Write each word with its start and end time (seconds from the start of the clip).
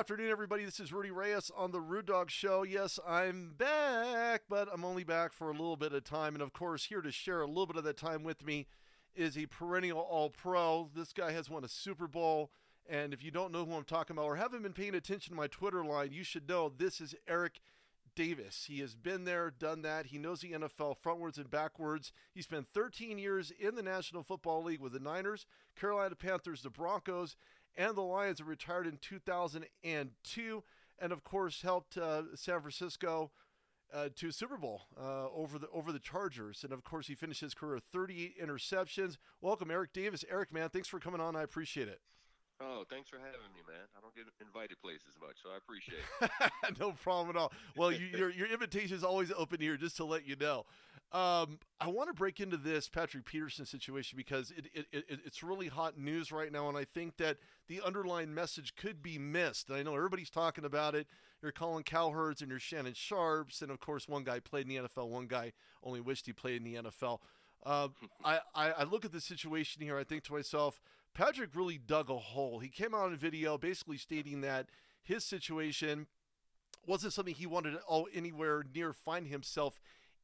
afternoon, 0.00 0.30
everybody. 0.30 0.64
This 0.64 0.80
is 0.80 0.94
Rudy 0.94 1.10
Reyes 1.10 1.50
on 1.54 1.72
the 1.72 1.80
Rude 1.80 2.06
Dog 2.06 2.30
Show. 2.30 2.62
Yes, 2.62 2.98
I'm 3.06 3.52
back, 3.58 4.44
but 4.48 4.66
I'm 4.72 4.82
only 4.82 5.04
back 5.04 5.30
for 5.30 5.50
a 5.50 5.52
little 5.52 5.76
bit 5.76 5.92
of 5.92 6.04
time. 6.04 6.32
And 6.32 6.42
of 6.42 6.54
course, 6.54 6.86
here 6.86 7.02
to 7.02 7.12
share 7.12 7.42
a 7.42 7.46
little 7.46 7.66
bit 7.66 7.76
of 7.76 7.84
that 7.84 7.98
time 7.98 8.22
with 8.22 8.42
me 8.42 8.66
is 9.14 9.36
a 9.36 9.44
perennial 9.44 9.98
All 10.00 10.30
Pro. 10.30 10.88
This 10.94 11.12
guy 11.12 11.32
has 11.32 11.50
won 11.50 11.64
a 11.64 11.68
Super 11.68 12.06
Bowl. 12.06 12.50
And 12.88 13.12
if 13.12 13.22
you 13.22 13.30
don't 13.30 13.52
know 13.52 13.66
who 13.66 13.74
I'm 13.74 13.84
talking 13.84 14.16
about 14.16 14.24
or 14.24 14.36
haven't 14.36 14.62
been 14.62 14.72
paying 14.72 14.94
attention 14.94 15.34
to 15.34 15.36
my 15.36 15.48
Twitter 15.48 15.84
line, 15.84 16.12
you 16.12 16.24
should 16.24 16.48
know 16.48 16.70
this 16.70 17.02
is 17.02 17.14
Eric 17.28 17.60
Davis. 18.14 18.64
He 18.68 18.80
has 18.80 18.94
been 18.94 19.24
there, 19.24 19.50
done 19.50 19.82
that. 19.82 20.06
He 20.06 20.16
knows 20.16 20.40
the 20.40 20.52
NFL 20.52 20.96
frontwards 21.04 21.36
and 21.36 21.50
backwards. 21.50 22.10
He 22.32 22.40
spent 22.40 22.68
13 22.72 23.18
years 23.18 23.52
in 23.58 23.74
the 23.74 23.82
National 23.82 24.22
Football 24.22 24.64
League 24.64 24.80
with 24.80 24.94
the 24.94 24.98
Niners, 24.98 25.44
Carolina 25.78 26.14
Panthers, 26.14 26.62
the 26.62 26.70
Broncos, 26.70 27.36
and 27.76 27.94
the 27.94 28.02
Lions. 28.02 28.42
Retired 28.42 28.86
in 28.86 28.98
2002, 29.00 30.62
and 30.98 31.12
of 31.12 31.24
course 31.24 31.62
helped 31.62 31.96
uh, 31.96 32.22
San 32.34 32.60
Francisco 32.60 33.30
uh, 33.92 34.08
to 34.16 34.30
Super 34.30 34.56
Bowl 34.56 34.82
uh, 35.00 35.28
over 35.30 35.58
the 35.58 35.68
over 35.72 35.92
the 35.92 35.98
Chargers. 35.98 36.64
And 36.64 36.72
of 36.72 36.84
course, 36.84 37.06
he 37.06 37.14
finished 37.14 37.40
his 37.40 37.54
career 37.54 37.74
with 37.74 37.84
38 37.92 38.40
interceptions. 38.42 39.16
Welcome, 39.40 39.70
Eric 39.70 39.92
Davis. 39.92 40.24
Eric, 40.30 40.52
man, 40.52 40.68
thanks 40.68 40.88
for 40.88 41.00
coming 41.00 41.20
on. 41.20 41.36
I 41.36 41.42
appreciate 41.42 41.88
it. 41.88 42.00
Oh, 42.62 42.84
thanks 42.90 43.08
for 43.08 43.16
having 43.16 43.40
me, 43.54 43.62
man. 43.66 43.86
I 43.96 44.00
don't 44.00 44.14
get 44.14 44.24
invited 44.38 44.80
places 44.82 45.16
much, 45.20 45.36
so 45.42 45.48
I 45.50 45.56
appreciate 45.56 46.00
it. 46.20 46.78
no 46.80 46.92
problem 46.92 47.34
at 47.34 47.40
all. 47.40 47.52
Well, 47.74 47.90
you, 47.90 48.06
your 48.16 48.30
your 48.30 48.48
invitation 48.48 48.94
is 48.94 49.02
always 49.02 49.32
open 49.34 49.60
here, 49.60 49.78
just 49.78 49.96
to 49.96 50.04
let 50.04 50.28
you 50.28 50.36
know. 50.36 50.66
Um, 51.12 51.58
I 51.80 51.88
want 51.88 52.08
to 52.08 52.14
break 52.14 52.38
into 52.38 52.56
this 52.56 52.88
Patrick 52.88 53.24
Peterson 53.24 53.66
situation 53.66 54.16
because 54.16 54.52
it, 54.52 54.66
it, 54.74 54.86
it, 54.92 55.20
it's 55.24 55.42
really 55.42 55.66
hot 55.66 55.98
news 55.98 56.30
right 56.30 56.52
now, 56.52 56.68
and 56.68 56.78
I 56.78 56.84
think 56.84 57.16
that 57.16 57.38
the 57.66 57.80
underlying 57.84 58.32
message 58.32 58.76
could 58.76 59.02
be 59.02 59.18
missed. 59.18 59.70
And 59.70 59.78
I 59.78 59.82
know 59.82 59.96
everybody's 59.96 60.30
talking 60.30 60.64
about 60.64 60.94
it. 60.94 61.08
You're 61.42 61.50
Colin 61.50 61.82
Cowherds 61.82 62.42
and 62.42 62.50
you're 62.50 62.60
Shannon 62.60 62.92
Sharpes, 62.92 63.62
and 63.62 63.70
of 63.72 63.80
course, 63.80 64.06
one 64.06 64.22
guy 64.22 64.38
played 64.38 64.68
in 64.68 64.68
the 64.68 64.88
NFL, 64.88 65.08
one 65.08 65.26
guy 65.26 65.52
only 65.82 66.00
wished 66.00 66.26
he 66.26 66.32
played 66.32 66.58
in 66.58 66.64
the 66.64 66.90
NFL. 66.90 67.18
Uh, 67.64 67.88
I, 68.24 68.40
I, 68.54 68.70
I 68.70 68.82
look 68.84 69.04
at 69.04 69.12
the 69.12 69.20
situation 69.20 69.82
here. 69.82 69.98
I 69.98 70.04
think 70.04 70.22
to 70.24 70.32
myself, 70.32 70.80
Patrick 71.14 71.50
really 71.54 71.78
dug 71.78 72.10
a 72.10 72.18
hole. 72.18 72.60
He 72.60 72.68
came 72.68 72.94
out 72.94 73.10
in 73.10 73.16
video 73.16 73.58
basically 73.58 73.98
stating 73.98 74.40
that 74.42 74.66
his 75.02 75.24
situation 75.24 76.06
wasn't 76.86 77.12
something 77.12 77.34
he 77.34 77.46
wanted 77.46 77.72
to 77.72 78.04
anywhere 78.14 78.64
near 78.74 78.92
find 78.92 79.26
himself 79.26 79.80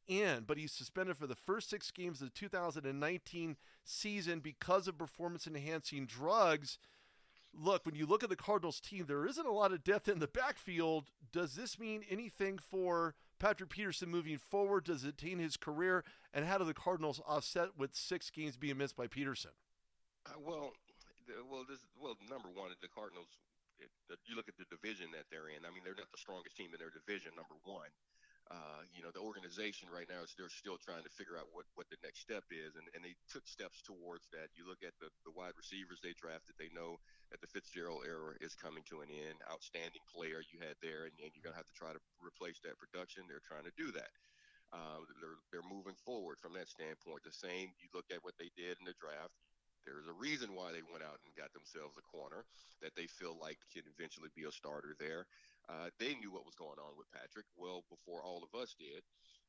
in, 0.07 0.43
but 0.47 0.57
he's 0.57 0.71
suspended 0.71 1.17
for 1.17 1.27
the 1.27 1.35
first 1.35 1.69
six 1.69 1.91
games 1.91 2.21
of 2.21 2.27
the 2.27 2.39
2019 2.39 3.57
season 3.83 4.39
because 4.39 4.87
of 4.87 4.97
performance 4.97 5.45
enhancing 5.45 6.05
drugs. 6.05 6.77
Look, 7.53 7.85
when 7.85 7.95
you 7.95 8.05
look 8.05 8.23
at 8.23 8.29
the 8.29 8.35
Cardinals 8.35 8.79
team, 8.79 9.05
there 9.07 9.25
isn't 9.25 9.45
a 9.45 9.51
lot 9.51 9.71
of 9.71 9.83
depth 9.83 10.07
in 10.07 10.19
the 10.19 10.27
backfield. 10.27 11.05
Does 11.31 11.55
this 11.55 11.79
mean 11.79 12.03
anything 12.09 12.57
for 12.57 13.15
Patrick 13.39 13.69
Peterson 13.69 14.09
moving 14.09 14.37
forward? 14.37 14.85
Does 14.85 15.03
it 15.03 15.17
taint 15.17 15.41
his 15.41 15.57
career? 15.57 16.03
And 16.33 16.45
how 16.45 16.57
do 16.57 16.65
the 16.65 16.73
Cardinals 16.73 17.21
offset 17.27 17.69
with 17.77 17.95
six 17.95 18.29
games 18.29 18.57
being 18.57 18.77
missed 18.77 18.95
by 18.95 19.07
Peterson? 19.07 19.51
Uh, 20.27 20.39
well, 20.43 20.75
the, 21.27 21.39
well, 21.47 21.63
this 21.63 21.79
well 21.95 22.19
number 22.27 22.51
one, 22.51 22.71
the 22.83 22.91
Cardinals. 22.91 23.31
It, 23.79 23.93
the, 24.09 24.17
you 24.25 24.33
look 24.33 24.49
at 24.49 24.57
the 24.57 24.65
division 24.73 25.13
that 25.13 25.29
they're 25.29 25.53
in. 25.53 25.61
I 25.61 25.69
mean, 25.69 25.85
they're 25.85 25.97
not 25.97 26.09
the 26.09 26.19
strongest 26.19 26.57
team 26.57 26.73
in 26.73 26.81
their 26.81 26.89
division. 26.89 27.37
Number 27.37 27.53
one, 27.61 27.93
uh, 28.49 28.81
you 28.89 29.05
know, 29.05 29.13
the 29.13 29.21
organization 29.21 29.85
right 29.93 30.09
now 30.09 30.25
is 30.25 30.33
they're 30.33 30.49
still 30.49 30.81
trying 30.81 31.05
to 31.05 31.13
figure 31.13 31.37
out 31.37 31.45
what, 31.53 31.69
what 31.77 31.85
the 31.93 31.99
next 32.01 32.25
step 32.25 32.47
is, 32.49 32.73
and, 32.73 32.89
and 32.97 33.05
they 33.05 33.13
took 33.29 33.45
steps 33.45 33.85
towards 33.85 34.25
that. 34.33 34.49
You 34.57 34.65
look 34.65 34.81
at 34.81 34.97
the, 34.97 35.13
the 35.29 35.35
wide 35.35 35.53
receivers 35.53 36.01
they 36.01 36.17
drafted, 36.17 36.57
they 36.57 36.73
know 36.73 36.97
that 37.29 37.37
the 37.43 37.51
Fitzgerald 37.51 38.07
era 38.07 38.33
is 38.41 38.57
coming 38.57 38.81
to 38.89 39.05
an 39.05 39.13
end. 39.13 39.37
Outstanding 39.45 40.01
player 40.09 40.41
you 40.49 40.57
had 40.57 40.79
there, 40.81 41.05
and, 41.05 41.13
and 41.21 41.29
you're 41.37 41.45
going 41.45 41.53
to 41.53 41.61
have 41.61 41.69
to 41.69 41.77
try 41.77 41.93
to 41.93 42.01
replace 42.17 42.57
that 42.65 42.81
production. 42.81 43.29
They're 43.29 43.45
trying 43.45 43.69
to 43.69 43.75
do 43.77 43.93
that. 43.93 44.09
Uh, 44.75 44.99
they're, 45.23 45.39
they're 45.51 45.71
moving 45.71 45.95
forward 46.03 46.35
from 46.43 46.51
that 46.51 46.67
standpoint. 46.67 47.23
The 47.23 47.31
same, 47.31 47.71
you 47.79 47.87
look 47.95 48.11
at 48.11 48.19
what 48.27 48.35
they 48.35 48.51
did 48.59 48.75
in 48.83 48.85
the 48.87 48.95
draft. 48.99 49.06
There's 49.87 50.11
a 50.11 50.19
reason 50.19 50.51
why 50.51 50.75
they 50.75 50.83
went 50.83 51.07
out 51.07 51.23
and 51.23 51.31
got 51.39 51.55
themselves 51.55 51.95
a 51.95 52.03
corner 52.11 52.43
that 52.83 52.91
they 52.99 53.07
feel 53.07 53.39
like 53.39 53.55
can 53.71 53.87
eventually 53.87 54.27
be 54.35 54.43
a 54.43 54.51
starter 54.51 54.91
there. 54.99 55.25
Uh, 55.71 55.87
they 55.99 56.15
knew 56.19 56.31
what 56.31 56.43
was 56.43 56.59
going 56.59 56.79
on 56.79 56.99
with 56.99 57.07
Patrick 57.15 57.47
well 57.55 57.87
before 57.87 58.19
all 58.23 58.43
of 58.43 58.51
us 58.51 58.75
did. 58.75 59.03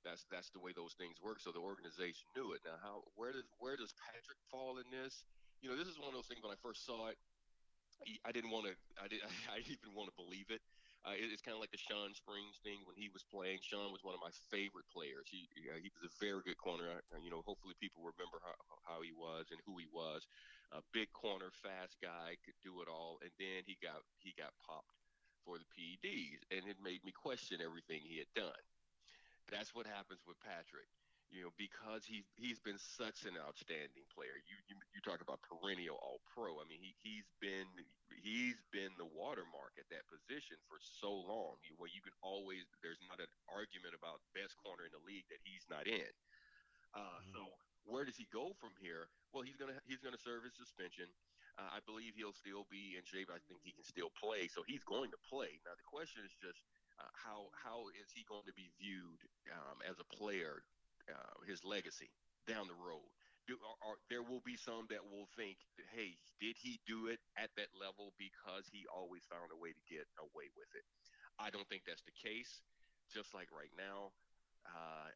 That's 0.07 0.23
that's 0.31 0.51
the 0.55 0.63
way 0.63 0.71
those 0.71 0.95
things 0.95 1.19
work. 1.19 1.43
So 1.43 1.51
the 1.51 1.63
organization 1.63 2.31
knew 2.39 2.55
it. 2.55 2.63
Now, 2.63 2.79
how 2.79 3.03
where 3.19 3.35
does 3.35 3.47
where 3.59 3.75
does 3.75 3.91
Patrick 3.99 4.39
fall 4.47 4.79
in 4.79 4.87
this? 4.95 5.27
You 5.59 5.71
know, 5.71 5.77
this 5.77 5.91
is 5.91 5.99
one 5.99 6.15
of 6.15 6.15
those 6.15 6.31
things. 6.31 6.39
When 6.43 6.55
I 6.55 6.61
first 6.63 6.87
saw 6.87 7.11
it, 7.11 7.19
I 8.23 8.31
didn't 8.31 8.55
want 8.55 8.71
to. 8.71 8.75
I 9.03 9.11
didn't. 9.11 9.27
I 9.55 9.59
didn't 9.59 9.83
even 9.83 9.95
want 9.95 10.11
to 10.11 10.17
believe 10.19 10.51
it. 10.55 10.63
Uh, 11.07 11.15
it's 11.15 11.41
kind 11.41 11.55
of 11.55 11.63
like 11.63 11.71
the 11.73 11.81
Shawn 11.81 12.13
Springs 12.13 12.59
thing 12.61 12.83
when 12.85 12.99
he 12.99 13.09
was 13.09 13.23
playing. 13.23 13.63
Shawn 13.63 13.95
was 13.95 14.03
one 14.03 14.19
of 14.19 14.23
my 14.23 14.35
favorite 14.51 14.87
players. 14.91 15.31
He 15.31 15.47
uh, 15.71 15.79
he 15.79 15.89
was 15.95 16.05
a 16.05 16.13
very 16.19 16.43
good 16.43 16.59
corner. 16.59 16.91
Uh, 17.11 17.23
you 17.23 17.31
know, 17.31 17.47
hopefully 17.47 17.79
people 17.79 18.03
remember 18.03 18.43
how, 18.43 18.59
how 18.85 18.99
he 19.01 19.15
was 19.15 19.49
and 19.55 19.63
who 19.65 19.79
he 19.79 19.87
was. 19.95 20.27
A 20.75 20.83
big 20.93 21.09
corner, 21.15 21.49
fast 21.55 21.97
guy, 22.03 22.37
could 22.45 22.59
do 22.61 22.83
it 22.83 22.91
all. 22.91 23.23
And 23.23 23.31
then 23.39 23.63
he 23.65 23.79
got 23.81 24.03
he 24.19 24.35
got 24.37 24.53
popped 24.59 24.99
for 25.47 25.57
the 25.57 25.69
PEDs, 25.71 26.43
and 26.51 26.67
it 26.67 26.83
made 26.83 27.01
me 27.07 27.15
question 27.15 27.63
everything 27.63 28.03
he 28.03 28.19
had 28.19 28.33
done. 28.35 28.65
That's 29.49 29.73
what 29.73 29.87
happens 29.89 30.21
with 30.27 30.37
Patrick 30.45 30.91
you 31.29 31.45
know, 31.45 31.53
because 31.61 32.09
he's 32.09 32.25
he's 32.41 32.57
been 32.61 32.81
such 32.81 33.29
an 33.29 33.37
outstanding 33.37 34.07
player. 34.13 34.37
You 34.49 34.57
you, 34.73 34.77
you 34.97 35.01
talk 35.05 35.21
about 35.21 35.45
perennial 35.45 36.01
All 36.01 36.25
Pro. 36.33 36.57
I 36.61 36.65
mean, 36.65 36.81
he 36.81 36.97
he's 37.05 37.29
been 37.39 37.69
he's 38.25 38.61
been 38.73 38.93
the 38.97 39.09
watermark 39.13 39.77
at 39.77 39.89
that 39.93 40.09
position 40.09 40.57
for 40.69 40.81
so 40.81 41.13
long. 41.13 41.61
You, 41.65 41.77
where 41.77 41.93
you 41.93 42.01
can 42.01 42.17
always 42.25 42.65
there's 42.81 43.01
not 43.13 43.21
an 43.21 43.31
argument 43.53 43.93
about 43.93 44.25
best 44.33 44.57
corner 44.61 44.89
in 44.89 44.93
the 44.97 45.05
league 45.05 45.29
that 45.29 45.41
he's 45.45 45.69
not 45.69 45.85
in. 45.85 46.13
Uh, 46.97 47.05
mm-hmm. 47.05 47.33
So 47.37 47.41
where 47.85 48.09
does 48.09 48.17
he 48.17 48.29
go 48.33 48.57
from 48.57 48.73
here? 48.81 49.13
Well, 49.37 49.45
he's 49.45 49.61
gonna 49.61 49.77
he's 49.85 50.01
gonna 50.01 50.21
serve 50.21 50.49
his 50.49 50.57
suspension. 50.57 51.13
Uh, 51.59 51.75
I 51.75 51.81
believe 51.85 52.15
he'll 52.15 52.37
still 52.37 52.71
be 52.71 52.95
in 52.95 53.03
shape. 53.03 53.29
I 53.35 53.43
think 53.51 53.61
he 53.67 53.75
can 53.75 53.83
still 53.83 54.15
play, 54.15 54.47
so 54.47 54.63
he's 54.63 54.87
going 54.87 55.11
to 55.11 55.21
play. 55.27 55.59
Now 55.67 55.75
the 55.75 55.85
question 55.85 56.23
is 56.23 56.33
just 56.39 56.63
uh, 56.97 57.11
how 57.13 57.51
how 57.53 57.91
is 57.99 58.09
he 58.15 58.25
going 58.25 58.47
to 58.47 58.57
be 58.57 58.71
viewed 58.79 59.21
um, 59.53 59.83
as 59.83 59.99
a 59.99 60.07
player 60.07 60.63
uh, 61.09 61.41
his 61.49 61.65
legacy 61.65 62.13
down 62.47 62.69
the 62.69 62.79
road. 62.79 63.09
Do, 63.49 63.57
there 64.13 64.21
will 64.21 64.45
be 64.45 64.61
some 64.61 64.85
that 64.93 65.01
will 65.09 65.25
think, 65.33 65.57
hey, 65.97 66.21
did 66.37 66.61
he 66.61 66.77
do 66.85 67.09
it 67.09 67.17
at 67.41 67.49
that 67.57 67.73
level 67.73 68.13
because 68.21 68.69
he 68.69 68.85
always 68.93 69.25
found 69.25 69.49
a 69.49 69.57
way 69.57 69.73
to 69.73 69.83
get 69.89 70.05
away 70.21 70.53
with 70.53 70.69
it? 70.77 70.85
I 71.41 71.49
don't 71.49 71.65
think 71.73 71.89
that's 71.89 72.05
the 72.05 72.13
case. 72.13 72.61
Just 73.09 73.33
like 73.33 73.49
right 73.49 73.73
now, 73.73 74.13
uh, 74.69 75.09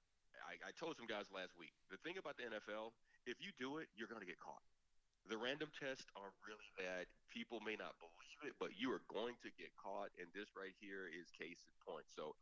I, 0.48 0.56
I 0.64 0.72
told 0.80 0.96
some 0.96 1.04
guys 1.04 1.28
last 1.28 1.52
week 1.60 1.76
the 1.92 2.00
thing 2.00 2.16
about 2.16 2.40
the 2.40 2.48
NFL, 2.48 2.96
if 3.28 3.36
you 3.44 3.52
do 3.60 3.76
it, 3.84 3.92
you're 3.92 4.08
going 4.08 4.24
to 4.24 4.28
get 4.28 4.40
caught. 4.40 4.64
The 5.30 5.38
random 5.38 5.70
tests 5.76 6.08
are 6.18 6.34
really 6.48 6.72
bad. 6.74 7.06
People 7.30 7.62
may 7.62 7.78
not 7.78 7.94
believe 8.02 8.40
it, 8.42 8.58
but 8.58 8.74
you 8.74 8.90
are 8.90 9.04
going 9.06 9.38
to 9.46 9.50
get 9.54 9.70
caught. 9.78 10.10
And 10.18 10.26
this 10.34 10.50
right 10.58 10.74
here 10.82 11.06
is 11.06 11.30
case 11.30 11.62
in 11.62 11.74
point. 11.84 12.08
So 12.10 12.34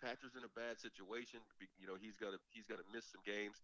Patrick's 0.00 0.36
in 0.36 0.44
a 0.44 0.52
bad 0.52 0.78
situation. 0.80 1.40
You 1.76 1.86
know, 1.86 1.96
he's 1.98 2.16
gonna 2.16 2.40
he's 2.52 2.66
gonna 2.66 2.86
miss 2.92 3.04
some 3.08 3.24
games. 3.24 3.60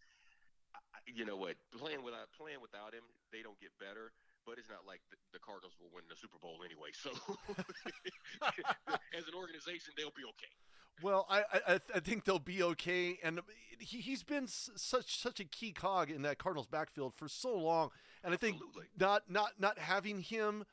I, 0.75 1.01
you 1.07 1.25
know 1.25 1.37
what? 1.37 1.57
Playing 1.73 2.03
without 2.03 2.29
playing 2.37 2.61
without 2.61 2.93
him, 2.93 3.05
they 3.33 3.41
don't 3.41 3.59
get 3.61 3.73
better. 3.79 4.13
But 4.43 4.59
it's 4.59 4.69
not 4.69 4.83
like 4.83 4.99
the, 5.11 5.17
the 5.33 5.39
Cardinals 5.39 5.79
will 5.79 5.95
win 5.95 6.03
the 6.11 6.19
Super 6.19 6.35
Bowl 6.43 6.67
anyway. 6.67 6.91
So, 6.91 7.15
as 9.15 9.23
an 9.31 9.35
organization, 9.39 9.95
they'll 9.97 10.11
be 10.19 10.27
okay. 10.35 10.51
Well, 11.01 11.27
I, 11.31 11.45
I, 11.69 11.81
I 11.95 12.01
think 12.01 12.25
they'll 12.25 12.39
be 12.39 12.63
okay, 12.63 13.19
and 13.23 13.41
he 13.79 13.99
he's 13.99 14.23
been 14.23 14.47
such 14.49 15.19
such 15.21 15.41
a 15.41 15.45
key 15.45 15.73
cog 15.73 16.11
in 16.11 16.23
that 16.23 16.39
Cardinals 16.39 16.67
backfield 16.67 17.15
for 17.15 17.29
so 17.29 17.57
long, 17.57 17.91
and 18.25 18.35
Absolutely. 18.35 18.59
I 18.59 18.81
think 18.81 19.01
not 19.01 19.23
not 19.29 19.53
not 19.59 19.79
having 19.79 20.21
him 20.21 20.65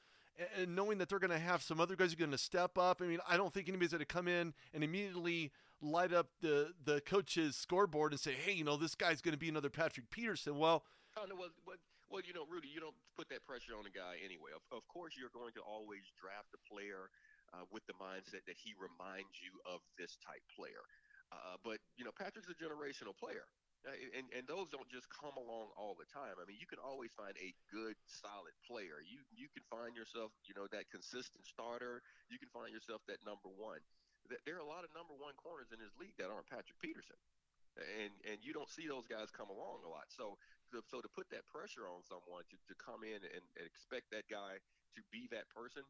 and 0.57 0.75
knowing 0.75 0.97
that 0.99 1.09
they're 1.09 1.19
going 1.19 1.31
to 1.31 1.39
have 1.39 1.61
some 1.61 1.79
other 1.79 1.95
guys 1.95 2.11
who 2.11 2.17
are 2.17 2.25
going 2.25 2.31
to 2.31 2.37
step 2.37 2.77
up. 2.77 3.01
I 3.01 3.05
mean, 3.05 3.19
I 3.27 3.37
don't 3.37 3.53
think 3.53 3.67
anybody's 3.67 3.91
going 3.91 3.99
to 3.99 4.05
come 4.05 4.27
in 4.27 4.53
and 4.73 4.83
immediately 4.83 5.51
light 5.81 6.13
up 6.13 6.27
the 6.41 6.73
the 6.83 7.01
coach's 7.01 7.55
scoreboard 7.55 8.11
and 8.11 8.19
say, 8.19 8.33
"Hey, 8.33 8.53
you 8.53 8.63
know, 8.63 8.77
this 8.77 8.95
guy's 8.95 9.21
going 9.21 9.33
to 9.33 9.39
be 9.39 9.49
another 9.49 9.69
Patrick 9.69 10.09
Peterson." 10.09 10.57
Well, 10.57 10.83
oh, 11.17 11.25
no, 11.27 11.35
well, 11.35 11.49
well, 11.65 11.77
well, 12.09 12.21
you 12.25 12.33
know, 12.33 12.45
Rudy, 12.49 12.67
you 12.67 12.79
don't 12.79 12.97
put 13.15 13.29
that 13.29 13.45
pressure 13.45 13.77
on 13.77 13.85
a 13.85 13.93
guy 13.93 14.17
anyway. 14.23 14.51
Of, 14.55 14.65
of 14.75 14.87
course, 14.87 15.13
you're 15.13 15.33
going 15.33 15.53
to 15.53 15.61
always 15.61 16.09
draft 16.17 16.49
a 16.57 16.61
player 16.65 17.13
uh, 17.53 17.69
with 17.71 17.85
the 17.85 17.93
mindset 18.01 18.45
that 18.49 18.57
he 18.57 18.73
reminds 18.75 19.37
you 19.39 19.53
of 19.65 19.81
this 19.97 20.17
type 20.25 20.43
player. 20.55 20.83
Uh, 21.31 21.61
but 21.63 21.77
you 21.97 22.03
know, 22.05 22.11
Patrick's 22.11 22.49
a 22.49 22.57
generational 22.57 23.13
player. 23.13 23.45
Uh, 23.87 23.95
and, 24.11 24.27
and 24.35 24.43
those 24.43 24.67
don't 24.67 24.91
just 24.91 25.07
come 25.07 25.31
along 25.39 25.71
all 25.79 25.95
the 25.95 26.07
time. 26.11 26.35
I 26.35 26.43
mean, 26.43 26.59
you 26.59 26.67
can 26.67 26.83
always 26.83 27.15
find 27.15 27.31
a 27.39 27.55
good, 27.71 27.95
solid 28.03 28.51
player. 28.67 28.99
You 28.99 29.23
you 29.31 29.47
can 29.55 29.63
find 29.71 29.95
yourself, 29.95 30.35
you 30.43 30.51
know, 30.51 30.67
that 30.75 30.91
consistent 30.91 31.47
starter. 31.47 32.03
You 32.27 32.35
can 32.35 32.51
find 32.51 32.75
yourself 32.75 32.99
that 33.07 33.23
number 33.23 33.47
one. 33.47 33.79
There 34.27 34.59
are 34.59 34.63
a 34.63 34.67
lot 34.67 34.83
of 34.83 34.91
number 34.91 35.15
one 35.15 35.31
corners 35.39 35.71
in 35.71 35.79
this 35.79 35.95
league 35.95 36.13
that 36.19 36.27
aren't 36.27 36.51
Patrick 36.51 36.75
Peterson, 36.83 37.15
and 38.03 38.11
and 38.27 38.43
you 38.43 38.51
don't 38.51 38.67
see 38.67 38.83
those 38.83 39.07
guys 39.07 39.31
come 39.31 39.47
along 39.47 39.87
a 39.87 39.89
lot. 39.89 40.11
So 40.11 40.35
so 40.91 40.99
to 40.99 41.07
put 41.07 41.31
that 41.31 41.47
pressure 41.47 41.87
on 41.87 42.03
someone 42.03 42.43
to, 42.51 42.57
to 42.67 42.75
come 42.75 43.07
in 43.07 43.23
and, 43.23 43.47
and 43.55 43.63
expect 43.63 44.11
that 44.11 44.27
guy 44.27 44.59
to 44.99 45.01
be 45.09 45.31
that 45.31 45.47
person, 45.55 45.87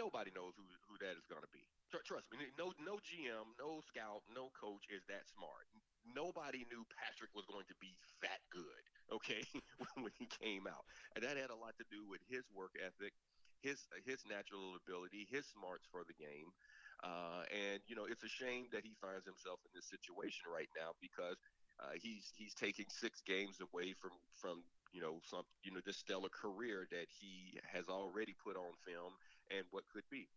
nobody 0.00 0.32
knows 0.32 0.56
who 0.56 0.64
who 0.88 0.96
that 1.04 1.20
is 1.20 1.28
going 1.28 1.44
to 1.44 1.52
be. 1.52 1.68
trust 1.92 2.32
me, 2.32 2.48
no 2.56 2.72
no 2.80 2.96
GM, 3.04 3.44
no 3.60 3.84
scout, 3.84 4.24
no 4.32 4.48
coach 4.56 4.88
is 4.88 5.04
that 5.12 5.28
smart. 5.28 5.68
Nobody 6.14 6.64
knew 6.70 6.86
Patrick 6.94 7.34
was 7.34 7.44
going 7.50 7.66
to 7.68 7.76
be 7.80 7.92
that 8.22 8.40
good. 8.52 8.82
Okay, 9.12 9.42
when 10.00 10.12
he 10.18 10.26
came 10.42 10.66
out, 10.66 10.82
and 11.14 11.22
that 11.24 11.36
had 11.36 11.50
a 11.50 11.58
lot 11.58 11.74
to 11.78 11.86
do 11.90 12.02
with 12.06 12.20
his 12.28 12.42
work 12.54 12.74
ethic, 12.78 13.12
his 13.62 13.86
his 14.06 14.22
natural 14.26 14.74
ability, 14.78 15.26
his 15.30 15.46
smarts 15.46 15.86
for 15.90 16.02
the 16.06 16.14
game. 16.16 16.50
Uh, 17.04 17.44
and 17.52 17.80
you 17.86 17.94
know, 17.94 18.06
it's 18.08 18.24
a 18.24 18.28
shame 18.30 18.66
that 18.72 18.84
he 18.84 18.94
finds 19.00 19.26
himself 19.26 19.60
in 19.66 19.70
this 19.74 19.86
situation 19.86 20.48
right 20.48 20.70
now 20.74 20.96
because 21.00 21.36
uh, 21.82 21.92
he's 22.00 22.32
he's 22.36 22.54
taking 22.54 22.86
six 22.88 23.20
games 23.20 23.60
away 23.60 23.92
from 23.92 24.16
from 24.34 24.64
you 24.92 25.00
know 25.00 25.20
some 25.22 25.44
you 25.62 25.70
know 25.70 25.80
this 25.84 25.98
stellar 25.98 26.30
career 26.32 26.86
that 26.90 27.06
he 27.10 27.58
has 27.68 27.88
already 27.88 28.34
put 28.42 28.56
on 28.56 28.72
film 28.86 29.12
and 29.52 29.64
what 29.70 29.84
could 29.92 30.06
be. 30.10 30.28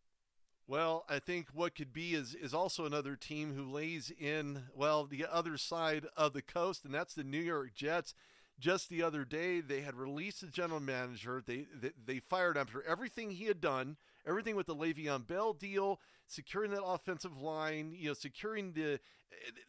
Well, 0.69 1.03
I 1.09 1.17
think 1.17 1.47
what 1.51 1.73
could 1.73 1.91
be 1.91 2.13
is 2.13 2.35
is 2.35 2.53
also 2.53 2.85
another 2.85 3.15
team 3.15 3.55
who 3.55 3.71
lays 3.71 4.11
in 4.11 4.65
well 4.75 5.03
the 5.03 5.25
other 5.25 5.57
side 5.57 6.05
of 6.15 6.33
the 6.33 6.43
coast, 6.43 6.85
and 6.85 6.93
that's 6.93 7.15
the 7.15 7.23
New 7.23 7.41
York 7.41 7.73
Jets. 7.73 8.13
Just 8.59 8.87
the 8.87 9.01
other 9.01 9.25
day, 9.25 9.61
they 9.61 9.81
had 9.81 9.95
released 9.95 10.41
the 10.41 10.47
general 10.47 10.79
manager. 10.79 11.41
They 11.43 11.65
they, 11.73 11.93
they 12.05 12.19
fired 12.19 12.55
for 12.69 12.83
everything 12.83 13.31
he 13.31 13.45
had 13.45 13.59
done, 13.59 13.97
everything 14.29 14.55
with 14.55 14.67
the 14.67 14.75
Le'Veon 14.75 15.25
Bell 15.25 15.53
deal, 15.53 15.99
securing 16.27 16.71
that 16.71 16.83
offensive 16.83 17.41
line, 17.41 17.93
you 17.97 18.09
know, 18.09 18.13
securing 18.13 18.73
the. 18.73 18.99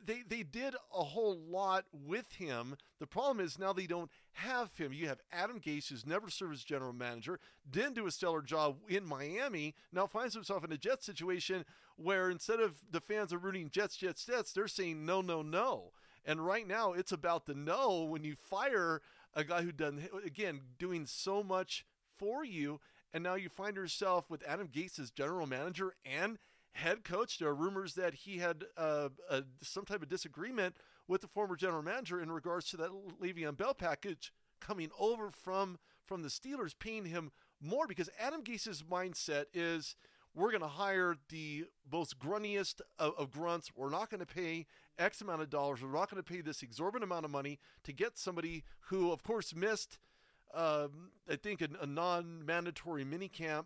They 0.04 0.22
they 0.26 0.42
did 0.42 0.74
a 0.94 1.02
whole 1.02 1.38
lot 1.38 1.84
with 1.92 2.32
him. 2.32 2.76
The 2.98 3.06
problem 3.06 3.44
is 3.44 3.58
now 3.58 3.72
they 3.72 3.86
don't 3.86 4.10
have 4.32 4.76
him. 4.76 4.92
You 4.92 5.08
have 5.08 5.20
Adam 5.32 5.60
Gase, 5.60 5.88
who's 5.88 6.06
never 6.06 6.30
served 6.30 6.54
as 6.54 6.64
general 6.64 6.92
manager, 6.92 7.38
didn't 7.70 7.94
do 7.94 8.06
a 8.06 8.10
stellar 8.10 8.42
job 8.42 8.78
in 8.88 9.04
Miami. 9.04 9.74
Now 9.92 10.06
finds 10.06 10.34
himself 10.34 10.64
in 10.64 10.72
a 10.72 10.78
Jets 10.78 11.04
situation 11.04 11.64
where 11.96 12.30
instead 12.30 12.60
of 12.60 12.80
the 12.90 13.00
fans 13.00 13.32
are 13.32 13.38
rooting 13.38 13.68
Jets, 13.70 13.96
Jets, 13.96 14.24
Jets, 14.24 14.52
they're 14.52 14.66
saying 14.66 15.04
no, 15.04 15.20
no, 15.20 15.42
no. 15.42 15.92
And 16.24 16.44
right 16.44 16.66
now 16.66 16.92
it's 16.92 17.12
about 17.12 17.46
the 17.46 17.54
no 17.54 18.02
when 18.04 18.24
you 18.24 18.34
fire 18.34 19.02
a 19.34 19.44
guy 19.44 19.62
who 19.62 19.72
done 19.72 20.08
again 20.24 20.60
doing 20.78 21.06
so 21.06 21.42
much 21.42 21.84
for 22.18 22.44
you 22.44 22.80
and 23.12 23.22
now 23.22 23.34
you 23.34 23.48
find 23.48 23.76
yourself 23.76 24.30
with 24.30 24.42
Adam 24.46 24.68
Gase 24.68 24.98
as 24.98 25.10
general 25.10 25.46
manager 25.46 25.94
and 26.04 26.38
head 26.72 27.04
coach. 27.04 27.38
There 27.38 27.48
are 27.48 27.54
rumors 27.54 27.94
that 27.94 28.14
he 28.14 28.38
had 28.38 28.64
uh, 28.76 29.08
a, 29.28 29.42
some 29.62 29.84
type 29.84 30.02
of 30.02 30.08
disagreement 30.08 30.76
with 31.08 31.20
the 31.20 31.28
former 31.28 31.56
general 31.56 31.82
manager 31.82 32.20
in 32.20 32.30
regards 32.30 32.70
to 32.70 32.76
that 32.78 32.90
Le'Veon 33.20 33.56
Bell 33.56 33.74
package 33.74 34.32
coming 34.60 34.90
over 34.98 35.30
from 35.30 35.78
from 36.04 36.22
the 36.22 36.28
Steelers, 36.28 36.74
paying 36.76 37.04
him 37.04 37.30
more 37.60 37.86
because 37.86 38.10
Adam 38.18 38.42
Gase's 38.42 38.82
mindset 38.82 39.44
is 39.54 39.94
we're 40.34 40.50
going 40.50 40.62
to 40.62 40.66
hire 40.66 41.14
the 41.28 41.66
most 41.90 42.18
gruntiest 42.18 42.80
of, 42.98 43.12
of 43.16 43.30
grunts. 43.30 43.70
We're 43.76 43.90
not 43.90 44.10
going 44.10 44.20
to 44.20 44.26
pay 44.26 44.66
X 44.98 45.20
amount 45.20 45.42
of 45.42 45.50
dollars. 45.50 45.82
We're 45.82 45.92
not 45.92 46.10
going 46.10 46.22
to 46.22 46.32
pay 46.32 46.40
this 46.40 46.62
exorbitant 46.62 47.04
amount 47.04 47.26
of 47.26 47.30
money 47.30 47.60
to 47.84 47.92
get 47.92 48.18
somebody 48.18 48.64
who, 48.88 49.12
of 49.12 49.22
course, 49.22 49.54
missed– 49.54 49.98
um, 50.54 51.10
I 51.28 51.36
think, 51.36 51.60
a, 51.60 51.68
a 51.80 51.86
non 51.86 52.44
mandatory 52.44 53.04
minicamp 53.04 53.64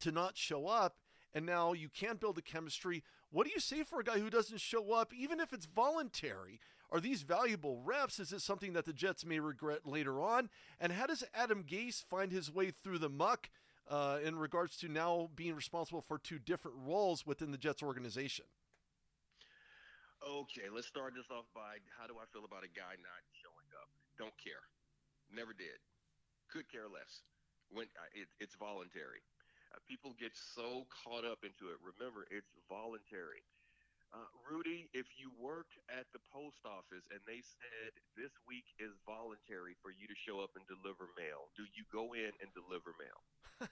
to 0.00 0.12
not 0.12 0.36
show 0.36 0.66
up. 0.66 0.96
And 1.34 1.44
now 1.44 1.72
you 1.72 1.88
can't 1.88 2.20
build 2.20 2.38
a 2.38 2.42
chemistry. 2.42 3.02
What 3.30 3.46
do 3.46 3.52
you 3.52 3.58
say 3.58 3.82
for 3.82 3.98
a 3.98 4.04
guy 4.04 4.20
who 4.20 4.30
doesn't 4.30 4.60
show 4.60 4.92
up, 4.92 5.12
even 5.12 5.40
if 5.40 5.52
it's 5.52 5.66
voluntary? 5.66 6.60
Are 6.92 7.00
these 7.00 7.22
valuable 7.22 7.80
reps? 7.84 8.20
Is 8.20 8.32
it 8.32 8.40
something 8.40 8.72
that 8.74 8.84
the 8.84 8.92
Jets 8.92 9.24
may 9.24 9.40
regret 9.40 9.80
later 9.84 10.20
on? 10.20 10.48
And 10.80 10.92
how 10.92 11.06
does 11.06 11.24
Adam 11.34 11.64
Gase 11.64 12.04
find 12.04 12.30
his 12.30 12.52
way 12.52 12.70
through 12.70 12.98
the 12.98 13.08
muck 13.08 13.50
uh, 13.90 14.18
in 14.22 14.36
regards 14.36 14.76
to 14.78 14.88
now 14.88 15.30
being 15.34 15.56
responsible 15.56 16.02
for 16.02 16.18
two 16.18 16.38
different 16.38 16.76
roles 16.86 17.26
within 17.26 17.50
the 17.50 17.58
Jets 17.58 17.82
organization? 17.82 18.44
Okay, 20.22 20.70
let's 20.72 20.86
start 20.86 21.14
this 21.16 21.26
off 21.30 21.44
by 21.52 21.82
how 21.98 22.06
do 22.06 22.14
I 22.14 22.24
feel 22.32 22.44
about 22.44 22.62
a 22.62 22.70
guy 22.70 22.94
not 23.02 23.22
showing 23.42 23.68
up? 23.76 23.88
Don't 24.16 24.32
care. 24.38 24.62
Never 25.34 25.50
did. 25.50 25.82
Could 26.46 26.70
care 26.70 26.86
less. 26.86 27.26
When 27.74 27.90
uh, 27.98 28.06
it, 28.14 28.30
it's 28.38 28.54
voluntary. 28.54 29.18
Uh, 29.74 29.82
people 29.90 30.14
get 30.14 30.30
so 30.38 30.86
caught 31.02 31.26
up 31.26 31.42
into 31.42 31.74
it. 31.74 31.82
Remember, 31.82 32.22
it's 32.30 32.54
voluntary. 32.70 33.42
Uh, 34.14 34.30
Rudy, 34.46 34.86
if 34.94 35.10
you 35.18 35.34
worked 35.34 35.74
at 35.90 36.06
the 36.14 36.22
post 36.30 36.62
office 36.62 37.02
and 37.10 37.18
they 37.26 37.42
said 37.42 37.90
this 38.14 38.30
week 38.46 38.62
is 38.78 38.94
voluntary 39.02 39.74
for 39.82 39.90
you 39.90 40.06
to 40.06 40.14
show 40.14 40.38
up 40.38 40.54
and 40.54 40.62
deliver 40.70 41.10
mail, 41.18 41.50
do 41.58 41.66
you 41.74 41.82
go 41.90 42.14
in 42.14 42.30
and 42.38 42.46
deliver 42.54 42.94
mail? 42.94 43.18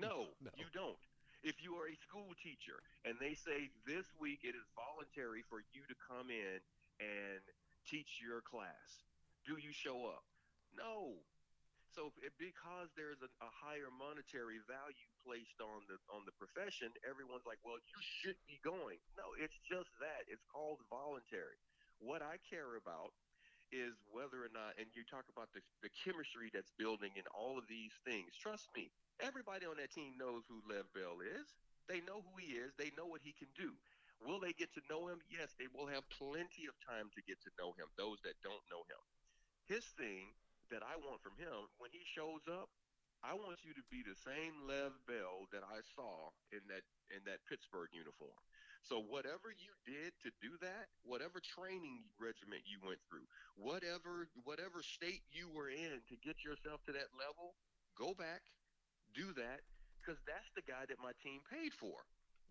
no, 0.00 0.32
no, 0.40 0.48
you 0.56 0.72
don't. 0.72 0.96
If 1.44 1.60
you 1.60 1.76
are 1.76 1.84
a 1.84 1.98
school 2.00 2.32
teacher 2.40 2.80
and 3.04 3.20
they 3.20 3.36
say 3.36 3.68
this 3.84 4.08
week 4.16 4.40
it 4.40 4.56
is 4.56 4.64
voluntary 4.72 5.44
for 5.52 5.60
you 5.76 5.84
to 5.84 5.96
come 6.00 6.32
in 6.32 6.56
and 7.04 7.44
teach 7.84 8.24
your 8.24 8.40
class, 8.40 9.04
do 9.44 9.60
you 9.60 9.74
show 9.76 10.08
up? 10.08 10.24
No. 10.76 11.20
So 11.92 12.08
because 12.40 12.88
there's 12.96 13.20
a, 13.20 13.28
a 13.44 13.50
higher 13.52 13.92
monetary 13.92 14.64
value 14.64 15.12
placed 15.20 15.60
on 15.60 15.84
the 15.92 16.00
on 16.08 16.24
the 16.24 16.32
profession, 16.40 16.88
everyone's 17.04 17.44
like, 17.44 17.60
"Well, 17.60 17.76
you 17.84 18.00
should 18.00 18.40
be 18.48 18.56
going." 18.64 18.96
No, 19.12 19.36
it's 19.36 19.56
just 19.68 19.92
that. 20.00 20.24
It's 20.24 20.44
called 20.48 20.80
voluntary. 20.88 21.60
What 22.00 22.24
I 22.24 22.40
care 22.48 22.80
about 22.80 23.12
is 23.72 23.96
whether 24.08 24.40
or 24.40 24.52
not, 24.52 24.76
and 24.80 24.88
you 24.92 25.04
talk 25.04 25.24
about 25.32 25.48
the, 25.56 25.64
the 25.80 25.92
chemistry 25.96 26.52
that's 26.52 26.72
building 26.76 27.12
in 27.16 27.24
all 27.32 27.56
of 27.56 27.64
these 27.68 27.92
things. 28.04 28.36
Trust 28.36 28.68
me, 28.76 28.92
everybody 29.20 29.64
on 29.64 29.80
that 29.80 29.92
team 29.92 30.16
knows 30.20 30.44
who 30.48 30.60
Lev 30.68 30.88
Bell 30.92 31.20
is. 31.24 31.48
They 31.88 32.04
know 32.04 32.20
who 32.24 32.36
he 32.40 32.56
is. 32.56 32.72
They 32.76 32.92
know 32.96 33.08
what 33.08 33.24
he 33.24 33.32
can 33.36 33.48
do. 33.56 33.72
Will 34.22 34.38
they 34.38 34.54
get 34.54 34.70
to 34.76 34.82
know 34.86 35.08
him? 35.08 35.18
Yes, 35.28 35.56
they 35.58 35.66
will 35.72 35.88
have 35.88 36.06
plenty 36.12 36.68
of 36.70 36.76
time 36.84 37.10
to 37.16 37.20
get 37.26 37.42
to 37.42 37.50
know 37.58 37.74
him, 37.74 37.90
those 37.98 38.22
that 38.22 38.38
don't 38.44 38.62
know 38.70 38.86
him. 38.86 39.02
His 39.66 39.82
thing 39.98 40.30
that 40.72 40.82
I 40.82 40.96
want 40.98 41.20
from 41.20 41.36
him 41.36 41.68
when 41.78 41.92
he 41.92 42.02
shows 42.02 42.48
up. 42.48 42.72
I 43.22 43.38
want 43.38 43.62
you 43.62 43.70
to 43.78 43.84
be 43.86 44.02
the 44.02 44.18
same 44.18 44.66
Lev 44.66 44.98
Bell 45.06 45.46
that 45.54 45.62
I 45.62 45.78
saw 45.94 46.34
in 46.50 46.58
that 46.66 46.82
in 47.14 47.22
that 47.30 47.44
Pittsburgh 47.46 47.94
uniform. 47.94 48.34
So 48.82 48.98
whatever 48.98 49.54
you 49.54 49.70
did 49.86 50.10
to 50.26 50.34
do 50.42 50.58
that, 50.58 50.90
whatever 51.06 51.38
training 51.38 52.02
regiment 52.18 52.66
you 52.66 52.82
went 52.82 52.98
through, 53.06 53.22
whatever 53.54 54.26
whatever 54.42 54.82
state 54.82 55.22
you 55.30 55.46
were 55.54 55.70
in 55.70 56.02
to 56.10 56.18
get 56.18 56.42
yourself 56.42 56.82
to 56.90 56.92
that 56.98 57.14
level, 57.14 57.54
go 57.94 58.10
back, 58.10 58.42
do 59.14 59.30
that 59.38 59.62
because 60.02 60.18
that's 60.26 60.50
the 60.58 60.66
guy 60.66 60.82
that 60.90 60.98
my 60.98 61.14
team 61.22 61.38
paid 61.46 61.70
for. 61.70 62.02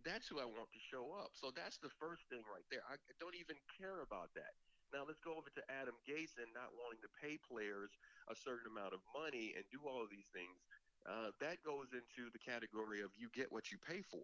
That's 0.07 0.25
who 0.31 0.39
I 0.39 0.47
want 0.47 0.71
to 0.71 0.81
show 0.81 1.11
up. 1.19 1.35
So 1.35 1.51
that's 1.51 1.77
the 1.83 1.91
first 1.99 2.23
thing 2.31 2.41
right 2.47 2.65
there. 2.71 2.81
I 2.87 2.95
don't 3.19 3.35
even 3.35 3.59
care 3.75 3.99
about 3.99 4.31
that. 4.39 4.55
Now 4.91 5.07
let's 5.07 5.23
go 5.23 5.39
over 5.39 5.47
to 5.55 5.63
Adam 5.71 5.95
and 6.05 6.51
not 6.51 6.75
wanting 6.75 6.99
to 7.01 7.11
pay 7.15 7.39
players 7.39 7.95
a 8.27 8.35
certain 8.35 8.67
amount 8.67 8.91
of 8.91 8.99
money 9.15 9.55
and 9.55 9.63
do 9.71 9.79
all 9.87 10.03
of 10.03 10.11
these 10.11 10.27
things. 10.35 10.59
Uh, 11.07 11.33
that 11.39 11.63
goes 11.65 11.95
into 11.95 12.29
the 12.29 12.43
category 12.43 13.01
of 13.01 13.09
you 13.17 13.31
get 13.33 13.49
what 13.49 13.71
you 13.71 13.79
pay 13.79 14.03
for. 14.05 14.21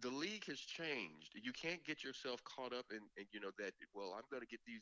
The 0.00 0.10
league 0.10 0.48
has 0.48 0.56
changed. 0.56 1.36
You 1.36 1.52
can't 1.52 1.84
get 1.84 2.00
yourself 2.00 2.40
caught 2.48 2.72
up 2.72 2.88
in, 2.88 3.04
in 3.20 3.28
you 3.36 3.38
know 3.38 3.52
that 3.60 3.76
well 3.92 4.16
I'm 4.16 4.24
going 4.32 4.40
to 4.40 4.48
get 4.48 4.64
these 4.64 4.80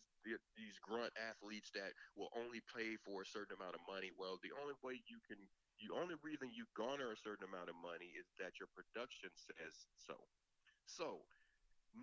these 0.54 0.78
grunt 0.78 1.10
athletes 1.18 1.74
that 1.74 1.90
will 2.14 2.30
only 2.38 2.62
pay 2.70 2.94
for 3.02 3.26
a 3.26 3.28
certain 3.28 3.58
amount 3.58 3.74
of 3.74 3.82
money. 3.90 4.14
Well, 4.14 4.38
the 4.46 4.54
only 4.54 4.78
way 4.78 5.02
you 5.10 5.18
can 5.26 5.42
the 5.82 5.90
only 5.90 6.14
reason 6.22 6.54
you 6.54 6.70
garner 6.78 7.10
a 7.10 7.18
certain 7.18 7.50
amount 7.50 7.66
of 7.66 7.76
money 7.82 8.14
is 8.14 8.30
that 8.38 8.62
your 8.62 8.70
production 8.70 9.34
says 9.34 9.74
so. 9.98 10.14
So 10.86 11.26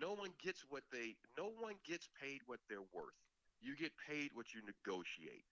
no 0.00 0.14
one 0.14 0.30
gets 0.42 0.64
what 0.68 0.84
they 0.92 1.16
no 1.36 1.50
one 1.60 1.74
gets 1.86 2.08
paid 2.20 2.40
what 2.46 2.60
they're 2.68 2.88
worth. 2.92 3.16
You 3.60 3.76
get 3.76 3.92
paid 4.08 4.30
what 4.34 4.52
you 4.52 4.60
negotiate. 4.64 5.46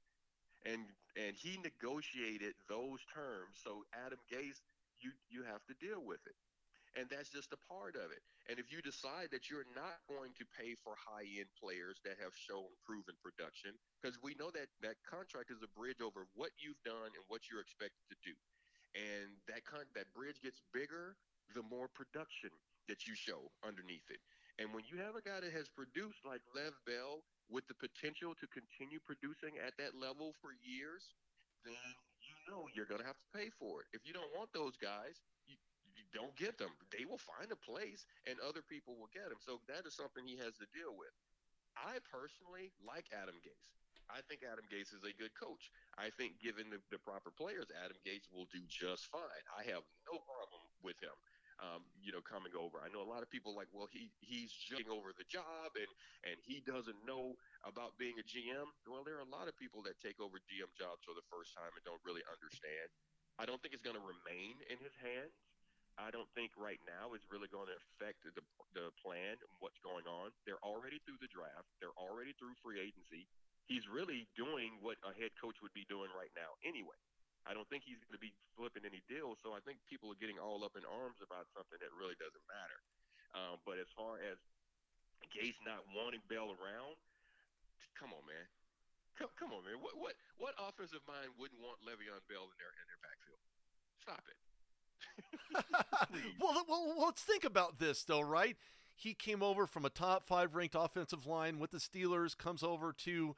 And 0.64 0.84
and 1.16 1.36
he 1.36 1.60
negotiated 1.60 2.54
those 2.68 3.00
terms. 3.12 3.60
So 3.62 3.84
Adam 4.06 4.20
Gase, 4.30 4.60
you 5.00 5.12
you 5.28 5.44
have 5.44 5.64
to 5.68 5.74
deal 5.80 6.02
with 6.04 6.20
it. 6.26 6.36
And 6.94 7.10
that's 7.10 7.26
just 7.26 7.50
a 7.50 7.58
part 7.66 7.98
of 7.98 8.14
it. 8.14 8.22
And 8.46 8.62
if 8.62 8.70
you 8.70 8.78
decide 8.78 9.34
that 9.34 9.50
you're 9.50 9.66
not 9.74 9.98
going 10.06 10.30
to 10.38 10.46
pay 10.54 10.78
for 10.78 10.94
high 10.94 11.26
end 11.26 11.50
players 11.58 11.98
that 12.06 12.22
have 12.22 12.30
shown 12.38 12.70
proven 12.86 13.18
production, 13.18 13.74
because 13.98 14.14
we 14.22 14.38
know 14.38 14.54
that 14.54 14.70
that 14.78 15.02
contract 15.02 15.50
is 15.50 15.58
a 15.64 15.70
bridge 15.74 15.98
over 15.98 16.30
what 16.38 16.54
you've 16.62 16.78
done 16.86 17.10
and 17.18 17.24
what 17.26 17.50
you're 17.50 17.64
expected 17.64 18.04
to 18.14 18.18
do. 18.22 18.36
And 18.94 19.34
that 19.50 19.66
con- 19.66 19.90
that 19.98 20.06
bridge 20.14 20.38
gets 20.38 20.62
bigger 20.70 21.18
the 21.52 21.66
more 21.66 21.90
production 21.90 22.54
that 22.88 23.06
you 23.06 23.14
show 23.14 23.50
underneath 23.66 24.06
it. 24.10 24.20
And 24.58 24.70
when 24.70 24.86
you 24.86 25.02
have 25.02 25.18
a 25.18 25.24
guy 25.24 25.42
that 25.42 25.50
has 25.50 25.66
produced 25.66 26.22
like 26.22 26.42
Lev 26.54 26.78
Bell 26.86 27.26
with 27.50 27.66
the 27.66 27.74
potential 27.74 28.38
to 28.38 28.46
continue 28.54 29.02
producing 29.02 29.58
at 29.58 29.74
that 29.82 29.98
level 29.98 30.30
for 30.38 30.54
years, 30.62 31.14
then 31.66 31.74
you 32.22 32.34
know 32.46 32.70
you're 32.70 32.88
going 32.88 33.02
to 33.02 33.08
have 33.08 33.18
to 33.18 33.30
pay 33.34 33.50
for 33.58 33.82
it. 33.82 33.90
If 33.90 34.06
you 34.06 34.14
don't 34.14 34.30
want 34.36 34.54
those 34.54 34.78
guys, 34.78 35.18
you, 35.50 35.58
you 35.96 36.06
don't 36.14 36.34
get 36.38 36.54
them. 36.56 36.70
They 36.94 37.02
will 37.02 37.20
find 37.20 37.50
a 37.50 37.58
place 37.58 38.06
and 38.30 38.38
other 38.38 38.62
people 38.62 38.94
will 38.94 39.10
get 39.10 39.26
them. 39.26 39.42
So 39.42 39.58
that 39.66 39.88
is 39.88 39.98
something 39.98 40.22
he 40.22 40.38
has 40.38 40.54
to 40.62 40.68
deal 40.70 40.94
with. 40.94 41.12
I 41.74 41.98
personally 42.06 42.70
like 42.86 43.10
Adam 43.10 43.34
Gase. 43.42 43.74
I 44.06 44.20
think 44.28 44.44
Adam 44.44 44.64
Gase 44.68 44.92
is 44.92 45.02
a 45.02 45.16
good 45.16 45.32
coach. 45.34 45.72
I 45.96 46.12
think 46.14 46.36
given 46.38 46.68
the, 46.68 46.78
the 46.92 47.00
proper 47.00 47.32
players, 47.32 47.72
Adam 47.72 47.96
Gase 48.04 48.28
will 48.30 48.46
do 48.52 48.60
just 48.68 49.08
fine. 49.08 49.44
I 49.50 49.64
have 49.72 49.82
no 50.06 50.20
problem 50.22 50.62
with 50.84 51.00
him. 51.00 51.16
Um, 51.62 51.86
you 52.02 52.10
know, 52.10 52.18
coming 52.18 52.50
over. 52.58 52.82
I 52.82 52.90
know 52.90 52.98
a 52.98 53.06
lot 53.06 53.22
of 53.22 53.30
people 53.30 53.54
like, 53.54 53.70
well, 53.70 53.86
he 53.86 54.10
he's 54.18 54.50
jumping 54.50 54.90
over 54.90 55.14
the 55.14 55.26
job 55.30 55.70
and 55.78 55.86
and 56.26 56.36
he 56.42 56.58
doesn't 56.58 56.98
know 57.06 57.38
about 57.62 57.94
being 57.94 58.18
a 58.18 58.26
GM. 58.26 58.66
Well, 58.90 59.06
there 59.06 59.22
are 59.22 59.26
a 59.26 59.30
lot 59.30 59.46
of 59.46 59.54
people 59.54 59.78
that 59.86 60.02
take 60.02 60.18
over 60.18 60.42
GM 60.50 60.70
jobs 60.74 61.06
for 61.06 61.14
the 61.14 61.22
first 61.30 61.54
time 61.54 61.70
and 61.78 61.82
don't 61.86 62.02
really 62.02 62.26
understand. 62.26 62.90
I 63.38 63.46
don't 63.46 63.62
think 63.62 63.70
it's 63.74 63.86
going 63.86 63.98
to 63.98 64.02
remain 64.02 64.58
in 64.66 64.78
his 64.82 64.94
hands. 64.98 65.34
I 65.94 66.10
don't 66.10 66.26
think 66.34 66.50
right 66.58 66.82
now 66.90 67.14
it's 67.14 67.26
really 67.30 67.46
going 67.46 67.70
to 67.70 67.78
affect 67.78 68.26
the 68.26 68.42
the 68.74 68.90
plan 68.98 69.38
and 69.38 69.52
what's 69.62 69.78
going 69.78 70.10
on. 70.10 70.34
They're 70.42 70.62
already 70.66 70.98
through 71.06 71.22
the 71.22 71.30
draft. 71.30 71.70
They're 71.78 71.94
already 71.94 72.34
through 72.34 72.58
free 72.58 72.82
agency. 72.82 73.30
He's 73.70 73.86
really 73.86 74.26
doing 74.34 74.82
what 74.82 74.98
a 75.06 75.14
head 75.14 75.30
coach 75.38 75.62
would 75.62 75.72
be 75.72 75.86
doing 75.86 76.10
right 76.18 76.34
now 76.34 76.58
anyway. 76.66 76.98
I 77.44 77.52
don't 77.52 77.68
think 77.68 77.84
he's 77.84 78.00
going 78.08 78.16
to 78.16 78.24
be 78.24 78.32
flipping 78.56 78.88
any 78.88 79.04
deals. 79.04 79.36
So 79.44 79.52
I 79.52 79.60
think 79.60 79.80
people 79.84 80.08
are 80.08 80.20
getting 80.20 80.40
all 80.40 80.64
up 80.64 80.76
in 80.76 80.84
arms 80.88 81.20
about 81.20 81.48
something 81.52 81.76
that 81.76 81.92
really 81.92 82.16
doesn't 82.16 82.44
matter. 82.48 82.80
Um, 83.36 83.60
but 83.68 83.76
as 83.76 83.90
far 83.92 84.16
as 84.20 84.40
Gase 85.28 85.58
not 85.64 85.84
wanting 85.92 86.24
Bell 86.30 86.56
around, 86.56 86.96
come 87.98 88.16
on, 88.16 88.24
man. 88.24 88.46
Come, 89.18 89.30
come 89.38 89.50
on, 89.54 89.62
man. 89.62 89.78
What 89.78 89.94
what 89.94 90.14
what 90.38 90.54
offensive 90.58 91.02
mind 91.06 91.30
wouldn't 91.38 91.60
want 91.62 91.78
Le'Veon 91.86 92.18
Bell 92.26 92.50
in 92.50 92.56
their 92.58 92.72
in 92.74 92.86
their 92.90 93.02
backfield? 93.02 93.42
Stop 94.02 94.24
it. 94.26 94.38
well, 96.40 96.64
well, 96.68 97.06
let's 97.06 97.22
think 97.22 97.44
about 97.44 97.78
this 97.78 98.04
though, 98.04 98.20
right? 98.20 98.56
He 98.96 99.14
came 99.14 99.42
over 99.42 99.66
from 99.66 99.84
a 99.84 99.90
top 99.90 100.26
five 100.26 100.54
ranked 100.54 100.76
offensive 100.78 101.26
line 101.26 101.58
with 101.58 101.70
the 101.70 101.78
Steelers, 101.78 102.36
comes 102.36 102.62
over 102.62 102.92
to 103.04 103.34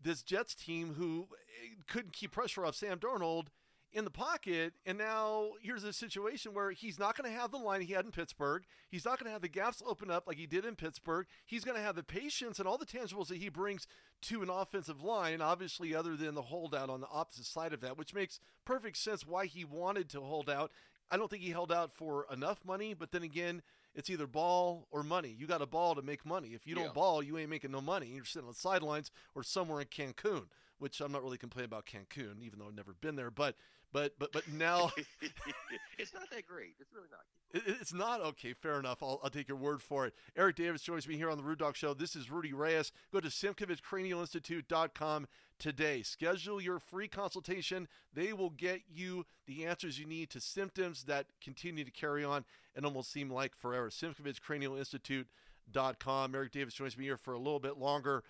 this 0.00 0.22
Jets 0.22 0.54
team 0.54 0.94
who 0.94 1.28
eh, 1.64 1.74
couldn't 1.88 2.12
keep 2.12 2.32
pressure 2.32 2.64
off 2.64 2.74
Sam 2.74 2.98
Darnold 2.98 3.48
in 3.92 4.04
the 4.04 4.10
pocket. 4.10 4.74
And 4.84 4.98
now 4.98 5.52
here's 5.62 5.84
a 5.84 5.92
situation 5.92 6.52
where 6.52 6.70
he's 6.70 6.98
not 6.98 7.16
going 7.16 7.32
to 7.32 7.38
have 7.38 7.50
the 7.50 7.56
line 7.56 7.80
he 7.80 7.94
had 7.94 8.04
in 8.04 8.10
Pittsburgh. 8.10 8.64
He's 8.88 9.06
not 9.06 9.18
going 9.18 9.26
to 9.26 9.32
have 9.32 9.42
the 9.42 9.48
gaps 9.48 9.82
open 9.86 10.10
up 10.10 10.26
like 10.26 10.36
he 10.36 10.46
did 10.46 10.66
in 10.66 10.76
Pittsburgh. 10.76 11.26
He's 11.46 11.64
going 11.64 11.76
to 11.78 11.82
have 11.82 11.96
the 11.96 12.02
patience 12.02 12.58
and 12.58 12.68
all 12.68 12.76
the 12.76 12.84
tangibles 12.84 13.28
that 13.28 13.38
he 13.38 13.48
brings 13.48 13.86
to 14.22 14.42
an 14.42 14.50
offensive 14.50 15.02
line, 15.02 15.40
obviously, 15.40 15.94
other 15.94 16.14
than 16.14 16.34
the 16.34 16.42
holdout 16.42 16.90
on 16.90 17.00
the 17.00 17.08
opposite 17.08 17.46
side 17.46 17.72
of 17.72 17.80
that, 17.80 17.96
which 17.96 18.14
makes 18.14 18.38
perfect 18.64 18.98
sense 18.98 19.26
why 19.26 19.46
he 19.46 19.64
wanted 19.64 20.10
to 20.10 20.20
hold 20.20 20.50
out. 20.50 20.70
I 21.10 21.16
don't 21.16 21.30
think 21.30 21.42
he 21.42 21.50
held 21.50 21.72
out 21.72 21.94
for 21.94 22.26
enough 22.30 22.64
money, 22.64 22.92
but 22.92 23.12
then 23.12 23.22
again, 23.22 23.62
it's 23.96 24.10
either 24.10 24.26
ball 24.28 24.86
or 24.92 25.02
money. 25.02 25.34
You 25.36 25.46
got 25.46 25.62
a 25.62 25.66
ball 25.66 25.94
to 25.96 26.02
make 26.02 26.24
money. 26.24 26.50
If 26.50 26.66
you 26.66 26.74
don't 26.76 26.84
Yeah. 26.84 26.92
ball, 26.92 27.22
you 27.22 27.38
ain't 27.38 27.50
making 27.50 27.72
no 27.72 27.80
money. 27.80 28.06
You're 28.08 28.24
sitting 28.26 28.46
on 28.46 28.52
the 28.52 28.58
sidelines 28.58 29.10
or 29.34 29.42
somewhere 29.42 29.80
in 29.80 29.88
Cancun, 29.88 30.48
which 30.78 31.00
I'm 31.00 31.10
not 31.10 31.22
really 31.22 31.38
complaining 31.38 31.66
about 31.70 31.86
Cancun, 31.86 32.40
even 32.42 32.58
though 32.58 32.66
I've 32.66 32.74
never 32.74 32.92
been 32.92 33.16
there. 33.16 33.30
But 33.30 33.56
but 33.92 34.12
but 34.18 34.32
but 34.32 34.46
now 34.52 34.90
it's 35.98 36.12
not 36.14 36.28
that 36.30 36.46
great. 36.46 36.74
It's 36.80 36.92
really 36.92 37.08
not. 37.10 37.20
it- 37.54 37.62
it's 37.80 37.92
not 37.94 38.20
okay. 38.20 38.52
Fair 38.52 38.78
enough. 38.78 39.02
I'll, 39.02 39.18
I'll 39.24 39.30
take 39.30 39.48
your 39.48 39.56
word 39.56 39.80
for 39.82 40.06
it. 40.06 40.14
Eric 40.36 40.54
Davis 40.56 40.82
joins 40.82 41.08
me 41.08 41.16
here 41.16 41.30
on 41.30 41.38
the 41.38 41.44
Rude 41.44 41.58
Dog 41.58 41.74
Show. 41.76 41.94
This 41.94 42.14
is 42.16 42.30
Rudy 42.30 42.52
Reyes. 42.52 42.92
Go 43.12 43.20
to 43.20 43.28
SimkovichCranialinstitute.com 43.28 45.26
today. 45.58 46.02
Schedule 46.02 46.60
your 46.60 46.78
free 46.78 47.08
consultation. 47.08 47.88
They 48.12 48.32
will 48.34 48.50
get 48.50 48.82
you 48.92 49.24
the 49.46 49.64
answers 49.64 49.98
you 49.98 50.04
need 50.06 50.28
to 50.30 50.40
symptoms 50.40 51.04
that 51.04 51.26
continue 51.42 51.84
to 51.84 51.90
carry 51.90 52.22
on 52.24 52.44
and 52.74 52.84
almost 52.84 53.10
seem 53.12 53.30
like 53.30 53.56
forever. 53.56 53.88
SimkovichCranialinstitute.com. 53.90 56.34
Eric 56.34 56.52
Davis 56.52 56.74
joins 56.74 56.98
me 56.98 57.04
here 57.04 57.16
for 57.16 57.32
a 57.34 57.38
little 57.38 57.60
bit 57.60 57.78
longer. 57.78 58.22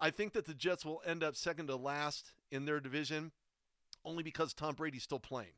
I 0.00 0.10
think 0.10 0.32
that 0.32 0.46
the 0.46 0.54
Jets 0.54 0.84
will 0.84 1.00
end 1.06 1.22
up 1.22 1.36
second 1.36 1.68
to 1.68 1.76
last 1.76 2.32
in 2.50 2.64
their 2.64 2.80
division 2.80 3.30
only 4.04 4.22
because 4.22 4.54
Tom 4.54 4.74
Brady's 4.74 5.02
still 5.02 5.20
playing 5.20 5.54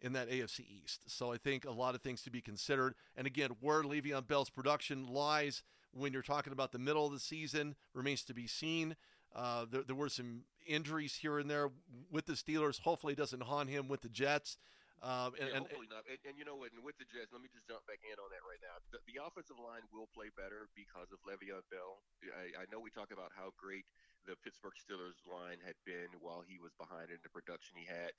in 0.00 0.12
that 0.12 0.30
AFC 0.30 0.60
East. 0.60 1.02
So 1.06 1.32
I 1.32 1.38
think 1.38 1.64
a 1.64 1.70
lot 1.70 1.94
of 1.94 2.02
things 2.02 2.22
to 2.22 2.30
be 2.30 2.40
considered. 2.40 2.94
And 3.16 3.26
again, 3.26 3.50
where 3.60 3.82
Le'Veon 3.82 4.26
Bell's 4.26 4.50
production 4.50 5.06
lies 5.06 5.62
when 5.92 6.12
you're 6.12 6.22
talking 6.22 6.52
about 6.52 6.72
the 6.72 6.78
middle 6.78 7.06
of 7.06 7.12
the 7.12 7.20
season 7.20 7.74
remains 7.94 8.22
to 8.24 8.34
be 8.34 8.46
seen. 8.46 8.96
Uh, 9.34 9.66
there, 9.70 9.82
there 9.82 9.96
were 9.96 10.08
some 10.08 10.42
injuries 10.66 11.14
here 11.16 11.38
and 11.38 11.50
there 11.50 11.70
with 12.10 12.26
the 12.26 12.34
Steelers. 12.34 12.80
Hopefully, 12.80 13.14
it 13.14 13.18
doesn't 13.18 13.42
haunt 13.42 13.70
him 13.70 13.88
with 13.88 14.02
the 14.02 14.08
Jets. 14.08 14.58
Um, 15.02 15.36
and, 15.36 15.48
Yeah, 15.50 15.56
and, 15.58 15.62
hopefully 15.66 15.90
not. 15.90 16.06
And, 16.08 16.20
and 16.24 16.34
you 16.38 16.44
know 16.48 16.56
what? 16.56 16.72
And 16.72 16.80
with 16.80 16.96
the 16.96 17.04
Jets, 17.04 17.34
let 17.34 17.42
me 17.42 17.52
just 17.52 17.66
jump 17.66 17.82
back 17.84 18.00
in 18.06 18.16
on 18.16 18.30
that 18.30 18.44
right 18.46 18.60
now. 18.62 18.78
The, 18.94 19.02
the 19.04 19.20
offensive 19.20 19.58
line 19.58 19.84
will 19.92 20.08
play 20.14 20.32
better 20.32 20.70
because 20.72 21.10
of 21.10 21.18
Le'Veon 21.26 21.66
Bell. 21.68 22.00
I, 22.32 22.64
I 22.64 22.70
know 22.70 22.78
we 22.78 22.94
talk 22.94 23.10
about 23.10 23.34
how 23.34 23.52
great 23.58 23.84
the 24.24 24.36
Pittsburgh 24.40 24.76
Steelers 24.76 25.20
line 25.28 25.60
had 25.60 25.76
been 25.84 26.08
while 26.20 26.44
he 26.44 26.56
was 26.60 26.72
behind 26.76 27.12
in 27.12 27.20
the 27.22 27.32
production 27.32 27.76
he 27.76 27.88
had. 27.88 28.12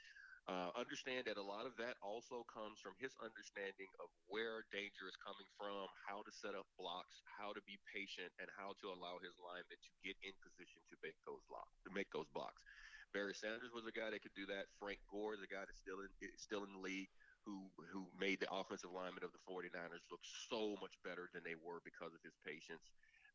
Uh, 0.46 0.70
understand 0.78 1.26
that 1.26 1.42
a 1.42 1.44
lot 1.44 1.66
of 1.66 1.74
that 1.74 1.98
also 2.06 2.46
comes 2.46 2.78
from 2.78 2.94
his 3.02 3.18
understanding 3.18 3.90
of 3.98 4.14
where 4.30 4.62
danger 4.70 5.10
is 5.10 5.18
coming 5.18 5.50
from, 5.58 5.90
how 6.06 6.22
to 6.22 6.30
set 6.30 6.54
up 6.54 6.70
blocks, 6.78 7.26
how 7.26 7.50
to 7.50 7.62
be 7.66 7.82
patient, 7.90 8.30
and 8.38 8.46
how 8.54 8.78
to 8.78 8.94
allow 8.94 9.18
his 9.26 9.34
linemen 9.42 9.74
to 9.82 9.92
get 10.06 10.14
in 10.22 10.38
position 10.46 10.86
to 10.86 10.96
make 11.02 11.18
those. 11.26 11.42
To 11.50 11.90
make 11.90 12.14
those 12.14 12.30
blocks. 12.30 12.62
Barry 13.10 13.34
Sanders 13.34 13.74
was 13.74 13.90
a 13.90 13.96
guy 13.96 14.14
that 14.14 14.22
could 14.22 14.38
do 14.38 14.46
that. 14.54 14.70
Frank 14.78 15.02
Gore 15.10 15.34
is 15.34 15.42
a 15.42 15.50
guy 15.50 15.66
that's 15.66 15.82
still 15.82 16.04
in 16.04 16.12
still 16.38 16.62
in 16.62 16.78
the 16.78 16.84
league 16.84 17.10
who 17.48 17.66
who 17.90 18.06
made 18.20 18.38
the 18.44 18.50
offensive 18.52 18.92
linemen 18.94 19.24
of 19.24 19.32
the 19.34 19.42
49ers 19.50 20.04
look 20.12 20.22
so 20.22 20.76
much 20.78 20.98
better 21.02 21.32
than 21.34 21.42
they 21.42 21.56
were 21.58 21.82
because 21.82 22.14
of 22.14 22.22
his 22.22 22.36
patience. 22.46 22.86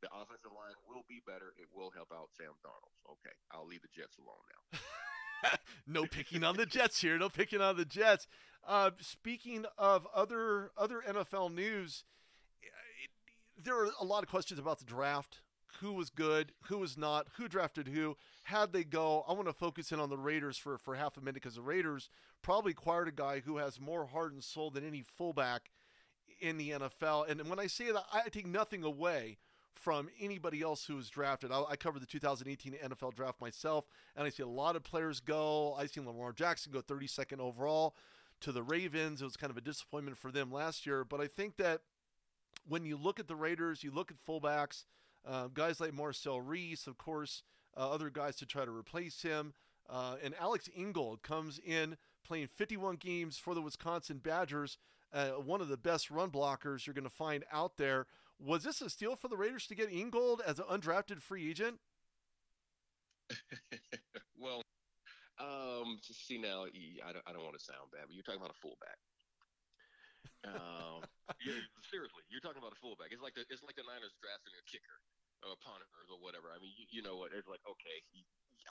The 0.02 0.09
offensive 0.09 0.52
line 0.57 0.75
will 0.88 1.04
be 1.09 1.21
better. 1.26 1.52
It 1.59 1.69
will 1.75 1.90
help 1.90 2.09
out 2.12 2.28
Sam 2.37 2.52
Darnold. 2.64 2.97
Okay, 3.12 3.35
I'll 3.52 3.66
leave 3.66 3.83
the 3.83 3.88
Jets 3.95 4.16
alone 4.19 4.40
now. 4.49 5.50
no 5.87 6.07
picking 6.07 6.42
on 6.42 6.57
the 6.57 6.66
Jets 6.66 7.00
here. 7.00 7.19
No 7.19 7.28
picking 7.28 7.61
on 7.61 7.76
the 7.76 7.85
Jets. 7.85 8.26
Uh, 8.66 8.90
speaking 9.00 9.66
of 9.78 10.07
other 10.14 10.71
other 10.76 11.02
NFL 11.07 11.54
news, 11.54 12.04
it, 12.62 13.11
there 13.62 13.76
are 13.76 13.90
a 14.00 14.04
lot 14.04 14.23
of 14.23 14.28
questions 14.28 14.59
about 14.59 14.78
the 14.78 14.85
draft. 14.85 15.40
Who 15.80 15.92
was 15.92 16.11
good? 16.11 16.52
Who 16.64 16.78
was 16.78 16.99
not? 16.99 17.28
Who 17.37 17.49
drafted 17.49 17.88
who? 17.88 18.16
How'd 18.45 18.73
they 18.73 18.85
go? 18.85 19.25
I 19.28 19.33
want 19.33 19.47
to 19.47 19.52
focus 19.52 19.92
in 19.92 20.00
on 20.00 20.11
the 20.11 20.19
Raiders 20.19 20.59
for, 20.59 20.76
for 20.78 20.95
half 20.95 21.16
a 21.16 21.21
minute 21.21 21.35
because 21.35 21.54
the 21.54 21.62
Raiders 21.62 22.11
probably 22.42 22.73
acquired 22.73 23.09
a 23.09 23.12
guy 23.12 23.40
who 23.40 23.59
has 23.59 23.80
more 23.80 24.07
heart 24.07 24.33
and 24.33 24.42
soul 24.42 24.71
than 24.71 24.87
any 24.87 25.02
fullback 25.02 25.71
in 26.40 26.57
the 26.59 26.71
NFL. 26.71 27.30
And 27.30 27.49
when 27.49 27.59
I 27.59 27.66
say 27.66 27.92
that, 27.92 28.04
I 28.12 28.28
take 28.28 28.47
nothing 28.47 28.83
away 28.83 29.38
from 29.74 30.08
anybody 30.20 30.62
else 30.62 30.84
who 30.84 30.96
was 30.96 31.08
drafted. 31.08 31.52
I, 31.52 31.62
I 31.70 31.76
covered 31.76 32.02
the 32.02 32.06
2018 32.06 32.74
NFL 32.84 33.14
draft 33.14 33.40
myself, 33.40 33.86
and 34.16 34.26
I 34.26 34.30
see 34.30 34.42
a 34.42 34.48
lot 34.48 34.76
of 34.76 34.82
players 34.82 35.20
go. 35.20 35.74
I 35.78 35.86
seen 35.86 36.06
Lamar 36.06 36.32
Jackson 36.32 36.72
go 36.72 36.82
32nd 36.82 37.38
overall 37.40 37.94
to 38.40 38.52
the 38.52 38.62
Ravens. 38.62 39.22
It 39.22 39.24
was 39.24 39.36
kind 39.36 39.50
of 39.50 39.56
a 39.56 39.62
disappointment 39.62 40.18
for 40.18 40.30
them 40.30 40.52
last 40.52 40.86
year, 40.86 41.04
but 41.04 41.20
I 41.20 41.26
think 41.26 41.56
that 41.56 41.80
when 42.68 42.84
you 42.84 42.96
look 42.96 43.18
at 43.18 43.28
the 43.28 43.36
Raiders, 43.36 43.82
you 43.82 43.90
look 43.90 44.10
at 44.10 44.16
fullbacks, 44.24 44.84
uh, 45.26 45.48
guys 45.48 45.80
like 45.80 45.94
Marcel 45.94 46.40
Reese, 46.40 46.86
of 46.86 46.98
course, 46.98 47.42
uh, 47.76 47.90
other 47.90 48.10
guys 48.10 48.36
to 48.36 48.46
try 48.46 48.64
to 48.64 48.70
replace 48.70 49.22
him. 49.22 49.54
Uh, 49.88 50.16
and 50.22 50.34
Alex 50.40 50.68
Ingold 50.76 51.22
comes 51.22 51.58
in 51.58 51.96
playing 52.24 52.48
51 52.54 52.96
games 52.96 53.38
for 53.38 53.54
the 53.54 53.62
Wisconsin 53.62 54.18
Badgers, 54.18 54.78
uh, 55.12 55.30
one 55.30 55.60
of 55.60 55.68
the 55.68 55.76
best 55.76 56.10
run 56.10 56.30
blockers 56.30 56.86
you're 56.86 56.94
going 56.94 57.04
to 57.04 57.10
find 57.10 57.44
out 57.52 57.76
there. 57.76 58.06
Was 58.40 58.64
this 58.64 58.80
a 58.80 58.88
steal 58.88 59.16
for 59.16 59.28
the 59.28 59.37
Raiders 59.37 59.66
to 59.68 59.76
get 59.76 59.92
Ingold 59.92 60.40
as 60.40 60.59
an 60.59 60.64
undrafted 60.64 61.20
free 61.20 61.50
agent? 61.50 61.76
well, 64.40 64.64
um, 65.37 66.00
see 66.00 66.40
now, 66.40 66.64
I 66.64 67.12
don't, 67.12 67.25
I 67.28 67.37
don't 67.37 67.44
want 67.44 67.56
to 67.61 67.62
sound 67.62 67.92
bad, 67.92 68.09
but 68.09 68.16
you're 68.16 68.25
talking 68.25 68.40
about 68.40 68.56
a 68.56 68.61
fullback. 68.64 68.99
Um, 70.44 71.04
yeah, 71.44 71.61
seriously, 71.85 72.25
you're 72.32 72.40
talking 72.40 72.64
about 72.64 72.73
a 72.73 72.80
fullback. 72.80 73.12
It's 73.12 73.20
like 73.20 73.37
the 73.37 73.44
it's 73.52 73.61
like 73.61 73.76
the 73.76 73.85
Niners 73.85 74.16
drafting 74.25 74.56
a 74.56 74.64
kicker, 74.64 74.97
or 75.44 75.52
a 75.52 75.61
punter, 75.61 75.88
or 76.09 76.16
whatever. 76.20 76.49
I 76.49 76.59
mean, 76.64 76.73
you, 76.76 76.88
you 76.88 77.02
know 77.04 77.20
what? 77.20 77.37
It's 77.37 77.49
like 77.49 77.61
okay, 77.64 77.99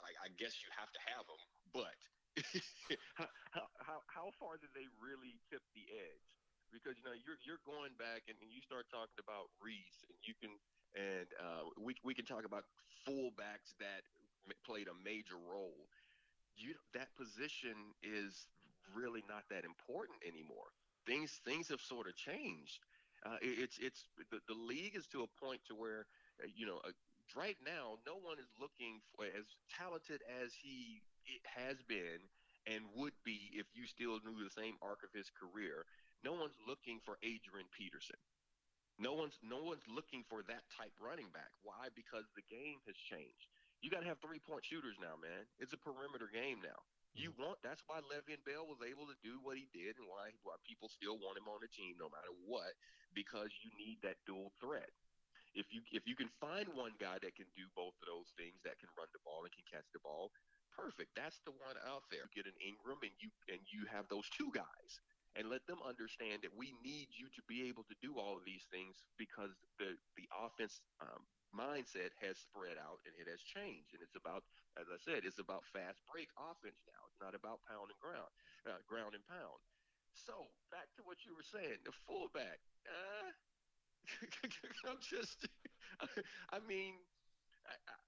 I, 0.02 0.10
I 0.26 0.28
guess 0.34 0.58
you 0.62 0.70
have 0.74 0.90
to 0.90 1.00
have 1.14 1.24
them, 1.30 1.42
but 1.70 1.98
how, 3.54 3.66
how 3.82 3.98
how 4.10 4.26
far 4.38 4.58
did 4.58 4.74
they 4.74 4.86
really 4.98 5.38
tip 5.46 5.62
the 5.78 5.86
edge? 5.94 6.39
Because 6.72 6.94
you 6.98 7.04
know 7.04 7.14
you're 7.14 7.38
you're 7.42 7.62
going 7.66 7.94
back 7.98 8.26
and, 8.30 8.36
and 8.42 8.50
you 8.50 8.62
start 8.62 8.86
talking 8.90 9.18
about 9.18 9.50
Reese, 9.58 10.06
and 10.06 10.18
you 10.22 10.34
can 10.38 10.54
and 10.94 11.28
uh, 11.38 11.66
we 11.78 11.94
we 12.06 12.14
can 12.14 12.24
talk 12.24 12.46
about 12.46 12.64
fullbacks 13.06 13.74
that 13.82 14.06
played 14.66 14.86
a 14.88 14.96
major 15.04 15.38
role. 15.38 15.86
You 16.56 16.74
that 16.94 17.08
position 17.16 17.94
is 18.02 18.46
really 18.94 19.22
not 19.28 19.44
that 19.50 19.64
important 19.64 20.18
anymore. 20.26 20.70
Things 21.06 21.40
things 21.44 21.68
have 21.68 21.80
sort 21.80 22.06
of 22.06 22.16
changed. 22.16 22.80
Uh, 23.26 23.36
it, 23.42 23.58
it's 23.70 23.78
it's 23.78 24.04
the, 24.30 24.40
the 24.48 24.54
league 24.58 24.96
is 24.96 25.06
to 25.08 25.22
a 25.22 25.30
point 25.44 25.60
to 25.68 25.74
where 25.74 26.06
uh, 26.42 26.46
you 26.54 26.66
know 26.66 26.80
uh, 26.86 26.92
right 27.36 27.56
now 27.64 27.98
no 28.06 28.14
one 28.20 28.38
is 28.38 28.48
looking 28.60 29.00
for 29.16 29.24
as 29.26 29.46
talented 29.70 30.20
as 30.42 30.52
he 30.54 31.00
has 31.44 31.76
been 31.88 32.20
and 32.66 32.84
would 32.96 33.16
be 33.24 33.48
if 33.56 33.66
you 33.72 33.86
still 33.86 34.20
knew 34.24 34.36
the 34.44 34.52
same 34.52 34.76
arc 34.82 35.00
of 35.02 35.10
his 35.16 35.30
career. 35.32 35.84
No 36.20 36.36
one's 36.36 36.56
looking 36.68 37.00
for 37.00 37.16
Adrian 37.24 37.68
Peterson. 37.72 38.20
No 39.00 39.16
one's 39.16 39.40
no 39.40 39.64
one's 39.64 39.88
looking 39.88 40.28
for 40.28 40.44
that 40.44 40.68
type 40.68 40.92
running 41.00 41.32
back. 41.32 41.48
Why? 41.64 41.88
Because 41.96 42.28
the 42.36 42.44
game 42.52 42.84
has 42.84 42.96
changed. 42.96 43.48
You 43.80 43.88
got 43.88 44.04
to 44.04 44.10
have 44.12 44.20
three 44.20 44.44
point 44.44 44.68
shooters 44.68 45.00
now, 45.00 45.16
man. 45.16 45.48
It's 45.56 45.72
a 45.72 45.80
perimeter 45.80 46.28
game 46.28 46.60
now. 46.60 46.76
You 47.16 47.32
mm-hmm. 47.32 47.56
want 47.56 47.58
that's 47.64 47.80
why 47.88 48.04
Le'Veon 48.04 48.44
Bell 48.44 48.68
was 48.68 48.84
able 48.84 49.08
to 49.08 49.16
do 49.24 49.40
what 49.40 49.56
he 49.56 49.72
did 49.72 49.96
and 49.96 50.04
why 50.04 50.36
why 50.44 50.60
people 50.68 50.92
still 50.92 51.16
want 51.16 51.40
him 51.40 51.48
on 51.48 51.64
the 51.64 51.72
team 51.72 51.96
no 51.96 52.12
matter 52.12 52.30
what 52.44 52.76
because 53.16 53.48
you 53.64 53.72
need 53.80 54.04
that 54.04 54.20
dual 54.28 54.52
threat. 54.60 54.92
If 55.56 55.72
you 55.72 55.80
if 55.96 56.04
you 56.04 56.12
can 56.12 56.28
find 56.36 56.68
one 56.76 56.94
guy 57.00 57.16
that 57.24 57.34
can 57.34 57.48
do 57.56 57.66
both 57.72 57.96
of 58.04 58.06
those 58.06 58.28
things 58.36 58.60
that 58.68 58.76
can 58.78 58.92
run 59.00 59.08
the 59.16 59.24
ball 59.24 59.48
and 59.48 59.50
can 59.50 59.64
catch 59.64 59.88
the 59.96 60.04
ball, 60.04 60.28
perfect. 60.76 61.16
That's 61.16 61.40
the 61.48 61.56
one 61.56 61.80
out 61.88 62.04
there. 62.12 62.28
You 62.28 62.44
get 62.44 62.52
an 62.52 62.60
Ingram 62.60 63.00
and 63.00 63.16
you 63.16 63.32
and 63.48 63.64
you 63.72 63.88
have 63.88 64.12
those 64.12 64.28
two 64.36 64.52
guys 64.52 65.00
and 65.38 65.48
let 65.48 65.62
them 65.66 65.78
understand 65.86 66.42
that 66.42 66.54
we 66.56 66.74
need 66.82 67.10
you 67.14 67.30
to 67.34 67.42
be 67.46 67.68
able 67.70 67.86
to 67.86 67.96
do 68.02 68.18
all 68.18 68.34
of 68.34 68.44
these 68.44 68.66
things 68.70 69.02
because 69.18 69.54
the 69.78 69.94
the 70.18 70.26
offense 70.34 70.82
um, 71.02 71.22
mindset 71.54 72.14
has 72.22 72.38
spread 72.38 72.78
out 72.78 73.02
and 73.06 73.14
it 73.18 73.26
has 73.30 73.42
changed. 73.42 73.94
And 73.94 74.02
it's 74.02 74.18
about 74.18 74.42
as 74.78 74.90
I 74.90 74.98
said 74.98 75.22
it's 75.26 75.38
about 75.42 75.66
fast 75.70 76.02
break 76.10 76.30
offense 76.38 76.82
now. 76.86 77.02
It's 77.10 77.22
not 77.22 77.34
about 77.38 77.62
pound 77.66 77.90
and 77.94 78.00
ground 78.02 78.30
uh, 78.66 78.80
ground 78.86 79.14
and 79.14 79.24
pound. 79.26 79.60
So 80.14 80.50
back 80.74 80.90
to 80.98 81.02
what 81.06 81.22
you 81.26 81.34
were 81.38 81.46
saying 81.46 81.80
the 81.86 81.94
fullback 82.06 82.58
uh, 82.86 83.30
I'm 84.88 85.00
just 85.02 85.46
I 86.54 86.58
mean 86.66 86.98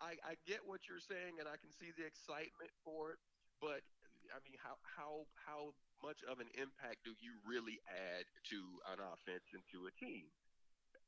I, 0.03 0.13
I, 0.13 0.13
I 0.25 0.35
get 0.47 0.65
what 0.67 0.89
you're 0.91 1.03
saying 1.03 1.39
and 1.39 1.47
I 1.47 1.57
can 1.61 1.71
see 1.71 1.95
the 1.95 2.05
excitement 2.07 2.73
for 2.83 3.15
it 3.15 3.21
but 3.61 3.87
I 4.35 4.39
mean 4.43 4.59
how 4.59 4.75
how 4.83 5.27
how 5.39 5.75
much 6.03 6.21
of 6.27 6.43
an 6.43 6.51
impact 6.59 7.07
do 7.07 7.15
you 7.23 7.39
really 7.47 7.79
add 7.89 8.27
to 8.51 8.59
an 8.93 8.99
offense 9.01 9.47
and 9.55 9.63
to 9.71 9.87
a 9.87 9.93
team 9.97 10.27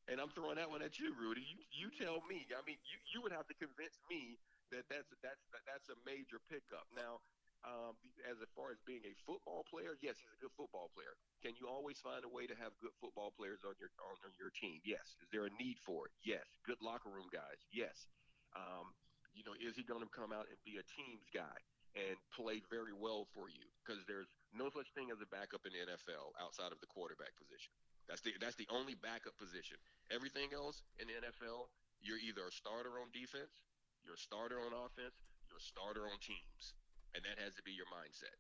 and 0.09 0.21
I'm 0.21 0.29
throwing 0.37 0.61
that 0.61 0.69
one 0.69 0.85
at 0.85 1.01
you, 1.01 1.17
Rudy. 1.17 1.41
You 1.49 1.65
you 1.73 1.89
tell 1.97 2.21
me. 2.29 2.45
I 2.53 2.61
mean, 2.69 2.77
you, 2.85 2.97
you 3.09 3.19
would 3.25 3.33
have 3.33 3.49
to 3.49 3.57
convince 3.57 3.97
me 4.13 4.37
that 4.69 4.85
that's 4.93 5.09
that's 5.25 5.41
that's 5.65 5.89
a 5.89 5.97
major 6.05 6.37
pickup. 6.53 6.85
Now, 6.93 7.25
um, 7.65 7.97
as 8.29 8.37
far 8.53 8.69
as 8.69 8.77
being 8.85 9.01
a 9.09 9.17
football 9.25 9.65
player, 9.65 9.97
yes, 10.05 10.21
he's 10.21 10.35
a 10.37 10.41
good 10.45 10.53
football 10.53 10.93
player. 10.93 11.17
Can 11.41 11.57
you 11.57 11.65
always 11.65 11.97
find 12.05 12.21
a 12.21 12.29
way 12.29 12.45
to 12.45 12.57
have 12.61 12.77
good 12.85 12.93
football 13.01 13.33
players 13.33 13.65
on 13.65 13.73
your 13.81 13.89
on, 14.05 14.17
on 14.29 14.33
your 14.37 14.53
team? 14.53 14.85
Yes. 14.85 15.17
Is 15.25 15.33
there 15.33 15.49
a 15.49 15.53
need 15.57 15.81
for 15.81 16.13
it? 16.13 16.13
Yes. 16.21 16.45
Good 16.69 16.85
locker 16.85 17.09
room 17.09 17.33
guys? 17.33 17.65
Yes. 17.73 18.13
Um, 18.53 18.93
you 19.33 19.43
know, 19.49 19.57
is 19.57 19.73
he 19.75 19.83
going 19.89 20.05
to 20.05 20.13
come 20.13 20.37
out 20.37 20.47
and 20.53 20.61
be 20.69 20.77
a 20.77 20.85
teams 20.85 21.27
guy 21.33 21.57
and 21.97 22.15
play 22.37 22.61
very 22.69 22.93
well 22.93 23.25
for 23.33 23.49
you? 23.49 23.67
Because 23.81 24.05
there's 24.05 24.31
no 24.55 24.71
such 24.71 24.91
thing 24.95 25.11
as 25.11 25.19
a 25.19 25.29
backup 25.29 25.67
in 25.67 25.75
the 25.75 25.83
NFL 25.83 26.35
outside 26.39 26.71
of 26.71 26.79
the 26.79 26.91
quarterback 26.91 27.35
position. 27.35 27.75
That's 28.07 28.23
the 28.23 28.33
that's 28.39 28.57
the 28.57 28.69
only 28.71 28.95
backup 28.95 29.35
position. 29.37 29.77
Everything 30.09 30.55
else 30.55 30.85
in 31.01 31.11
the 31.11 31.17
NFL, 31.19 31.69
you're 32.01 32.21
either 32.21 32.47
a 32.47 32.55
starter 32.55 33.01
on 33.01 33.11
defense, 33.11 33.67
you're 34.05 34.21
a 34.21 34.21
starter 34.21 34.61
on 34.61 34.77
offense, 34.77 35.17
you're 35.49 35.61
a 35.61 35.65
starter 35.65 36.05
on 36.05 36.17
teams, 36.21 36.77
and 37.17 37.25
that 37.25 37.41
has 37.41 37.57
to 37.57 37.63
be 37.65 37.73
your 37.73 37.89
mindset. 37.89 38.37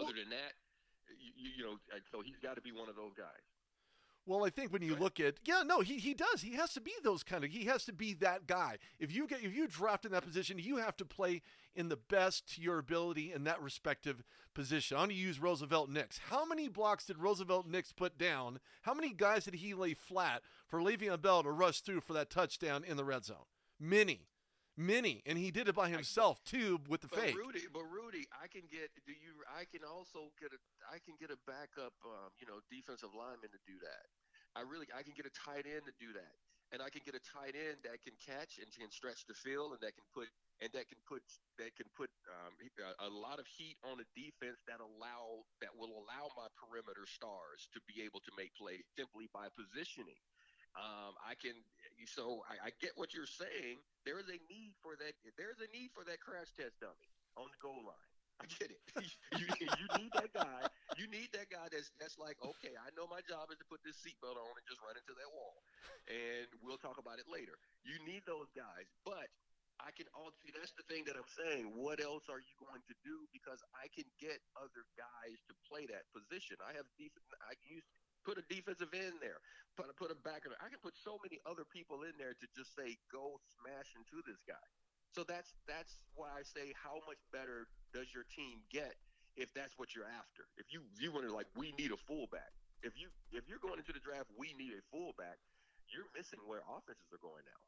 Other 0.00 0.16
than 0.16 0.32
that, 0.32 0.56
you, 1.12 1.60
you 1.60 1.62
know, 1.68 1.76
so 2.08 2.24
he's 2.24 2.40
got 2.40 2.56
to 2.56 2.64
be 2.64 2.72
one 2.72 2.88
of 2.88 2.96
those 2.96 3.12
guys. 3.12 3.44
Well, 4.24 4.44
I 4.44 4.50
think 4.50 4.72
when 4.72 4.82
you 4.82 4.94
look 4.94 5.18
at 5.18 5.34
yeah, 5.44 5.62
no, 5.66 5.80
he 5.80 5.98
he 5.98 6.14
does. 6.14 6.42
He 6.42 6.52
has 6.52 6.72
to 6.74 6.80
be 6.80 6.92
those 7.02 7.22
kind 7.24 7.44
of. 7.44 7.50
He 7.50 7.64
has 7.64 7.84
to 7.86 7.92
be 7.92 8.14
that 8.14 8.46
guy. 8.46 8.78
If 9.00 9.12
you 9.14 9.26
get 9.26 9.42
if 9.42 9.54
you 9.54 9.66
draft 9.66 10.04
in 10.04 10.12
that 10.12 10.24
position, 10.24 10.58
you 10.58 10.76
have 10.76 10.96
to 10.98 11.04
play 11.04 11.42
in 11.74 11.88
the 11.88 11.96
best 11.96 12.54
to 12.54 12.62
your 12.62 12.78
ability 12.78 13.32
in 13.32 13.44
that 13.44 13.60
respective 13.60 14.22
position. 14.54 14.96
I'm 14.96 15.06
going 15.06 15.16
to 15.16 15.22
use 15.22 15.40
Roosevelt 15.40 15.90
Nix. 15.90 16.18
How 16.18 16.44
many 16.44 16.68
blocks 16.68 17.06
did 17.06 17.18
Roosevelt 17.18 17.66
Nix 17.66 17.92
put 17.92 18.18
down? 18.18 18.60
How 18.82 18.94
many 18.94 19.12
guys 19.12 19.44
did 19.44 19.54
he 19.54 19.74
lay 19.74 19.94
flat 19.94 20.42
for 20.68 20.80
Le'Veon 20.80 21.20
Bell 21.20 21.42
to 21.42 21.50
rush 21.50 21.80
through 21.80 22.02
for 22.02 22.12
that 22.12 22.30
touchdown 22.30 22.84
in 22.84 22.96
the 22.96 23.04
red 23.04 23.24
zone? 23.24 23.46
Many. 23.80 24.28
Many, 24.76 25.20
and 25.28 25.36
he 25.36 25.52
did 25.52 25.68
it 25.68 25.76
by 25.76 25.92
himself 25.92 26.40
I, 26.48 26.56
too 26.56 26.80
with 26.88 27.04
the 27.04 27.12
but 27.12 27.20
fake. 27.20 27.36
Rudy, 27.36 27.68
but 27.68 27.84
Rudy, 27.92 28.24
I 28.32 28.48
can 28.48 28.64
get 28.72 28.88
do 29.04 29.12
you? 29.12 29.36
I 29.44 29.68
can 29.68 29.84
also 29.84 30.32
get 30.40 30.48
a 30.48 30.60
I 30.88 30.96
can 31.04 31.12
get 31.20 31.28
a 31.28 31.36
backup, 31.44 31.92
um, 32.08 32.32
you 32.40 32.48
know, 32.48 32.64
defensive 32.72 33.12
lineman 33.12 33.52
to 33.52 33.60
do 33.68 33.76
that. 33.84 34.08
I 34.56 34.64
really 34.64 34.88
I 34.96 35.04
can 35.04 35.12
get 35.12 35.28
a 35.28 35.34
tight 35.36 35.68
end 35.68 35.84
to 35.84 35.94
do 36.00 36.16
that, 36.16 36.36
and 36.72 36.80
I 36.80 36.88
can 36.88 37.04
get 37.04 37.12
a 37.12 37.20
tight 37.20 37.52
end 37.52 37.84
that 37.84 38.00
can 38.00 38.16
catch 38.16 38.56
and 38.56 38.64
can 38.72 38.88
stretch 38.88 39.28
the 39.28 39.36
field 39.36 39.76
and 39.76 39.80
that 39.84 39.92
can 39.92 40.08
put 40.16 40.32
and 40.64 40.72
that 40.72 40.88
can 40.88 41.00
put 41.04 41.20
that 41.60 41.76
can 41.76 41.92
put 41.92 42.08
um, 42.32 42.56
a, 42.80 43.08
a 43.08 43.10
lot 43.12 43.36
of 43.36 43.44
heat 43.44 43.76
on 43.84 44.00
a 44.00 44.06
defense 44.16 44.64
that 44.64 44.80
allow 44.80 45.44
that 45.60 45.76
will 45.76 45.92
allow 46.00 46.32
my 46.32 46.48
perimeter 46.56 47.04
stars 47.04 47.68
to 47.76 47.78
be 47.84 48.00
able 48.00 48.24
to 48.24 48.32
make 48.40 48.56
plays 48.56 48.88
simply 48.96 49.28
by 49.36 49.52
positioning. 49.52 50.16
Um, 50.72 51.12
I 51.20 51.36
can, 51.36 51.52
so 52.08 52.40
I, 52.48 52.68
I 52.68 52.70
get 52.80 52.96
what 52.96 53.12
you're 53.12 53.28
saying. 53.28 53.80
There 54.08 54.16
is 54.16 54.28
a 54.32 54.40
need 54.48 54.72
for 54.80 54.96
that. 54.96 55.12
There 55.36 55.52
is 55.52 55.60
a 55.60 55.68
need 55.70 55.92
for 55.92 56.04
that 56.08 56.20
crash 56.24 56.48
test 56.56 56.80
dummy 56.80 57.08
on 57.36 57.48
the 57.52 57.60
goal 57.60 57.84
line. 57.84 58.08
I 58.40 58.48
get 58.58 58.72
it. 58.74 58.82
you, 59.38 59.46
you 59.46 59.86
need 60.00 60.10
that 60.18 60.32
guy. 60.34 60.62
You 60.98 61.06
need 61.06 61.30
that 61.36 61.46
guy 61.52 61.68
that's 61.70 61.92
that's 62.00 62.18
like, 62.18 62.34
okay, 62.42 62.74
I 62.74 62.90
know 62.98 63.06
my 63.06 63.22
job 63.22 63.52
is 63.54 63.58
to 63.62 63.66
put 63.70 63.84
this 63.86 64.00
seatbelt 64.02 64.34
on 64.34 64.52
and 64.56 64.64
just 64.66 64.82
run 64.82 64.98
into 64.98 65.14
that 65.14 65.30
wall, 65.30 65.62
and 66.10 66.48
we'll 66.64 66.80
talk 66.80 66.98
about 66.98 67.22
it 67.22 67.28
later. 67.30 67.54
You 67.86 68.00
need 68.02 68.26
those 68.26 68.50
guys, 68.56 68.88
but 69.06 69.30
I 69.78 69.94
can 69.94 70.10
also 70.16 70.34
that's 70.58 70.74
the 70.74 70.86
thing 70.90 71.06
that 71.06 71.14
I'm 71.14 71.28
saying. 71.38 71.70
What 71.76 72.02
else 72.02 72.26
are 72.26 72.42
you 72.42 72.54
going 72.58 72.82
to 72.82 72.94
do? 73.06 73.30
Because 73.30 73.62
I 73.78 73.86
can 73.94 74.08
get 74.18 74.42
other 74.58 74.84
guys 74.98 75.38
to 75.46 75.54
play 75.68 75.86
that 75.92 76.08
position. 76.10 76.58
I 76.64 76.74
have 76.74 76.88
decent. 76.98 77.22
I 77.46 77.54
use 77.66 77.86
put 78.24 78.38
a 78.38 78.44
defensive 78.48 78.90
end 78.94 79.18
there, 79.20 79.42
put 79.76 79.90
a, 79.90 79.94
put 79.94 80.10
a 80.10 80.18
backer. 80.18 80.50
I 80.62 80.70
can 80.70 80.80
put 80.82 80.94
so 80.98 81.18
many 81.22 81.42
other 81.46 81.66
people 81.68 82.02
in 82.06 82.14
there 82.18 82.34
to 82.34 82.46
just 82.54 82.74
say, 82.74 82.96
go 83.10 83.38
smash 83.58 83.94
into 83.98 84.22
this 84.26 84.40
guy. 84.46 84.66
So 85.12 85.22
that's 85.28 85.52
that's 85.68 86.00
why 86.16 86.32
I 86.32 86.40
say, 86.40 86.72
how 86.72 87.04
much 87.04 87.20
better 87.32 87.68
does 87.92 88.08
your 88.16 88.24
team 88.32 88.64
get 88.72 88.96
if 89.36 89.52
that's 89.52 89.76
what 89.76 89.92
you're 89.92 90.08
after? 90.08 90.48
If 90.56 90.72
you 90.72 90.80
you 90.96 91.12
want 91.12 91.28
to 91.28 91.34
like, 91.34 91.52
we 91.52 91.76
need 91.76 91.92
a 91.92 92.00
fullback. 92.08 92.56
If 92.80 92.96
you 92.96 93.12
if 93.30 93.44
you're 93.44 93.60
going 93.60 93.76
into 93.76 93.92
the 93.92 94.00
draft, 94.00 94.32
we 94.40 94.56
need 94.56 94.72
a 94.72 94.82
fullback. 94.88 95.36
You're 95.92 96.08
missing 96.16 96.40
where 96.48 96.64
offenses 96.64 97.12
are 97.12 97.20
going 97.20 97.44
now. 97.44 97.60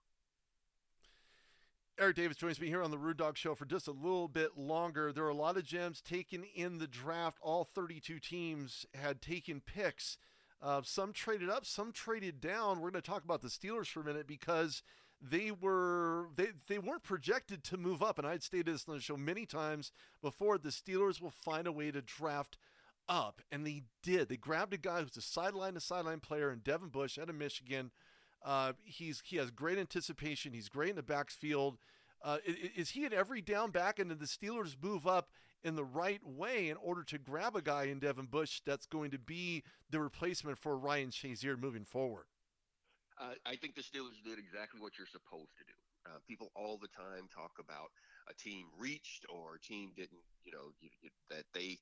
Eric 1.97 2.17
Davis 2.17 2.37
joins 2.37 2.61
me 2.61 2.67
here 2.67 2.83
on 2.83 2.91
the 2.91 2.99
Rude 2.99 3.19
Dog 3.19 3.37
Show 3.37 3.55
for 3.55 3.67
just 3.67 3.87
a 3.87 3.93
little 3.93 4.27
bit 4.27 4.59
longer. 4.59 5.13
There 5.13 5.25
are 5.25 5.29
a 5.29 5.35
lot 5.35 5.57
of 5.57 5.65
gems 5.65 6.01
taken 6.01 6.43
in 6.43 6.79
the 6.79 6.89
draft. 6.89 7.39
All 7.41 7.63
32 7.63 8.19
teams 8.19 8.85
had 8.95 9.23
taken 9.23 9.61
picks 9.61 10.19
uh, 10.63 10.83
some 10.85 11.13
traded 11.13 11.51
up, 11.51 11.67
some 11.67 11.93
traded 11.93 12.41
down. 12.41 12.81
We're 12.81 12.91
going 12.91 13.03
to 13.03 13.11
talk 13.11 13.25
about 13.25 13.43
the 13.43 13.49
Steelers 13.49 13.87
for 13.87 14.01
a 14.01 14.05
minute 14.05 14.27
because 14.27 14.83
they 15.21 15.51
were 15.51 16.29
they, 16.37 16.49
they 16.69 16.79
weren't 16.79 17.03
projected 17.03 17.65
to 17.65 17.77
move 17.77 18.03
up, 18.03 18.19
and 18.19 18.27
I'd 18.27 18.43
stated 18.43 18.75
this 18.75 18.85
on 18.89 18.95
the 18.95 19.01
show 19.01 19.17
many 19.17 19.47
times 19.47 19.93
before. 20.23 20.59
The 20.59 20.71
Steelers 20.71 21.21
will 21.21 21.31
find 21.31 21.67
a 21.67 21.73
way 21.73 21.91
to 21.91 22.03
draft 22.03 22.59
up, 23.09 23.41
and 23.51 23.67
they 23.67 23.83
did. 24.03 24.29
They 24.29 24.37
grabbed 24.37 24.75
a 24.75 24.79
guy 24.79 25.01
who's 25.01 25.17
a 25.17 25.23
sideline 25.23 25.75
to 25.75 25.81
sideline 25.81 26.21
player 26.21 26.51
in 26.51 26.61
Devin 26.61 26.89
Bush 26.89 27.19
out 27.19 27.31
of 27.31 27.37
Michigan. 27.37 27.91
Uh, 28.45 28.73
he's 28.83 29.23
he 29.25 29.37
has 29.37 29.51
great 29.51 29.79
anticipation. 29.79 30.53
He's 30.53 30.69
great 30.69 30.91
in 30.91 30.97
the 30.97 31.03
backfield. 31.03 31.79
Uh, 32.23 32.39
is 32.47 32.91
he 32.91 33.05
at 33.05 33.13
every 33.13 33.43
down 33.43 33.71
back, 33.71 33.99
and 33.99 34.11
then 34.11 34.19
the 34.19 34.27
Steelers 34.27 34.77
move 34.83 35.07
up 35.07 35.31
in 35.65 35.75
the 35.75 35.85
right 35.85 36.21
way 36.25 36.69
in 36.69 36.77
order 36.77 37.03
to 37.05 37.19
grab 37.19 37.57
a 37.57 37.63
guy 37.63 37.85
in 37.85 37.99
Devin 37.99 38.27
Bush 38.27 38.61
that's 38.65 38.87
going 38.87 39.11
to 39.11 39.19
be 39.19 39.63
the 39.91 39.99
replacement 39.99 40.59
for 40.59 40.77
Ryan 40.77 41.11
Shazier 41.11 41.59
moving 41.59 41.85
forward? 41.85 42.27
Uh, 43.19 43.35
I 43.47 43.57
think 43.57 43.75
the 43.75 43.83
Steelers 43.83 44.21
did 44.25 44.39
exactly 44.39 44.81
what 44.81 44.99
you're 44.99 45.11
supposed 45.11 45.57
to 45.57 45.65
do. 45.65 45.79
Uh, 46.05 46.19
people 46.29 46.53
all 46.55 46.77
the 46.77 46.93
time 46.93 47.25
talk 47.33 47.57
about 47.59 47.89
a 48.29 48.35
team 48.35 48.67
reached 48.77 49.25
or 49.33 49.57
a 49.57 49.61
team 49.61 49.93
didn't, 49.97 50.21
you 50.45 50.53
know, 50.53 50.69
you, 50.81 50.91
you, 51.01 51.09
that 51.31 51.45
they 51.55 51.79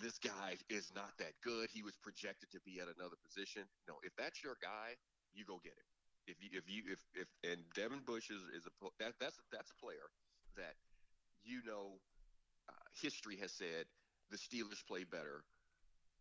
this 0.00 0.16
guy 0.16 0.56
is 0.70 0.88
not 0.96 1.12
that 1.18 1.36
good. 1.44 1.68
He 1.68 1.82
was 1.82 1.92
projected 2.00 2.48
to 2.52 2.60
be 2.64 2.80
at 2.80 2.88
another 2.88 3.20
position. 3.20 3.68
No, 3.84 4.00
if 4.00 4.16
that's 4.16 4.40
your 4.40 4.56
guy, 4.62 4.96
you 5.34 5.44
go 5.44 5.60
get 5.60 5.76
him. 5.76 5.88
If 6.24 6.40
you 6.40 6.48
if 6.56 6.64
you 6.64 6.80
if 6.88 7.00
if 7.12 7.28
and 7.44 7.60
Devin 7.74 8.00
Bush 8.06 8.30
is 8.30 8.40
is 8.56 8.64
a 8.64 8.72
that 9.02 9.12
that's 9.20 9.36
that's 9.52 9.68
a 9.68 9.78
player 9.82 10.08
that 10.56 10.78
you 11.44 11.60
know 11.66 11.98
history 13.00 13.36
has 13.40 13.52
said 13.52 13.86
the 14.30 14.36
Steelers 14.36 14.84
play 14.86 15.04
better. 15.04 15.44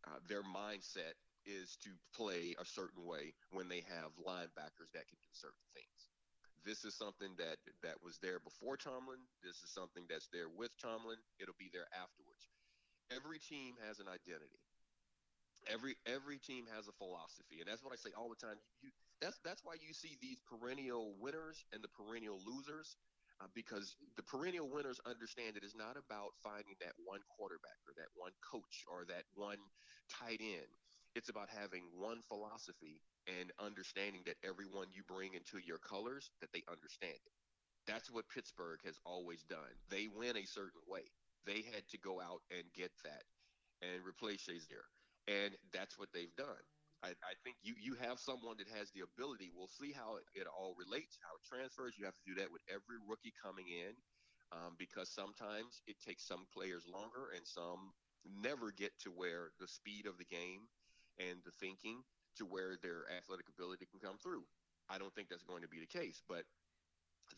Uh, 0.07 0.17
their 0.27 0.41
mindset 0.41 1.15
is 1.45 1.77
to 1.81 1.89
play 2.13 2.55
a 2.59 2.65
certain 2.65 3.05
way 3.05 3.33
when 3.51 3.67
they 3.67 3.83
have 3.89 4.13
linebackers 4.21 4.89
that 4.93 5.07
can 5.09 5.17
do 5.21 5.31
certain 5.33 5.65
things. 5.73 6.11
This 6.65 6.85
is 6.85 6.93
something 6.93 7.33
that 7.41 7.57
that 7.81 7.97
was 8.05 8.21
there 8.21 8.37
before 8.37 8.77
Tomlin. 8.77 9.17
This 9.41 9.57
is 9.65 9.73
something 9.73 10.05
that's 10.05 10.29
there 10.29 10.49
with 10.49 10.69
Tomlin. 10.77 11.17
It'll 11.41 11.57
be 11.57 11.73
there 11.73 11.89
afterwards. 11.89 12.45
Every 13.09 13.41
team 13.41 13.73
has 13.87 13.97
an 13.97 14.05
identity. 14.05 14.61
Every 15.65 15.97
every 16.05 16.37
team 16.37 16.65
has 16.73 16.85
a 16.85 16.93
philosophy, 16.97 17.61
and 17.61 17.69
that's 17.69 17.81
what 17.81 17.93
I 17.93 17.97
say 17.97 18.13
all 18.13 18.29
the 18.29 18.37
time. 18.37 18.57
You, 18.81 18.89
that's 19.21 19.37
that's 19.41 19.65
why 19.65 19.81
you 19.81 19.93
see 19.93 20.17
these 20.21 20.41
perennial 20.45 21.13
winners 21.17 21.65
and 21.73 21.81
the 21.81 21.89
perennial 21.89 22.37
losers 22.45 22.97
uh, 23.41 23.49
because 23.55 23.95
the 24.15 24.23
perennial 24.23 24.69
winners 24.69 25.01
understand 25.05 25.57
it 25.57 25.65
is 25.65 25.75
not 25.75 25.97
about 25.97 26.37
finding 26.43 26.77
that 26.79 26.93
one 27.03 27.21
quarterback 27.33 27.81
or 27.89 27.93
that 27.97 28.13
one 28.13 28.31
coach 28.45 28.85
or 28.85 29.05
that 29.09 29.25
one 29.33 29.57
tight 30.09 30.39
end. 30.39 30.69
It's 31.15 31.29
about 31.29 31.49
having 31.49 31.83
one 31.97 32.21
philosophy 32.21 33.01
and 33.27 33.51
understanding 33.59 34.21
that 34.25 34.37
everyone 34.45 34.87
you 34.93 35.03
bring 35.03 35.33
into 35.33 35.59
your 35.65 35.79
colors 35.79 36.29
that 36.39 36.53
they 36.53 36.63
understand 36.71 37.17
it. 37.17 37.35
That's 37.87 38.11
what 38.11 38.29
Pittsburgh 38.29 38.79
has 38.85 38.99
always 39.05 39.43
done. 39.43 39.73
They 39.89 40.07
win 40.07 40.37
a 40.37 40.45
certain 40.45 40.81
way. 40.87 41.09
They 41.45 41.65
had 41.73 41.87
to 41.89 41.97
go 41.97 42.21
out 42.21 42.45
and 42.51 42.63
get 42.77 42.91
that 43.03 43.25
and 43.81 44.05
replace 44.05 44.45
Shazier. 44.45 44.85
And 45.27 45.53
that's 45.73 45.97
what 45.97 46.09
they've 46.13 46.35
done. 46.37 46.61
I, 47.01 47.17
I, 47.25 47.33
think 47.41 47.57
you, 47.65 47.73
you 47.81 47.97
have 47.97 48.21
someone 48.21 48.61
that 48.61 48.69
has 48.77 48.93
the 48.93 49.01
ability. 49.01 49.49
We'll 49.49 49.71
see 49.71 49.89
how 49.89 50.21
it, 50.21 50.45
all 50.45 50.77
relates, 50.77 51.17
how 51.25 51.33
it 51.33 51.43
transfers. 51.45 51.97
You 51.97 52.05
have 52.05 52.17
to 52.21 52.27
do 52.29 52.37
that 52.37 52.53
with 52.53 52.61
every 52.69 53.01
rookie 53.01 53.33
coming 53.41 53.65
in 53.73 53.97
um, 54.53 54.77
because 54.77 55.09
sometimes 55.09 55.81
it 55.89 55.97
takes 55.97 56.21
some 56.21 56.45
players 56.53 56.85
longer 56.85 57.33
and 57.33 57.41
some 57.41 57.97
never 58.25 58.69
get 58.69 58.93
to 59.01 59.09
where 59.09 59.49
the 59.57 59.67
speed 59.67 60.05
of 60.05 60.21
the 60.21 60.29
game 60.29 60.69
and 61.17 61.41
the 61.41 61.55
thinking 61.57 62.05
to 62.37 62.45
where 62.45 62.77
their 62.85 63.09
athletic 63.09 63.49
ability 63.49 63.89
can 63.89 63.99
come 63.99 64.21
through. 64.21 64.45
I 64.85 65.01
don't 65.01 65.13
think 65.17 65.29
that's 65.29 65.47
going 65.47 65.65
to 65.65 65.71
be 65.71 65.81
the 65.81 65.89
case, 65.89 66.21
but 66.29 66.45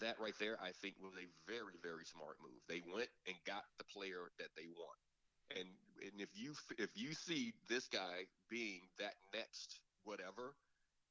that 0.02 0.19
right 0.19 0.36
there, 0.39 0.58
I 0.58 0.73
think, 0.73 0.97
was 0.99 1.13
a 1.15 1.30
very, 1.45 1.78
very 1.80 2.06
smart 2.06 2.41
move. 2.41 2.60
They 2.67 2.82
went 2.82 3.10
and 3.30 3.38
got 3.45 3.63
the 3.78 3.86
player 3.86 4.34
that 4.41 4.52
they 4.58 4.65
want. 4.65 4.99
And 5.58 5.70
and 6.02 6.20
if 6.20 6.30
you 6.34 6.54
if 6.78 6.89
you 6.96 7.13
see 7.13 7.54
this 7.70 7.88
guy 7.88 8.28
being 8.50 8.82
that 9.00 9.16
next 9.34 9.80
whatever, 10.04 10.56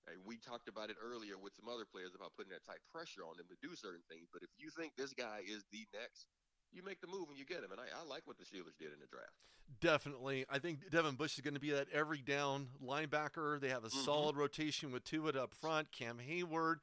and 0.08 0.18
we 0.26 0.36
talked 0.36 0.68
about 0.68 0.90
it 0.90 0.96
earlier 1.00 1.38
with 1.40 1.54
some 1.54 1.68
other 1.72 1.84
players 1.84 2.12
about 2.14 2.34
putting 2.36 2.52
that 2.52 2.66
type 2.66 2.82
pressure 2.92 3.22
on 3.22 3.36
them 3.36 3.46
to 3.48 3.56
do 3.62 3.74
certain 3.74 4.02
things. 4.10 4.28
But 4.32 4.42
if 4.42 4.50
you 4.58 4.70
think 4.70 4.92
this 4.96 5.14
guy 5.14 5.40
is 5.46 5.64
the 5.70 5.86
next, 5.94 6.26
you 6.72 6.82
make 6.82 7.00
the 7.00 7.06
move 7.06 7.28
and 7.30 7.38
you 7.38 7.46
get 7.46 7.62
him. 7.62 7.70
And 7.70 7.80
I, 7.80 7.86
I 7.94 8.04
like 8.04 8.26
what 8.26 8.38
the 8.38 8.44
Steelers 8.44 8.76
did 8.78 8.92
in 8.92 9.00
the 9.00 9.06
draft. 9.06 9.32
Definitely. 9.80 10.44
I 10.50 10.58
think 10.58 10.90
Devin 10.90 11.14
Bush 11.14 11.34
is 11.34 11.40
going 11.40 11.54
to 11.54 11.60
be 11.60 11.70
that 11.70 11.86
every 11.92 12.18
down 12.18 12.68
linebacker. 12.84 13.60
They 13.60 13.68
have 13.68 13.84
a 13.84 13.88
mm-hmm. 13.88 14.04
solid 14.04 14.36
rotation 14.36 14.92
with 14.92 15.04
Tuitt 15.04 15.36
up 15.36 15.54
front, 15.54 15.92
Cam 15.92 16.18
Heyward. 16.18 16.76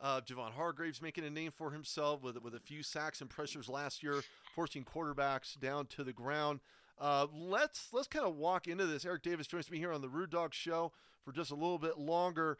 Uh, 0.00 0.20
Javon 0.20 0.50
Hargraves 0.50 1.00
making 1.00 1.24
a 1.24 1.30
name 1.30 1.52
for 1.52 1.70
himself 1.70 2.22
with 2.22 2.42
with 2.42 2.54
a 2.54 2.60
few 2.60 2.82
sacks 2.82 3.20
and 3.20 3.30
pressures 3.30 3.68
last 3.68 4.02
year, 4.02 4.22
forcing 4.54 4.84
quarterbacks 4.84 5.58
down 5.58 5.86
to 5.86 6.02
the 6.02 6.12
ground. 6.12 6.60
Uh, 7.00 7.26
let's 7.32 7.88
let's 7.92 8.06
kind 8.06 8.26
of 8.26 8.36
walk 8.36 8.66
into 8.66 8.86
this. 8.86 9.04
Eric 9.04 9.22
Davis 9.22 9.46
joins 9.46 9.70
me 9.70 9.78
here 9.78 9.92
on 9.92 10.00
the 10.00 10.08
Rude 10.08 10.30
Dog 10.30 10.54
Show 10.54 10.92
for 11.24 11.32
just 11.32 11.50
a 11.50 11.54
little 11.54 11.78
bit 11.78 11.98
longer. 11.98 12.58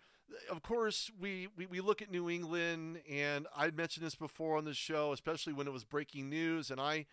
Of 0.50 0.62
course, 0.62 1.10
we, 1.20 1.48
we, 1.56 1.66
we 1.66 1.80
look 1.80 2.00
at 2.00 2.10
New 2.10 2.30
England, 2.30 3.00
and 3.08 3.46
I'd 3.54 3.76
mentioned 3.76 4.06
this 4.06 4.14
before 4.14 4.56
on 4.56 4.64
the 4.64 4.72
show, 4.72 5.12
especially 5.12 5.52
when 5.52 5.66
it 5.66 5.72
was 5.72 5.84
breaking 5.84 6.30
news, 6.30 6.70
and 6.70 6.80
I 6.80 7.06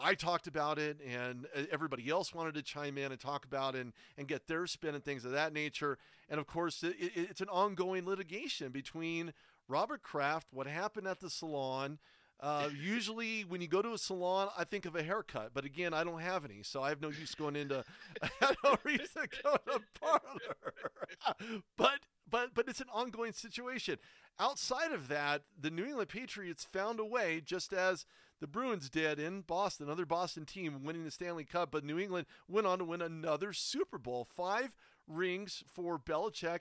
I 0.00 0.14
talked 0.14 0.46
about 0.46 0.78
it, 0.78 0.98
and 1.06 1.46
everybody 1.72 2.08
else 2.08 2.32
wanted 2.32 2.54
to 2.54 2.62
chime 2.62 2.96
in 2.98 3.10
and 3.10 3.20
talk 3.20 3.44
about 3.44 3.74
it 3.74 3.80
and, 3.80 3.92
and 4.16 4.28
get 4.28 4.46
their 4.46 4.66
spin 4.66 4.94
and 4.94 5.04
things 5.04 5.24
of 5.24 5.32
that 5.32 5.52
nature. 5.52 5.98
And 6.28 6.38
of 6.40 6.46
course, 6.46 6.82
it, 6.82 6.94
it's 6.98 7.40
an 7.40 7.48
ongoing 7.48 8.06
litigation 8.06 8.70
between 8.70 9.32
Robert 9.66 10.02
Kraft, 10.02 10.48
what 10.52 10.66
happened 10.66 11.06
at 11.06 11.20
the 11.20 11.30
salon. 11.30 11.98
Uh, 12.40 12.68
usually, 12.80 13.42
when 13.42 13.60
you 13.60 13.66
go 13.66 13.82
to 13.82 13.92
a 13.92 13.98
salon, 13.98 14.48
I 14.56 14.62
think 14.64 14.86
of 14.86 14.94
a 14.94 15.02
haircut, 15.02 15.50
but 15.52 15.64
again, 15.64 15.92
I 15.92 16.04
don't 16.04 16.20
have 16.20 16.44
any, 16.44 16.62
so 16.62 16.82
I 16.82 16.90
have 16.90 17.00
no 17.00 17.08
use 17.08 17.34
going 17.34 17.56
into. 17.56 17.84
I 18.40 18.54
no 18.62 18.76
reason 18.84 19.22
to 19.22 19.28
go 19.42 19.56
to 19.56 19.76
a 19.76 19.98
parlor. 19.98 21.60
but 21.76 21.98
but 22.30 22.54
but 22.54 22.68
it's 22.68 22.80
an 22.80 22.88
ongoing 22.92 23.32
situation. 23.32 23.98
Outside 24.38 24.92
of 24.92 25.08
that, 25.08 25.42
the 25.60 25.70
New 25.70 25.84
England 25.84 26.10
Patriots 26.10 26.64
found 26.64 27.00
a 27.00 27.04
way, 27.04 27.42
just 27.44 27.72
as 27.72 28.06
the 28.40 28.46
Bruins 28.46 28.88
did 28.88 29.18
in 29.18 29.40
Boston, 29.40 29.86
another 29.86 30.06
Boston 30.06 30.46
team 30.46 30.84
winning 30.84 31.04
the 31.04 31.10
Stanley 31.10 31.44
Cup, 31.44 31.72
but 31.72 31.84
New 31.84 31.98
England 31.98 32.26
went 32.46 32.68
on 32.68 32.78
to 32.78 32.84
win 32.84 33.02
another 33.02 33.52
Super 33.52 33.98
Bowl. 33.98 34.24
Five 34.24 34.76
rings 35.08 35.64
for 35.66 35.98
Belichick 35.98 36.60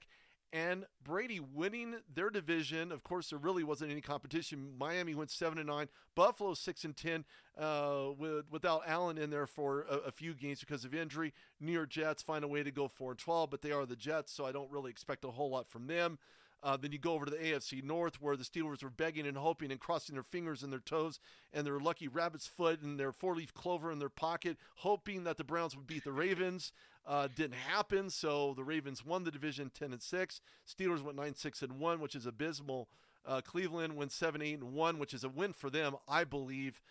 and 0.53 0.85
Brady 1.03 1.39
winning 1.39 1.95
their 2.13 2.29
division. 2.29 2.91
Of 2.91 3.03
course, 3.03 3.29
there 3.29 3.39
really 3.39 3.63
wasn't 3.63 3.91
any 3.91 4.01
competition. 4.01 4.73
Miami 4.77 5.15
went 5.15 5.31
seven 5.31 5.57
and 5.57 5.67
nine, 5.67 5.87
Buffalo 6.15 6.53
six 6.53 6.83
and 6.83 6.95
ten, 6.95 7.25
uh, 7.57 8.07
with, 8.17 8.45
without 8.49 8.83
Allen 8.87 9.17
in 9.17 9.29
there 9.29 9.47
for 9.47 9.85
a, 9.89 9.97
a, 10.07 10.11
few 10.11 10.33
games 10.33 10.59
because 10.59 10.85
of 10.85 10.95
injury. 10.95 11.33
New 11.59 11.71
York 11.71 11.89
Jets 11.89 12.23
find 12.23 12.43
a 12.43 12.47
way 12.47 12.63
to 12.63 12.71
go 12.71 12.87
four 12.87 13.11
and 13.11 13.19
twelve, 13.19 13.49
but 13.49 13.61
they 13.61 13.71
are 13.71 13.85
the 13.85 13.95
Jets, 13.95 14.31
so 14.31 14.45
I 14.45 14.51
don't 14.51 14.71
really 14.71 14.91
expect 14.91 15.25
a 15.25 15.31
whole 15.31 15.49
lot 15.49 15.69
from 15.69 15.87
them. 15.87 16.17
Uh, 16.63 16.75
then 16.75 16.91
you 16.91 16.97
go 16.97 17.13
over 17.13 17.25
to 17.25 17.31
the 17.31 17.37
AFC 17.37 17.83
North, 17.83 18.19
where 18.21 18.35
the 18.35 18.43
Steelers 18.43 18.83
were 18.83 18.89
begging 18.89 19.27
and 19.27 19.37
hoping 19.37 19.71
and 19.71 19.79
crossing 19.79 20.15
their 20.15 20.23
fingers 20.23 20.63
and 20.63 20.73
their 20.73 20.79
toes 20.79 21.19
and 21.53 21.65
their 21.65 21.79
lucky 21.79 22.07
rabbit's 22.07 22.47
foot 22.47 22.81
and 22.81 22.99
their 22.99 23.11
four 23.11 23.35
leaf 23.35 23.53
clover 23.53 23.91
in 23.91 23.99
their 23.99 24.09
pocket, 24.09 24.57
hoping 24.77 25.23
that 25.23 25.37
the 25.37 25.43
Browns 25.43 25.75
would 25.75 25.85
beat 25.85 26.03
the 26.03 26.11
Ravens. 26.11 26.71
Uh, 27.07 27.29
didn't 27.33 27.55
happen, 27.55 28.09
so 28.09 28.53
the 28.55 28.63
Ravens 28.63 29.05
won 29.05 29.23
the 29.23 29.31
division 29.31 29.71
10 29.73 29.93
and 29.93 30.01
6. 30.01 30.41
Steelers 30.67 31.01
went 31.01 31.15
9 31.15 31.35
6 31.35 31.61
and 31.61 31.79
1, 31.79 32.01
which 32.01 32.15
is 32.15 32.25
abysmal. 32.25 32.89
Uh, 33.25 33.39
Cleveland 33.39 33.95
went 33.95 34.11
7 34.11 34.41
8 34.41 34.59
and 34.59 34.73
1, 34.73 34.99
which 34.99 35.13
is 35.13 35.23
a 35.23 35.29
win 35.29 35.53
for 35.53 35.69
them, 35.69 35.95
I 36.07 36.25
believe. 36.25 36.81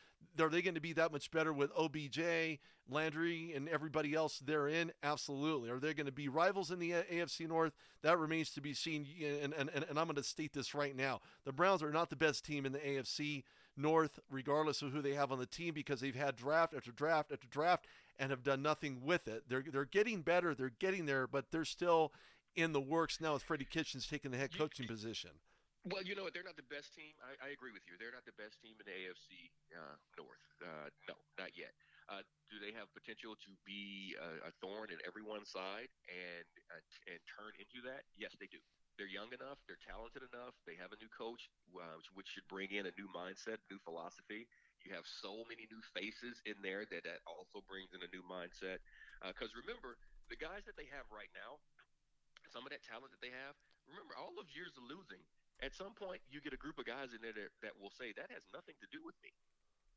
Are 0.40 0.48
they 0.48 0.62
going 0.62 0.74
to 0.74 0.80
be 0.80 0.94
that 0.94 1.12
much 1.12 1.30
better 1.30 1.52
with 1.52 1.70
OBJ, 1.76 2.58
Landry, 2.88 3.52
and 3.54 3.68
everybody 3.68 4.14
else 4.14 4.38
they're 4.38 4.68
in? 4.68 4.92
Absolutely. 5.02 5.70
Are 5.70 5.78
they 5.78 5.94
going 5.94 6.06
to 6.06 6.12
be 6.12 6.28
rivals 6.28 6.70
in 6.70 6.78
the 6.78 6.92
AFC 6.92 7.48
North? 7.48 7.72
That 8.02 8.18
remains 8.18 8.50
to 8.50 8.60
be 8.60 8.74
seen. 8.74 9.06
And, 9.42 9.54
and, 9.54 9.70
and 9.70 9.98
I'm 9.98 10.06
going 10.06 10.16
to 10.16 10.22
state 10.22 10.52
this 10.52 10.74
right 10.74 10.96
now 10.96 11.20
the 11.44 11.52
Browns 11.52 11.82
are 11.82 11.90
not 11.90 12.10
the 12.10 12.16
best 12.16 12.44
team 12.44 12.64
in 12.64 12.72
the 12.72 12.78
AFC 12.78 13.44
North, 13.76 14.18
regardless 14.30 14.80
of 14.80 14.92
who 14.92 15.02
they 15.02 15.12
have 15.12 15.32
on 15.32 15.38
the 15.38 15.46
team, 15.46 15.74
because 15.74 16.00
they've 16.00 16.14
had 16.14 16.36
draft 16.36 16.74
after 16.74 16.90
draft 16.90 17.32
after 17.32 17.46
draft 17.48 17.86
and 18.18 18.30
have 18.30 18.42
done 18.42 18.62
nothing 18.62 19.02
with 19.04 19.28
it. 19.28 19.44
They're 19.48 19.64
they're 19.70 19.84
getting 19.84 20.22
better, 20.22 20.54
they're 20.54 20.74
getting 20.78 21.06
there, 21.06 21.26
but 21.26 21.50
they're 21.50 21.64
still 21.64 22.12
in 22.54 22.72
the 22.72 22.80
works 22.80 23.20
now 23.20 23.34
with 23.34 23.42
Freddie 23.42 23.68
Kitchens 23.68 24.06
taking 24.06 24.30
the 24.30 24.38
head 24.38 24.56
coaching 24.56 24.86
position. 24.86 25.30
Well, 25.86 26.02
you 26.02 26.18
know 26.18 26.26
what? 26.26 26.34
They're 26.34 26.46
not 26.46 26.58
the 26.58 26.66
best 26.66 26.98
team. 26.98 27.14
I, 27.22 27.38
I 27.46 27.48
agree 27.54 27.70
with 27.70 27.86
you. 27.86 27.94
They're 27.94 28.10
not 28.10 28.26
the 28.26 28.34
best 28.34 28.58
team 28.58 28.74
in 28.74 28.86
the 28.90 28.96
AFC 29.06 29.54
uh, 29.70 29.94
North. 30.18 30.42
Uh, 30.58 30.90
no, 31.06 31.14
not 31.38 31.54
yet. 31.54 31.70
Uh, 32.10 32.26
do 32.50 32.58
they 32.58 32.74
have 32.74 32.90
potential 32.90 33.38
to 33.38 33.52
be 33.62 34.18
a, 34.18 34.50
a 34.50 34.52
thorn 34.58 34.90
in 34.90 34.98
everyone's 35.06 35.50
side 35.50 35.90
and 36.10 36.50
uh, 36.74 36.82
and 37.06 37.20
turn 37.30 37.54
into 37.62 37.86
that? 37.86 38.02
Yes, 38.18 38.34
they 38.38 38.50
do 38.50 38.58
they're 38.96 39.12
young 39.12 39.28
enough, 39.28 39.60
they're 39.68 39.80
talented 39.84 40.24
enough, 40.24 40.56
they 40.64 40.76
have 40.80 40.92
a 40.92 40.98
new 41.00 41.08
coach, 41.12 41.52
uh, 41.76 42.00
which 42.16 42.32
should 42.32 42.48
bring 42.48 42.72
in 42.72 42.88
a 42.88 42.94
new 42.96 43.08
mindset, 43.12 43.60
new 43.68 43.76
philosophy. 43.84 44.48
You 44.86 44.94
have 44.94 45.02
so 45.02 45.42
many 45.50 45.66
new 45.66 45.82
faces 45.90 46.38
in 46.46 46.54
there 46.62 46.86
that 46.86 47.02
that 47.02 47.26
also 47.26 47.58
brings 47.66 47.90
in 47.90 48.06
a 48.06 48.10
new 48.14 48.22
mindset. 48.22 48.78
Because 49.18 49.50
uh, 49.50 49.62
remember, 49.66 49.98
the 50.30 50.38
guys 50.38 50.62
that 50.70 50.78
they 50.78 50.86
have 50.94 51.10
right 51.10 51.30
now, 51.34 51.58
some 52.54 52.62
of 52.62 52.70
that 52.70 52.86
talent 52.86 53.10
that 53.10 53.18
they 53.18 53.34
have, 53.34 53.58
remember 53.90 54.14
all 54.14 54.30
those 54.30 54.46
years 54.54 54.70
of 54.78 54.86
losing. 54.86 55.18
At 55.58 55.74
some 55.74 55.90
point, 55.98 56.22
you 56.30 56.38
get 56.38 56.54
a 56.54 56.60
group 56.60 56.78
of 56.78 56.86
guys 56.86 57.10
in 57.10 57.18
there 57.18 57.34
that, 57.34 57.50
that 57.66 57.74
will 57.82 57.90
say 57.90 58.14
that 58.14 58.30
has 58.30 58.46
nothing 58.54 58.78
to 58.78 58.86
do 58.94 59.02
with 59.02 59.18
me. 59.26 59.34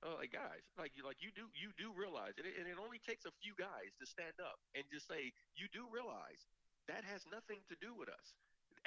Oh, 0.01 0.17
like 0.17 0.31
guys, 0.31 0.63
like 0.79 0.95
you, 0.95 1.03
like 1.03 1.19
you 1.19 1.29
do, 1.35 1.51
you 1.53 1.75
do 1.75 1.91
realize, 1.91 2.39
and 2.39 2.47
it, 2.47 2.55
and 2.55 2.65
it 2.65 2.79
only 2.79 3.03
takes 3.03 3.27
a 3.27 3.35
few 3.43 3.51
guys 3.59 3.91
to 3.99 4.07
stand 4.07 4.39
up 4.39 4.57
and 4.71 4.87
just 4.87 5.05
say, 5.05 5.35
you 5.59 5.67
do 5.75 5.85
realize 5.91 6.47
that 6.87 7.03
has 7.03 7.27
nothing 7.27 7.59
to 7.67 7.75
do 7.83 7.91
with 7.91 8.07
us 8.07 8.33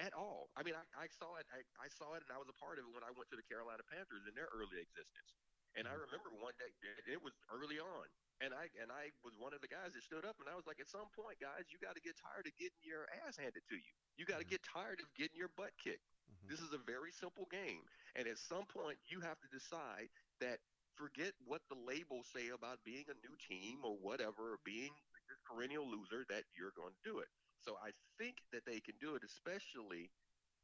at 0.01 0.17
all. 0.17 0.49
I 0.57 0.65
mean, 0.65 0.73
I, 0.73 1.05
I 1.05 1.07
saw 1.13 1.37
it. 1.37 1.45
I, 1.53 1.61
I, 1.77 1.93
saw 1.93 2.17
it, 2.17 2.25
and 2.25 2.33
I 2.33 2.41
was 2.41 2.49
a 2.49 2.57
part 2.57 2.81
of 2.81 2.89
it 2.89 2.93
when 2.97 3.05
I 3.05 3.13
went 3.13 3.29
to 3.29 3.37
the 3.37 3.45
Carolina 3.45 3.85
Panthers 3.85 4.25
in 4.25 4.33
their 4.33 4.49
early 4.57 4.81
existence. 4.81 5.37
And 5.73 5.89
I 5.89 5.97
mm-hmm. 5.97 6.05
remember 6.05 6.31
one 6.37 6.53
day 6.61 6.69
it 7.09 7.21
was 7.21 7.33
early 7.49 7.81
on, 7.81 8.07
and 8.45 8.53
I 8.53 8.69
and 8.77 8.93
I 8.93 9.09
was 9.25 9.33
one 9.41 9.57
of 9.57 9.65
the 9.65 9.73
guys 9.73 9.97
that 9.97 10.05
stood 10.05 10.29
up, 10.29 10.37
and 10.37 10.49
I 10.49 10.53
was 10.53 10.69
like, 10.69 10.83
at 10.85 10.91
some 10.91 11.09
point, 11.17 11.41
guys, 11.41 11.73
you 11.73 11.81
got 11.81 11.97
to 11.97 12.05
get 12.05 12.19
tired 12.21 12.45
of 12.45 12.53
getting 12.61 12.83
your 12.85 13.09
ass 13.25 13.41
handed 13.41 13.65
to 13.73 13.77
you. 13.81 13.95
You 14.21 14.29
got 14.29 14.43
to 14.43 14.47
mm-hmm. 14.47 14.61
get 14.61 14.69
tired 14.69 15.01
of 15.01 15.09
getting 15.17 15.39
your 15.41 15.49
butt 15.57 15.73
kicked. 15.81 16.05
Mm-hmm. 16.29 16.53
This 16.53 16.61
is 16.61 16.77
a 16.77 16.83
very 16.85 17.09
simple 17.09 17.49
game, 17.49 17.89
and 18.13 18.29
at 18.29 18.37
some 18.37 18.69
point, 18.69 19.01
you 19.09 19.25
have 19.25 19.41
to 19.41 19.49
decide 19.49 20.13
that 20.45 20.61
forget 20.93 21.33
what 21.49 21.65
the 21.73 21.79
labels 21.79 22.29
say 22.29 22.53
about 22.53 22.85
being 22.85 23.09
a 23.09 23.17
new 23.25 23.33
team 23.41 23.81
or 23.81 23.97
whatever, 23.97 24.61
or 24.61 24.61
being 24.69 24.93
this 25.25 25.41
perennial 25.49 25.89
loser, 25.89 26.29
that 26.29 26.45
you're 26.53 26.77
going 26.77 26.93
to 26.93 27.05
do 27.09 27.25
it. 27.25 27.33
So 27.65 27.79
I 27.81 27.95
think 28.19 28.43
that 28.53 28.67
they 28.67 28.83
can 28.83 28.99
do 29.01 29.15
it, 29.15 29.23
especially 29.25 30.11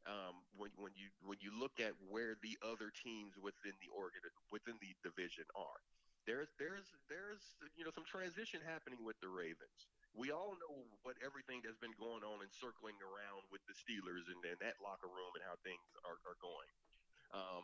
um, 0.06 0.38
when 0.54 0.70
when 0.78 0.94
you 0.94 1.10
when 1.24 1.40
you 1.42 1.50
look 1.50 1.80
at 1.82 1.96
where 2.06 2.38
the 2.44 2.54
other 2.62 2.92
teams 2.94 3.34
within 3.40 3.74
the 3.82 3.90
organ 3.90 4.22
within 4.52 4.78
the 4.78 4.94
division 5.02 5.48
are. 5.58 5.80
There's 6.28 6.52
there's 6.60 6.92
there's 7.08 7.40
you 7.72 7.88
know 7.88 7.94
some 7.94 8.04
transition 8.04 8.60
happening 8.60 9.00
with 9.00 9.16
the 9.24 9.32
Ravens. 9.32 9.88
We 10.12 10.28
all 10.28 10.58
know 10.60 10.84
what 11.06 11.16
everything 11.24 11.64
that's 11.64 11.80
been 11.80 11.96
going 11.96 12.20
on 12.20 12.44
and 12.44 12.50
circling 12.52 13.00
around 13.00 13.48
with 13.48 13.64
the 13.64 13.76
Steelers 13.76 14.28
and, 14.28 14.40
and 14.44 14.58
that 14.60 14.76
locker 14.82 15.08
room 15.08 15.32
and 15.38 15.44
how 15.46 15.56
things 15.62 15.84
are, 16.04 16.20
are 16.26 16.36
going. 16.42 16.70
Um, 17.32 17.62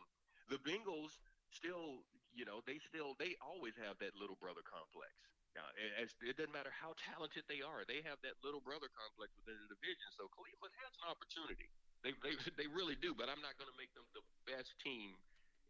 the 0.49 0.61
Bengals 0.61 1.17
still, 1.53 2.05
you 2.33 2.45
know, 2.45 2.65
they 2.65 2.81
still 2.81 3.13
they 3.21 3.37
always 3.41 3.77
have 3.81 4.01
that 4.01 4.17
little 4.17 4.37
brother 4.37 4.65
complex. 4.65 5.13
Now, 5.53 5.71
it, 5.79 6.11
it 6.19 6.35
doesn't 6.35 6.51
matter 6.51 6.73
how 6.73 6.97
talented 6.99 7.47
they 7.47 7.63
are; 7.63 7.87
they 7.87 8.03
have 8.03 8.19
that 8.27 8.35
little 8.43 8.59
brother 8.59 8.91
complex 8.91 9.31
within 9.39 9.55
the 9.61 9.71
division. 9.71 10.09
So 10.17 10.27
Cleveland 10.33 10.75
has 10.83 10.91
an 10.99 11.07
opportunity. 11.07 11.71
They 12.05 12.13
they, 12.21 12.37
they 12.53 12.69
really 12.69 12.93
do. 12.93 13.17
But 13.17 13.33
I'm 13.33 13.41
not 13.41 13.57
going 13.57 13.67
to 13.67 13.77
make 13.81 13.89
them 13.97 14.05
the 14.13 14.21
best 14.45 14.77
team 14.77 15.17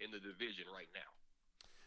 in 0.04 0.12
the 0.12 0.20
division 0.20 0.68
right 0.76 0.92
now. 0.92 1.08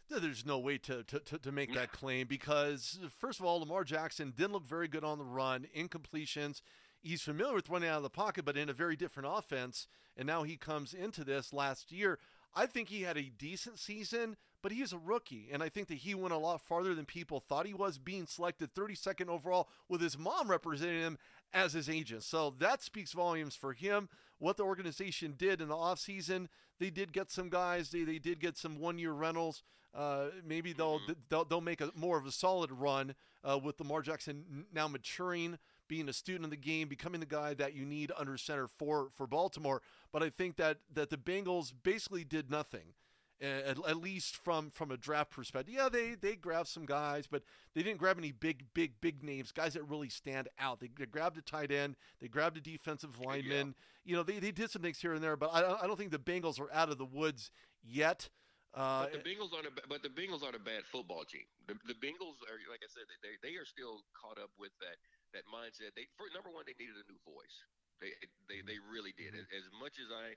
There's 0.09 0.47
no 0.47 0.59
way 0.59 0.79
to, 0.79 1.03
to, 1.05 1.21
to, 1.21 1.39
to 1.39 1.53
make 1.53 1.75
that 1.75 1.93
claim 2.01 2.27
because, 2.27 2.99
first 3.19 3.41
of 3.41 3.45
all, 3.45 3.61
Lamar 3.61 3.85
Jackson 3.85 4.33
didn't 4.35 4.53
look 4.53 4.67
very 4.67 4.89
good 4.89 5.05
on 5.05 5.19
the 5.19 5.25
run, 5.25 5.67
incompletions. 5.77 6.63
He's 7.01 7.21
familiar 7.21 7.55
with 7.55 7.69
running 7.69 7.91
out 7.91 7.99
of 7.99 8.03
the 8.05 8.11
pocket, 8.11 8.47
but 8.47 8.57
in 8.57 8.71
a 8.71 8.73
very 8.73 8.97
different 8.97 9.29
offense. 9.31 9.87
And 10.17 10.27
now 10.27 10.45
he 10.45 10.57
comes 10.57 10.95
into 10.95 11.25
this 11.25 11.53
last 11.53 11.93
year. 11.93 12.19
I 12.55 12.67
think 12.67 12.89
he 12.89 13.03
had 13.03 13.19
a 13.19 13.23
decent 13.23 13.79
season, 13.79 14.37
but 14.63 14.73
he's 14.73 14.93
a 14.93 14.99
rookie, 14.99 15.49
and 15.53 15.63
I 15.63 15.69
think 15.69 15.89
that 15.89 15.99
he 15.99 16.15
went 16.15 16.35
a 16.35 16.39
lot 16.39 16.61
farther 16.61 16.95
than 16.95 17.05
people 17.05 17.41
thought 17.41 17.67
he 17.67 17.75
was, 17.75 17.99
being 17.99 18.27
selected 18.27 18.75
32nd 18.75 19.29
overall 19.29 19.69
with 19.89 20.01
his 20.01 20.19
mom 20.19 20.51
representing 20.51 21.01
him 21.01 21.19
as 21.53 21.73
his 21.73 21.89
agent. 21.89 22.23
So 22.25 22.55
that 22.59 22.83
speaks 22.83 23.13
volumes 23.13 23.55
for 23.55 23.73
him. 23.73 24.09
What 24.39 24.57
the 24.57 24.65
organization 24.65 25.35
did 25.37 25.61
in 25.61 25.69
the 25.69 25.75
offseason, 25.77 26.49
they 26.79 26.91
did 26.91 27.13
get 27.13 27.31
some 27.31 27.49
guys. 27.49 27.91
They, 27.91 28.05
they 28.05 28.19
did 28.19 28.41
get 28.41 28.57
some 28.57 28.79
one-year 28.79 29.13
rentals. 29.13 29.63
Uh, 29.95 30.27
maybe 30.45 30.73
they'll, 30.73 31.01
Mhm. 31.01 31.17
they'll 31.29 31.45
they'll 31.45 31.61
make 31.61 31.81
a 31.81 31.91
more 31.95 32.19
of 32.19 32.27
a 32.27 32.31
solid 32.31 32.71
run 32.71 33.15
uh, 33.43 33.59
with 33.59 33.81
Lamar 33.81 34.03
Jackson 34.03 34.67
now 34.73 34.87
maturing, 34.87 35.59
being 35.89 36.09
a 36.09 36.13
student 36.13 36.45
of 36.45 36.51
the 36.51 36.57
game, 36.57 36.89
becoming 36.89 37.21
the 37.21 37.27
guy 37.27 37.55
that 37.55 37.75
you 37.75 37.87
need 37.87 38.13
under 38.17 38.37
center 38.37 38.69
for 38.69 39.09
for 39.11 39.27
Baltimore. 39.27 39.81
But 40.13 40.23
I 40.23 40.29
think 40.31 40.57
that 40.57 40.79
that 40.93 41.09
the 41.11 41.17
Bengals 41.17 41.73
basically 41.83 42.23
did 42.23 42.51
nothing. 42.51 42.93
At, 43.41 43.79
at 43.87 43.97
least 43.99 44.35
from 44.37 44.71
from 44.71 44.91
a 44.91 44.97
draft 44.97 45.31
perspective, 45.31 45.73
yeah, 45.73 45.89
they 45.89 46.17
they 46.21 46.35
grabbed 46.35 46.67
some 46.69 46.85
guys, 46.87 47.29
but 47.31 47.45
they 47.73 47.85
didn't 47.85 47.99
grab 47.99 48.19
any 48.19 48.33
big 48.33 48.65
big 48.75 49.01
big 49.01 49.23
names, 49.23 49.53
guys 49.53 49.75
that 49.75 49.85
really 49.85 50.09
stand 50.09 50.49
out. 50.59 50.81
They, 50.81 50.91
they 50.99 51.07
grabbed 51.07 51.39
a 51.39 51.43
tight 51.43 51.71
end, 51.71 51.95
they 52.21 52.27
grabbed 52.27 52.57
a 52.57 52.61
defensive 52.61 53.21
lineman. 53.25 53.77
You 54.05 54.17
know, 54.17 54.25
they, 54.25 54.41
they 54.41 54.51
did 54.51 54.71
some 54.73 54.83
things 54.83 54.99
here 54.99 55.15
and 55.15 55.23
there, 55.23 55.37
but 55.37 55.55
I 55.55 55.61
don't- 55.61 55.81
I 55.83 55.87
don't 55.87 55.97
think 55.97 56.11
the 56.11 56.19
Bengals 56.19 56.59
are 56.59 56.73
out 56.73 56.89
of 56.89 56.99
the 56.99 57.05
woods 57.05 57.51
yet. 57.85 58.29
Uh, 58.75 59.07
But 59.07 59.23
the 59.23 59.31
Bengals 59.31 59.55
aren't 59.55 59.67
a 59.71 59.73
but 59.87 60.03
the 60.03 60.11
Bengals 60.11 60.43
aren't 60.43 60.57
a 60.57 60.61
bad 60.61 60.83
football 60.91 61.25
team. 61.25 61.47
The, 61.69 61.75
the 61.87 61.95
Bengals 61.95 62.43
are 62.51 62.59
like 62.69 62.83
I 62.83 62.91
said 62.91 63.05
they 63.23 63.39
they 63.41 63.55
are 63.55 63.65
still 63.65 64.03
caught 64.19 64.37
up 64.43 64.51
with 64.59 64.73
that 64.81 64.99
that 65.33 65.47
mindset. 65.47 65.95
They 65.95 66.11
for 66.19 66.27
number 66.35 66.51
one 66.51 66.65
they 66.67 66.75
needed 66.75 66.99
a 66.99 67.07
new 67.07 67.21
voice. 67.23 67.57
They 68.03 68.13
they 68.51 68.61
they 68.67 68.79
really 68.83 69.15
did. 69.17 69.33
Mm-hmm. 69.35 69.57
As 69.57 69.67
much 69.79 69.97
as 70.03 70.11
I 70.11 70.35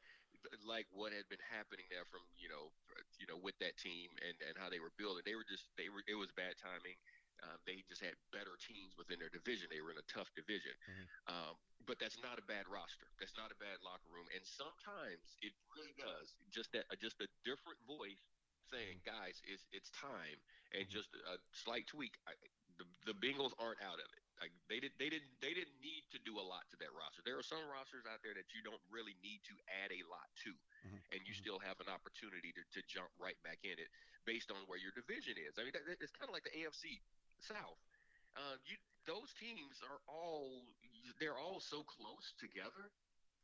like 0.65 0.87
what 0.93 1.13
had 1.13 1.27
been 1.29 1.41
happening 1.51 1.85
there 1.89 2.05
from 2.09 2.21
you 2.37 2.49
know 2.49 2.71
you 3.19 3.27
know 3.29 3.37
with 3.41 3.57
that 3.59 3.77
team 3.77 4.09
and 4.25 4.35
and 4.45 4.55
how 4.57 4.69
they 4.69 4.79
were 4.81 4.93
building, 4.97 5.23
they 5.25 5.35
were 5.37 5.47
just 5.47 5.69
they 5.77 5.89
were 5.89 6.03
it 6.07 6.15
was 6.17 6.31
bad 6.33 6.57
timing. 6.59 6.97
Um, 7.41 7.57
they 7.65 7.81
just 7.89 8.05
had 8.05 8.13
better 8.29 8.53
teams 8.61 8.93
within 9.01 9.17
their 9.17 9.33
division. 9.33 9.65
They 9.73 9.81
were 9.81 9.89
in 9.89 9.97
a 9.97 10.05
tough 10.05 10.29
division, 10.37 10.77
Mhm. 10.85 11.05
um, 11.25 11.53
but 11.89 11.97
that's 11.97 12.21
not 12.21 12.37
a 12.37 12.45
bad 12.45 12.69
roster. 12.69 13.09
That's 13.17 13.33
not 13.37 13.49
a 13.49 13.57
bad 13.57 13.81
locker 13.81 14.09
room. 14.13 14.29
And 14.29 14.45
sometimes 14.45 15.37
it 15.41 15.53
really 15.73 15.93
does. 15.97 16.35
Just 16.53 16.71
that, 16.73 16.85
just 17.01 17.17
a 17.21 17.27
different 17.43 17.81
voice 17.89 18.21
saying, 18.69 19.01
"Guys, 19.05 19.41
it's 19.43 19.65
it's 19.73 19.89
time," 19.91 20.37
and 20.73 20.85
Mhm. 20.87 20.93
just 20.93 21.09
a 21.15 21.39
slight 21.51 21.87
tweak. 21.87 22.13
I, 22.27 22.33
the 22.77 22.85
the 23.05 23.15
Bengals 23.17 23.53
aren't 23.57 23.81
out 23.81 23.99
of 23.99 24.05
it. 24.13 24.20
Like 24.41 24.51
they 24.65 24.81
did, 24.81 24.91
they 24.97 25.07
didn't, 25.13 25.29
they 25.37 25.53
didn't 25.53 25.77
need 25.85 26.01
to 26.11 26.19
do 26.25 26.41
a 26.41 26.45
lot 26.45 26.65
to 26.73 26.77
that 26.81 26.89
roster. 26.97 27.21
There 27.21 27.37
are 27.37 27.45
some 27.45 27.61
rosters 27.69 28.09
out 28.09 28.25
there 28.25 28.33
that 28.33 28.49
you 28.57 28.65
don't 28.65 28.81
really 28.89 29.13
need 29.21 29.45
to 29.45 29.55
add 29.85 29.93
a 29.93 30.01
lot 30.09 30.25
to, 30.43 30.51
Mhm. 30.89 30.97
and 31.13 31.21
you 31.29 31.33
Mhm. 31.37 31.45
still 31.45 31.59
have 31.61 31.77
an 31.79 31.87
opportunity 31.87 32.51
to, 32.53 32.63
to 32.73 32.81
jump 32.89 33.13
right 33.21 33.37
back 33.45 33.61
in 33.63 33.77
it 33.77 33.89
based 34.25 34.49
on 34.49 34.65
where 34.65 34.81
your 34.81 34.91
division 34.97 35.37
is. 35.37 35.59
I 35.61 35.63
mean, 35.63 35.73
that, 35.73 35.85
it's 36.01 36.11
kind 36.11 36.27
of 36.27 36.33
like 36.33 36.43
the 36.43 36.57
AFC 36.57 36.99
South. 37.39 37.77
Uh, 38.35 38.57
you 38.65 38.77
those 39.05 39.33
teams 39.33 39.81
are 39.81 40.01
all 40.07 40.65
they're 41.19 41.37
all 41.37 41.59
so 41.59 41.83
close 41.83 42.33
together 42.37 42.91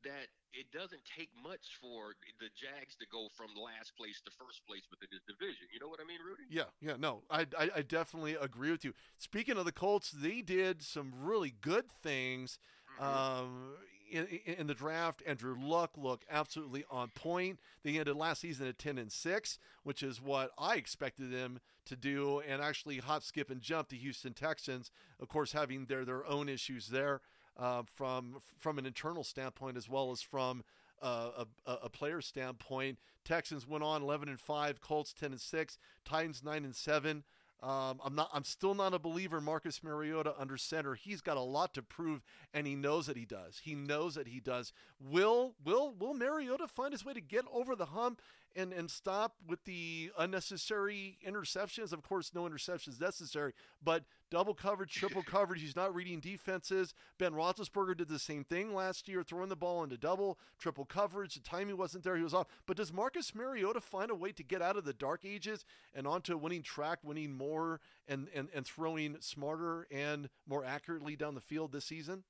that 0.04 0.30
it 0.54 0.72
doesn't 0.72 1.02
take 1.18 1.30
much 1.42 1.78
for 1.82 2.16
the 2.40 2.50
Jags 2.56 2.96
to 3.00 3.06
go 3.12 3.28
from 3.36 3.50
last 3.56 3.96
place 3.98 4.22
to 4.26 4.32
first 4.38 4.66
place 4.68 4.84
within 4.90 5.10
this 5.12 5.22
division. 5.28 5.68
You 5.74 5.80
know 5.80 5.88
what 5.88 6.00
I 6.02 6.08
mean, 6.08 6.20
Rudy? 6.26 6.44
Yeah, 6.50 6.70
yeah, 6.82 6.96
no, 6.98 7.22
I, 7.30 7.46
I, 7.58 7.70
I 7.78 7.82
definitely 7.82 8.36
agree 8.36 8.72
with 8.72 8.84
you. 8.86 8.94
Speaking 9.18 9.58
of 9.58 9.66
the 9.66 9.72
Colts, 9.72 10.12
they 10.12 10.42
did 10.42 10.82
some 10.82 11.14
really 11.22 11.54
good 11.62 11.86
things 12.04 12.60
Mhm. 13.00 13.04
um, 13.04 13.74
in, 14.12 14.26
in 14.46 14.68
the 14.68 14.74
draft. 14.74 15.22
Andrew 15.28 15.56
Luck 15.60 15.92
looked 15.98 16.26
absolutely 16.32 16.86
on 16.90 17.10
point. 17.10 17.60
They 17.84 17.98
ended 17.98 18.16
last 18.16 18.42
season 18.42 18.68
at 18.68 18.80
ten 18.80 18.98
and 18.98 19.12
six, 19.12 19.60
which 19.84 20.02
is 20.02 20.22
what 20.22 20.52
I 20.58 20.76
expected 20.76 21.32
them 21.32 21.60
to 21.86 21.96
do, 21.96 22.40
and 22.40 22.62
actually 22.62 22.98
hop, 22.98 23.24
skip, 23.24 23.50
and 23.50 23.62
jump 23.62 23.90
to 23.90 23.96
Houston 23.96 24.34
Texans. 24.34 24.92
Of 25.20 25.28
course, 25.28 25.52
having 25.52 25.86
their 25.86 26.06
their 26.06 26.26
own 26.26 26.50
issues 26.50 26.88
there 26.88 27.22
uh, 27.58 27.84
from 27.96 28.38
from 28.60 28.78
an 28.78 28.86
internal 28.86 29.24
standpoint 29.24 29.78
as 29.78 29.90
well 29.90 30.12
as 30.12 30.22
from 30.22 30.64
uh, 31.02 31.44
a, 31.66 31.72
a 31.84 31.90
player 31.90 32.22
standpoint. 32.22 32.98
Texans 33.24 33.68
went 33.68 33.84
on 33.84 34.02
11 34.02 34.30
and 34.30 34.40
5, 34.40 34.82
Colts 34.82 35.14
10 35.14 35.32
and 35.32 35.42
6, 35.42 35.78
Titans 36.06 36.44
9 36.44 36.64
and 36.64 36.76
7. 36.76 37.24
Um, 37.62 38.00
I'm 38.06 38.14
not. 38.14 38.30
I'm 38.34 38.44
still 38.44 38.76
not 38.76 38.94
a 38.94 39.00
believer. 39.00 39.42
Marcus 39.42 39.84
Mariota 39.84 40.36
under 40.38 40.58
center. 40.58 40.94
He's 40.94 41.22
got 41.22 41.38
a 41.38 41.42
lot 41.42 41.74
to 41.74 41.82
prove, 41.82 42.22
and 42.54 42.68
he 42.68 42.76
knows 42.76 43.08
that 43.08 43.18
he 43.18 43.26
does. 43.26 43.62
He 43.64 43.74
knows 43.74 44.14
that 44.14 44.28
he 44.28 44.40
does. 44.40 44.74
Will 45.00 45.56
Will 45.66 45.96
Will 45.98 46.14
Mariota 46.14 46.68
find 46.68 46.92
his 46.92 47.04
way 47.04 47.14
to 47.14 47.22
get 47.22 47.46
over 47.52 47.76
the 47.76 47.88
hump 47.88 48.22
and 48.56 48.74
and 48.74 48.90
stop 48.90 49.36
with 49.48 49.64
the 49.66 50.12
unnecessary 50.18 51.18
interceptions? 51.28 51.94
Of 51.94 52.02
course, 52.04 52.32
no 52.34 52.44
interceptions 52.44 53.00
necessary, 53.00 53.54
but 53.84 54.04
double 54.30 54.54
coverage, 54.54 54.94
triple 54.94 55.24
coverage. 55.26 55.62
He's 55.62 55.76
not 55.76 55.94
reading 55.94 56.20
defenses. 56.20 56.94
Ben 57.18 57.34
Roethlisberger 57.34 57.98
did 57.98 58.08
the 58.08 58.20
same 58.20 58.44
thing 58.44 58.74
last 58.74 59.08
year, 59.08 59.24
throwing 59.24 59.50
the 59.50 59.56
ball 59.56 59.84
into 59.84 59.98
double, 59.98 60.40
triple 60.60 60.86
coverage. 60.86 61.36
The 61.36 61.42
timing 61.42 61.78
wasn't 61.78 62.04
there. 62.04 62.18
He 62.18 62.24
was 62.24 62.34
off. 62.34 62.48
But 62.66 62.78
does 62.78 62.94
Marcus 62.94 63.34
Mariota 63.34 63.82
find 63.82 64.12
a 64.12 64.16
way 64.16 64.32
to 64.32 64.44
get 64.44 64.62
out 64.62 64.78
of 64.78 64.86
the 64.86 64.94
dark 64.94 65.26
ages 65.26 65.66
and 65.94 66.08
onto 66.08 66.34
a 66.34 66.38
winning 66.38 66.64
track, 66.64 67.00
winning 67.04 67.34
more 67.34 67.80
and, 68.08 68.28
and, 68.34 68.50
and 68.54 68.66
throwing 68.66 69.18
smarter 69.20 69.88
and 69.92 70.30
more 70.48 70.64
accurately 70.64 71.16
down 71.16 71.36
the 71.36 71.42
field 71.42 71.72
this 71.72 71.86
season? 71.86 72.24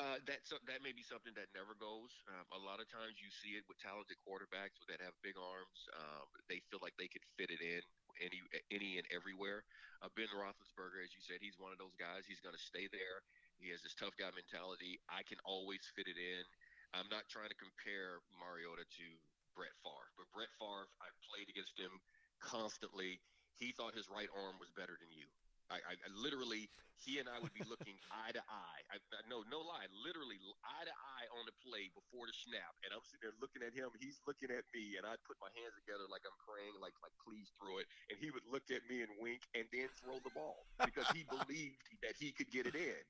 Uh, 0.00 0.16
that 0.24 0.40
that 0.64 0.80
may 0.80 0.96
be 0.96 1.04
something 1.04 1.36
that 1.36 1.52
never 1.52 1.76
goes. 1.76 2.08
Um, 2.32 2.48
a 2.56 2.60
lot 2.64 2.80
of 2.80 2.88
times 2.88 3.20
you 3.20 3.28
see 3.28 3.60
it 3.60 3.68
with 3.68 3.76
talented 3.84 4.16
quarterbacks 4.24 4.80
that 4.88 4.96
have 5.04 5.12
big 5.20 5.36
arms. 5.36 5.76
Um, 5.92 6.24
they 6.48 6.64
feel 6.72 6.80
like 6.80 6.96
they 6.96 7.12
could 7.12 7.20
fit 7.36 7.52
it 7.52 7.60
in 7.60 7.84
any 8.16 8.40
any 8.72 8.96
and 8.96 9.04
everywhere. 9.12 9.60
Uh, 10.00 10.08
ben 10.16 10.32
Roethlisberger, 10.32 11.04
as 11.04 11.12
you 11.12 11.20
said, 11.20 11.44
he's 11.44 11.60
one 11.60 11.68
of 11.68 11.76
those 11.76 11.92
guys. 12.00 12.24
He's 12.24 12.40
going 12.40 12.56
to 12.56 12.64
stay 12.72 12.88
there. 12.88 13.20
He 13.60 13.68
has 13.76 13.84
this 13.84 13.92
tough 13.92 14.16
guy 14.16 14.32
mentality. 14.32 14.96
I 15.12 15.20
can 15.20 15.36
always 15.44 15.84
fit 15.92 16.08
it 16.08 16.16
in. 16.16 16.48
I'm 16.96 17.12
not 17.12 17.28
trying 17.28 17.52
to 17.52 17.58
compare 17.60 18.24
Mariota 18.40 18.88
to 18.88 19.06
Brett 19.52 19.76
Favre, 19.84 20.10
but 20.16 20.32
Brett 20.32 20.50
Favre, 20.56 20.88
I 21.04 21.12
played 21.28 21.52
against 21.52 21.76
him 21.76 21.92
constantly. 22.40 23.20
He 23.60 23.76
thought 23.76 23.92
his 23.92 24.08
right 24.08 24.32
arm 24.32 24.56
was 24.56 24.72
better 24.72 24.96
than 24.96 25.12
you. 25.12 25.28
I, 25.70 25.78
I, 25.94 26.10
literally, 26.10 26.66
he 26.98 27.22
and 27.22 27.30
I 27.30 27.38
would 27.38 27.54
be 27.54 27.62
looking 27.64 27.94
eye 28.12 28.34
to 28.34 28.42
eye. 28.42 28.82
I, 28.90 28.98
I, 28.98 29.22
no, 29.30 29.46
no 29.46 29.62
lie, 29.62 29.86
literally 30.02 30.36
eye 30.66 30.84
to 30.84 30.94
eye 30.94 31.26
on 31.38 31.46
the 31.46 31.54
play 31.62 31.88
before 31.94 32.26
the 32.26 32.34
snap, 32.34 32.74
and 32.82 32.90
I'm 32.90 33.06
sitting 33.06 33.30
there 33.30 33.38
looking 33.38 33.62
at 33.62 33.70
him. 33.72 33.88
He's 34.02 34.18
looking 34.26 34.50
at 34.50 34.66
me, 34.74 34.98
and 34.98 35.06
I'd 35.06 35.22
put 35.24 35.38
my 35.38 35.48
hands 35.54 35.78
together 35.78 36.10
like 36.10 36.26
I'm 36.26 36.36
praying, 36.42 36.74
like 36.82 36.98
like 37.00 37.14
please 37.22 37.54
throw 37.56 37.78
it, 37.78 37.86
and 38.10 38.18
he 38.18 38.34
would 38.34 38.44
look 38.50 38.66
at 38.74 38.82
me 38.90 39.06
and 39.06 39.10
wink, 39.22 39.46
and 39.54 39.64
then 39.70 39.86
throw 40.02 40.18
the 40.26 40.34
ball 40.34 40.66
because 40.82 41.06
he 41.14 41.22
believed 41.30 41.78
that 42.02 42.18
he 42.18 42.34
could 42.34 42.50
get 42.50 42.66
it 42.66 42.74
in. 42.74 43.00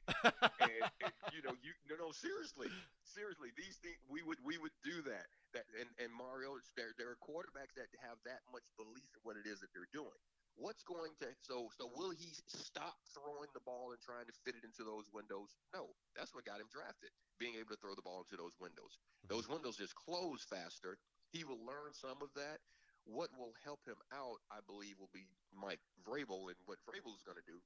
And, 0.60 0.84
and 1.04 1.12
you 1.32 1.40
know, 1.40 1.56
you 1.64 1.72
no, 1.88 1.96
no, 1.96 2.08
seriously, 2.12 2.68
seriously, 3.02 3.50
these 3.56 3.80
things 3.80 3.96
we 4.06 4.20
would 4.20 4.38
we 4.44 4.60
would 4.60 4.74
do 4.84 5.00
that. 5.08 5.32
That 5.56 5.64
and 5.80 5.88
and 5.96 6.12
Mario, 6.12 6.60
there 6.76 6.92
there 7.00 7.08
are 7.08 7.18
quarterbacks 7.18 7.74
that 7.80 7.88
have 8.04 8.20
that 8.28 8.44
much 8.52 8.68
belief 8.76 9.08
in 9.16 9.20
what 9.24 9.40
it 9.40 9.48
is 9.48 9.64
that 9.64 9.72
they're 9.72 9.90
doing 9.90 10.20
what's 10.56 10.82
going 10.82 11.12
to 11.20 11.28
so 11.40 11.70
so 11.76 11.90
will 11.96 12.10
he 12.10 12.30
stop 12.46 12.96
throwing 13.14 13.50
the 13.54 13.62
ball 13.62 13.92
and 13.94 14.00
trying 14.02 14.26
to 14.26 14.34
fit 14.44 14.54
it 14.58 14.64
into 14.64 14.82
those 14.82 15.06
windows? 15.12 15.54
No 15.74 15.90
that's 16.16 16.34
what 16.34 16.44
got 16.44 16.60
him 16.60 16.68
drafted 16.72 17.10
being 17.38 17.56
able 17.56 17.72
to 17.72 17.80
throw 17.80 17.94
the 17.94 18.04
ball 18.04 18.22
into 18.24 18.36
those 18.36 18.54
windows. 18.60 19.00
Those 19.28 19.48
windows 19.48 19.80
just 19.80 19.96
close 19.96 20.44
faster. 20.44 21.00
He 21.32 21.44
will 21.44 21.60
learn 21.64 21.94
some 21.96 22.20
of 22.20 22.28
that. 22.36 22.60
What 23.08 23.32
will 23.38 23.56
help 23.64 23.80
him 23.86 23.98
out 24.12 24.44
i 24.52 24.60
believe 24.66 25.00
will 25.00 25.12
be 25.12 25.24
mike 25.54 25.80
vrabel 26.04 26.52
and 26.52 26.58
what 26.66 26.78
vrabel 26.84 27.16
is 27.16 27.24
going 27.24 27.40
to 27.40 27.48
do. 27.48 27.58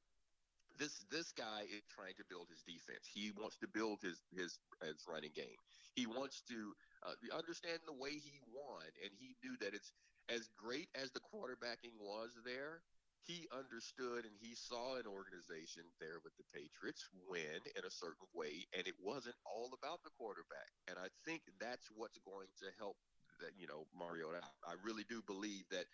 This 0.78 1.06
this 1.10 1.30
guy 1.30 1.66
is 1.70 1.86
trying 1.86 2.18
to 2.18 2.26
build 2.26 2.50
his 2.50 2.62
defense. 2.66 3.06
He 3.06 3.30
wants 3.34 3.58
to 3.62 3.68
build 3.68 4.02
his 4.02 4.18
his 4.34 4.58
his 4.82 5.02
running 5.06 5.34
game. 5.34 5.58
He 5.94 6.06
wants 6.06 6.42
to 6.50 6.74
uh, 7.06 7.14
understand 7.36 7.78
the 7.86 7.94
way 7.94 8.10
he 8.10 8.38
won 8.50 8.86
and 9.02 9.10
he 9.14 9.34
knew 9.42 9.54
that 9.62 9.74
it's 9.74 9.92
as 10.28 10.48
great 10.56 10.88
as 10.94 11.10
the 11.12 11.20
quarterbacking 11.20 11.94
was 12.00 12.30
there, 12.44 12.80
he 13.24 13.48
understood 13.56 14.28
and 14.28 14.36
he 14.36 14.52
saw 14.52 15.00
an 15.00 15.08
organization 15.08 15.84
there 15.96 16.20
with 16.20 16.36
the 16.36 16.44
Patriots 16.52 17.08
win 17.24 17.60
in 17.72 17.84
a 17.84 17.92
certain 17.92 18.28
way, 18.36 18.68
and 18.76 18.84
it 18.84 18.96
wasn't 19.00 19.36
all 19.48 19.72
about 19.72 20.04
the 20.04 20.12
quarterback. 20.20 20.68
And 20.88 21.00
I 21.00 21.08
think 21.24 21.40
that's 21.56 21.88
what's 21.96 22.20
going 22.20 22.52
to 22.60 22.68
help 22.76 22.96
that 23.40 23.56
you 23.56 23.66
know 23.66 23.88
Mariota. 23.96 24.44
I 24.62 24.76
really 24.84 25.08
do 25.08 25.24
believe 25.24 25.64
that 25.72 25.88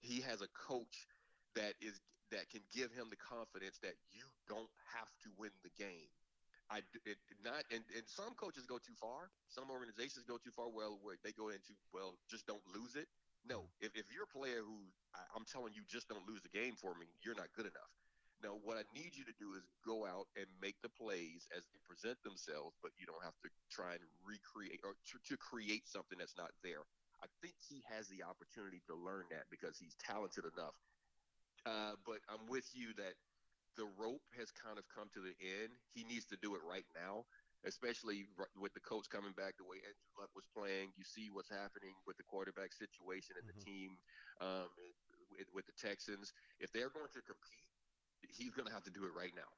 he 0.00 0.20
has 0.20 0.44
a 0.44 0.50
coach 0.52 1.08
that 1.56 1.74
is 1.80 1.96
that 2.30 2.50
can 2.50 2.60
give 2.74 2.92
him 2.92 3.08
the 3.08 3.18
confidence 3.18 3.78
that 3.80 3.96
you 4.12 4.26
don't 4.44 4.70
have 4.92 5.08
to 5.24 5.32
win 5.38 5.54
the 5.64 5.72
game. 5.80 6.12
I 6.68 6.82
it, 7.06 7.16
not 7.40 7.62
and, 7.70 7.82
and 7.94 8.04
some 8.04 8.34
coaches 8.34 8.66
go 8.66 8.76
too 8.76 8.96
far. 8.98 9.30
Some 9.48 9.70
organizations 9.70 10.26
go 10.26 10.36
too 10.36 10.50
far. 10.50 10.68
Well, 10.68 10.98
where 11.00 11.16
they 11.22 11.32
go 11.32 11.48
into 11.48 11.72
well, 11.94 12.18
just 12.28 12.46
don't 12.46 12.64
lose 12.74 12.98
it. 12.98 13.06
No, 13.46 13.70
if, 13.78 13.94
if 13.94 14.10
you're 14.10 14.26
a 14.26 14.34
player 14.34 14.60
who 14.66 14.74
I, 15.14 15.22
I'm 15.38 15.46
telling 15.46 15.72
you 15.72 15.86
just 15.86 16.10
don't 16.10 16.26
lose 16.26 16.42
the 16.42 16.50
game 16.50 16.74
for 16.74 16.98
me, 16.98 17.06
you're 17.22 17.38
not 17.38 17.48
good 17.54 17.66
enough. 17.70 17.92
No, 18.44 18.60
what 18.66 18.76
I 18.76 18.84
need 18.92 19.16
you 19.16 19.24
to 19.24 19.36
do 19.40 19.56
is 19.56 19.64
go 19.80 20.04
out 20.04 20.28
and 20.36 20.44
make 20.60 20.76
the 20.84 20.92
plays 20.92 21.48
as 21.56 21.64
they 21.72 21.80
present 21.88 22.20
themselves, 22.20 22.76
but 22.84 22.92
you 23.00 23.08
don't 23.08 23.22
have 23.24 23.38
to 23.40 23.48
try 23.72 23.96
and 23.96 24.04
recreate 24.28 24.84
or 24.84 24.92
to, 24.92 25.16
to 25.32 25.34
create 25.40 25.88
something 25.88 26.20
that's 26.20 26.36
not 26.36 26.52
there. 26.60 26.84
I 27.24 27.32
think 27.40 27.56
he 27.64 27.80
has 27.88 28.12
the 28.12 28.28
opportunity 28.28 28.84
to 28.92 28.94
learn 28.94 29.24
that 29.32 29.48
because 29.48 29.80
he's 29.80 29.96
talented 29.96 30.44
enough. 30.44 30.76
Uh, 31.64 31.96
but 32.04 32.20
I'm 32.28 32.44
with 32.52 32.68
you 32.76 32.92
that 33.00 33.16
the 33.80 33.88
rope 33.96 34.24
has 34.36 34.52
kind 34.52 34.76
of 34.76 34.84
come 34.92 35.08
to 35.16 35.20
the 35.24 35.32
end. 35.40 35.72
He 35.96 36.04
needs 36.04 36.28
to 36.28 36.36
do 36.44 36.54
it 36.56 36.62
right 36.64 36.86
now, 36.92 37.24
especially 37.66 38.24
with 38.54 38.72
the 38.74 38.80
coach 38.80 39.10
coming 39.10 39.34
back 39.34 39.58
the 39.58 39.66
way 39.66 39.82
Andrew 39.82 40.12
Luck 40.16 40.30
was 40.34 40.46
playing. 40.54 40.94
You 40.96 41.04
see 41.04 41.28
what's 41.34 41.50
happening 41.50 41.98
with 42.06 42.16
the 42.16 42.24
quarterback 42.24 42.72
situation 42.72 43.34
and 43.36 43.44
mm-hmm. 43.44 43.58
the 43.58 43.66
team 43.66 43.90
um, 44.40 44.70
with, 45.34 45.50
with 45.52 45.66
the 45.66 45.76
Texans. 45.76 46.32
If 46.62 46.72
they're 46.72 46.94
going 46.94 47.10
to 47.12 47.22
compete, 47.26 47.68
he's 48.30 48.54
going 48.54 48.70
to 48.70 48.74
have 48.74 48.86
to 48.86 48.94
do 48.94 49.04
it 49.04 49.12
right 49.12 49.34
now. 49.34 49.50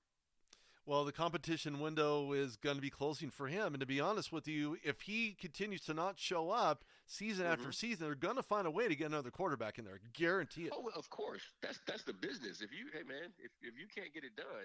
Well, 0.88 1.04
the 1.04 1.12
competition 1.12 1.80
window 1.80 2.32
is 2.32 2.56
going 2.56 2.76
to 2.76 2.80
be 2.80 2.88
closing 2.88 3.28
for 3.28 3.46
him. 3.46 3.74
And 3.74 3.80
to 3.80 3.86
be 3.86 4.00
honest 4.00 4.32
with 4.32 4.48
you, 4.48 4.78
if 4.82 5.02
he 5.02 5.36
continues 5.38 5.82
to 5.82 5.92
not 5.92 6.18
show 6.18 6.48
up 6.48 6.82
season 7.04 7.44
mm-hmm. 7.44 7.52
after 7.52 7.72
season, 7.72 8.06
they're 8.06 8.14
going 8.14 8.36
to 8.36 8.42
find 8.42 8.66
a 8.66 8.70
way 8.70 8.88
to 8.88 8.96
get 8.96 9.08
another 9.08 9.30
quarterback 9.30 9.78
in 9.78 9.84
there. 9.84 10.00
Guarantee 10.14 10.62
it. 10.62 10.72
Oh, 10.74 10.88
of 10.96 11.10
course. 11.10 11.42
That's 11.60 11.78
that's 11.86 12.04
the 12.04 12.14
business. 12.14 12.62
If 12.62 12.72
you, 12.72 12.88
hey 12.90 13.04
man, 13.06 13.36
if, 13.36 13.52
if 13.60 13.76
you 13.78 13.84
can't 13.94 14.14
get 14.14 14.24
it 14.24 14.34
done, 14.34 14.64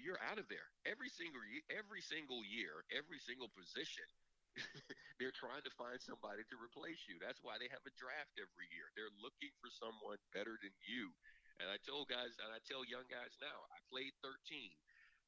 you're 0.00 0.20
out 0.26 0.40
of 0.40 0.48
there. 0.48 0.68
Every 0.84 1.08
single 1.08 1.40
every 1.72 2.02
single 2.02 2.42
year, 2.44 2.84
every 2.92 3.20
single 3.22 3.50
position, 3.52 4.06
they're 5.18 5.34
trying 5.34 5.64
to 5.64 5.72
find 5.76 6.00
somebody 6.00 6.44
to 6.48 6.56
replace 6.56 7.04
you. 7.06 7.20
That's 7.20 7.40
why 7.44 7.56
they 7.60 7.68
have 7.72 7.84
a 7.84 7.94
draft 7.94 8.36
every 8.36 8.68
year. 8.72 8.92
They're 8.94 9.12
looking 9.20 9.52
for 9.60 9.68
someone 9.72 10.20
better 10.32 10.56
than 10.60 10.72
you. 10.84 11.12
And 11.60 11.72
I 11.72 11.80
told 11.80 12.12
guys, 12.12 12.36
and 12.36 12.52
I 12.52 12.60
tell 12.68 12.84
young 12.84 13.08
guys 13.08 13.32
now, 13.40 13.64
I 13.72 13.80
played 13.88 14.12
13 14.20 14.36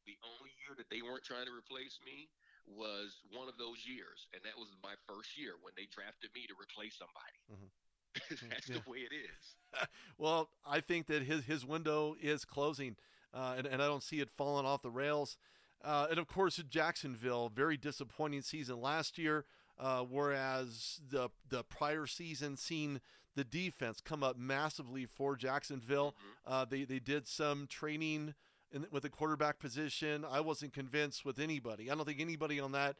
the 0.08 0.16
only 0.24 0.56
year 0.64 0.72
that 0.80 0.88
they 0.88 1.04
weren't 1.04 1.22
trying 1.22 1.44
to 1.44 1.52
replace 1.52 2.00
me 2.00 2.32
was 2.64 3.20
one 3.28 3.48
of 3.48 3.60
those 3.60 3.84
years, 3.84 4.24
and 4.32 4.40
that 4.44 4.56
was 4.56 4.72
my 4.80 4.96
first 5.04 5.36
year 5.36 5.60
when 5.60 5.76
they 5.76 5.84
drafted 5.92 6.32
me 6.32 6.48
to 6.48 6.56
replace 6.56 6.96
somebody. 6.96 7.38
Mm-hmm. 7.52 8.48
That's 8.50 8.68
yeah. 8.68 8.80
the 8.80 8.90
way 8.90 9.04
it 9.04 9.12
is. 9.12 9.44
well, 10.18 10.48
I 10.64 10.80
think 10.80 11.06
that 11.06 11.22
his 11.22 11.44
his 11.44 11.64
window 11.64 12.16
is 12.20 12.44
closing, 12.44 12.96
uh, 13.34 13.54
and, 13.56 13.66
and 13.66 13.82
I 13.82 13.86
don't 13.86 14.02
see 14.02 14.20
it 14.20 14.30
falling 14.30 14.66
off 14.66 14.82
the 14.82 14.90
rails. 14.90 15.36
Uh, 15.84 16.08
and 16.10 16.18
of 16.18 16.26
course, 16.26 16.56
Jacksonville, 16.68 17.50
very 17.54 17.76
disappointing 17.76 18.42
season 18.42 18.80
last 18.80 19.18
year. 19.18 19.44
Uh, 19.78 20.00
whereas 20.02 21.00
the 21.08 21.28
the 21.48 21.62
prior 21.62 22.04
season 22.04 22.56
seen 22.56 23.00
the 23.36 23.44
defense 23.44 24.00
come 24.00 24.24
up 24.24 24.36
massively 24.36 25.06
for 25.06 25.36
Jacksonville. 25.36 26.16
Mm-hmm. 26.16 26.52
Uh, 26.52 26.64
they 26.64 26.82
they 26.82 26.98
did 26.98 27.28
some 27.28 27.68
training 27.68 28.34
in, 28.72 28.86
with 28.90 29.04
the 29.04 29.08
quarterback 29.08 29.60
position. 29.60 30.24
I 30.28 30.40
wasn't 30.40 30.72
convinced 30.72 31.24
with 31.24 31.38
anybody. 31.38 31.90
I 31.90 31.94
don't 31.94 32.04
think 32.04 32.20
anybody 32.20 32.58
on 32.58 32.72
that 32.72 32.96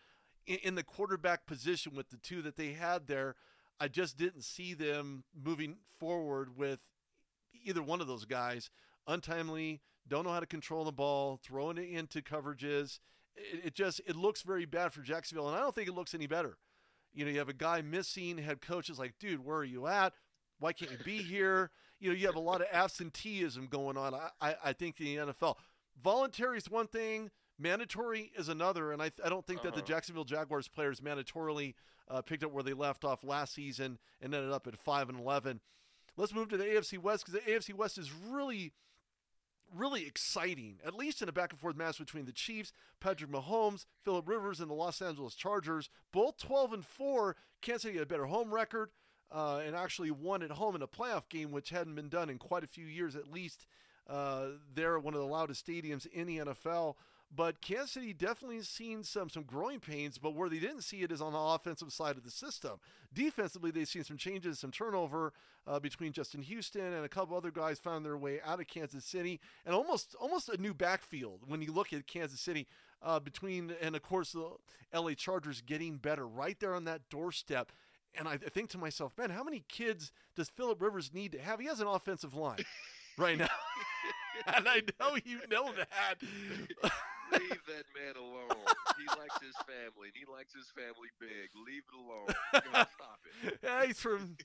in, 0.46 0.58
in 0.62 0.74
the 0.76 0.84
quarterback 0.84 1.46
position 1.46 1.94
with 1.96 2.10
the 2.10 2.16
two 2.16 2.42
that 2.42 2.56
they 2.56 2.72
had 2.72 3.08
there. 3.08 3.34
I 3.80 3.88
just 3.88 4.16
didn't 4.16 4.42
see 4.42 4.74
them 4.74 5.24
moving 5.34 5.76
forward 5.98 6.56
with 6.56 6.80
either 7.64 7.82
one 7.82 8.00
of 8.00 8.06
those 8.06 8.24
guys. 8.24 8.70
Untimely, 9.06 9.80
don't 10.08 10.24
know 10.24 10.32
how 10.32 10.40
to 10.40 10.46
control 10.46 10.84
the 10.84 10.92
ball, 10.92 11.38
throwing 11.42 11.78
it 11.78 11.88
into 11.88 12.22
coverages. 12.22 12.98
It, 13.36 13.66
it 13.66 13.74
just 13.74 14.00
it 14.06 14.16
looks 14.16 14.42
very 14.42 14.64
bad 14.64 14.92
for 14.92 15.00
Jacksonville, 15.00 15.48
and 15.48 15.56
I 15.56 15.60
don't 15.60 15.74
think 15.74 15.88
it 15.88 15.94
looks 15.94 16.14
any 16.14 16.26
better. 16.26 16.58
You 17.14 17.24
know, 17.24 17.30
you 17.30 17.38
have 17.38 17.48
a 17.48 17.54
guy 17.54 17.82
missing. 17.82 18.38
Head 18.38 18.60
coach 18.60 18.90
is 18.90 18.98
like, 18.98 19.14
dude, 19.18 19.44
where 19.44 19.58
are 19.58 19.64
you 19.64 19.86
at? 19.86 20.12
Why 20.58 20.72
can't 20.72 20.90
you 20.90 20.98
be 21.04 21.18
here? 21.18 21.70
You 22.00 22.10
know, 22.10 22.14
you 22.14 22.26
have 22.26 22.36
a 22.36 22.38
lot 22.38 22.60
of 22.60 22.68
absenteeism 22.72 23.66
going 23.66 23.96
on. 23.96 24.14
I, 24.14 24.28
I, 24.40 24.54
I 24.66 24.72
think 24.72 25.00
in 25.00 25.06
the 25.06 25.32
NFL, 25.32 25.56
voluntary 26.00 26.56
is 26.56 26.70
one 26.70 26.86
thing, 26.86 27.32
mandatory 27.58 28.30
is 28.36 28.48
another, 28.48 28.92
and 28.92 29.02
I, 29.02 29.10
I 29.24 29.28
don't 29.28 29.44
think 29.44 29.58
uh-huh. 29.58 29.70
that 29.70 29.74
the 29.74 29.80
uh-huh. 29.80 29.94
Jacksonville 29.94 30.22
Jaguars 30.22 30.68
players 30.68 31.00
mandatorily 31.00 31.74
uh, 32.08 32.22
picked 32.22 32.44
up 32.44 32.52
where 32.52 32.62
they 32.62 32.72
left 32.72 33.04
off 33.04 33.24
last 33.24 33.52
season 33.52 33.98
and 34.20 34.32
ended 34.32 34.52
up 34.52 34.68
at 34.68 34.78
five 34.78 35.08
and 35.08 35.18
eleven. 35.18 35.60
Let's 36.16 36.32
move 36.32 36.48
to 36.50 36.56
the 36.56 36.66
AFC 36.66 36.98
West 36.98 37.26
because 37.26 37.40
the 37.44 37.50
AFC 37.50 37.74
West 37.74 37.98
is 37.98 38.12
really 38.12 38.72
really 39.74 40.06
exciting, 40.06 40.78
at 40.84 40.94
least 40.94 41.22
in 41.22 41.28
a 41.28 41.32
back 41.32 41.52
and 41.52 41.60
forth 41.60 41.76
match 41.76 41.98
between 41.98 42.24
the 42.24 42.32
Chiefs, 42.32 42.72
Patrick 43.00 43.30
Mahomes, 43.30 43.86
Philip 44.04 44.28
Rivers, 44.28 44.60
and 44.60 44.70
the 44.70 44.74
Los 44.74 45.02
Angeles 45.02 45.34
Chargers. 45.34 45.90
Both 46.12 46.38
12 46.38 46.72
and 46.72 46.84
4. 46.84 47.36
Kansas 47.60 47.82
City 47.82 47.94
had 47.94 48.04
a 48.04 48.06
better 48.06 48.26
home 48.26 48.52
record 48.52 48.90
uh, 49.30 49.60
and 49.64 49.76
actually 49.76 50.10
won 50.10 50.42
at 50.42 50.50
home 50.50 50.74
in 50.76 50.82
a 50.82 50.86
playoff 50.86 51.28
game, 51.28 51.50
which 51.50 51.70
hadn't 51.70 51.94
been 51.94 52.08
done 52.08 52.30
in 52.30 52.38
quite 52.38 52.64
a 52.64 52.68
few 52.68 52.86
years, 52.86 53.16
at 53.16 53.30
least 53.30 53.66
uh, 54.08 54.46
there 54.74 54.96
at 54.96 55.02
one 55.02 55.14
of 55.14 55.20
the 55.20 55.26
loudest 55.26 55.66
stadiums 55.66 56.06
in 56.06 56.26
the 56.26 56.38
NFL. 56.38 56.94
But 57.34 57.60
Kansas 57.60 57.92
City 57.92 58.12
definitely 58.14 58.62
seen 58.62 59.04
some 59.04 59.28
some 59.28 59.42
growing 59.42 59.80
pains, 59.80 60.16
but 60.18 60.34
where 60.34 60.48
they 60.48 60.58
didn't 60.58 60.82
see 60.82 61.02
it 61.02 61.12
is 61.12 61.20
on 61.20 61.32
the 61.32 61.38
offensive 61.38 61.92
side 61.92 62.16
of 62.16 62.24
the 62.24 62.30
system. 62.30 62.80
Defensively, 63.12 63.70
they've 63.70 63.88
seen 63.88 64.04
some 64.04 64.16
changes, 64.16 64.58
some 64.58 64.70
turnover 64.70 65.32
uh, 65.66 65.78
between 65.78 66.12
Justin 66.12 66.42
Houston 66.42 66.92
and 66.92 67.04
a 67.04 67.08
couple 67.08 67.36
other 67.36 67.50
guys 67.50 67.78
found 67.78 68.04
their 68.04 68.16
way 68.16 68.40
out 68.44 68.60
of 68.60 68.66
Kansas 68.66 69.04
City, 69.04 69.40
and 69.66 69.74
almost 69.74 70.14
almost 70.18 70.48
a 70.48 70.60
new 70.60 70.72
backfield 70.72 71.40
when 71.46 71.60
you 71.60 71.70
look 71.72 71.92
at 71.92 72.06
Kansas 72.06 72.40
City. 72.40 72.66
Uh, 73.00 73.20
between 73.20 73.72
and 73.80 73.94
of 73.94 74.02
course 74.02 74.32
the 74.32 74.48
LA 74.92 75.12
Chargers 75.14 75.60
getting 75.60 75.98
better 75.98 76.26
right 76.26 76.58
there 76.58 76.74
on 76.74 76.82
that 76.84 77.08
doorstep 77.08 77.70
and 78.18 78.26
I 78.26 78.36
think 78.36 78.70
to 78.70 78.78
myself, 78.78 79.12
man, 79.16 79.30
how 79.30 79.44
many 79.44 79.64
kids 79.68 80.12
does 80.34 80.48
Philip 80.48 80.80
Rivers 80.82 81.12
need 81.14 81.32
to 81.32 81.38
have? 81.38 81.60
He 81.60 81.66
has 81.66 81.80
an 81.80 81.86
offensive 81.86 82.34
line 82.34 82.64
right 83.16 83.38
now, 83.38 83.48
and 84.46 84.68
I 84.68 84.82
know 84.98 85.16
you 85.24 85.40
know 85.50 85.72
that. 85.72 86.92
Leave 87.38 87.62
that 87.66 87.86
man 87.94 88.16
alone. 88.16 88.64
He 88.98 89.06
likes 89.18 89.38
his 89.40 89.56
family. 89.66 90.08
He 90.14 90.24
likes 90.30 90.54
his 90.54 90.66
family 90.74 91.08
big. 91.20 91.50
Leave 91.54 91.82
it 91.86 91.96
alone. 91.96 92.34
Stop 92.94 93.20
it. 93.44 93.58
Yeah, 93.62 93.86
he's 93.86 94.00
from 94.00 94.36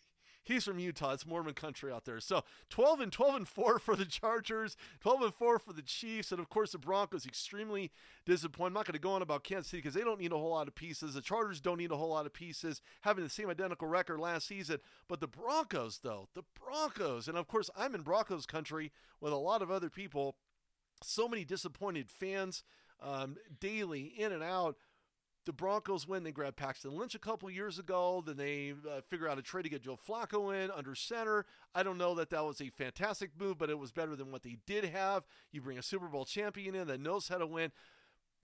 He's 0.43 0.65
from 0.65 0.77
Utah. 0.77 1.13
It's 1.13 1.25
Mormon 1.25 1.53
country 1.53 1.91
out 1.91 2.03
there. 2.03 2.19
So 2.19 2.43
12 2.69 2.99
and 2.99 3.11
12 3.11 3.35
and 3.35 3.47
4 3.47 3.79
for 3.79 3.95
the 3.95 4.05
Chargers, 4.05 4.75
12 4.99 5.21
and 5.21 5.33
4 5.33 5.57
for 5.59 5.71
the 5.71 5.81
Chiefs, 5.81 6.31
and 6.31 6.39
of 6.39 6.49
course 6.49 6.73
the 6.73 6.77
Broncos 6.77 7.25
extremely 7.25 7.91
disappointed. 8.25 8.67
I'm 8.67 8.73
not 8.73 8.85
going 8.85 8.93
to 8.93 8.99
go 8.99 9.11
on 9.11 9.21
about 9.21 9.45
Kansas 9.45 9.71
City 9.71 9.81
because 9.81 9.93
they 9.93 10.01
don't 10.01 10.19
need 10.19 10.33
a 10.33 10.37
whole 10.37 10.51
lot 10.51 10.67
of 10.67 10.75
pieces. 10.75 11.13
The 11.13 11.21
Chargers 11.21 11.61
don't 11.61 11.77
need 11.77 11.91
a 11.91 11.97
whole 11.97 12.09
lot 12.09 12.25
of 12.25 12.33
pieces, 12.33 12.81
having 13.01 13.23
the 13.23 13.29
same 13.29 13.49
identical 13.49 13.87
record 13.87 14.19
last 14.19 14.47
season. 14.47 14.79
But 15.07 15.21
the 15.21 15.27
Broncos, 15.27 15.99
though, 16.03 16.27
the 16.35 16.43
Broncos, 16.59 17.29
and 17.29 17.37
of 17.37 17.47
course 17.47 17.69
I'm 17.75 17.95
in 17.95 18.01
Broncos 18.01 18.45
country 18.45 18.91
with 19.21 19.31
a 19.31 19.37
lot 19.37 19.61
of 19.61 19.71
other 19.71 19.89
people. 19.89 20.35
So 21.01 21.27
many 21.27 21.45
disappointed 21.45 22.09
fans 22.09 22.63
um, 23.01 23.37
daily 23.59 24.13
in 24.17 24.31
and 24.31 24.43
out 24.43 24.75
the 25.45 25.53
Broncos 25.53 26.07
win. 26.07 26.23
They 26.23 26.31
grab 26.31 26.55
Paxton 26.55 26.97
Lynch 26.97 27.15
a 27.15 27.19
couple 27.19 27.49
years 27.49 27.79
ago. 27.79 28.23
Then 28.25 28.37
they 28.37 28.73
uh, 28.89 29.01
figure 29.09 29.27
out 29.27 29.37
a 29.37 29.41
trade 29.41 29.63
to 29.63 29.69
get 29.69 29.83
Joe 29.83 29.97
Flacco 30.07 30.53
in 30.55 30.71
under 30.71 30.95
center. 30.95 31.45
I 31.75 31.83
don't 31.83 31.97
know 31.97 32.15
that 32.15 32.29
that 32.29 32.45
was 32.45 32.61
a 32.61 32.69
fantastic 32.69 33.31
move, 33.37 33.57
but 33.57 33.69
it 33.69 33.77
was 33.77 33.91
better 33.91 34.15
than 34.15 34.31
what 34.31 34.43
they 34.43 34.57
did 34.65 34.85
have. 34.85 35.23
You 35.51 35.61
bring 35.61 35.77
a 35.77 35.83
Super 35.83 36.07
Bowl 36.07 36.25
champion 36.25 36.75
in 36.75 36.87
that 36.87 36.99
knows 36.99 37.27
how 37.27 37.37
to 37.37 37.47
win. 37.47 37.71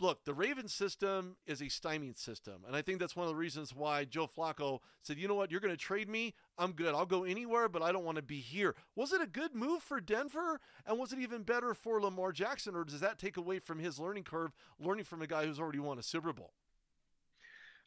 Look, 0.02 0.24
the 0.24 0.34
Ravens 0.34 0.74
system 0.74 1.36
is 1.46 1.62
a 1.62 1.68
stymie 1.68 2.14
system. 2.16 2.64
And 2.66 2.74
I 2.74 2.82
think 2.82 3.00
that's 3.00 3.18
one 3.18 3.28
of 3.28 3.30
the 3.30 3.36
reasons 3.36 3.76
why 3.76 4.06
Joe 4.06 4.28
Flacco 4.28 4.80
said, 5.02 5.18
you 5.18 5.28
know 5.28 5.36
what, 5.36 5.52
you're 5.52 5.60
going 5.60 5.74
to 5.74 5.78
trade 5.78 6.08
me. 6.08 6.34
I'm 6.58 6.72
good. 6.72 6.96
I'll 6.96 7.06
go 7.06 7.26
anywhere, 7.26 7.68
but 7.68 7.82
I 7.82 7.92
don't 7.92 8.06
want 8.06 8.16
to 8.16 8.22
be 8.22 8.40
here. 8.40 8.76
Was 8.96 9.12
it 9.12 9.22
a 9.22 9.28
good 9.28 9.54
move 9.54 9.84
for 9.84 10.00
Denver? 10.00 10.62
And 10.86 10.98
was 10.98 11.12
it 11.12 11.20
even 11.20 11.44
better 11.44 11.74
for 11.74 12.00
Lamar 12.00 12.32
Jackson? 12.32 12.76
Or 12.76 12.86
does 12.86 13.02
that 13.02 13.20
take 13.20 13.36
away 13.36 13.60
from 13.60 13.80
his 13.80 14.00
learning 14.00 14.24
curve, 14.24 14.54
learning 14.80 15.04
from 15.04 15.22
a 15.22 15.28
guy 15.28 15.46
who's 15.46 15.60
already 15.60 15.80
won 15.80 16.00
a 16.00 16.04
Super 16.04 16.32
Bowl? 16.32 16.54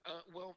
Uh, 0.04 0.20
well, 0.34 0.56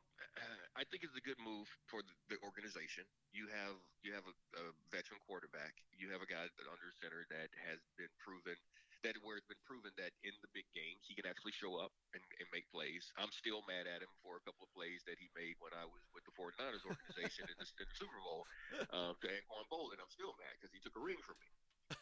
I 0.76 0.84
think 0.92 1.08
it's 1.08 1.16
a 1.16 1.24
good 1.24 1.40
move 1.40 1.72
for 1.88 2.04
the, 2.04 2.36
the 2.36 2.38
organization. 2.44 3.08
You 3.32 3.48
have 3.48 3.80
you 4.04 4.12
have 4.12 4.28
a, 4.28 4.36
a, 4.60 4.64
veteran 4.92 5.24
quarterback. 5.24 5.80
You 5.96 6.12
have 6.12 6.20
a 6.20 6.28
guy 6.28 6.52
under 6.68 6.90
center 7.00 7.24
that 7.32 7.48
has 7.64 7.80
been 7.96 8.12
proven 8.20 8.60
that 9.06 9.14
where 9.22 9.38
it's 9.38 9.46
been 9.46 9.62
proven 9.70 9.94
that 10.02 10.10
in 10.26 10.34
the 10.42 10.50
big 10.58 10.66
games 10.74 11.06
he 11.06 11.14
can 11.14 11.30
actually 11.30 11.54
show 11.54 11.78
up 11.78 11.94
and, 12.18 12.22
and 12.42 12.48
make 12.50 12.66
plays. 12.74 13.14
I'm 13.22 13.30
still 13.30 13.62
mad 13.70 13.86
at 13.86 14.02
him 14.02 14.10
for 14.26 14.42
a 14.42 14.44
couple 14.44 14.66
of 14.66 14.72
plays 14.74 15.06
that 15.06 15.22
he 15.22 15.30
made 15.38 15.54
when 15.62 15.72
I 15.78 15.86
was 15.86 16.02
with 16.18 16.26
the 16.26 16.34
49ers 16.34 16.82
organization 16.82 17.46
in, 17.46 17.56
the, 17.62 17.68
in 17.78 17.86
the 17.86 17.98
Super 17.98 18.18
Bowl 18.26 18.50
um, 18.90 19.14
to 19.22 19.28
Anquan 19.30 19.66
Boldin. 19.70 20.02
I'm 20.02 20.10
still 20.10 20.34
mad 20.42 20.58
because 20.58 20.74
he 20.74 20.82
took 20.82 20.98
a 20.98 21.04
ring 21.06 21.22
from 21.22 21.38
me, 21.38 21.52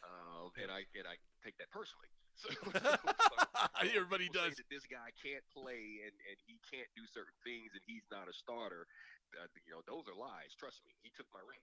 um, 0.08 0.56
and 0.56 0.72
I 0.72 0.88
and 0.96 1.04
I 1.04 1.20
take 1.44 1.60
that 1.60 1.70
personally. 1.70 2.10
So, 2.34 2.50
everybody 3.94 4.26
does. 4.34 4.58
That 4.58 4.66
this 4.66 4.90
guy 4.90 5.14
can't 5.22 5.46
play 5.54 6.02
and, 6.02 6.16
and 6.26 6.38
he 6.50 6.58
can't 6.66 6.90
do 6.98 7.06
certain 7.06 7.38
things 7.46 7.78
and 7.78 7.84
he's 7.86 8.02
not 8.10 8.26
a 8.26 8.34
starter. 8.34 8.90
Uh, 9.38 9.46
you 9.62 9.70
know, 9.70 9.86
those 9.86 10.10
are 10.10 10.18
lies. 10.18 10.58
Trust 10.58 10.82
me, 10.82 10.98
he 11.06 11.14
took 11.14 11.30
my 11.30 11.46
ring. 11.46 11.62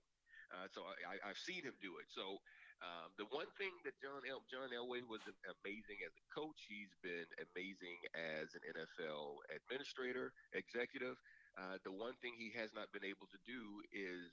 Uh, 0.51 0.67
so 0.71 0.87
I, 0.87 1.19
I've 1.27 1.39
seen 1.39 1.63
him 1.63 1.75
do 1.79 1.99
it. 2.03 2.07
So 2.11 2.39
um, 2.81 3.13
the 3.21 3.29
one 3.29 3.49
thing 3.61 3.77
that 3.85 3.93
John 4.01 4.25
El- 4.25 4.47
John 4.49 4.73
Elway 4.73 5.05
was 5.05 5.21
amazing 5.45 6.01
as 6.01 6.17
a 6.17 6.25
coach. 6.33 6.57
He's 6.65 6.93
been 7.05 7.29
amazing 7.53 8.01
as 8.17 8.57
an 8.57 8.65
NFL 8.73 9.45
administrator, 9.53 10.33
executive. 10.57 11.21
Uh, 11.61 11.77
the 11.85 11.93
one 11.93 12.17
thing 12.25 12.33
he 12.41 12.49
has 12.57 12.73
not 12.73 12.89
been 12.97 13.05
able 13.05 13.29
to 13.29 13.41
do 13.45 13.85
is, 13.93 14.33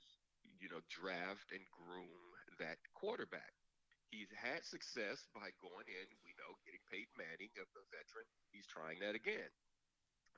you 0.56 0.72
know, 0.72 0.80
draft 0.88 1.52
and 1.52 1.60
groom 1.68 2.24
that 2.56 2.80
quarterback. 2.96 3.52
He's 4.08 4.32
had 4.32 4.64
success 4.64 5.28
by 5.36 5.52
going 5.60 5.84
in, 5.84 6.06
we 6.24 6.32
know, 6.40 6.56
getting 6.64 6.80
Peyton 6.88 7.12
Manning, 7.20 7.52
a, 7.60 7.64
veteran. 7.92 8.24
He's 8.48 8.64
trying 8.64 8.96
that 9.04 9.12
again. 9.12 9.52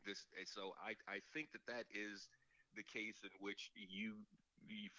This, 0.02 0.26
so 0.50 0.74
I, 0.82 0.98
I 1.06 1.22
think 1.30 1.54
that 1.54 1.62
that 1.70 1.86
is 1.94 2.26
the 2.74 2.82
case 2.82 3.22
in 3.22 3.30
which 3.38 3.70
you, 3.76 4.26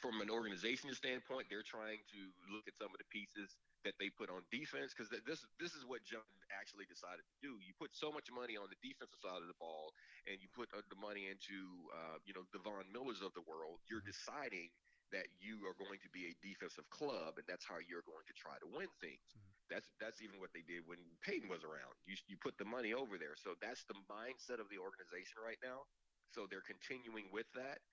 from 0.01 0.19
an 0.19 0.29
organization 0.29 0.89
standpoint, 0.93 1.47
they're 1.47 1.65
trying 1.65 2.01
to 2.11 2.19
look 2.49 2.65
at 2.67 2.75
some 2.75 2.89
of 2.89 2.99
the 2.99 3.09
pieces 3.13 3.55
that 3.85 3.97
they 3.97 4.13
put 4.13 4.29
on 4.29 4.45
defense 4.53 4.93
because 4.93 5.09
this 5.09 5.41
this 5.57 5.73
is 5.73 5.85
what 5.85 6.05
John 6.05 6.25
actually 6.53 6.85
decided 6.85 7.25
to 7.25 7.37
do. 7.41 7.57
You 7.61 7.73
put 7.77 7.93
so 7.93 8.13
much 8.13 8.29
money 8.29 8.57
on 8.57 8.69
the 8.69 8.77
defensive 8.81 9.17
side 9.21 9.41
of 9.41 9.49
the 9.49 9.57
ball, 9.57 9.93
and 10.29 10.37
you 10.37 10.49
put 10.53 10.69
uh, 10.73 10.85
the 10.89 10.99
money 10.99 11.29
into 11.29 11.65
uh, 11.93 12.21
you 12.25 12.33
know 12.33 12.45
the 12.53 12.61
Von 12.61 12.85
Millers 12.93 13.25
of 13.25 13.33
the 13.33 13.45
world. 13.45 13.81
You're 13.89 14.05
mm-hmm. 14.05 14.13
deciding 14.13 14.69
that 15.11 15.27
you 15.43 15.59
are 15.67 15.75
going 15.75 15.99
to 15.99 16.09
be 16.15 16.31
a 16.31 16.33
defensive 16.39 16.87
club, 16.87 17.35
and 17.35 17.45
that's 17.45 17.67
how 17.67 17.81
you're 17.83 18.05
going 18.07 18.23
to 18.23 18.35
try 18.37 18.55
to 18.61 18.67
win 18.69 18.87
things. 19.03 19.25
Mm-hmm. 19.33 19.73
That's 19.73 19.89
that's 19.97 20.19
even 20.21 20.37
what 20.37 20.53
they 20.53 20.65
did 20.65 20.85
when 20.85 21.01
Peyton 21.25 21.49
was 21.49 21.65
around. 21.65 21.95
You 22.05 22.15
you 22.29 22.37
put 22.37 22.57
the 22.61 22.67
money 22.67 22.93
over 22.93 23.17
there, 23.17 23.37
so 23.37 23.57
that's 23.57 23.81
the 23.89 23.97
mindset 24.05 24.61
of 24.61 24.69
the 24.69 24.77
organization 24.77 25.41
right 25.41 25.59
now. 25.65 25.89
So 26.31 26.47
they're 26.47 26.63
continuing 26.63 27.27
with 27.33 27.49
that. 27.59 27.83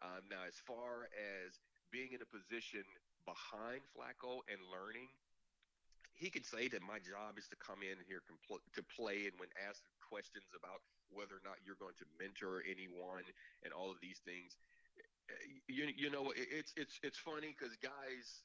Um, 0.00 0.24
now, 0.32 0.48
as 0.48 0.56
far 0.64 1.12
as 1.12 1.60
being 1.92 2.16
in 2.16 2.24
a 2.24 2.28
position 2.28 2.84
behind 3.28 3.84
Flacco 3.92 4.40
and 4.48 4.60
learning, 4.72 5.12
he 6.16 6.28
could 6.28 6.44
say 6.44 6.68
that 6.68 6.80
my 6.84 7.00
job 7.00 7.36
is 7.36 7.48
to 7.48 7.56
come 7.56 7.80
in 7.84 7.96
here 8.08 8.20
to 8.24 8.82
play, 8.96 9.28
and 9.28 9.36
when 9.40 9.48
asked 9.56 9.84
questions 10.04 10.48
about 10.52 10.80
whether 11.12 11.36
or 11.36 11.44
not 11.44 11.60
you're 11.64 11.80
going 11.80 11.96
to 11.98 12.06
mentor 12.16 12.62
anyone 12.64 13.24
and 13.64 13.72
all 13.72 13.90
of 13.92 13.98
these 14.00 14.20
things, 14.24 14.56
you 15.70 15.86
you 15.94 16.10
know 16.10 16.34
it's 16.34 16.74
it's 16.74 16.98
it's 17.06 17.18
funny 17.18 17.54
because 17.54 17.74
guys 17.78 18.42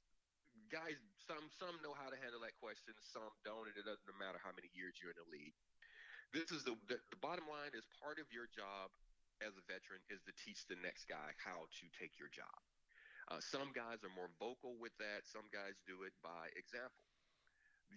guys 0.69 0.97
some 1.25 1.49
some 1.57 1.73
know 1.81 1.97
how 1.97 2.09
to 2.09 2.17
handle 2.21 2.41
that 2.41 2.53
question 2.61 2.93
some 3.01 3.33
don't 3.41 3.65
and 3.69 3.75
it 3.77 3.85
doesn't 3.85 4.17
matter 4.21 4.37
how 4.41 4.53
many 4.53 4.69
years 4.77 4.97
you're 5.01 5.13
in 5.13 5.19
the 5.19 5.29
league. 5.33 5.57
This 6.33 6.53
is 6.53 6.61
the, 6.65 6.77
the 6.85 7.01
the 7.09 7.19
bottom 7.21 7.49
line 7.49 7.73
is 7.73 7.85
part 8.01 8.21
of 8.21 8.29
your 8.29 8.45
job 8.53 8.93
as 9.43 9.55
a 9.57 9.65
veteran 9.67 10.01
is 10.11 10.23
to 10.27 10.33
teach 10.35 10.67
the 10.67 10.79
next 10.83 11.07
guy 11.07 11.33
how 11.41 11.67
to 11.67 11.85
take 11.95 12.15
your 12.19 12.29
job. 12.31 12.55
Uh, 13.31 13.41
some 13.41 13.73
guys 13.73 14.03
are 14.05 14.13
more 14.13 14.31
vocal 14.39 14.77
with 14.79 14.93
that. 15.01 15.25
Some 15.25 15.47
guys 15.53 15.77
do 15.87 16.03
it 16.05 16.13
by 16.23 16.51
example. 16.57 17.01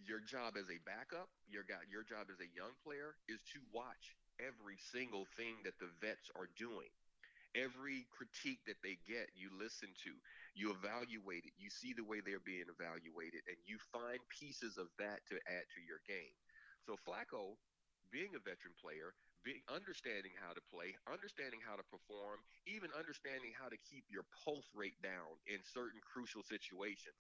Your 0.07 0.21
job 0.21 0.57
as 0.57 0.69
a 0.71 0.79
backup 0.89 1.29
your 1.49 1.65
guy 1.65 1.81
your 1.91 2.05
job 2.05 2.29
as 2.33 2.41
a 2.41 2.49
young 2.57 2.73
player 2.85 3.17
is 3.29 3.41
to 3.53 3.61
watch 3.73 4.17
every 4.41 4.77
single 4.79 5.27
thing 5.37 5.61
that 5.65 5.77
the 5.81 5.91
vets 6.01 6.31
are 6.37 6.49
doing. 6.57 6.89
Every 7.57 8.07
critique 8.13 8.61
that 8.69 8.81
they 8.85 8.99
get, 9.09 9.33
you 9.35 9.51
listen 9.51 9.91
to, 10.05 10.13
you 10.55 10.71
evaluate 10.73 11.45
it, 11.49 11.57
you 11.59 11.71
see 11.71 11.93
the 11.97 12.05
way 12.05 12.21
they're 12.21 12.45
being 12.45 12.69
evaluated, 12.69 13.43
and 13.49 13.59
you 13.67 13.79
find 13.93 14.21
pieces 14.31 14.79
of 14.79 14.89
that 15.01 15.25
to 15.33 15.37
add 15.49 15.67
to 15.75 15.81
your 15.83 16.01
game. 16.07 16.33
So 16.87 16.97
Flacco, 17.01 17.57
being 18.13 18.37
a 18.37 18.43
veteran 18.45 18.77
player, 18.81 19.13
being, 19.45 19.63
understanding 19.71 20.33
how 20.39 20.53
to 20.55 20.63
play, 20.71 20.95
understanding 21.09 21.61
how 21.63 21.77
to 21.79 21.87
perform, 21.87 22.43
even 22.67 22.91
understanding 22.97 23.53
how 23.55 23.69
to 23.71 23.79
keep 23.87 24.05
your 24.11 24.27
pulse 24.45 24.69
rate 24.75 24.99
down 25.03 25.39
in 25.47 25.61
certain 25.65 26.01
crucial 26.03 26.43
situations. 26.43 27.19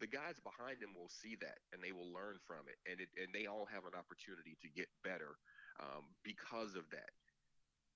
The 0.00 0.10
guys 0.10 0.36
behind 0.44 0.82
him 0.82 0.92
will 0.92 1.08
see 1.08 1.36
that 1.40 1.58
and 1.72 1.80
they 1.80 1.92
will 1.92 2.12
learn 2.12 2.36
from 2.44 2.68
it, 2.68 2.76
and 2.84 3.00
it, 3.00 3.08
and 3.16 3.32
they 3.32 3.48
all 3.48 3.64
have 3.72 3.88
an 3.88 3.96
opportunity 3.96 4.58
to 4.60 4.68
get 4.68 4.88
better 5.02 5.38
um, 5.80 6.04
because 6.24 6.76
of 6.76 6.84
that 6.92 7.12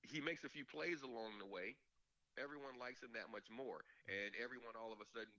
he 0.02 0.20
makes 0.20 0.44
a 0.44 0.50
few 0.50 0.64
plays 0.64 1.02
along 1.02 1.38
the 1.38 1.46
way. 1.48 1.76
Everyone 2.38 2.78
likes 2.78 3.02
him 3.02 3.10
that 3.18 3.28
much 3.28 3.50
more, 3.50 3.82
and 4.06 4.32
everyone 4.38 4.78
all 4.78 4.94
of 4.94 5.02
a 5.02 5.08
sudden, 5.12 5.34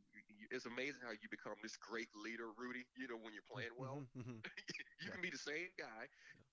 it's 0.52 0.68
amazing 0.68 1.02
how 1.02 1.16
you 1.16 1.32
become 1.32 1.56
this 1.64 1.80
great 1.80 2.12
leader, 2.14 2.52
Rudy. 2.60 2.84
You 3.00 3.08
know 3.08 3.18
when 3.18 3.32
you're 3.34 3.48
playing 3.48 3.74
well, 3.80 4.04
mm-hmm, 4.14 4.22
mm-hmm. 4.22 4.44
you 5.02 5.08
yeah. 5.08 5.16
can 5.16 5.24
be 5.24 5.32
the 5.32 5.40
same 5.42 5.72
guy. 5.80 6.12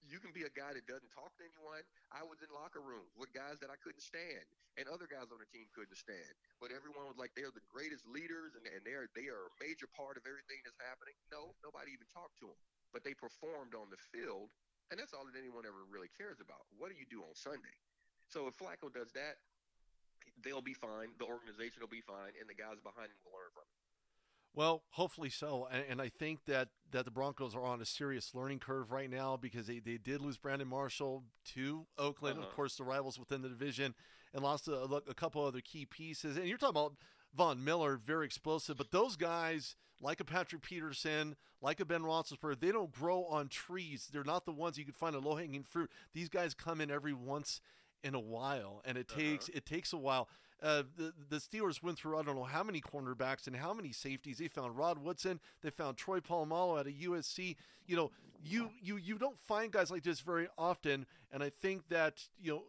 You 0.09 0.17
can 0.17 0.33
be 0.33 0.49
a 0.49 0.53
guy 0.57 0.73
that 0.73 0.89
doesn't 0.89 1.13
talk 1.13 1.37
to 1.37 1.45
anyone. 1.45 1.85
I 2.09 2.25
was 2.25 2.41
in 2.41 2.49
locker 2.49 2.81
rooms 2.81 3.13
with 3.13 3.29
guys 3.37 3.61
that 3.61 3.69
I 3.69 3.77
couldn't 3.77 4.01
stand, 4.01 4.49
and 4.81 4.89
other 4.89 5.05
guys 5.05 5.29
on 5.29 5.37
the 5.37 5.49
team 5.53 5.69
couldn't 5.77 6.01
stand. 6.01 6.33
But 6.65 6.73
everyone 6.73 7.05
was 7.05 7.21
like 7.21 7.37
they're 7.37 7.53
the 7.53 7.65
greatest 7.69 8.09
leaders, 8.09 8.57
and, 8.57 8.65
and 8.73 8.81
they're 8.89 9.13
they 9.13 9.29
are 9.29 9.53
a 9.53 9.55
major 9.61 9.85
part 9.93 10.17
of 10.17 10.25
everything 10.25 10.65
that's 10.65 10.81
happening. 10.81 11.13
No, 11.29 11.53
nobody 11.61 11.93
even 11.93 12.09
talked 12.09 12.41
to 12.41 12.49
them, 12.49 12.61
but 12.89 13.05
they 13.05 13.13
performed 13.13 13.77
on 13.77 13.93
the 13.93 14.01
field, 14.01 14.49
and 14.89 14.97
that's 14.97 15.13
all 15.13 15.29
that 15.29 15.37
anyone 15.37 15.69
ever 15.69 15.85
really 15.93 16.09
cares 16.17 16.41
about. 16.41 16.65
What 16.81 16.89
do 16.89 16.97
you 16.97 17.05
do 17.05 17.21
on 17.21 17.37
Sunday? 17.37 17.77
So 18.33 18.49
if 18.49 18.57
Flacco 18.57 18.89
does 18.89 19.13
that, 19.13 19.37
they'll 20.41 20.65
be 20.65 20.77
fine. 20.77 21.13
The 21.21 21.29
organization 21.29 21.85
will 21.85 21.93
be 21.93 22.05
fine, 22.05 22.33
and 22.41 22.49
the 22.49 22.57
guys 22.57 22.81
behind 22.81 23.13
him 23.13 23.21
will 23.29 23.37
learn 23.37 23.53
from 23.53 23.69
it. 23.69 23.88
Well, 24.59 24.83
hopefully 24.91 25.31
so. 25.31 25.69
And, 25.71 25.85
and, 25.89 26.03
I 26.03 26.09
think 26.09 26.45
that, 26.47 26.71
that 26.91 27.05
the 27.05 27.13
Broncos 27.13 27.55
are 27.55 27.63
on 27.63 27.81
a 27.81 27.85
serious 27.85 28.35
learning 28.35 28.59
curve 28.59 28.91
right 28.91 29.09
now 29.09 29.39
because 29.41 29.69
they, 29.69 29.79
they 29.79 29.99
did 29.99 30.21
lose 30.21 30.37
Brandon 30.37 30.67
Marshall 30.67 31.23
to 31.55 31.87
Oakland, 31.97 32.39
uh-huh. 32.39 32.49
of 32.49 32.57
course, 32.57 32.75
the 32.75 32.83
rivals 32.83 33.21
within 33.21 33.41
the 33.41 33.49
division, 33.49 33.95
and 34.35 34.43
lost 34.43 34.67
a, 34.67 34.81
a 35.09 35.15
couple 35.15 35.45
other 35.45 35.61
key 35.61 35.87
pieces. 35.87 36.37
And 36.37 36.49
you're 36.49 36.59
talking 36.59 36.71
about 36.71 36.95
Von 37.37 37.63
Miller, 37.63 38.01
very 38.05 38.27
explosive, 38.27 38.77
but 38.77 38.91
those 38.91 39.15
guys, 39.15 39.77
like 40.01 40.19
a 40.19 40.25
Patrick 40.25 40.63
Peterson, 40.63 41.37
like 41.63 41.79
a 41.79 41.85
Ben 41.85 42.03
Roethlisberger, 42.03 42.59
they 42.59 42.73
don't 42.73 42.91
grow 42.91 43.27
on 43.27 43.47
trees. 43.47 44.09
They're 44.13 44.25
not 44.25 44.45
the 44.45 44.51
ones 44.51 44.77
you 44.77 44.85
can 44.85 44.93
find 44.93 45.15
a 45.15 45.21
low 45.21 45.37
hanging 45.37 45.63
fruit. 45.63 45.89
These 46.15 46.31
guys 46.31 46.53
come 46.55 46.81
in 46.81 46.91
every 46.91 47.15
once 47.15 47.61
in 48.03 48.17
a 48.17 48.21
while, 48.21 48.83
and 48.85 48.99
it 48.99 49.07
uh-huh. 49.09 49.21
takes 49.21 49.49
it 49.51 49.67
takes 49.67 49.93
a 49.93 49.97
while. 49.97 50.29
Uh, 50.63 50.83
the 50.97 51.13
the 51.29 51.37
Steelers 51.37 51.83
went 51.83 51.99
through 51.99 52.19
I 52.19 52.23
don't 52.23 52.35
know 52.35 52.45
how 52.45 52.63
many 52.63 52.81
cornerbacks 52.81 53.47
and 53.47 53.55
how 53.55 53.73
many 53.73 53.93
safeties. 53.93 54.39
They 54.39 54.49
found 54.49 54.77
Rod 54.77 54.99
Woodson. 54.99 55.41
They 55.63 55.71
found 55.71 55.97
Troy 55.97 56.21
Polamalu 56.21 56.81
at 56.81 56.87
a 56.87 56.91
USC. 56.91 57.57
You 57.87 57.97
know, 57.97 58.11
you 58.43 58.71
you 58.83 58.97
you 58.97 59.19
don't 59.19 59.39
find 59.39 59.71
guys 59.71 59.91
like 59.91 60.03
this 60.03 60.21
very 60.21 60.49
often, 60.59 61.07
and 61.33 61.43
I 61.43 61.51
think 61.51 61.89
that 61.91 62.25
you 62.41 62.53
know 62.53 62.63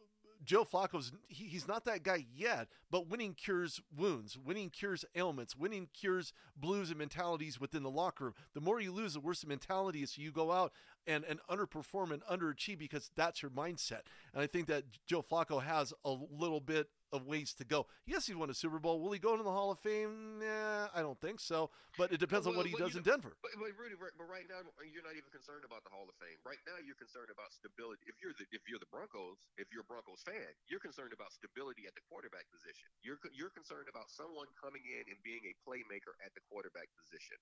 Joe 0.46 0.66
Flacco's 0.66 1.12
he, 1.28 1.46
he's 1.46 1.68
not 1.68 1.86
that 1.86 2.04
guy 2.04 2.26
yet, 2.36 2.68
but 2.92 3.10
winning 3.10 3.34
cures 3.34 3.82
wounds, 3.96 4.38
winning 4.38 4.70
cures 4.70 5.04
ailments, 5.16 5.56
winning 5.56 5.90
cures 5.94 6.32
blues 6.56 6.90
and 6.90 7.00
mentalities 7.00 7.60
within 7.60 7.84
the 7.84 7.90
locker 7.90 8.26
room. 8.26 8.34
The 8.54 8.62
more 8.62 8.80
you 8.80 8.92
lose, 8.92 9.14
the 9.14 9.20
worse 9.20 9.42
the 9.42 9.48
mentality 9.48 10.04
is. 10.04 10.12
So 10.12 10.22
you 10.22 10.32
go 10.32 10.52
out 10.52 10.74
and, 11.08 11.26
and 11.26 11.40
underperform 11.50 12.12
and 12.12 12.24
underachieve 12.24 12.78
because 12.78 13.12
that's 13.16 13.42
your 13.42 13.52
mindset. 13.52 14.02
And 14.34 14.42
I 14.42 14.48
think 14.48 14.68
that 14.68 14.84
Joe 15.08 15.24
Flacco 15.24 15.62
has 15.62 15.94
a 16.06 16.16
little 16.32 16.62
bit 16.62 16.90
of 17.12 17.26
ways 17.26 17.54
to 17.58 17.66
go. 17.66 17.88
Yes, 18.06 18.28
he 18.28 18.34
won 18.34 18.50
a 18.50 18.54
Super 18.54 18.80
Bowl. 18.80 19.00
Will 19.02 19.12
he 19.12 19.20
go 19.20 19.34
into 19.34 19.44
the 19.44 19.52
Hall 19.52 19.72
of 19.72 19.80
Fame? 19.80 20.40
Nah, 20.40 20.94
I 20.94 21.02
don't 21.02 21.20
think 21.20 21.40
so. 21.40 21.70
But 21.98 22.14
it 22.14 22.22
depends 22.22 22.46
well, 22.46 22.54
on 22.54 22.62
what 22.62 22.70
he 22.70 22.78
does 22.78 22.96
in 22.96 23.04
Denver. 23.04 23.34
But, 23.42 23.52
but 23.58 23.74
Rudy, 23.76 23.98
but 23.98 24.14
right 24.30 24.46
now 24.46 24.62
you're 24.86 25.04
not 25.04 25.18
even 25.18 25.30
concerned 25.34 25.66
about 25.66 25.84
the 25.84 25.92
Hall 25.92 26.06
of 26.06 26.16
Fame. 26.22 26.38
Right 26.46 26.62
now 26.70 26.78
you're 26.80 27.00
concerned 27.00 27.34
about 27.34 27.52
stability. 27.52 28.06
If 28.06 28.22
you're 28.22 28.36
the 28.38 28.46
if 28.54 28.64
you're 28.70 28.82
the 28.82 28.90
Broncos, 28.94 29.42
if 29.58 29.74
you're 29.74 29.84
a 29.84 29.90
Broncos 29.90 30.22
fan, 30.24 30.50
you're 30.70 30.82
concerned 30.82 31.12
about 31.12 31.34
stability 31.34 31.90
at 31.90 31.98
the 31.98 32.04
quarterback 32.06 32.46
position. 32.54 32.88
You're 33.02 33.18
you're 33.34 33.52
concerned 33.52 33.90
about 33.90 34.08
someone 34.14 34.48
coming 34.56 34.86
in 34.86 35.10
and 35.10 35.18
being 35.26 35.44
a 35.50 35.54
playmaker 35.66 36.14
at 36.22 36.32
the 36.38 36.44
quarterback 36.48 36.88
position. 36.96 37.38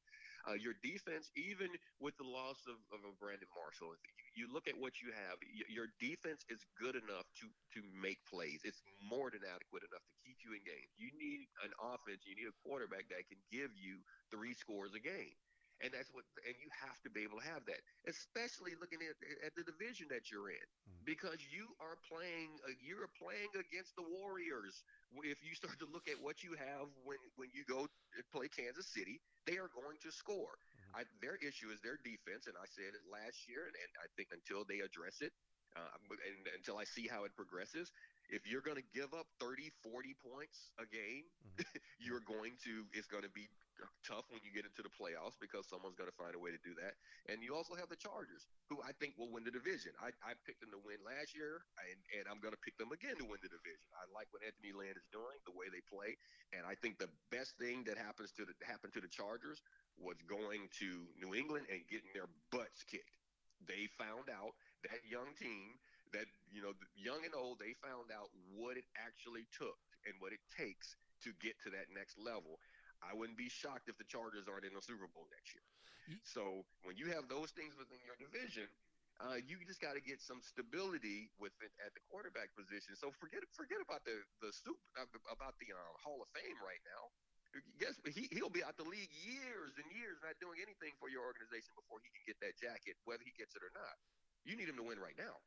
Uh, 0.48 0.56
your 0.56 0.80
defense, 0.80 1.30
even 1.36 1.68
with 2.00 2.16
the 2.16 2.28
loss 2.28 2.64
of, 2.72 2.80
of 2.96 3.04
a 3.04 3.12
Brandon 3.20 3.52
Marshall, 3.52 3.94
you, 3.94 4.27
you 4.38 4.46
look 4.54 4.70
at 4.70 4.78
what 4.78 5.02
you 5.02 5.10
have. 5.10 5.42
Your 5.68 5.90
defense 5.98 6.46
is 6.48 6.62
good 6.78 6.94
enough 6.94 7.26
to 7.42 7.50
to 7.74 7.82
make 7.98 8.22
plays. 8.30 8.62
It's 8.62 8.80
more 9.02 9.34
than 9.34 9.42
adequate 9.42 9.82
enough 9.82 10.06
to 10.06 10.16
keep 10.22 10.38
you 10.46 10.54
in 10.54 10.62
games. 10.62 10.94
You 11.02 11.10
need 11.18 11.50
an 11.66 11.74
offense, 11.82 12.22
you 12.30 12.38
need 12.38 12.48
a 12.48 12.58
quarterback 12.62 13.10
that 13.10 13.26
can 13.26 13.42
give 13.50 13.74
you 13.74 13.98
three 14.30 14.54
scores 14.54 14.94
a 14.94 15.02
game. 15.02 15.34
And 15.78 15.94
that's 15.94 16.10
what, 16.10 16.26
and 16.42 16.58
you 16.58 16.74
have 16.74 16.98
to 17.06 17.10
be 17.14 17.22
able 17.22 17.38
to 17.38 17.46
have 17.54 17.62
that, 17.70 17.78
especially 18.10 18.74
looking 18.82 18.98
at, 19.06 19.14
at 19.46 19.54
the 19.54 19.62
division 19.62 20.10
that 20.10 20.34
you're 20.34 20.50
in, 20.50 20.66
mm-hmm. 20.66 21.06
because 21.06 21.38
you 21.54 21.70
are 21.78 22.02
playing, 22.10 22.50
uh, 22.66 22.74
you're 22.82 23.06
playing 23.14 23.54
against 23.54 23.94
the 23.94 24.02
Warriors. 24.02 24.82
If 25.22 25.38
you 25.46 25.54
start 25.54 25.78
to 25.78 25.88
look 25.94 26.10
at 26.10 26.18
what 26.18 26.42
you 26.42 26.58
have 26.58 26.90
when 27.06 27.22
when 27.38 27.54
you 27.54 27.62
go 27.70 27.86
play 28.34 28.50
Kansas 28.50 28.90
City, 28.90 29.22
they 29.46 29.62
are 29.62 29.70
going 29.70 30.02
to 30.02 30.10
score. 30.10 30.58
Mm-hmm. 30.92 31.04
I, 31.04 31.10
their 31.20 31.36
issue 31.44 31.70
is 31.70 31.84
their 31.84 32.00
defense, 32.00 32.48
and 32.48 32.56
I 32.56 32.68
said 32.72 32.96
it 32.96 33.04
last 33.08 33.48
year, 33.48 33.68
and, 33.68 33.76
and 33.76 33.92
I 34.00 34.08
think 34.16 34.32
until 34.32 34.64
they 34.64 34.80
address 34.80 35.20
it, 35.20 35.36
uh, 35.76 36.00
and 36.10 36.48
until 36.56 36.80
I 36.80 36.88
see 36.88 37.06
how 37.06 37.28
it 37.28 37.36
progresses, 37.36 37.92
if 38.32 38.48
you're 38.48 38.64
going 38.64 38.80
to 38.80 38.90
give 38.96 39.14
up 39.14 39.28
30, 39.40 39.72
40 39.84 40.16
points 40.24 40.72
a 40.80 40.88
game, 40.88 41.28
mm-hmm. 41.44 41.64
you're 42.04 42.24
going 42.24 42.56
to, 42.66 42.88
it's 42.96 43.08
going 43.08 43.24
to 43.24 43.32
be 43.32 43.48
tough 44.02 44.26
when 44.34 44.42
you 44.42 44.50
get 44.50 44.66
into 44.66 44.82
the 44.82 44.90
playoffs 44.90 45.38
because 45.38 45.70
someone's 45.70 45.94
going 46.00 46.10
to 46.10 46.18
find 46.18 46.34
a 46.34 46.42
way 46.42 46.50
to 46.50 46.62
do 46.66 46.74
that. 46.82 46.98
And 47.30 47.46
you 47.46 47.54
also 47.54 47.78
have 47.78 47.92
the 47.92 48.00
Chargers, 48.00 48.50
who 48.72 48.82
I 48.82 48.96
think 48.98 49.14
will 49.20 49.30
win 49.30 49.46
the 49.46 49.54
division. 49.54 49.94
I, 50.02 50.10
I 50.26 50.34
picked 50.48 50.66
them 50.66 50.74
to 50.74 50.82
win 50.82 50.98
last 51.06 51.38
year, 51.38 51.62
and, 51.84 51.98
and 52.18 52.24
I'm 52.26 52.42
going 52.42 52.56
to 52.56 52.64
pick 52.66 52.80
them 52.82 52.90
again 52.90 53.20
to 53.22 53.28
win 53.28 53.38
the 53.44 53.52
division. 53.52 53.88
I 53.94 54.10
like 54.10 54.32
what 54.34 54.42
Anthony 54.42 54.74
Lynn 54.74 54.98
is 54.98 55.06
doing, 55.14 55.38
the 55.46 55.54
way 55.54 55.70
they 55.70 55.84
play, 55.86 56.18
and 56.56 56.66
I 56.66 56.74
think 56.80 56.98
the 56.98 57.12
best 57.30 57.54
thing 57.62 57.86
that 57.86 58.00
happens 58.00 58.34
to 58.40 58.48
the 58.48 58.56
happened 58.66 58.96
to 58.98 59.04
the 59.04 59.12
Chargers 59.12 59.62
was 60.00 60.18
going 60.26 60.70
to 60.82 61.06
New 61.18 61.38
England 61.38 61.70
and 61.70 61.86
getting 61.90 62.10
their 62.14 62.30
butts 62.50 62.82
kicked. 62.86 63.18
They 63.66 63.90
found 63.98 64.30
out 64.30 64.54
that 64.86 65.02
young 65.06 65.34
team 65.38 65.78
that 66.14 66.30
you 66.54 66.62
know 66.62 66.72
young 66.96 67.26
and 67.26 67.36
old 67.36 67.60
they 67.60 67.76
found 67.84 68.14
out 68.16 68.32
what 68.56 68.78
it 68.78 68.88
actually 68.96 69.44
took 69.52 69.76
and 70.08 70.16
what 70.24 70.32
it 70.32 70.40
takes 70.56 70.96
to 71.24 71.34
get 71.42 71.58
to 71.66 71.70
that 71.74 71.90
next 71.92 72.16
level 72.22 72.62
i 73.04 73.14
wouldn't 73.14 73.38
be 73.38 73.50
shocked 73.50 73.90
if 73.90 73.98
the 73.98 74.08
chargers 74.08 74.46
aren't 74.50 74.66
in 74.66 74.74
the 74.74 74.82
super 74.82 75.08
bowl 75.14 75.28
next 75.34 75.54
year 75.54 75.66
so 76.24 76.64
when 76.88 76.96
you 76.98 77.12
have 77.12 77.28
those 77.28 77.52
things 77.52 77.76
within 77.78 78.00
your 78.06 78.18
division 78.20 78.68
Uh, 79.18 79.42
you 79.50 79.58
just 79.66 79.82
got 79.82 79.98
to 79.98 80.04
get 80.06 80.22
some 80.22 80.38
stability 80.46 81.26
within 81.42 81.74
at 81.82 81.90
the 81.98 82.02
quarterback 82.06 82.54
position. 82.54 82.94
So 82.94 83.10
forget 83.18 83.42
forget 83.58 83.82
about 83.82 84.06
the 84.06 84.22
the 84.46 84.54
soup 84.54 84.78
about 85.26 85.58
the 85.58 85.74
um, 85.74 85.96
Hall 86.06 86.22
of 86.22 86.30
Fame 86.38 86.54
right 86.62 86.78
now. 86.86 87.10
Guess 87.82 87.98
he 88.14 88.30
he'll 88.30 88.54
be 88.54 88.62
out 88.62 88.78
the 88.78 88.86
league 88.86 89.10
years 89.26 89.74
and 89.82 89.90
years 89.90 90.22
not 90.22 90.38
doing 90.38 90.62
anything 90.62 90.94
for 91.02 91.10
your 91.10 91.26
organization 91.26 91.74
before 91.74 91.98
he 92.06 92.14
can 92.14 92.22
get 92.30 92.38
that 92.46 92.62
jacket, 92.62 92.94
whether 93.10 93.26
he 93.26 93.34
gets 93.34 93.58
it 93.58 93.66
or 93.66 93.74
not. 93.74 93.98
You 94.46 94.54
need 94.54 94.70
him 94.70 94.78
to 94.78 94.86
win 94.86 95.02
right 95.02 95.18
now. 95.18 95.42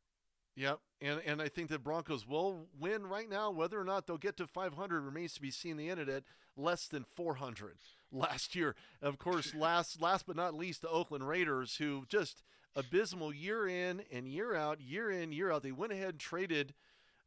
Yep, 0.59 0.82
and 1.01 1.22
and 1.22 1.38
I 1.40 1.46
think 1.46 1.70
the 1.70 1.78
Broncos 1.78 2.26
will 2.26 2.66
win 2.74 3.07
right 3.07 3.30
now. 3.30 3.55
Whether 3.55 3.78
or 3.78 3.86
not 3.86 4.11
they'll 4.11 4.18
get 4.18 4.36
to 4.42 4.51
500 4.51 4.74
remains 4.98 5.34
to 5.34 5.40
be 5.40 5.55
seen. 5.55 5.78
They 5.78 5.90
ended 5.94 6.09
at 6.11 6.24
less 6.62 6.86
than 6.86 7.04
400 7.04 7.76
last 8.12 8.54
year. 8.54 8.74
Of 9.02 9.18
course, 9.18 9.54
last 9.58 10.00
last 10.00 10.26
but 10.26 10.36
not 10.36 10.54
least, 10.54 10.82
the 10.82 10.88
Oakland 10.88 11.26
Raiders, 11.26 11.76
who 11.76 12.04
just 12.08 12.42
abysmal 12.76 13.34
year 13.34 13.66
in 13.68 14.02
and 14.12 14.28
year 14.28 14.54
out, 14.54 14.80
year 14.80 15.11
in 15.11 15.32
year 15.32 15.50
out. 15.50 15.62
They 15.62 15.72
went 15.72 15.92
ahead 15.92 16.11
and 16.11 16.18
traded 16.18 16.74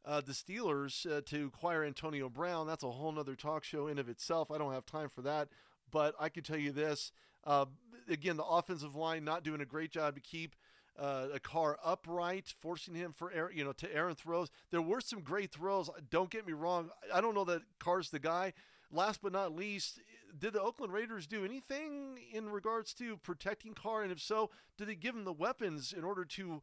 uh, 0.04 0.20
the 0.20 0.32
Steelers 0.32 1.10
uh, 1.10 1.22
to 1.26 1.46
acquire 1.46 1.84
Antonio 1.84 2.28
Brown. 2.28 2.66
That's 2.66 2.84
a 2.84 2.90
whole 2.90 3.18
other 3.18 3.34
talk 3.34 3.64
show 3.64 3.86
in 3.86 3.98
of 3.98 4.08
itself. 4.08 4.50
I 4.50 4.58
don't 4.58 4.72
have 4.72 4.86
time 4.86 5.08
for 5.08 5.22
that, 5.22 5.48
but 5.90 6.14
I 6.18 6.28
can 6.28 6.42
tell 6.42 6.58
you 6.58 6.72
this: 6.72 7.12
uh, 7.44 7.66
again, 8.08 8.36
the 8.36 8.44
offensive 8.44 8.94
line 8.94 9.24
not 9.24 9.44
doing 9.44 9.60
a 9.60 9.66
great 9.66 9.90
job 9.90 10.14
to 10.14 10.20
keep. 10.20 10.54
Uh, 10.96 11.26
a 11.34 11.40
car 11.40 11.76
upright, 11.84 12.54
forcing 12.60 12.94
him 12.94 13.12
for 13.12 13.32
air, 13.32 13.50
you 13.52 13.64
know, 13.64 13.72
to 13.72 13.92
errant 13.92 14.16
throws. 14.16 14.48
There 14.70 14.80
were 14.80 15.00
some 15.00 15.22
great 15.22 15.50
throws. 15.50 15.90
Don't 16.08 16.30
get 16.30 16.46
me 16.46 16.52
wrong. 16.52 16.88
I 17.12 17.20
don't 17.20 17.34
know 17.34 17.42
that 17.46 17.62
Carr's 17.80 18.10
the 18.10 18.20
guy. 18.20 18.52
Last 18.92 19.20
but 19.22 19.32
not 19.32 19.54
least, 19.54 20.00
did 20.38 20.52
the 20.52 20.60
Oakland 20.60 20.92
Raiders 20.92 21.26
do 21.26 21.44
anything 21.44 22.18
in 22.32 22.48
regards 22.48 22.94
to 22.94 23.16
protecting 23.18 23.74
Carr? 23.74 24.02
And 24.02 24.12
if 24.12 24.20
so, 24.20 24.50
did 24.78 24.88
they 24.88 24.94
give 24.94 25.14
him 25.14 25.24
the 25.24 25.32
weapons 25.32 25.92
in 25.92 26.04
order 26.04 26.24
to 26.24 26.62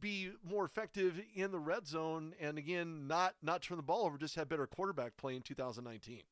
be 0.00 0.30
more 0.44 0.64
effective 0.64 1.20
in 1.34 1.50
the 1.52 1.58
red 1.58 1.86
zone 1.86 2.34
and 2.38 2.58
again 2.58 3.08
not 3.08 3.34
not 3.42 3.62
turn 3.62 3.76
the 3.76 3.82
ball 3.82 4.04
over, 4.04 4.18
just 4.18 4.36
have 4.36 4.48
better 4.48 4.66
quarterback 4.66 5.16
play 5.16 5.36
in 5.36 5.42
2019? 5.42 6.22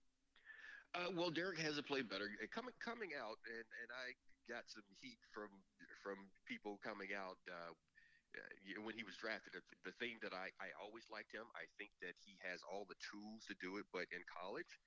Uh, 0.95 1.13
well, 1.13 1.31
Derek 1.31 1.59
hasn't 1.59 1.87
played 1.87 2.09
better. 2.09 2.29
Uh, 2.41 2.47
coming 2.53 2.73
coming 2.81 3.11
out, 3.17 3.37
and, 3.49 3.67
and 3.85 3.91
I 3.93 4.17
got 4.49 4.65
some 4.69 4.85
heat 5.01 5.21
from 5.33 5.49
from 6.01 6.17
people 6.49 6.81
coming 6.81 7.13
out 7.13 7.37
uh, 7.49 7.73
uh 7.73 8.81
when 8.81 8.97
he 8.97 9.05
was 9.05 9.17
drafted. 9.17 9.53
The 9.85 9.97
thing 10.01 10.17
that 10.25 10.33
I, 10.33 10.49
I 10.61 10.73
always 10.81 11.05
liked 11.13 11.33
him, 11.33 11.45
I 11.53 11.69
think 11.77 11.93
that 12.01 12.17
he 12.25 12.41
has 12.45 12.65
all 12.65 12.89
the 12.89 12.97
tools 13.05 13.45
to 13.49 13.55
do 13.61 13.77
it, 13.77 13.85
but 13.93 14.09
in 14.13 14.25
college, 14.29 14.81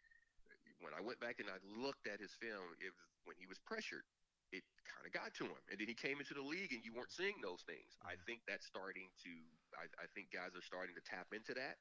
when 0.81 0.93
I 0.97 1.01
went 1.01 1.21
back 1.21 1.37
and 1.39 1.49
I 1.49 1.57
looked 1.77 2.05
at 2.09 2.19
his 2.19 2.33
film, 2.37 2.75
it 2.81 2.91
was 2.93 3.05
when 3.25 3.37
he 3.37 3.45
was 3.45 3.61
pressured, 3.61 4.05
it 4.51 4.65
kind 4.83 5.05
of 5.07 5.13
got 5.15 5.31
to 5.39 5.47
him. 5.47 5.61
And 5.71 5.79
then 5.79 5.87
he 5.87 5.95
came 5.95 6.19
into 6.19 6.35
the 6.35 6.43
league 6.43 6.75
and 6.75 6.83
you 6.83 6.91
weren't 6.91 7.13
seeing 7.13 7.39
those 7.39 7.63
things. 7.63 7.95
I 8.03 8.19
think 8.27 8.43
that's 8.49 8.67
starting 8.67 9.07
to, 9.23 9.33
I, 9.77 9.87
I 10.01 10.07
think 10.11 10.33
guys 10.33 10.57
are 10.57 10.65
starting 10.65 10.97
to 10.97 11.03
tap 11.05 11.31
into 11.31 11.55
that. 11.55 11.79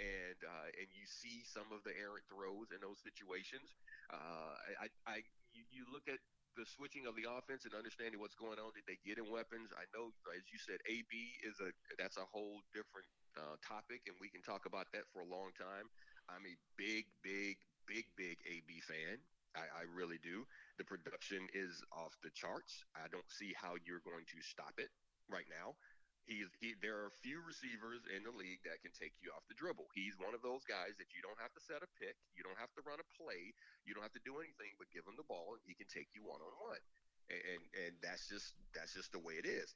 And 0.00 0.40
uh, 0.40 0.72
and 0.72 0.88
you 0.96 1.04
see 1.04 1.44
some 1.44 1.68
of 1.68 1.84
the 1.84 1.92
errant 1.92 2.24
throws 2.24 2.72
in 2.72 2.80
those 2.80 2.96
situations. 3.04 3.76
Uh, 4.08 4.56
I, 4.80 4.88
I 5.04 5.16
you, 5.52 5.68
you 5.68 5.84
look 5.92 6.08
at 6.08 6.16
the 6.56 6.64
switching 6.64 7.04
of 7.04 7.12
the 7.12 7.28
offense 7.28 7.68
and 7.68 7.76
understanding 7.76 8.16
what's 8.16 8.36
going 8.36 8.56
on. 8.56 8.72
Did 8.72 8.88
they 8.88 8.96
get 9.04 9.20
in 9.20 9.28
weapons? 9.28 9.68
I 9.76 9.84
know, 9.92 10.12
as 10.32 10.48
you 10.48 10.56
said, 10.56 10.80
AB 10.88 11.12
is 11.44 11.60
a 11.60 11.76
that's 12.00 12.16
a 12.16 12.24
whole 12.24 12.64
different 12.72 13.08
uh, 13.36 13.60
topic, 13.60 14.08
and 14.08 14.16
we 14.16 14.32
can 14.32 14.40
talk 14.40 14.64
about 14.64 14.88
that 14.96 15.04
for 15.12 15.20
a 15.20 15.28
long 15.28 15.52
time. 15.60 15.92
I'm 16.28 16.44
a 16.48 16.56
big, 16.80 17.04
big, 17.20 17.60
big, 17.92 18.08
big 18.16 18.40
AB 18.48 18.80
fan. 18.88 19.20
I, 19.52 19.84
I, 19.84 19.92
really 19.92 20.16
do. 20.24 20.48
The 20.80 20.88
production 20.88 21.44
is 21.52 21.84
off 21.92 22.16
the 22.24 22.32
charts. 22.32 22.88
I 22.96 23.04
don't 23.12 23.28
see 23.28 23.52
how 23.52 23.76
you're 23.84 24.00
going 24.00 24.24
to 24.32 24.40
stop 24.40 24.80
it 24.80 24.88
right 25.28 25.44
now. 25.52 25.76
He, 26.24 26.48
he, 26.56 26.72
there 26.80 27.04
are 27.04 27.12
few 27.20 27.44
receivers 27.44 28.00
in 28.08 28.24
the 28.24 28.32
league 28.32 28.64
that 28.64 28.80
can 28.80 28.96
take 28.96 29.12
you 29.20 29.28
off 29.36 29.44
the 29.44 29.58
dribble. 29.58 29.92
He's 29.92 30.16
one 30.16 30.32
of 30.32 30.40
those 30.40 30.64
guys 30.64 30.96
that 30.96 31.12
you 31.12 31.20
don't 31.20 31.36
have 31.36 31.52
to 31.52 31.60
set 31.60 31.84
a 31.84 31.90
pick, 32.00 32.16
you 32.32 32.40
don't 32.40 32.56
have 32.56 32.72
to 32.80 32.86
run 32.88 33.02
a 33.02 33.08
play, 33.12 33.52
you 33.84 33.92
don't 33.92 34.06
have 34.06 34.16
to 34.16 34.24
do 34.24 34.40
anything 34.40 34.72
but 34.80 34.88
give 34.88 35.04
him 35.04 35.20
the 35.20 35.28
ball, 35.28 35.52
and 35.52 35.62
he 35.68 35.76
can 35.76 35.90
take 35.92 36.08
you 36.16 36.24
one 36.24 36.40
on 36.40 36.54
one. 36.62 36.80
And 37.28 37.62
and 37.76 37.92
that's 38.00 38.30
just 38.30 38.56
that's 38.72 38.96
just 38.96 39.12
the 39.12 39.20
way 39.20 39.36
it 39.36 39.44
is. 39.44 39.74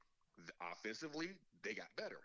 Offensively, 0.60 1.34
they 1.66 1.74
got 1.76 1.92
better. 1.98 2.20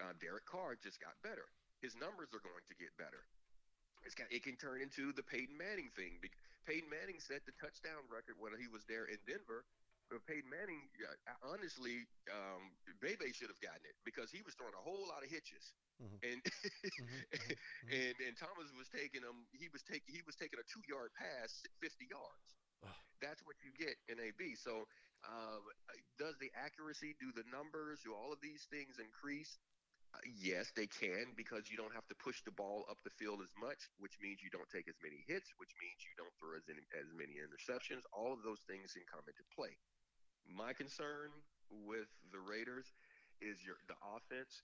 Uh, 0.00 0.16
Derek 0.20 0.44
Carr 0.48 0.76
just 0.76 1.00
got 1.00 1.16
better. 1.20 1.44
His 1.80 1.94
numbers 1.96 2.32
are 2.32 2.40
going 2.40 2.64
to 2.66 2.76
get 2.78 2.94
better. 2.96 3.26
It 4.04 4.42
can 4.42 4.56
turn 4.56 4.82
into 4.82 5.12
the 5.12 5.22
Peyton 5.22 5.56
Manning 5.56 5.90
thing. 5.94 6.18
Peyton 6.66 6.90
Manning 6.90 7.18
set 7.18 7.42
the 7.46 7.54
touchdown 7.58 8.06
record 8.10 8.38
when 8.38 8.54
he 8.58 8.70
was 8.70 8.86
there 8.86 9.06
in 9.06 9.18
Denver. 9.26 9.66
But 10.10 10.28
Peyton 10.28 10.50
Manning, 10.52 10.84
uh, 11.00 11.48
honestly, 11.48 12.04
um, 12.28 12.68
Bebe 13.00 13.32
should 13.32 13.48
have 13.48 13.62
gotten 13.64 13.80
it 13.88 13.96
because 14.04 14.28
he 14.28 14.44
was 14.44 14.52
throwing 14.52 14.76
a 14.76 14.84
whole 14.84 15.08
lot 15.08 15.24
of 15.24 15.32
hitches, 15.32 15.72
mm-hmm. 15.96 16.20
and 16.20 16.38
mm-hmm. 16.44 17.08
mm-hmm. 17.32 17.88
and 17.88 18.14
and 18.20 18.34
Thomas 18.36 18.68
was 18.76 18.92
taking 18.92 19.24
him. 19.24 19.48
He 19.56 19.72
was 19.72 19.80
taking 19.80 20.12
he 20.12 20.20
was 20.28 20.36
taking 20.36 20.60
a 20.60 20.66
two 20.68 20.84
yard 20.84 21.16
pass, 21.16 21.64
fifty 21.80 22.04
yards. 22.12 22.52
That's 23.22 23.40
what 23.46 23.54
you 23.62 23.70
get 23.78 23.94
in 24.10 24.18
AB. 24.18 24.58
So, 24.58 24.82
um, 25.22 25.62
does 26.18 26.34
the 26.42 26.50
accuracy, 26.58 27.14
do 27.22 27.30
the 27.30 27.46
numbers, 27.46 28.02
do 28.02 28.10
all 28.10 28.34
of 28.34 28.42
these 28.42 28.66
things 28.66 28.98
increase? 28.98 29.62
Yes, 30.28 30.70
they 30.76 30.86
can 30.86 31.32
because 31.34 31.72
you 31.72 31.76
don't 31.80 31.94
have 31.96 32.06
to 32.12 32.16
push 32.20 32.44
the 32.44 32.54
ball 32.54 32.84
up 32.92 33.00
the 33.02 33.14
field 33.16 33.40
as 33.40 33.52
much, 33.56 33.88
which 33.98 34.20
means 34.20 34.44
you 34.44 34.52
don't 34.52 34.68
take 34.68 34.86
as 34.86 34.98
many 35.00 35.24
hits, 35.24 35.50
which 35.56 35.72
means 35.80 36.04
you 36.04 36.14
don't 36.20 36.32
throw 36.36 36.54
as, 36.54 36.66
in, 36.68 36.78
as 36.94 37.08
many 37.16 37.40
interceptions. 37.40 38.04
All 38.12 38.30
of 38.30 38.44
those 38.44 38.60
things 38.68 38.92
can 38.92 39.08
come 39.08 39.24
into 39.24 39.42
play. 39.50 39.72
My 40.46 40.76
concern 40.76 41.32
with 41.70 42.10
the 42.30 42.42
Raiders 42.42 42.92
is 43.40 43.58
your 43.64 43.80
the 43.88 43.98
offense. 44.04 44.62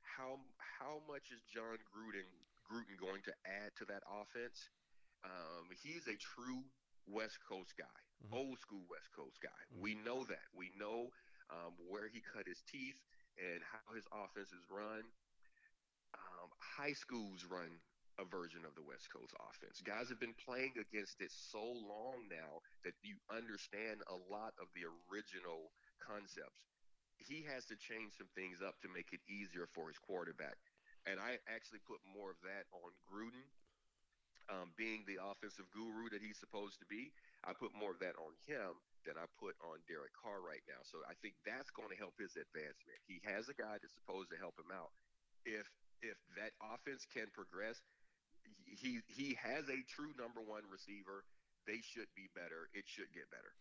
How 0.00 0.40
how 0.60 1.02
much 1.10 1.34
is 1.34 1.42
Jon 1.50 1.80
Gruden 1.90 2.28
Gruden 2.64 2.96
going 2.96 3.20
to 3.26 3.34
add 3.44 3.74
to 3.82 3.84
that 3.90 4.06
offense? 4.06 4.70
Um, 5.24 5.68
he's 5.82 6.06
a 6.06 6.16
true 6.16 6.64
West 7.08 7.40
Coast 7.44 7.74
guy, 7.76 7.98
mm-hmm. 8.24 8.36
old 8.36 8.60
school 8.60 8.84
West 8.88 9.10
Coast 9.12 9.40
guy. 9.40 9.60
Mm-hmm. 9.72 9.82
We 9.82 9.92
know 10.04 10.24
that. 10.28 10.48
We 10.52 10.70
know 10.76 11.10
um, 11.50 11.76
where 11.88 12.08
he 12.08 12.20
cut 12.20 12.46
his 12.48 12.60
teeth 12.68 13.00
and 13.38 13.60
how 13.62 13.94
his 13.94 14.06
offense 14.10 14.50
is 14.54 14.64
run. 14.70 15.04
Um, 16.14 16.48
high 16.58 16.94
schools 16.94 17.46
run 17.48 17.80
a 18.18 18.24
version 18.24 18.62
of 18.62 18.78
the 18.78 18.86
West 18.86 19.10
Coast 19.10 19.34
offense. 19.42 19.82
Guys 19.82 20.06
have 20.06 20.22
been 20.22 20.36
playing 20.38 20.78
against 20.78 21.18
it 21.18 21.34
so 21.34 21.62
long 21.62 22.30
now 22.30 22.62
that 22.86 22.94
you 23.02 23.18
understand 23.26 24.06
a 24.06 24.18
lot 24.30 24.54
of 24.62 24.70
the 24.78 24.86
original 25.10 25.74
concepts. 25.98 26.70
He 27.18 27.42
has 27.50 27.66
to 27.70 27.76
change 27.78 28.14
some 28.14 28.30
things 28.38 28.62
up 28.62 28.78
to 28.82 28.88
make 28.90 29.10
it 29.10 29.22
easier 29.26 29.66
for 29.66 29.90
his 29.90 29.98
quarterback. 29.98 30.58
And 31.10 31.18
I 31.18 31.42
actually 31.50 31.82
put 31.82 31.98
more 32.06 32.30
of 32.30 32.38
that 32.46 32.70
on 32.70 32.94
Gruden, 33.06 33.44
um, 34.46 34.72
being 34.78 35.02
the 35.04 35.18
offensive 35.18 35.66
guru 35.74 36.08
that 36.14 36.22
he's 36.22 36.38
supposed 36.38 36.78
to 36.80 36.86
be. 36.86 37.10
I 37.42 37.52
put 37.52 37.74
more 37.74 37.90
of 37.90 38.00
that 38.00 38.14
on 38.16 38.38
him 38.46 38.78
that 39.06 39.20
I 39.20 39.26
put 39.40 39.54
on 39.62 39.84
Derek 39.86 40.12
Carr 40.16 40.40
right 40.40 40.62
now. 40.68 40.80
So 40.84 41.00
I 41.04 41.14
think 41.20 41.34
that's 41.44 41.70
going 41.70 41.92
to 41.92 41.98
help 41.98 42.16
his 42.16 42.36
advancement. 42.36 42.98
He 43.06 43.20
has 43.24 43.48
a 43.48 43.56
guy 43.56 43.80
that's 43.80 43.94
supposed 43.94 44.30
to 44.32 44.38
help 44.40 44.56
him 44.58 44.72
out. 44.72 44.92
If 45.44 45.68
if 46.02 46.16
that 46.36 46.52
offense 46.60 47.06
can 47.08 47.28
progress, 47.32 47.80
he 48.66 49.00
he 49.06 49.36
has 49.40 49.68
a 49.68 49.80
true 49.88 50.12
number 50.18 50.40
one 50.40 50.64
receiver. 50.70 51.24
They 51.66 51.80
should 51.80 52.08
be 52.16 52.28
better. 52.34 52.68
It 52.72 52.84
should 52.86 53.12
get 53.12 53.30
better. 53.30 53.52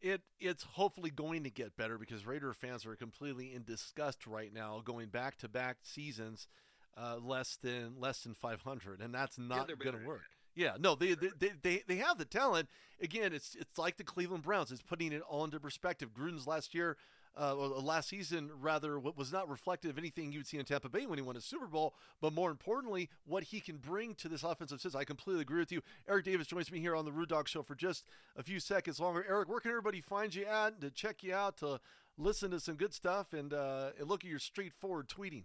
It 0.00 0.22
it's 0.40 0.64
hopefully 0.64 1.10
going 1.10 1.44
to 1.44 1.50
get 1.50 1.76
better 1.76 1.98
because 1.98 2.26
Raider 2.26 2.52
fans 2.52 2.86
are 2.86 2.96
completely 2.96 3.54
in 3.54 3.62
disgust 3.62 4.26
right 4.26 4.52
now, 4.52 4.82
going 4.84 5.08
back 5.08 5.38
to 5.38 5.48
back 5.48 5.78
seasons, 5.82 6.48
uh, 6.96 7.18
less 7.22 7.56
than 7.62 7.94
less 7.98 8.22
than 8.22 8.34
500, 8.34 9.00
and 9.00 9.14
that's 9.14 9.38
not 9.38 9.68
yeah, 9.68 9.76
going 9.78 10.00
to 10.00 10.06
work. 10.06 10.22
Yeah, 10.54 10.72
no, 10.78 10.94
they, 10.94 11.14
they 11.14 11.52
they 11.62 11.82
they 11.86 11.96
have 11.96 12.18
the 12.18 12.24
talent. 12.24 12.68
Again, 13.00 13.32
it's 13.32 13.54
it's 13.58 13.78
like 13.78 13.96
the 13.96 14.04
Cleveland 14.04 14.42
Browns. 14.42 14.70
It's 14.70 14.82
putting 14.82 15.12
it 15.12 15.22
all 15.22 15.44
into 15.44 15.58
perspective. 15.58 16.10
Gruden's 16.12 16.46
last 16.46 16.74
year, 16.74 16.98
uh, 17.40 17.54
or 17.56 17.68
last 17.80 18.10
season 18.10 18.50
rather, 18.60 18.98
was 18.98 19.32
not 19.32 19.48
reflective 19.48 19.92
of 19.92 19.98
anything 19.98 20.30
you'd 20.30 20.46
see 20.46 20.58
in 20.58 20.64
Tampa 20.66 20.90
Bay 20.90 21.06
when 21.06 21.18
he 21.18 21.22
won 21.22 21.36
a 21.36 21.40
Super 21.40 21.66
Bowl. 21.66 21.94
But 22.20 22.34
more 22.34 22.50
importantly, 22.50 23.08
what 23.24 23.44
he 23.44 23.60
can 23.60 23.78
bring 23.78 24.14
to 24.16 24.28
this 24.28 24.42
offensive 24.42 24.80
system. 24.80 25.00
I 25.00 25.04
completely 25.04 25.42
agree 25.42 25.60
with 25.60 25.72
you. 25.72 25.80
Eric 26.06 26.26
Davis 26.26 26.46
joins 26.46 26.70
me 26.70 26.80
here 26.80 26.94
on 26.94 27.06
the 27.06 27.12
Root 27.12 27.30
Dog 27.30 27.48
Show 27.48 27.62
for 27.62 27.74
just 27.74 28.04
a 28.36 28.42
few 28.42 28.60
seconds 28.60 29.00
longer. 29.00 29.24
Eric, 29.26 29.48
where 29.48 29.60
can 29.60 29.70
everybody 29.70 30.02
find 30.02 30.34
you 30.34 30.44
at 30.44 30.80
to 30.82 30.90
check 30.90 31.22
you 31.22 31.34
out 31.34 31.56
to 31.58 31.80
listen 32.18 32.50
to 32.50 32.60
some 32.60 32.74
good 32.74 32.92
stuff 32.92 33.32
and 33.32 33.54
uh, 33.54 33.90
and 33.98 34.06
look 34.06 34.22
at 34.22 34.30
your 34.30 34.38
straightforward 34.38 35.08
tweeting? 35.08 35.44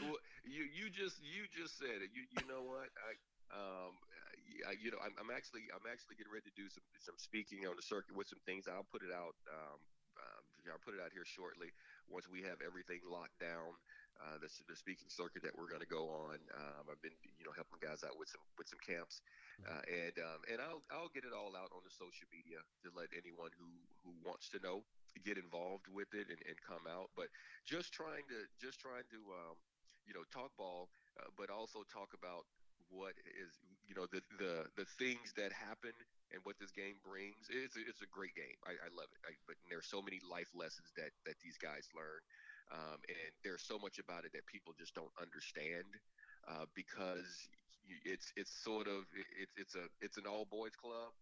Well, 0.00 0.18
you 0.44 0.64
you 0.68 0.90
just 0.90 1.18
you 1.22 1.48
just 1.50 1.78
said 1.78 2.02
it. 2.02 2.10
You 2.14 2.24
you 2.30 2.44
know 2.46 2.62
what? 2.62 2.90
I 2.98 3.12
um 3.52 3.94
I, 4.68 4.76
you 4.78 4.90
know 4.92 5.00
I'm, 5.02 5.14
I'm 5.18 5.30
actually 5.32 5.66
I'm 5.72 5.86
actually 5.88 6.16
getting 6.16 6.32
ready 6.32 6.46
to 6.50 6.56
do 6.56 6.68
some 6.68 6.84
some 7.00 7.16
speaking 7.18 7.66
on 7.66 7.74
the 7.76 7.84
circuit 7.84 8.14
with 8.14 8.28
some 8.28 8.40
things. 8.44 8.68
I'll 8.68 8.86
put 8.88 9.02
it 9.02 9.12
out. 9.12 9.34
Um, 9.48 9.78
um, 10.20 10.42
I'll 10.70 10.82
put 10.84 10.94
it 10.94 11.02
out 11.02 11.10
here 11.10 11.26
shortly 11.26 11.72
once 12.06 12.28
we 12.28 12.44
have 12.46 12.60
everything 12.62 13.02
locked 13.08 13.38
down. 13.40 13.74
Uh, 14.20 14.38
the, 14.38 14.46
the 14.70 14.76
speaking 14.76 15.08
circuit 15.10 15.42
that 15.42 15.56
we're 15.56 15.66
going 15.66 15.82
to 15.82 15.88
go 15.88 16.06
on. 16.06 16.38
Um, 16.54 16.84
I've 16.86 17.00
been, 17.02 17.16
you 17.40 17.48
know, 17.48 17.50
helping 17.56 17.80
guys 17.82 18.06
out 18.06 18.14
with 18.20 18.30
some 18.30 18.44
with 18.54 18.68
some 18.70 18.78
camps, 18.78 19.18
mm-hmm. 19.58 19.66
uh, 19.66 19.82
and 19.88 20.14
um, 20.20 20.40
and 20.46 20.58
I'll 20.62 20.84
I'll 20.94 21.10
get 21.10 21.26
it 21.26 21.34
all 21.34 21.56
out 21.58 21.74
on 21.74 21.82
the 21.82 21.90
social 21.90 22.28
media 22.30 22.62
to 22.86 22.92
let 22.94 23.10
anyone 23.16 23.50
who 23.56 23.66
who 24.04 24.12
wants 24.22 24.52
to 24.54 24.62
know 24.62 24.86
get 25.20 25.36
involved 25.36 25.86
with 25.92 26.08
it 26.16 26.28
and, 26.32 26.40
and 26.48 26.56
come 26.64 26.84
out. 26.88 27.10
But 27.16 27.28
just 27.68 27.92
trying 27.92 28.24
to 28.32 28.38
just 28.60 28.80
trying 28.80 29.04
to 29.12 29.20
um, 29.32 29.56
you 30.06 30.14
know 30.14 30.24
talk 30.32 30.54
ball, 30.56 30.88
uh, 31.20 31.28
but 31.36 31.50
also 31.50 31.84
talk 31.92 32.16
about 32.16 32.48
what 32.88 33.16
is 33.36 33.52
you 33.88 33.94
know 33.94 34.06
the 34.10 34.20
the 34.38 34.66
the 34.76 34.86
things 34.98 35.32
that 35.36 35.52
happen 35.52 35.92
and 36.32 36.40
what 36.44 36.56
this 36.60 36.72
game 36.72 36.96
brings. 37.04 37.48
It's 37.52 37.76
a, 37.76 37.82
it's 37.84 38.00
a 38.00 38.10
great 38.10 38.32
game. 38.34 38.56
I, 38.64 38.76
I 38.80 38.88
love 38.96 39.08
it. 39.12 39.20
I, 39.28 39.32
but 39.46 39.56
there's 39.68 39.86
so 39.88 40.00
many 40.00 40.20
life 40.24 40.50
lessons 40.56 40.92
that 40.96 41.12
that 41.28 41.36
these 41.44 41.56
guys 41.60 41.88
learn, 41.92 42.20
um, 42.72 42.98
and 43.08 43.30
there's 43.44 43.62
so 43.64 43.78
much 43.78 43.98
about 43.98 44.24
it 44.24 44.32
that 44.32 44.46
people 44.48 44.72
just 44.76 44.94
don't 44.94 45.12
understand 45.20 45.88
uh, 46.48 46.66
because 46.74 47.48
it's 48.04 48.32
it's 48.36 48.50
sort 48.50 48.86
of 48.86 49.04
it's 49.40 49.52
it's 49.56 49.74
a 49.74 49.84
it's 50.00 50.16
an 50.16 50.24
all 50.26 50.46
boys 50.50 50.74
club 50.76 51.12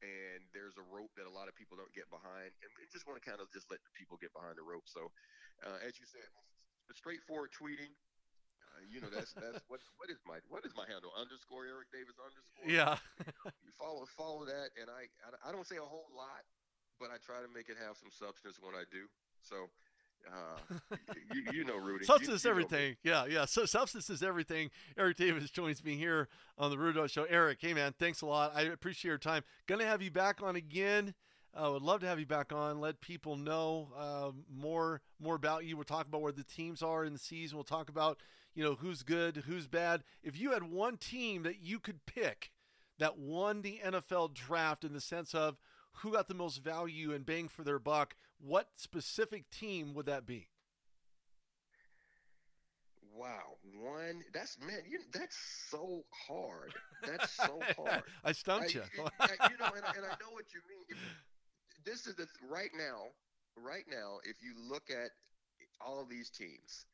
and 0.00 0.40
there's 0.54 0.78
a 0.78 0.86
rope 0.86 1.10
that 1.18 1.26
a 1.26 1.34
lot 1.34 1.50
of 1.50 1.54
people 1.58 1.74
don't 1.74 1.92
get 1.94 2.06
behind, 2.10 2.50
and 2.62 2.68
we 2.78 2.86
just 2.90 3.06
want 3.06 3.18
to 3.18 3.24
kind 3.24 3.42
of 3.42 3.50
just 3.50 3.66
let 3.70 3.82
the 3.82 3.92
people 3.94 4.18
get 4.18 4.30
behind 4.34 4.54
the 4.54 4.66
rope. 4.66 4.86
So, 4.86 5.10
uh, 5.66 5.78
as 5.82 5.98
you 5.98 6.06
said, 6.06 6.26
straightforward 6.94 7.50
tweeting. 7.52 7.92
Uh, 8.68 8.84
you 8.84 9.00
know 9.00 9.08
that's 9.08 9.32
that's 9.32 9.64
what 9.66 9.80
what 9.98 10.12
is 10.12 10.20
my 10.28 10.38
what 10.52 10.62
is 10.62 10.76
my 10.76 10.84
handle 10.86 11.08
underscore 11.16 11.64
Eric 11.64 11.88
Davis 11.88 12.20
underscore 12.20 12.68
yeah 12.68 13.00
you 13.64 13.72
follow 13.74 14.04
follow 14.12 14.44
that 14.44 14.76
and 14.76 14.92
I, 14.92 15.08
I 15.24 15.48
I 15.48 15.50
don't 15.56 15.64
say 15.64 15.80
a 15.80 15.88
whole 15.88 16.12
lot 16.12 16.44
but 17.00 17.08
I 17.08 17.16
try 17.16 17.40
to 17.40 17.48
make 17.48 17.72
it 17.72 17.80
have 17.80 17.96
some 17.96 18.12
substance 18.12 18.60
when 18.60 18.76
I 18.76 18.84
do 18.92 19.08
so 19.40 19.72
uh, 20.26 20.96
you, 21.34 21.42
you, 21.52 21.64
know, 21.64 21.76
Rudy. 21.76 22.04
Substance 22.04 22.44
you, 22.44 22.48
you 22.48 22.52
everything. 22.52 22.96
Yeah, 23.02 23.26
yeah. 23.26 23.44
So 23.44 23.64
substance 23.64 24.10
is 24.10 24.22
everything. 24.22 24.70
Eric 24.96 25.16
Davis 25.16 25.50
joins 25.50 25.84
me 25.84 25.96
here 25.96 26.28
on 26.56 26.70
the 26.70 26.76
Rudo 26.76 27.08
Show. 27.08 27.24
Eric, 27.24 27.58
hey 27.60 27.74
man, 27.74 27.94
thanks 27.98 28.22
a 28.22 28.26
lot. 28.26 28.52
I 28.54 28.62
appreciate 28.62 29.08
your 29.08 29.18
time. 29.18 29.42
Gonna 29.66 29.86
have 29.86 30.02
you 30.02 30.10
back 30.10 30.42
on 30.42 30.56
again. 30.56 31.14
I 31.54 31.64
uh, 31.64 31.72
would 31.72 31.82
love 31.82 32.00
to 32.00 32.06
have 32.06 32.20
you 32.20 32.26
back 32.26 32.52
on. 32.52 32.80
Let 32.80 33.00
people 33.00 33.36
know 33.36 33.88
uh, 33.98 34.30
more 34.54 35.00
more 35.20 35.34
about 35.34 35.64
you. 35.64 35.76
We'll 35.76 35.84
talk 35.84 36.06
about 36.06 36.20
where 36.20 36.32
the 36.32 36.44
teams 36.44 36.82
are 36.82 37.04
in 37.04 37.12
the 37.12 37.18
season. 37.18 37.56
We'll 37.56 37.64
talk 37.64 37.88
about 37.88 38.18
you 38.54 38.62
know 38.62 38.74
who's 38.74 39.02
good, 39.02 39.44
who's 39.46 39.66
bad. 39.66 40.04
If 40.22 40.38
you 40.38 40.52
had 40.52 40.64
one 40.64 40.96
team 40.96 41.42
that 41.44 41.60
you 41.60 41.78
could 41.78 42.04
pick 42.06 42.50
that 42.98 43.18
won 43.18 43.62
the 43.62 43.80
NFL 43.84 44.34
draft 44.34 44.84
in 44.84 44.92
the 44.92 45.00
sense 45.00 45.34
of 45.34 45.58
who 45.92 46.12
got 46.12 46.28
the 46.28 46.34
most 46.34 46.58
value 46.58 47.12
and 47.12 47.24
bang 47.24 47.48
for 47.48 47.64
their 47.64 47.78
buck, 47.78 48.14
what 48.40 48.68
specific 48.76 49.50
team 49.50 49.94
would 49.94 50.06
that 50.06 50.26
be? 50.26 50.48
Wow, 53.14 53.58
one. 53.80 54.22
That's 54.32 54.58
man. 54.60 54.82
You, 54.88 55.00
that's 55.12 55.36
so 55.70 56.04
hard. 56.28 56.72
That's 57.04 57.30
so 57.36 57.60
hard. 57.76 58.02
I 58.24 58.32
stumped 58.32 58.74
you. 58.74 58.82
I, 59.18 59.26
you 59.50 59.56
know, 59.58 59.72
and, 59.74 59.84
and, 59.96 60.06
I 60.06 60.14
know 60.20 60.30
what 60.30 60.44
you 60.54 60.60
mean. 60.68 60.84
If, 60.88 60.98
this 61.84 62.06
is 62.06 62.14
the 62.14 62.26
right 62.48 62.70
now. 62.76 63.06
Right 63.60 63.84
now, 63.90 64.18
if 64.22 64.36
you 64.40 64.54
look 64.70 64.84
at 64.88 65.10
all 65.84 66.00
of 66.00 66.08
these 66.08 66.30
teams, 66.30 66.86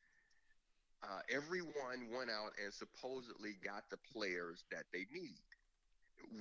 uh, 1.03 1.19
everyone 1.29 2.09
went 2.11 2.31
out 2.31 2.53
and 2.63 2.73
supposedly 2.73 3.51
got 3.63 3.83
the 3.91 3.97
players 4.11 4.63
that 4.71 4.85
they 4.91 5.05
need. 5.13 5.37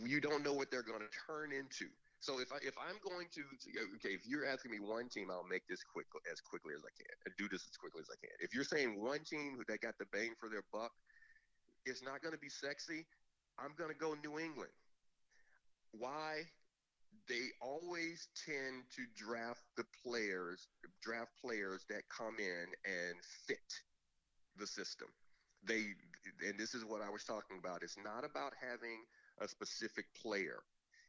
You 0.02 0.20
don't 0.20 0.42
know 0.42 0.54
what 0.54 0.70
they're 0.70 0.82
going 0.82 1.00
to 1.00 1.12
turn 1.26 1.52
into. 1.52 1.90
So 2.24 2.40
if 2.40 2.48
I 2.48 2.56
if 2.64 2.72
I'm 2.80 2.96
going 3.04 3.28
to 3.36 3.44
okay, 4.00 4.16
if 4.16 4.24
you're 4.24 4.48
asking 4.48 4.72
me 4.72 4.80
one 4.80 5.12
team, 5.12 5.28
I'll 5.28 5.44
make 5.44 5.68
this 5.68 5.84
quick 5.84 6.06
as 6.32 6.40
quickly 6.40 6.72
as 6.72 6.80
I 6.80 6.88
can 6.96 7.12
and 7.28 7.34
do 7.36 7.52
this 7.52 7.68
as 7.68 7.76
quickly 7.76 8.00
as 8.00 8.08
I 8.08 8.16
can. 8.16 8.32
If 8.40 8.56
you're 8.56 8.64
saying 8.64 8.96
one 8.96 9.20
team 9.28 9.60
that 9.68 9.80
got 9.84 10.00
the 10.00 10.08
bang 10.08 10.32
for 10.40 10.48
their 10.48 10.64
buck, 10.72 10.88
it's 11.84 12.02
not 12.02 12.24
going 12.24 12.32
to 12.32 12.40
be 12.40 12.48
sexy. 12.48 13.04
I'm 13.60 13.76
going 13.76 13.92
to 13.92 14.00
go 14.00 14.16
New 14.24 14.40
England. 14.40 14.72
Why? 15.92 16.48
They 17.28 17.52
always 17.60 18.28
tend 18.40 18.88
to 18.96 19.04
draft 19.12 19.60
the 19.76 19.84
players, 20.00 20.68
draft 21.04 21.32
players 21.44 21.84
that 21.92 22.08
come 22.08 22.40
in 22.40 22.66
and 22.88 23.20
fit 23.44 23.68
the 24.56 24.66
system. 24.66 25.08
They 25.62 25.92
and 26.48 26.56
this 26.56 26.72
is 26.72 26.88
what 26.88 27.04
I 27.04 27.10
was 27.12 27.24
talking 27.24 27.60
about. 27.60 27.82
It's 27.82 28.00
not 28.00 28.24
about 28.24 28.56
having 28.56 29.04
a 29.44 29.46
specific 29.46 30.06
player. 30.16 30.64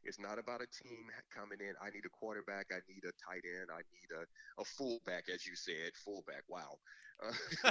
It's 0.06 0.20
not 0.20 0.38
about 0.38 0.62
a 0.62 0.70
team 0.70 1.10
coming 1.34 1.58
in. 1.60 1.74
I 1.82 1.90
need 1.90 2.06
a 2.06 2.14
quarterback. 2.14 2.70
I 2.70 2.78
need 2.88 3.02
a 3.02 3.14
tight 3.18 3.42
end. 3.42 3.68
I 3.74 3.82
need 3.90 4.10
a, 4.14 4.22
a 4.62 4.64
fullback, 4.64 5.26
as 5.32 5.44
you 5.44 5.56
said, 5.56 5.92
fullback. 6.04 6.42
Wow. 6.48 6.78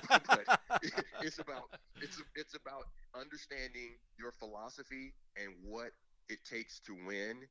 Uh, 0.10 0.18
but 0.26 0.60
it's 1.22 1.38
about 1.38 1.70
it's 2.02 2.20
it's 2.34 2.56
about 2.56 2.86
understanding 3.14 3.94
your 4.18 4.32
philosophy 4.32 5.14
and 5.38 5.54
what 5.64 5.92
it 6.30 6.40
takes 6.50 6.80
to 6.80 6.98
win. 7.06 7.46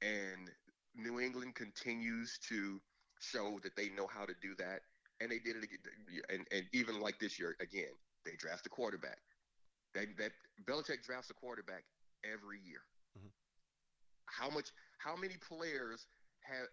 And 0.00 0.48
New 0.96 1.20
England 1.20 1.54
continues 1.54 2.38
to 2.48 2.80
show 3.20 3.60
that 3.62 3.76
they 3.76 3.90
know 3.90 4.06
how 4.06 4.24
to 4.24 4.32
do 4.40 4.54
that, 4.56 4.80
and 5.20 5.30
they 5.30 5.38
did 5.38 5.56
it 5.56 5.64
again. 5.64 5.78
And 6.30 6.46
and 6.50 6.64
even 6.72 6.98
like 6.98 7.18
this 7.18 7.38
year 7.38 7.56
again, 7.60 7.92
they 8.24 8.36
draft 8.38 8.64
a 8.64 8.70
quarterback. 8.70 9.18
They, 9.94 10.06
that 10.16 10.32
Belichick 10.64 11.04
drafts 11.04 11.28
a 11.28 11.34
quarterback 11.34 11.84
every 12.24 12.60
year 12.64 12.80
how 14.38 14.50
much 14.50 14.70
how 14.98 15.16
many 15.16 15.34
players 15.48 16.06
have 16.42 16.66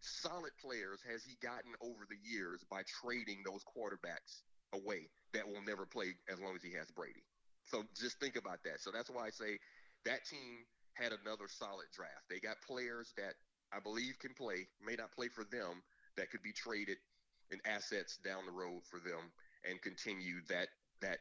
solid 0.00 0.52
players 0.60 1.00
has 1.10 1.24
he 1.24 1.36
gotten 1.42 1.72
over 1.82 2.06
the 2.08 2.16
years 2.24 2.64
by 2.70 2.82
trading 3.02 3.42
those 3.44 3.64
quarterbacks 3.64 4.42
away 4.72 5.08
that 5.34 5.46
will 5.46 5.62
never 5.66 5.84
play 5.84 6.14
as 6.32 6.40
long 6.40 6.54
as 6.56 6.62
he 6.62 6.72
has 6.72 6.90
Brady? 6.90 7.22
So 7.66 7.84
just 8.00 8.18
think 8.20 8.36
about 8.36 8.62
that. 8.64 8.80
So 8.80 8.90
that's 8.90 9.10
why 9.10 9.26
I 9.26 9.30
say 9.30 9.58
that 10.04 10.24
team 10.24 10.64
had 10.94 11.12
another 11.12 11.46
solid 11.48 11.86
draft. 11.94 12.26
They 12.28 12.40
got 12.40 12.56
players 12.66 13.12
that 13.16 13.34
I 13.72 13.78
believe 13.80 14.18
can 14.18 14.34
play, 14.34 14.66
may 14.84 14.96
not 14.96 15.12
play 15.12 15.28
for 15.28 15.44
them, 15.44 15.82
that 16.16 16.30
could 16.30 16.42
be 16.42 16.52
traded 16.52 16.98
in 17.50 17.58
assets 17.64 18.18
down 18.24 18.46
the 18.46 18.52
road 18.52 18.82
for 18.90 18.98
them 18.98 19.30
and 19.68 19.80
continue 19.82 20.40
that 20.48 20.68
that 21.00 21.18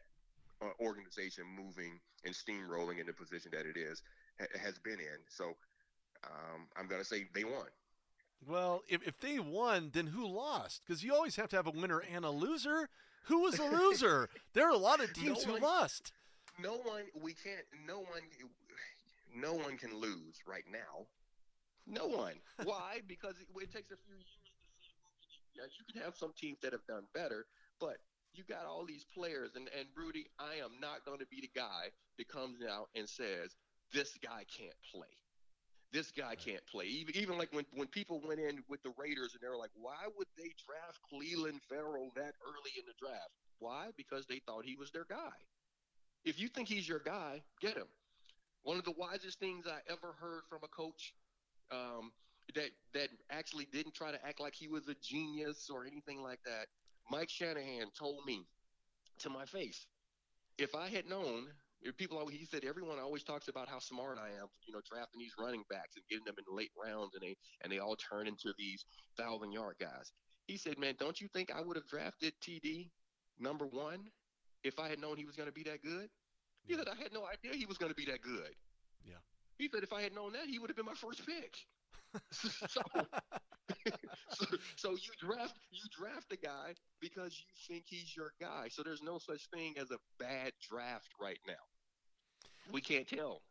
uh, 0.62 0.72
organization 0.82 1.46
moving 1.56 2.00
and 2.26 2.34
steamrolling 2.36 3.00
in 3.00 3.08
the 3.08 3.14
position 3.14 3.52
that 3.54 3.66
it 3.66 3.78
is 3.78 4.02
ha- 4.40 4.52
has 4.60 4.78
been 4.80 5.00
in. 5.00 5.20
So 5.30 5.54
um, 6.24 6.68
I'm 6.76 6.88
going 6.88 7.02
to 7.02 7.08
say 7.08 7.28
they 7.34 7.44
won. 7.44 7.68
Well, 8.48 8.84
if, 8.88 9.06
if 9.08 9.20
they 9.20 9.40
won, 9.40 9.92
then 9.94 10.08
who 10.08 10.28
lost? 10.28 10.82
Because 10.86 11.04
you 11.04 11.14
always 11.14 11.36
have 11.36 11.50
to 11.50 11.56
have 11.56 11.68
a 11.68 11.72
winner 11.72 12.02
and 12.14 12.24
a 12.24 12.32
loser. 12.32 12.90
Who 13.26 13.42
was 13.42 13.56
the 13.56 13.66
loser? 13.66 14.30
there 14.54 14.68
are 14.68 14.74
a 14.74 14.78
lot 14.78 15.04
of 15.04 15.14
teams 15.14 15.46
no 15.46 15.54
who 15.56 15.60
lost. 15.60 16.14
No 16.62 16.78
one, 16.78 17.04
we 17.22 17.34
can't, 17.34 17.66
no 17.88 18.00
one, 18.00 18.22
no 19.36 19.54
one 19.54 19.78
can 19.78 19.96
lose 19.96 20.40
right 20.48 20.64
now. 20.72 21.06
No 21.86 22.08
one. 22.08 22.36
Why? 22.64 23.02
because 23.08 23.36
it, 23.40 23.48
it, 23.56 23.72
takes 23.72 23.92
a 23.92 23.98
few 23.98 24.16
years 24.16 24.40
to 24.44 24.50
see 24.80 24.92
who 25.00 25.62
can, 25.62 25.70
you 25.78 25.94
can 25.94 26.02
have 26.02 26.16
some 26.16 26.34
teams 26.38 26.58
that 26.62 26.72
have 26.72 26.86
done 26.88 27.04
better, 27.14 27.46
but 27.80 27.98
you 28.34 28.44
got 28.48 28.66
all 28.66 28.86
these 28.86 29.06
players, 29.14 29.52
and, 29.56 29.70
and 29.78 29.88
Rudy, 29.96 30.28
I 30.40 30.64
am 30.64 30.80
not 30.82 31.06
going 31.06 31.20
to 31.20 31.26
be 31.28 31.42
the 31.42 31.52
guy 31.56 31.92
that 32.18 32.28
comes 32.28 32.60
out 32.64 32.90
and 32.96 33.08
says, 33.08 33.56
this 33.94 34.18
guy 34.22 34.46
can't 34.56 34.76
play 34.92 35.08
this 35.92 36.12
guy 36.12 36.36
can't 36.36 36.66
play. 36.68 36.86
Even 36.86 37.16
even 37.16 37.38
like 37.38 37.50
when 37.52 37.66
when 37.74 37.88
people 37.88 38.22
went 38.26 38.40
in 38.40 38.64
with 38.70 38.82
the 38.84 38.94
Raiders 38.98 39.34
and 39.34 39.42
they 39.42 39.50
were 39.50 39.58
like, 39.58 39.72
why 39.76 40.06
would 40.18 40.28
they 40.38 40.52
draft 40.66 41.00
Clelin 41.12 41.60
Ferrell 41.68 42.12
that 42.16 42.36
early 42.46 42.74
in 42.78 42.86
the 42.86 42.94
draft? 43.00 43.32
Why? 43.60 43.88
Because 43.98 44.26
they 44.28 44.40
thought 44.46 44.66
he 44.66 44.76
was 44.76 44.92
their 44.92 45.06
guy. 45.10 45.36
If 46.26 46.40
you 46.40 46.48
think 46.48 46.68
he's 46.68 46.88
your 46.88 47.00
guy, 47.00 47.42
get 47.62 47.76
him. 47.76 47.88
One 48.64 48.78
of 48.78 48.84
the 48.86 48.94
wisest 48.98 49.40
things 49.40 49.66
I 49.68 49.80
ever 49.92 50.14
heard 50.20 50.42
from 50.50 50.60
a 50.64 50.68
coach 50.68 51.14
um, 51.72 52.12
that 52.56 52.70
that 52.94 53.10
actually 53.30 53.68
didn't 53.72 53.94
try 53.94 54.12
to 54.12 54.26
act 54.26 54.40
like 54.40 54.54
he 54.54 54.68
was 54.68 54.88
a 54.88 54.96
genius 55.02 55.70
or 55.74 55.86
anything 55.86 56.22
like 56.22 56.40
that. 56.46 56.68
Mike 57.10 57.30
Shanahan 57.30 57.88
told 57.98 58.26
me 58.26 58.46
to 59.20 59.30
my 59.30 59.46
face, 59.46 59.88
if 60.58 60.76
I 60.76 60.90
had 60.90 61.08
known 61.08 61.48
people 61.98 62.26
he 62.28 62.46
said 62.46 62.64
everyone 62.66 63.00
always 63.00 63.24
talks 63.24 63.48
about 63.48 63.68
how 63.68 63.80
smart 63.80 64.18
I 64.20 64.28
am, 64.42 64.48
you 64.66 64.74
know, 64.74 64.82
drafting 64.90 65.20
these 65.20 65.34
running 65.40 65.64
backs 65.70 65.96
and 65.96 66.04
getting 66.10 66.26
them 66.26 66.36
in 66.38 66.44
the 66.48 66.56
late 66.56 66.72
rounds, 66.76 67.14
and 67.14 67.24
they 67.24 67.36
and 67.62 67.72
they 67.72 67.80
all 67.80 67.96
turn 67.96 68.28
into 68.28 68.54
these 68.58 68.86
thousand 69.18 69.52
yard 69.52 69.76
guys. 69.80 70.12
He 70.48 70.58
said, 70.58 70.78
man, 70.80 70.96
don't 71.00 71.20
you 71.22 71.28
think 71.28 71.52
I 71.56 71.62
would 71.62 71.78
have 71.78 71.88
drafted 71.88 72.34
TD 72.42 72.90
number 73.40 73.66
one 73.66 74.10
if 74.64 74.80
I 74.80 74.90
had 74.90 75.00
known 75.00 75.16
he 75.16 75.26
was 75.26 75.36
going 75.36 75.48
to 75.48 75.54
be 75.54 75.64
that 75.64 75.82
good? 75.84 76.10
He 76.66 76.74
yeah. 76.74 76.80
said 76.80 76.90
I 76.90 77.02
had 77.02 77.14
no 77.14 77.26
idea 77.26 77.58
he 77.58 77.66
was 77.66 77.78
going 77.78 77.92
to 77.92 77.96
be 77.96 78.06
that 78.06 78.22
good. 78.22 78.54
Yeah. 79.06 79.22
He 79.58 79.70
said 79.72 79.84
if 79.84 79.94
I 79.94 80.02
had 80.02 80.14
known 80.14 80.34
that, 80.34 80.48
he 80.48 80.60
would 80.60 80.70
have 80.70 80.78
been 80.78 80.86
my 80.86 80.94
first 80.96 81.26
pick. 81.26 81.56
so, 82.32 82.82
so, 84.30 84.46
so 84.76 84.92
you 84.92 85.12
draft 85.20 85.56
you 85.72 85.82
draft 85.96 86.32
a 86.32 86.38
guy 86.38 86.74
because 87.00 87.38
you 87.38 87.46
think 87.68 87.84
he's 87.88 88.16
your 88.16 88.34
guy. 88.42 88.68
So 88.70 88.82
there's 88.84 89.04
no 89.04 89.20
such 89.20 89.48
thing 89.54 89.76
as 89.80 89.92
a 89.92 89.98
bad 90.18 90.54
draft 90.68 91.10
right 91.22 91.40
now. 91.48 91.69
We 92.72 92.82
can't 92.82 93.08
tell. 93.08 93.42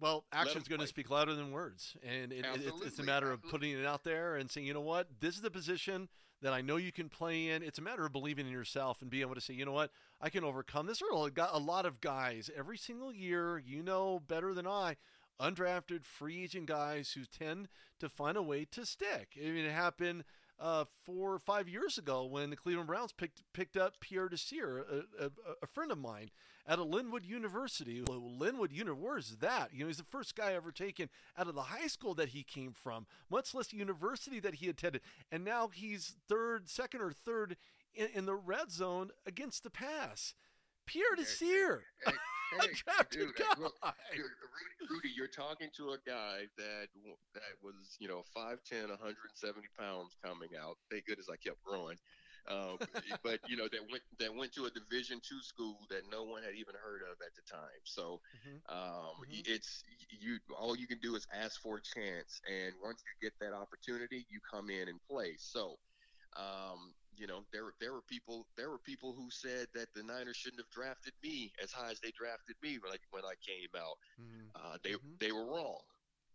Well, 0.00 0.24
action's 0.32 0.68
going 0.68 0.80
to 0.80 0.86
speak 0.86 1.10
louder 1.10 1.34
than 1.34 1.50
words, 1.50 1.96
and 2.04 2.32
it, 2.32 2.44
it, 2.44 2.72
it's 2.84 3.00
a 3.00 3.02
matter 3.02 3.32
of 3.32 3.42
putting 3.42 3.72
it 3.72 3.84
out 3.84 4.04
there 4.04 4.36
and 4.36 4.48
saying, 4.48 4.66
you 4.66 4.74
know 4.74 4.80
what, 4.80 5.08
this 5.20 5.34
is 5.34 5.40
the 5.40 5.50
position 5.50 6.08
that 6.40 6.52
I 6.52 6.60
know 6.60 6.76
you 6.76 6.92
can 6.92 7.08
play 7.08 7.48
in. 7.48 7.64
It's 7.64 7.80
a 7.80 7.82
matter 7.82 8.06
of 8.06 8.12
believing 8.12 8.46
in 8.46 8.52
yourself 8.52 9.02
and 9.02 9.10
being 9.10 9.22
able 9.22 9.34
to 9.34 9.40
say, 9.40 9.54
you 9.54 9.64
know 9.64 9.72
what, 9.72 9.90
I 10.20 10.30
can 10.30 10.44
overcome 10.44 10.86
this. 10.86 11.00
There 11.00 11.08
are 11.10 11.48
a 11.52 11.58
lot 11.58 11.84
of 11.84 12.00
guys 12.00 12.48
every 12.56 12.78
single 12.78 13.12
year, 13.12 13.58
you 13.58 13.82
know 13.82 14.20
better 14.20 14.54
than 14.54 14.68
I, 14.68 14.96
undrafted 15.40 16.04
free 16.04 16.44
agent 16.44 16.66
guys 16.66 17.12
who 17.12 17.24
tend 17.24 17.68
to 17.98 18.08
find 18.08 18.36
a 18.36 18.42
way 18.42 18.66
to 18.70 18.86
stick. 18.86 19.36
I 19.36 19.50
mean, 19.50 19.64
it 19.64 19.72
happened 19.72 20.22
uh, 20.60 20.84
four 21.04 21.34
or 21.34 21.38
five 21.38 21.68
years 21.68 21.98
ago 21.98 22.24
when 22.24 22.50
the 22.50 22.56
Cleveland 22.56 22.88
Browns 22.88 23.12
picked 23.12 23.42
picked 23.52 23.76
up 23.76 24.00
Pierre 24.00 24.28
Desir, 24.28 24.84
a, 25.20 25.24
a, 25.26 25.30
a 25.62 25.66
friend 25.66 25.92
of 25.92 25.98
mine 25.98 26.30
at 26.66 26.78
a 26.78 26.84
Lindenwood 26.84 27.24
University. 27.24 28.02
Lindenwood 28.02 28.72
University, 28.72 29.06
where 29.06 29.18
is 29.18 29.36
that? 29.40 29.72
You 29.72 29.80
know, 29.80 29.86
he's 29.86 29.96
the 29.96 30.04
first 30.04 30.36
guy 30.36 30.52
ever 30.52 30.70
taken 30.70 31.08
out 31.36 31.48
of 31.48 31.54
the 31.54 31.62
high 31.62 31.86
school 31.86 32.14
that 32.14 32.30
he 32.30 32.42
came 32.42 32.72
from, 32.72 33.06
much 33.30 33.54
less 33.54 33.68
the 33.68 33.76
university 33.76 34.40
that 34.40 34.56
he 34.56 34.68
attended, 34.68 35.00
and 35.32 35.44
now 35.44 35.68
he's 35.72 36.16
third, 36.28 36.68
second 36.68 37.00
or 37.00 37.12
third 37.12 37.56
in, 37.94 38.08
in 38.14 38.26
the 38.26 38.34
red 38.34 38.70
zone 38.70 39.10
against 39.26 39.62
the 39.62 39.70
pass. 39.70 40.34
Pierre 40.86 41.14
Desir. 41.16 41.84
Hey, 42.50 42.72
dude, 43.10 43.34
guy. 43.36 43.44
Rudy, 43.58 44.32
Rudy, 44.88 45.10
you're 45.14 45.28
talking 45.28 45.68
to 45.76 45.90
a 45.90 45.98
guy 46.06 46.48
that 46.56 46.88
that 47.34 47.54
was, 47.62 47.96
you 47.98 48.08
know, 48.08 48.22
5'10", 48.36 48.88
170 48.88 49.68
pounds 49.78 50.16
coming 50.24 50.50
out. 50.60 50.76
Thank 50.90 51.06
goodness 51.06 51.28
I 51.30 51.36
kept 51.36 51.62
growing. 51.62 51.96
Um, 52.48 52.78
but 53.22 53.40
you 53.46 53.56
know 53.56 53.68
that 53.68 53.80
went 53.90 54.02
that 54.18 54.34
went 54.34 54.52
to 54.54 54.64
a 54.64 54.70
Division 54.70 55.20
two 55.20 55.40
school 55.42 55.76
that 55.90 56.02
no 56.10 56.24
one 56.24 56.42
had 56.42 56.54
even 56.54 56.74
heard 56.80 57.02
of 57.04 57.20
at 57.20 57.36
the 57.36 57.44
time. 57.44 57.82
So 57.84 58.20
mm-hmm. 58.32 58.56
Um, 58.72 59.20
mm-hmm. 59.20 59.44
it's 59.44 59.84
you. 60.08 60.38
All 60.58 60.76
you 60.76 60.86
can 60.86 60.98
do 61.02 61.14
is 61.14 61.26
ask 61.34 61.60
for 61.60 61.76
a 61.76 61.82
chance, 61.82 62.40
and 62.48 62.72
once 62.82 63.02
you 63.04 63.28
get 63.28 63.34
that 63.40 63.52
opportunity, 63.52 64.26
you 64.30 64.40
come 64.40 64.70
in 64.70 64.88
and 64.88 64.98
play. 65.10 65.36
So 65.38 65.76
um, 66.36 66.94
you 67.18 67.26
know, 67.26 67.44
there 67.52 67.72
there 67.80 67.92
were 67.92 68.02
people 68.08 68.46
there 68.56 68.70
were 68.70 68.78
people 68.78 69.12
who 69.12 69.28
said 69.30 69.66
that 69.74 69.88
the 69.94 70.02
Niners 70.02 70.36
shouldn't 70.36 70.60
have 70.60 70.70
drafted 70.70 71.12
me 71.22 71.52
as 71.62 71.72
high 71.72 71.90
as 71.90 72.00
they 72.00 72.12
drafted 72.12 72.56
me 72.62 72.78
when 72.78 72.92
I 72.92 72.98
when 73.10 73.24
I 73.24 73.34
came 73.44 73.70
out. 73.76 73.98
Mm-hmm. 74.20 74.46
Uh, 74.54 74.76
they 74.82 74.92
mm-hmm. 74.92 75.18
they 75.20 75.32
were 75.32 75.46
wrong. 75.46 75.80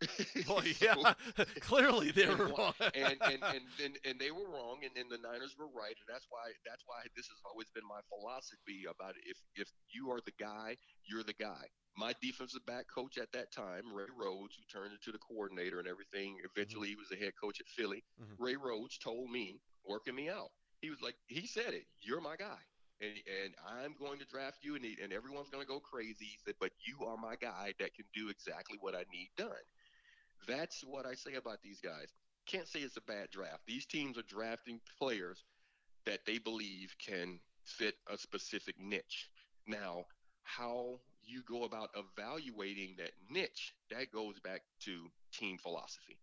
well, 0.48 0.62
yeah, 0.80 1.14
clearly 1.60 2.10
they 2.10 2.26
were 2.26 2.48
wrong. 2.48 2.74
and, 2.80 3.16
and, 3.22 3.40
and, 3.42 3.64
and, 3.82 3.94
and 4.04 4.18
they 4.18 4.30
were 4.30 4.46
wrong, 4.48 4.80
and, 4.82 4.92
and 4.96 5.10
the 5.10 5.22
Niners 5.22 5.54
were 5.58 5.70
right, 5.70 5.94
and 5.94 6.08
that's 6.08 6.26
why 6.28 6.52
that's 6.66 6.82
why 6.86 7.06
this 7.16 7.26
has 7.28 7.38
always 7.46 7.68
been 7.74 7.86
my 7.86 8.00
philosophy 8.10 8.84
about 8.90 9.14
if 9.24 9.38
if 9.54 9.68
you 9.88 10.10
are 10.10 10.20
the 10.24 10.36
guy, 10.38 10.76
you're 11.06 11.22
the 11.22 11.38
guy. 11.38 11.64
My 11.96 12.12
defensive 12.20 12.66
back 12.66 12.86
coach 12.92 13.18
at 13.18 13.30
that 13.32 13.52
time, 13.52 13.94
Ray 13.94 14.10
Rhodes, 14.10 14.58
who 14.58 14.66
turned 14.66 14.92
into 14.92 15.12
the 15.12 15.22
coordinator 15.22 15.78
and 15.78 15.86
everything, 15.86 16.36
eventually 16.42 16.88
mm-hmm. 16.90 16.98
he 16.98 17.02
was 17.06 17.08
the 17.08 17.22
head 17.22 17.34
coach 17.40 17.60
at 17.60 17.68
Philly. 17.68 18.02
Mm-hmm. 18.20 18.42
Ray 18.42 18.56
Rhodes 18.56 18.98
told 18.98 19.30
me, 19.30 19.60
working 19.86 20.16
me 20.16 20.28
out, 20.28 20.50
he 20.84 20.90
was 20.90 21.00
like, 21.00 21.16
he 21.26 21.46
said 21.46 21.72
it. 21.72 21.86
You're 22.02 22.20
my 22.20 22.36
guy, 22.36 22.60
and 23.00 23.16
and 23.42 23.54
I'm 23.66 23.94
going 23.98 24.18
to 24.18 24.26
draft 24.26 24.58
you, 24.62 24.76
and 24.76 24.84
he, 24.84 24.96
and 25.02 25.12
everyone's 25.12 25.48
going 25.48 25.64
to 25.64 25.68
go 25.68 25.80
crazy. 25.80 26.26
He 26.26 26.38
said, 26.44 26.54
but 26.60 26.72
you 26.86 27.06
are 27.06 27.16
my 27.16 27.36
guy 27.40 27.72
that 27.80 27.94
can 27.94 28.04
do 28.14 28.28
exactly 28.28 28.76
what 28.80 28.94
I 28.94 29.04
need 29.10 29.30
done. 29.38 29.64
That's 30.46 30.82
what 30.84 31.06
I 31.06 31.14
say 31.14 31.34
about 31.34 31.62
these 31.62 31.80
guys. 31.80 32.08
Can't 32.46 32.68
say 32.68 32.80
it's 32.80 32.98
a 32.98 33.00
bad 33.00 33.30
draft. 33.30 33.62
These 33.66 33.86
teams 33.86 34.18
are 34.18 34.22
drafting 34.28 34.80
players 34.98 35.42
that 36.04 36.20
they 36.26 36.36
believe 36.36 36.94
can 37.04 37.40
fit 37.64 37.94
a 38.12 38.18
specific 38.18 38.74
niche. 38.78 39.30
Now, 39.66 40.04
how 40.42 41.00
you 41.22 41.42
go 41.48 41.64
about 41.64 41.88
evaluating 41.96 42.96
that 42.98 43.12
niche, 43.30 43.72
that 43.90 44.12
goes 44.12 44.38
back 44.40 44.60
to 44.80 45.10
team 45.32 45.56
philosophy. 45.56 46.18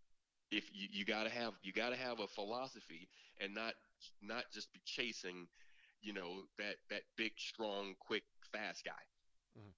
If 0.52 0.70
you, 0.72 0.88
you 0.92 1.06
gotta 1.06 1.32
have 1.32 1.54
you 1.64 1.74
gotta 1.74 1.96
have 1.96 2.20
a 2.20 2.28
philosophy 2.28 3.08
and 3.40 3.56
not 3.56 3.74
not 4.22 4.46
just 4.54 4.72
be 4.74 4.82
chasing, 4.86 5.48
you 6.02 6.14
know, 6.14 6.44
that 6.58 6.76
that 6.90 7.02
big, 7.18 7.32
strong, 7.38 7.96
quick, 8.00 8.24
fast 8.52 8.84
guy. 8.86 9.04
Mm-hmm. 9.58 9.70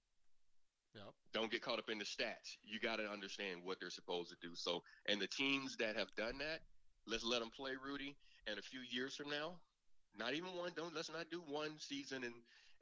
Yep. 0.96 1.14
Don't 1.32 1.50
get 1.50 1.62
caught 1.62 1.78
up 1.78 1.90
in 1.90 1.98
the 1.98 2.04
stats. 2.04 2.56
You 2.62 2.78
got 2.78 2.96
to 2.96 3.10
understand 3.10 3.60
what 3.64 3.78
they're 3.80 3.90
supposed 3.90 4.30
to 4.30 4.36
do. 4.40 4.54
So, 4.54 4.82
and 5.06 5.20
the 5.20 5.26
teams 5.26 5.76
that 5.78 5.96
have 5.96 6.14
done 6.16 6.38
that, 6.38 6.60
let's 7.06 7.24
let 7.24 7.40
them 7.40 7.50
play 7.50 7.72
Rudy. 7.84 8.16
And 8.46 8.58
a 8.58 8.62
few 8.62 8.80
years 8.90 9.16
from 9.16 9.30
now, 9.30 9.56
not 10.18 10.34
even 10.34 10.50
one. 10.56 10.72
Don't 10.76 10.94
let's 10.94 11.10
not 11.10 11.30
do 11.30 11.42
one 11.48 11.72
season 11.78 12.24
and 12.24 12.34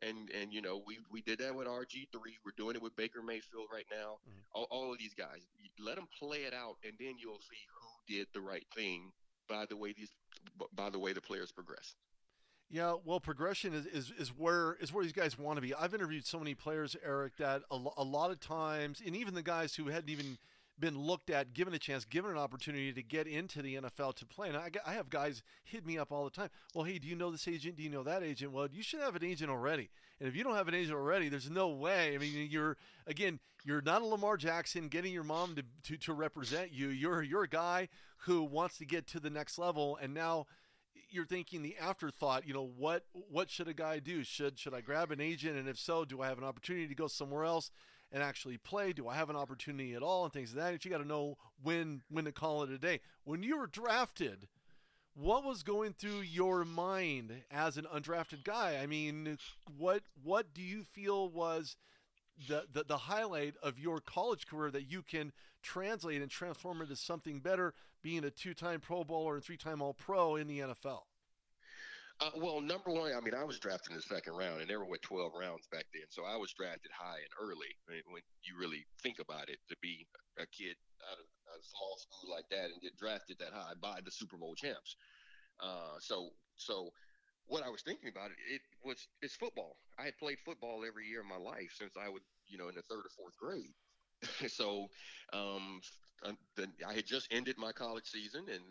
and 0.02 0.30
and 0.30 0.52
you 0.52 0.60
know 0.60 0.82
we 0.86 0.98
we 1.10 1.22
did 1.22 1.38
that 1.38 1.54
with 1.54 1.66
RG 1.66 2.08
three. 2.12 2.36
We're 2.44 2.56
doing 2.56 2.76
it 2.76 2.82
with 2.82 2.96
Baker 2.96 3.22
Mayfield 3.22 3.68
right 3.72 3.86
now. 3.90 4.18
Mm-hmm. 4.28 4.40
All, 4.52 4.66
all 4.70 4.92
of 4.92 4.98
these 4.98 5.14
guys, 5.14 5.46
let 5.78 5.96
them 5.96 6.08
play 6.18 6.38
it 6.38 6.54
out, 6.54 6.76
and 6.84 6.94
then 6.98 7.14
you'll 7.18 7.40
see 7.40 7.62
who 7.70 8.14
did 8.14 8.26
the 8.34 8.40
right 8.40 8.66
thing 8.74 9.12
by 9.48 9.66
the 9.66 9.76
way 9.76 9.92
these 9.92 10.10
by 10.74 10.90
the 10.90 10.98
way 10.98 11.12
the 11.12 11.20
players 11.20 11.52
progress. 11.52 11.94
Yeah, 12.70 12.94
well, 13.04 13.20
progression 13.20 13.74
is, 13.74 13.84
is, 13.84 14.12
is 14.18 14.28
where 14.30 14.78
is 14.80 14.92
where 14.94 15.04
these 15.04 15.12
guys 15.12 15.38
want 15.38 15.58
to 15.58 15.60
be. 15.60 15.74
I've 15.74 15.92
interviewed 15.92 16.26
so 16.26 16.38
many 16.38 16.54
players, 16.54 16.96
Eric, 17.04 17.36
that 17.36 17.62
a, 17.70 17.78
a 17.98 18.02
lot 18.02 18.30
of 18.30 18.40
times, 18.40 19.02
and 19.04 19.14
even 19.14 19.34
the 19.34 19.42
guys 19.42 19.74
who 19.74 19.88
hadn't 19.88 20.08
even 20.08 20.38
been 20.82 20.98
looked 20.98 21.30
at, 21.30 21.54
given 21.54 21.72
a 21.72 21.78
chance, 21.78 22.04
given 22.04 22.32
an 22.32 22.36
opportunity 22.36 22.92
to 22.92 23.02
get 23.04 23.28
into 23.28 23.62
the 23.62 23.76
NFL 23.76 24.16
to 24.16 24.26
play. 24.26 24.48
And 24.48 24.56
I, 24.56 24.68
I 24.84 24.94
have 24.94 25.08
guys 25.08 25.44
hit 25.62 25.86
me 25.86 25.96
up 25.96 26.10
all 26.10 26.24
the 26.24 26.30
time. 26.30 26.50
Well, 26.74 26.84
hey, 26.84 26.98
do 26.98 27.06
you 27.06 27.14
know 27.14 27.30
this 27.30 27.46
agent? 27.46 27.76
Do 27.76 27.84
you 27.84 27.88
know 27.88 28.02
that 28.02 28.24
agent? 28.24 28.50
Well, 28.50 28.66
you 28.70 28.82
should 28.82 28.98
have 28.98 29.14
an 29.14 29.24
agent 29.24 29.48
already. 29.48 29.90
And 30.18 30.28
if 30.28 30.34
you 30.34 30.42
don't 30.42 30.56
have 30.56 30.66
an 30.66 30.74
agent 30.74 30.96
already, 30.96 31.28
there's 31.28 31.48
no 31.48 31.68
way. 31.68 32.16
I 32.16 32.18
mean, 32.18 32.48
you're 32.50 32.76
again, 33.06 33.38
you're 33.64 33.80
not 33.80 34.02
a 34.02 34.04
Lamar 34.04 34.36
Jackson 34.36 34.88
getting 34.88 35.12
your 35.12 35.22
mom 35.22 35.54
to, 35.54 35.62
to, 35.84 35.96
to 35.98 36.12
represent 36.12 36.72
you. 36.72 36.88
You're 36.88 37.22
you're 37.22 37.44
a 37.44 37.48
guy 37.48 37.88
who 38.24 38.42
wants 38.42 38.76
to 38.78 38.84
get 38.84 39.06
to 39.08 39.20
the 39.20 39.30
next 39.30 39.58
level, 39.58 39.96
and 40.02 40.12
now 40.12 40.46
you're 41.10 41.26
thinking 41.26 41.62
the 41.62 41.76
afterthought. 41.78 42.46
You 42.46 42.54
know 42.54 42.70
what 42.76 43.04
what 43.12 43.50
should 43.50 43.68
a 43.68 43.74
guy 43.74 44.00
do? 44.00 44.24
Should 44.24 44.58
should 44.58 44.74
I 44.74 44.80
grab 44.80 45.12
an 45.12 45.20
agent, 45.20 45.56
and 45.56 45.68
if 45.68 45.78
so, 45.78 46.04
do 46.04 46.22
I 46.22 46.26
have 46.26 46.38
an 46.38 46.44
opportunity 46.44 46.88
to 46.88 46.94
go 46.96 47.06
somewhere 47.06 47.44
else? 47.44 47.70
And 48.12 48.22
actually 48.22 48.58
play? 48.58 48.92
Do 48.92 49.08
I 49.08 49.16
have 49.16 49.30
an 49.30 49.36
opportunity 49.36 49.94
at 49.94 50.02
all? 50.02 50.24
And 50.24 50.32
things 50.32 50.54
like 50.54 50.64
that. 50.64 50.84
You 50.84 50.90
got 50.90 50.98
to 50.98 51.08
know 51.08 51.36
when 51.62 52.02
when 52.10 52.24
to 52.26 52.32
call 52.32 52.62
it 52.62 52.70
a 52.70 52.78
day. 52.78 53.00
When 53.24 53.42
you 53.42 53.58
were 53.58 53.66
drafted, 53.66 54.48
what 55.14 55.44
was 55.44 55.62
going 55.62 55.94
through 55.94 56.20
your 56.20 56.64
mind 56.64 57.32
as 57.50 57.76
an 57.76 57.86
undrafted 57.92 58.44
guy? 58.44 58.78
I 58.82 58.86
mean, 58.86 59.38
what 59.76 60.02
what 60.22 60.54
do 60.54 60.62
you 60.62 60.84
feel 60.84 61.28
was 61.28 61.76
the, 62.48 62.64
the, 62.72 62.84
the 62.84 62.96
highlight 62.96 63.54
of 63.62 63.78
your 63.78 64.00
college 64.00 64.46
career 64.46 64.70
that 64.70 64.90
you 64.90 65.02
can 65.02 65.32
translate 65.62 66.22
and 66.22 66.30
transform 66.30 66.80
into 66.80 66.96
something 66.96 67.40
better, 67.40 67.74
being 68.02 68.24
a 68.24 68.30
two-time 68.30 68.80
Pro 68.80 69.04
Bowler 69.04 69.34
and 69.34 69.44
three-time 69.44 69.80
All 69.82 69.94
Pro 69.94 70.36
in 70.36 70.46
the 70.48 70.60
NFL? 70.60 71.02
Uh, 72.22 72.30
well, 72.38 72.60
number 72.60 72.90
one, 72.90 73.10
I 73.10 73.20
mean, 73.20 73.34
I 73.34 73.42
was 73.42 73.58
drafted 73.58 73.90
in 73.90 73.96
the 73.96 74.02
second 74.02 74.34
round, 74.34 74.60
and 74.60 74.70
there 74.70 74.78
were 74.78 74.86
what 74.86 75.02
12 75.02 75.32
rounds 75.34 75.66
back 75.72 75.86
then. 75.92 76.06
So 76.08 76.22
I 76.22 76.36
was 76.36 76.52
drafted 76.52 76.92
high 76.94 77.18
and 77.18 77.34
early. 77.42 77.74
when 78.06 78.22
you 78.46 78.54
really 78.54 78.86
think 79.02 79.18
about 79.18 79.48
it, 79.48 79.58
to 79.70 79.76
be 79.82 80.06
a 80.38 80.46
kid 80.46 80.76
out 81.10 81.18
of 81.18 81.26
a 81.50 81.58
small 81.66 81.98
school 81.98 82.30
like 82.30 82.46
that 82.50 82.70
and 82.70 82.80
get 82.80 82.96
drafted 82.96 83.38
that 83.40 83.52
high 83.52 83.74
by 83.80 83.98
the 84.04 84.10
Super 84.12 84.36
Bowl 84.36 84.54
champs. 84.54 84.94
Uh, 85.58 85.98
so, 85.98 86.30
so 86.54 86.90
what 87.46 87.64
I 87.64 87.70
was 87.70 87.82
thinking 87.82 88.08
about 88.08 88.30
it, 88.30 88.38
it 88.54 88.62
was 88.84 89.08
it's 89.20 89.34
football. 89.34 89.76
I 89.98 90.04
had 90.04 90.18
played 90.18 90.38
football 90.44 90.84
every 90.86 91.08
year 91.08 91.20
of 91.20 91.26
my 91.26 91.42
life 91.42 91.74
since 91.74 91.94
I 91.98 92.08
was, 92.08 92.22
you 92.46 92.56
know, 92.56 92.68
in 92.68 92.76
the 92.76 92.82
third 92.82 93.02
or 93.02 93.10
fourth 93.18 93.36
grade. 93.36 93.74
so, 94.48 94.86
um, 95.32 95.80
I 96.86 96.94
had 96.94 97.06
just 97.06 97.26
ended 97.32 97.58
my 97.58 97.72
college 97.72 98.06
season 98.06 98.46
and 98.46 98.62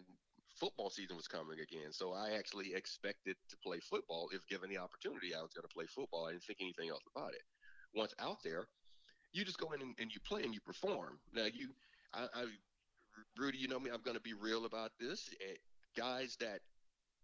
football 0.62 0.92
season 0.92 1.18
was 1.18 1.28
coming 1.28 1.58
again. 1.60 1.92
So 1.92 2.14
I 2.14 2.38
actually 2.38 2.76
expected 2.76 3.36
to 3.50 3.58
play 3.66 3.80
football 3.80 4.30
if 4.32 4.46
given 4.48 4.70
the 4.70 4.78
opportunity. 4.78 5.34
I 5.34 5.42
was 5.42 5.54
going 5.54 5.68
to 5.68 5.74
play 5.74 5.86
football. 5.88 6.28
I 6.28 6.32
didn't 6.32 6.44
think 6.44 6.60
anything 6.62 6.90
else 6.90 7.02
about 7.16 7.34
it. 7.34 7.42
Once 7.96 8.14
out 8.20 8.38
there, 8.44 8.68
you 9.34 9.44
just 9.44 9.58
go 9.58 9.72
in 9.72 9.82
and, 9.82 9.96
and 10.00 10.14
you 10.14 10.22
play 10.22 10.44
and 10.44 10.54
you 10.54 10.62
perform. 10.62 11.18
Now 11.34 11.46
you, 11.52 11.70
I, 12.14 12.28
I, 12.34 12.46
Rudy, 13.38 13.58
you 13.58 13.68
know 13.68 13.80
me. 13.80 13.90
I'm 13.92 14.04
going 14.04 14.16
to 14.16 14.22
be 14.22 14.34
real 14.34 14.66
about 14.66 14.92
this. 15.00 15.30
Eh, 15.42 15.56
guys 15.98 16.38
that 16.40 16.60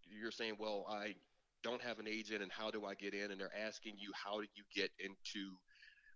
you're 0.03 0.31
saying, 0.31 0.55
well, 0.59 0.85
I 0.89 1.13
don't 1.63 1.81
have 1.81 1.99
an 1.99 2.07
agent, 2.07 2.41
and 2.41 2.51
how 2.51 2.71
do 2.71 2.85
I 2.85 2.95
get 2.95 3.13
in? 3.13 3.31
And 3.31 3.39
they're 3.39 3.55
asking 3.65 3.95
you, 3.99 4.11
how 4.13 4.39
do 4.41 4.47
you 4.55 4.63
get 4.73 4.89
into 4.99 5.51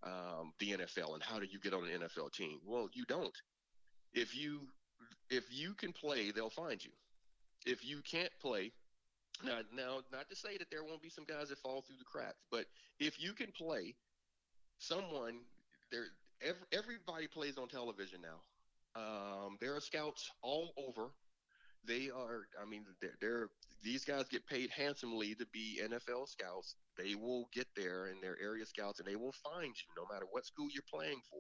um, 0.04 0.54
the 0.60 0.72
NFL, 0.72 1.14
and 1.14 1.24
how 1.24 1.40
do 1.40 1.46
you 1.46 1.60
get 1.60 1.74
on 1.74 1.84
an 1.84 2.02
NFL 2.02 2.34
team? 2.34 2.60
Well, 2.66 2.90
you 2.94 3.06
don't. 3.08 3.36
If 4.14 4.36
you 4.36 4.62
if 5.30 5.46
you 5.50 5.74
can 5.74 5.94
play, 5.94 6.32
they'll 6.32 6.50
find 6.50 6.84
you 6.84 6.92
if 7.66 7.86
you 7.86 8.02
can't 8.02 8.32
play, 8.42 8.72
now, 9.44 9.60
now, 9.76 10.00
not 10.12 10.30
to 10.30 10.36
say 10.36 10.58
that 10.58 10.70
there 10.70 10.84
won't 10.84 11.02
be 11.02 11.10
some 11.10 11.26
guys 11.26 11.50
that 11.50 11.58
fall 11.60 11.82
through 11.82 11.98
the 11.98 12.06
cracks, 12.06 12.44
but 12.52 12.66
if 13.00 13.22
you 13.22 13.34
can 13.34 13.52
play, 13.52 13.96
someone 14.78 15.40
there, 15.92 16.06
every, 16.42 16.62
everybody 16.72 17.28
plays 17.28 17.58
on 17.58 17.68
television 17.68 18.20
now. 18.22 18.42
Um, 18.94 19.58
there 19.62 19.76
are 19.76 19.80
scouts 19.80 20.30
all 20.42 20.74
over. 20.78 21.10
They 21.88 22.10
are, 22.10 22.46
I 22.62 22.70
mean, 22.70 22.86
they're, 23.02 23.16
they're 23.20 23.50
these 23.84 24.06
guys 24.06 24.26
get 24.30 24.46
paid 24.46 24.70
handsomely 24.70 25.34
to 25.36 25.46
be 25.52 25.82
NFL 25.84 26.30
scouts. 26.30 26.76
They 26.98 27.16
will 27.16 27.50
get 27.52 27.68
there 27.76 28.06
and 28.06 28.18
they're 28.22 28.38
area 28.42 28.66
scouts, 28.66 29.00
and 29.00 29.08
they 29.08 29.16
will 29.16 29.34
find 29.44 29.74
you 29.74 29.90
no 29.98 30.06
matter 30.14 30.26
what 30.30 30.46
school 30.46 30.68
you're 30.72 30.84
playing 30.92 31.22
for. 31.30 31.40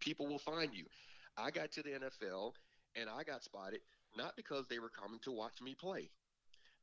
People 0.00 0.26
will 0.26 0.38
find 0.38 0.74
you. 0.74 0.84
I 1.38 1.50
got 1.50 1.72
to 1.72 1.82
the 1.82 1.90
NFL 1.90 2.52
and 2.96 3.08
I 3.08 3.24
got 3.24 3.42
spotted 3.42 3.80
not 4.16 4.36
because 4.36 4.66
they 4.68 4.78
were 4.78 4.90
coming 4.90 5.20
to 5.24 5.32
watch 5.32 5.60
me 5.62 5.74
play. 5.74 6.10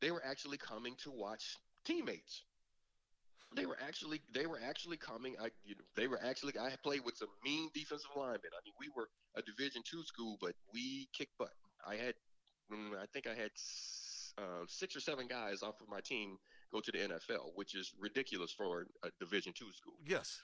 They 0.01 0.11
were 0.11 0.23
actually 0.25 0.57
coming 0.57 0.95
to 1.03 1.11
watch 1.11 1.57
teammates. 1.85 2.43
They 3.55 3.65
were 3.65 3.77
actually 3.85 4.21
they 4.33 4.47
were 4.47 4.59
actually 4.65 4.97
coming. 4.97 5.35
I 5.39 5.49
you 5.65 5.75
know 5.75 5.83
they 5.95 6.07
were 6.07 6.19
actually 6.23 6.53
I 6.59 6.71
played 6.83 7.01
with 7.03 7.17
some 7.17 7.27
mean 7.43 7.69
defensive 7.73 8.09
linemen. 8.15 8.51
I 8.53 8.61
mean 8.63 8.73
we 8.79 8.87
were 8.95 9.09
a 9.35 9.41
Division 9.41 9.81
two 9.85 10.03
school, 10.03 10.37
but 10.39 10.53
we 10.73 11.09
kicked 11.13 11.37
butt. 11.37 11.53
I 11.85 11.95
had 11.95 12.15
mm, 12.71 12.97
I 12.97 13.05
think 13.13 13.27
I 13.27 13.33
had 13.33 13.51
uh, 14.37 14.65
six 14.67 14.95
or 14.95 15.01
seven 15.01 15.27
guys 15.27 15.63
off 15.63 15.81
of 15.81 15.89
my 15.89 15.99
team 15.99 16.37
go 16.71 16.79
to 16.79 16.91
the 16.91 16.99
NFL, 16.99 17.51
which 17.55 17.75
is 17.75 17.91
ridiculous 17.99 18.51
for 18.51 18.87
a 19.03 19.09
Division 19.19 19.53
two 19.53 19.71
school. 19.73 19.95
Yes. 20.05 20.39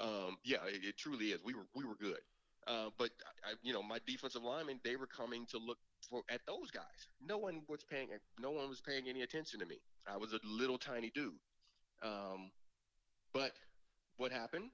Um, 0.00 0.36
yeah, 0.44 0.58
it, 0.66 0.84
it, 0.84 0.96
truly 0.96 1.26
is. 1.26 1.40
We 1.44 1.54
were 1.54 1.66
we 1.74 1.84
were 1.84 1.96
good, 1.96 2.20
uh, 2.66 2.90
but 2.96 3.10
I, 3.44 3.54
you 3.62 3.72
know 3.72 3.82
my 3.82 3.98
defensive 4.06 4.42
linemen 4.42 4.80
they 4.84 4.96
were 4.96 5.08
coming 5.08 5.46
to 5.50 5.58
look 5.58 5.78
for 6.08 6.22
at 6.30 6.40
those 6.46 6.70
guys. 6.70 7.08
No 7.20 7.38
one 7.38 7.62
was 7.68 7.84
paying 7.84 8.08
no 8.40 8.50
one 8.50 8.68
was 8.68 8.80
paying 8.80 9.08
any 9.08 9.22
attention 9.22 9.60
to 9.60 9.66
me. 9.66 9.76
I 10.06 10.16
was 10.16 10.32
a 10.32 10.40
little 10.44 10.78
tiny 10.78 11.10
dude. 11.14 11.34
Um, 12.02 12.50
but 13.32 13.52
what 14.16 14.32
happened? 14.32 14.70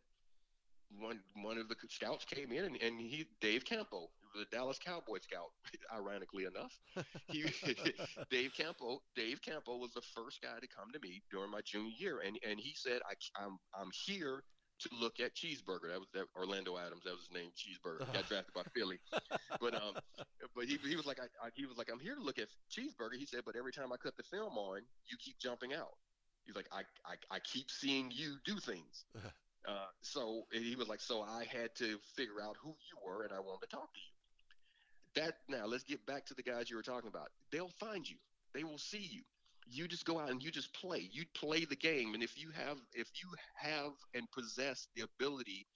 One 0.99 1.20
one 1.43 1.59
of 1.59 1.68
the 1.68 1.76
scouts 1.91 2.24
came 2.24 2.51
in 2.51 2.64
and, 2.64 2.76
and 2.83 3.01
he 3.01 3.26
Dave 3.41 3.64
Campo, 3.64 4.09
the 4.35 4.47
Dallas 4.51 4.79
Cowboy 4.79 5.18
scout, 5.20 5.51
ironically 5.95 6.45
enough. 6.45 6.72
He, 7.29 7.45
Dave 8.31 8.53
Campo, 8.57 9.03
Dave 9.14 9.43
Campo 9.43 9.76
was 9.76 9.93
the 9.93 10.03
first 10.14 10.41
guy 10.41 10.59
to 10.61 10.66
come 10.66 10.91
to 10.93 10.99
me 11.01 11.22
during 11.31 11.51
my 11.51 11.61
junior 11.61 11.93
year, 11.99 12.20
and 12.26 12.39
and 12.49 12.59
he 12.59 12.72
said, 12.74 13.01
I, 13.05 13.14
I'm 13.45 13.59
I'm 13.79 13.91
here 14.07 14.45
to 14.81 14.89
look 15.01 15.20
at 15.20 15.35
Cheeseburger. 15.35 15.89
That 15.91 16.01
was 16.01 16.09
that 16.14 16.26
Orlando 16.37 16.79
Adams. 16.79 17.05
That 17.05 17.12
was 17.12 17.29
his 17.29 17.35
name, 17.35 17.51
Cheeseburger. 17.57 18.07
He 18.07 18.12
got 18.12 18.29
drafted 18.29 18.55
by 18.55 18.62
Philly, 18.74 18.99
but 19.61 19.74
um, 19.74 19.95
but 20.55 20.64
he 20.64 20.79
he 20.87 20.97
was 20.97 21.07
like 21.07 21.18
I, 21.20 21.26
I, 21.45 21.51
he 21.55 21.66
was 21.66 21.79
like 21.79 21.89
I'm 21.93 22.01
here 22.01 22.14
to 22.14 22.22
look 22.22 22.39
at 22.39 22.49
Cheeseburger. 22.70 23.18
He 23.18 23.26
said, 23.26 23.41
but 23.45 23.57
every 23.57 23.72
time 23.72 23.93
I 23.93 23.97
cut 23.97 24.16
the 24.16 24.22
film 24.24 24.57
on, 24.57 24.81
you 25.07 25.16
keep 25.18 25.39
jumping 25.39 25.74
out. 25.74 25.97
He's 26.45 26.57
like 26.57 26.68
I 26.72 26.83
I, 27.05 27.37
I 27.37 27.39
keep 27.41 27.70
seeing 27.70 28.11
you 28.14 28.37
do 28.45 28.59
things. 28.59 29.05
Uh, 29.66 29.85
so 30.01 30.45
he 30.51 30.76
was 30.76 30.89
like, 30.89 31.01
so 31.01 31.20
I 31.20 31.45
had 31.45 31.74
to 31.74 31.99
figure 32.16 32.41
out 32.43 32.57
who 32.62 32.70
you 32.70 32.97
were, 33.05 33.24
and 33.24 33.33
I 33.35 33.41
wanted 33.41 33.68
to 33.68 33.76
talk 33.76 33.93
to 33.93 34.01
you 34.01 34.12
that 35.18 35.35
now 35.49 35.66
let's 35.66 35.85
get 35.85 36.05
back 36.07 36.26
to 36.26 36.35
the 36.35 36.43
guys 36.43 36.70
you 36.70 36.76
were 36.76 36.83
talking 36.83 37.09
about. 37.09 37.29
They'll 37.51 37.72
find 37.81 38.09
you. 38.09 38.16
They 38.55 38.64
will 38.64 38.79
see 38.79 38.99
you. 39.11 39.22
You 39.71 39.87
just 39.87 40.05
go 40.05 40.19
out 40.19 40.31
and 40.31 40.43
you 40.43 40.51
just 40.51 40.73
play. 40.75 41.09
You 41.12 41.25
play 41.35 41.64
the 41.64 41.77
game, 41.77 42.14
and 42.14 42.23
if 42.23 42.39
you 42.41 42.51
have 42.51 42.79
if 42.95 43.09
you 43.23 43.29
have 43.57 43.93
and 44.14 44.31
possess 44.31 44.89
the 44.97 45.03
ability 45.03 45.66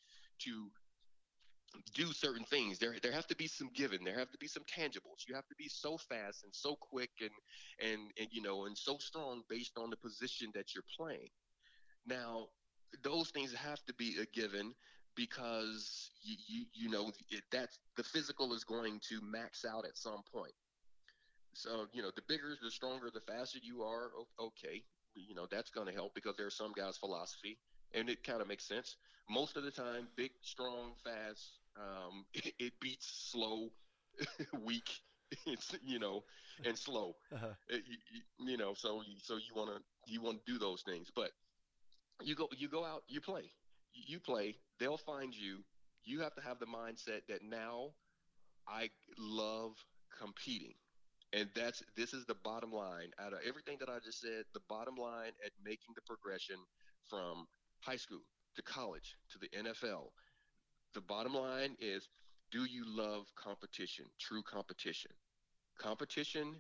to 0.41 0.71
do 1.95 2.13
certain 2.13 2.45
things, 2.45 2.79
there 2.79 2.95
there 3.03 3.13
have 3.13 3.27
to 3.29 3.37
be 3.37 3.47
some 3.47 3.71
given. 3.75 4.05
There 4.05 4.19
have 4.19 4.31
to 4.33 4.39
be 4.39 4.49
some 4.49 4.65
tangibles. 4.65 5.27
You 5.29 5.35
have 5.35 5.49
to 5.49 5.55
be 5.57 5.69
so 5.69 5.97
fast 5.99 6.45
and 6.45 6.55
so 6.55 6.77
quick 6.77 7.11
and 7.21 7.91
and 7.91 8.11
and 8.19 8.29
you 8.31 8.43
know 8.43 8.67
and 8.67 8.77
so 8.77 8.99
strong 8.99 9.43
based 9.49 9.79
on 9.79 9.91
the 9.91 9.97
position 9.97 10.51
that 10.55 10.75
you're 10.75 10.85
playing. 10.97 11.29
Now, 12.07 12.49
those 13.03 13.31
things 13.31 13.55
have 13.55 13.85
to 13.87 13.95
be 13.95 14.17
a 14.21 14.27
given 14.27 14.75
because 15.15 16.11
you, 16.23 16.37
you, 16.49 16.65
you 16.75 16.91
know 16.91 17.13
it, 17.31 17.43
that's 17.51 17.79
the 17.97 18.03
physical 18.03 18.55
is 18.55 18.65
going 18.65 19.01
to 19.09 19.21
max 19.23 19.65
out 19.65 19.85
at 19.85 19.97
some 19.97 20.23
point. 20.33 20.53
So 21.55 21.87
you 21.93 22.03
know 22.03 22.11
the 22.15 22.23
bigger, 22.29 22.57
the 22.63 22.71
stronger, 22.71 23.11
the 23.13 23.21
faster 23.21 23.59
you 23.63 23.83
are. 23.83 24.11
Okay, 24.41 24.83
you 25.15 25.35
know 25.35 25.47
that's 25.51 25.71
going 25.71 25.87
to 25.87 25.93
help 25.93 26.15
because 26.15 26.37
there's 26.37 26.55
some 26.57 26.73
guys' 26.73 26.97
philosophy, 26.97 27.59
and 27.95 28.09
it 28.09 28.25
kind 28.25 28.41
of 28.41 28.49
makes 28.49 28.65
sense. 28.65 28.97
Most 29.31 29.57
of 29.57 29.65
the 29.65 29.71
time, 29.71 30.09
big, 30.17 30.31
strong, 30.43 30.93
fast, 31.05 31.59
um, 31.77 32.25
it, 32.35 32.55
it, 32.59 32.73
beats 32.81 33.29
slow, 33.33 33.71
weak. 34.65 34.91
It's 35.47 35.75
you 35.83 35.99
know, 35.99 36.25
and 36.67 36.77
slow. 36.77 37.17
Uh-huh. 37.35 37.55
It, 37.69 37.83
you, 37.89 38.49
you 38.53 38.57
know, 38.59 38.75
so 38.75 39.03
so 39.23 39.37
you 39.37 39.55
want 39.57 39.71
to 39.71 39.81
you 40.13 40.21
want 40.21 40.45
to 40.45 40.53
do 40.53 40.59
those 40.59 40.83
things, 40.83 41.11
but 41.15 41.31
you 42.23 42.35
go 42.35 42.49
you 42.57 42.69
go 42.69 42.85
out, 42.85 43.03
you 43.09 43.21
play, 43.21 43.51
you 43.93 44.21
play, 44.21 44.57
they'll 44.79 44.97
find 44.99 45.35
you. 45.35 45.59
You 46.05 46.21
have 46.21 46.35
to 46.35 46.43
have 46.43 46.59
the 46.59 46.67
mindset 46.67 47.23
that 47.29 47.43
now 47.49 47.91
I 48.69 48.91
love 49.19 49.73
competing. 50.19 50.75
And 51.33 51.49
that's 51.55 51.83
this 51.97 52.13
is 52.13 52.27
the 52.27 52.35
bottom 52.35 52.73
line. 52.73 53.11
Out 53.19 53.33
of 53.33 53.39
everything 53.47 53.79
that 53.81 53.89
I 53.89 53.99
just 54.05 54.21
said, 54.21 54.45
the 54.53 54.61
bottom 54.69 54.97
line 54.97 55.33
at 55.45 55.53
making 55.65 55.95
the 55.95 56.03
progression 56.03 56.57
from 57.09 57.47
high 57.81 57.97
school 57.97 58.21
to 58.57 58.63
college 58.63 59.17
to 59.31 59.39
the 59.39 59.49
NFL, 59.49 60.11
the 60.95 61.01
bottom 61.01 61.35
line 61.35 61.77
is 61.81 62.09
do 62.51 62.65
you 62.65 62.85
love 62.87 63.25
competition, 63.35 64.05
true 64.21 64.43
competition? 64.43 65.11
Competition 65.79 66.57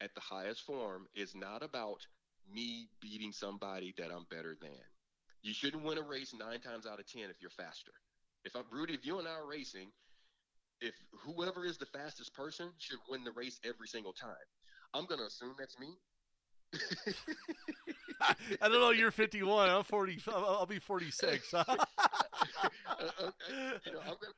at 0.00 0.12
the 0.14 0.20
highest 0.20 0.62
form 0.62 1.06
is 1.14 1.34
not 1.34 1.62
about 1.62 2.04
me 2.52 2.88
beating 3.00 3.32
somebody 3.32 3.94
that 3.96 4.10
I'm 4.10 4.26
better 4.28 4.56
than. 4.60 4.70
You 5.42 5.54
shouldn't 5.54 5.84
win 5.84 5.98
a 5.98 6.02
race 6.02 6.34
nine 6.36 6.60
times 6.60 6.86
out 6.86 6.98
of 6.98 7.06
ten 7.06 7.30
if 7.30 7.40
you're 7.40 7.50
faster. 7.50 7.92
If 8.44 8.56
I'm 8.56 8.64
Rudy, 8.72 8.94
if 8.94 9.06
you 9.06 9.20
and 9.20 9.28
I 9.28 9.32
are 9.32 9.46
racing, 9.46 9.90
if 10.80 10.94
whoever 11.12 11.64
is 11.64 11.78
the 11.78 11.86
fastest 11.86 12.34
person 12.34 12.68
should 12.78 12.98
win 13.08 13.24
the 13.24 13.32
race 13.32 13.60
every 13.64 13.88
single 13.88 14.12
time. 14.12 14.34
I'm 14.94 15.06
gonna 15.06 15.24
assume 15.24 15.54
that's 15.58 15.78
me. 15.78 15.96
I 18.20 18.68
don't 18.68 18.80
know. 18.80 18.90
You're 18.90 19.10
51. 19.10 19.70
I'm 19.70 19.84
40. 19.84 20.22
I'll 20.28 20.66
be 20.66 20.78
46. 20.78 21.54
uh, 21.54 21.64
okay. 21.68 21.76
you 23.84 23.92
know, 23.92 24.00
I'm 24.00 24.16
gonna 24.20 24.34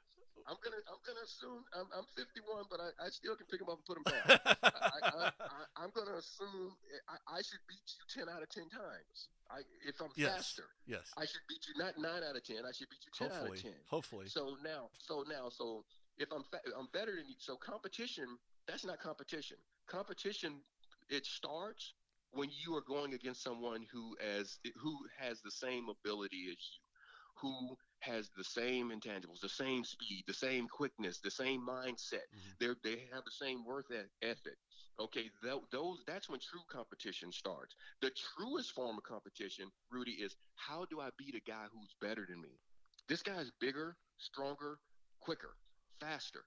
I'm 0.48 0.56
gonna 0.64 0.80
I'm 0.88 1.00
gonna 1.04 1.24
assume 1.28 1.60
I'm, 1.76 1.84
I'm 1.92 2.08
51, 2.16 2.72
but 2.72 2.80
I, 2.80 2.88
I 3.04 3.08
still 3.12 3.36
can 3.36 3.44
pick 3.52 3.60
them 3.60 3.68
up 3.68 3.84
and 3.84 3.86
put 3.86 4.00
them 4.00 4.08
down. 4.08 4.40
I, 4.64 5.84
am 5.84 5.92
gonna 5.92 6.16
assume 6.16 6.72
I, 7.04 7.36
I, 7.36 7.44
should 7.44 7.60
beat 7.68 7.84
you 7.84 8.24
10 8.24 8.32
out 8.32 8.40
of 8.40 8.48
10 8.48 8.72
times. 8.72 9.28
I, 9.52 9.60
if 9.84 10.00
I'm 10.00 10.08
yes. 10.16 10.32
faster, 10.32 10.64
yes, 10.88 11.12
I 11.20 11.28
should 11.28 11.44
beat 11.48 11.68
you 11.68 11.76
not 11.76 12.00
nine 12.00 12.24
out 12.24 12.36
of 12.36 12.44
10. 12.44 12.64
I 12.64 12.72
should 12.72 12.88
beat 12.88 13.04
you 13.04 13.12
10 13.12 13.28
hopefully, 13.28 13.50
out 13.50 13.56
of 13.56 13.62
10. 13.62 13.72
Hopefully. 13.92 14.26
So 14.28 14.56
now, 14.64 14.88
so 14.96 15.24
now, 15.28 15.52
so 15.52 15.84
if 16.18 16.32
I'm 16.32 16.44
fa- 16.44 16.60
I'm 16.78 16.88
better 16.92 17.14
than 17.16 17.28
you, 17.28 17.36
so 17.38 17.56
competition 17.56 18.38
that's 18.66 18.84
not 18.84 19.00
competition. 19.00 19.56
Competition 19.88 20.60
it 21.08 21.26
starts 21.26 21.94
when 22.32 22.50
you 22.64 22.74
are 22.76 22.82
going 22.82 23.14
against 23.14 23.42
someone 23.42 23.86
who 23.92 24.16
as 24.22 24.58
who 24.80 24.98
has 25.18 25.40
the 25.42 25.50
same 25.50 25.88
ability 25.88 26.46
as 26.50 26.58
you, 26.58 26.80
who 27.40 27.76
has 28.00 28.30
the 28.36 28.44
same 28.44 28.90
intangibles, 28.90 29.40
the 29.40 29.48
same 29.48 29.84
speed, 29.84 30.24
the 30.26 30.34
same 30.34 30.68
quickness, 30.68 31.18
the 31.20 31.30
same 31.30 31.60
mindset. 31.66 32.26
Mm-hmm. 32.34 32.50
They 32.60 32.68
they 32.90 32.96
have 33.12 33.24
the 33.24 33.30
same 33.44 33.64
work 33.64 33.86
ethic. 34.22 34.58
Okay, 35.00 35.30
th- 35.42 35.62
those 35.70 36.02
that's 36.06 36.28
when 36.28 36.40
true 36.40 36.62
competition 36.70 37.32
starts. 37.32 37.74
The 38.02 38.10
truest 38.36 38.72
form 38.72 38.96
of 38.98 39.04
competition, 39.04 39.70
Rudy, 39.90 40.12
is 40.12 40.36
how 40.56 40.84
do 40.86 41.00
I 41.00 41.10
beat 41.16 41.34
a 41.34 41.40
guy 41.50 41.66
who's 41.72 41.94
better 42.00 42.26
than 42.28 42.40
me? 42.40 42.58
This 43.08 43.22
guy's 43.22 43.50
bigger, 43.60 43.96
stronger, 44.18 44.78
quicker, 45.20 45.56
faster. 46.00 46.44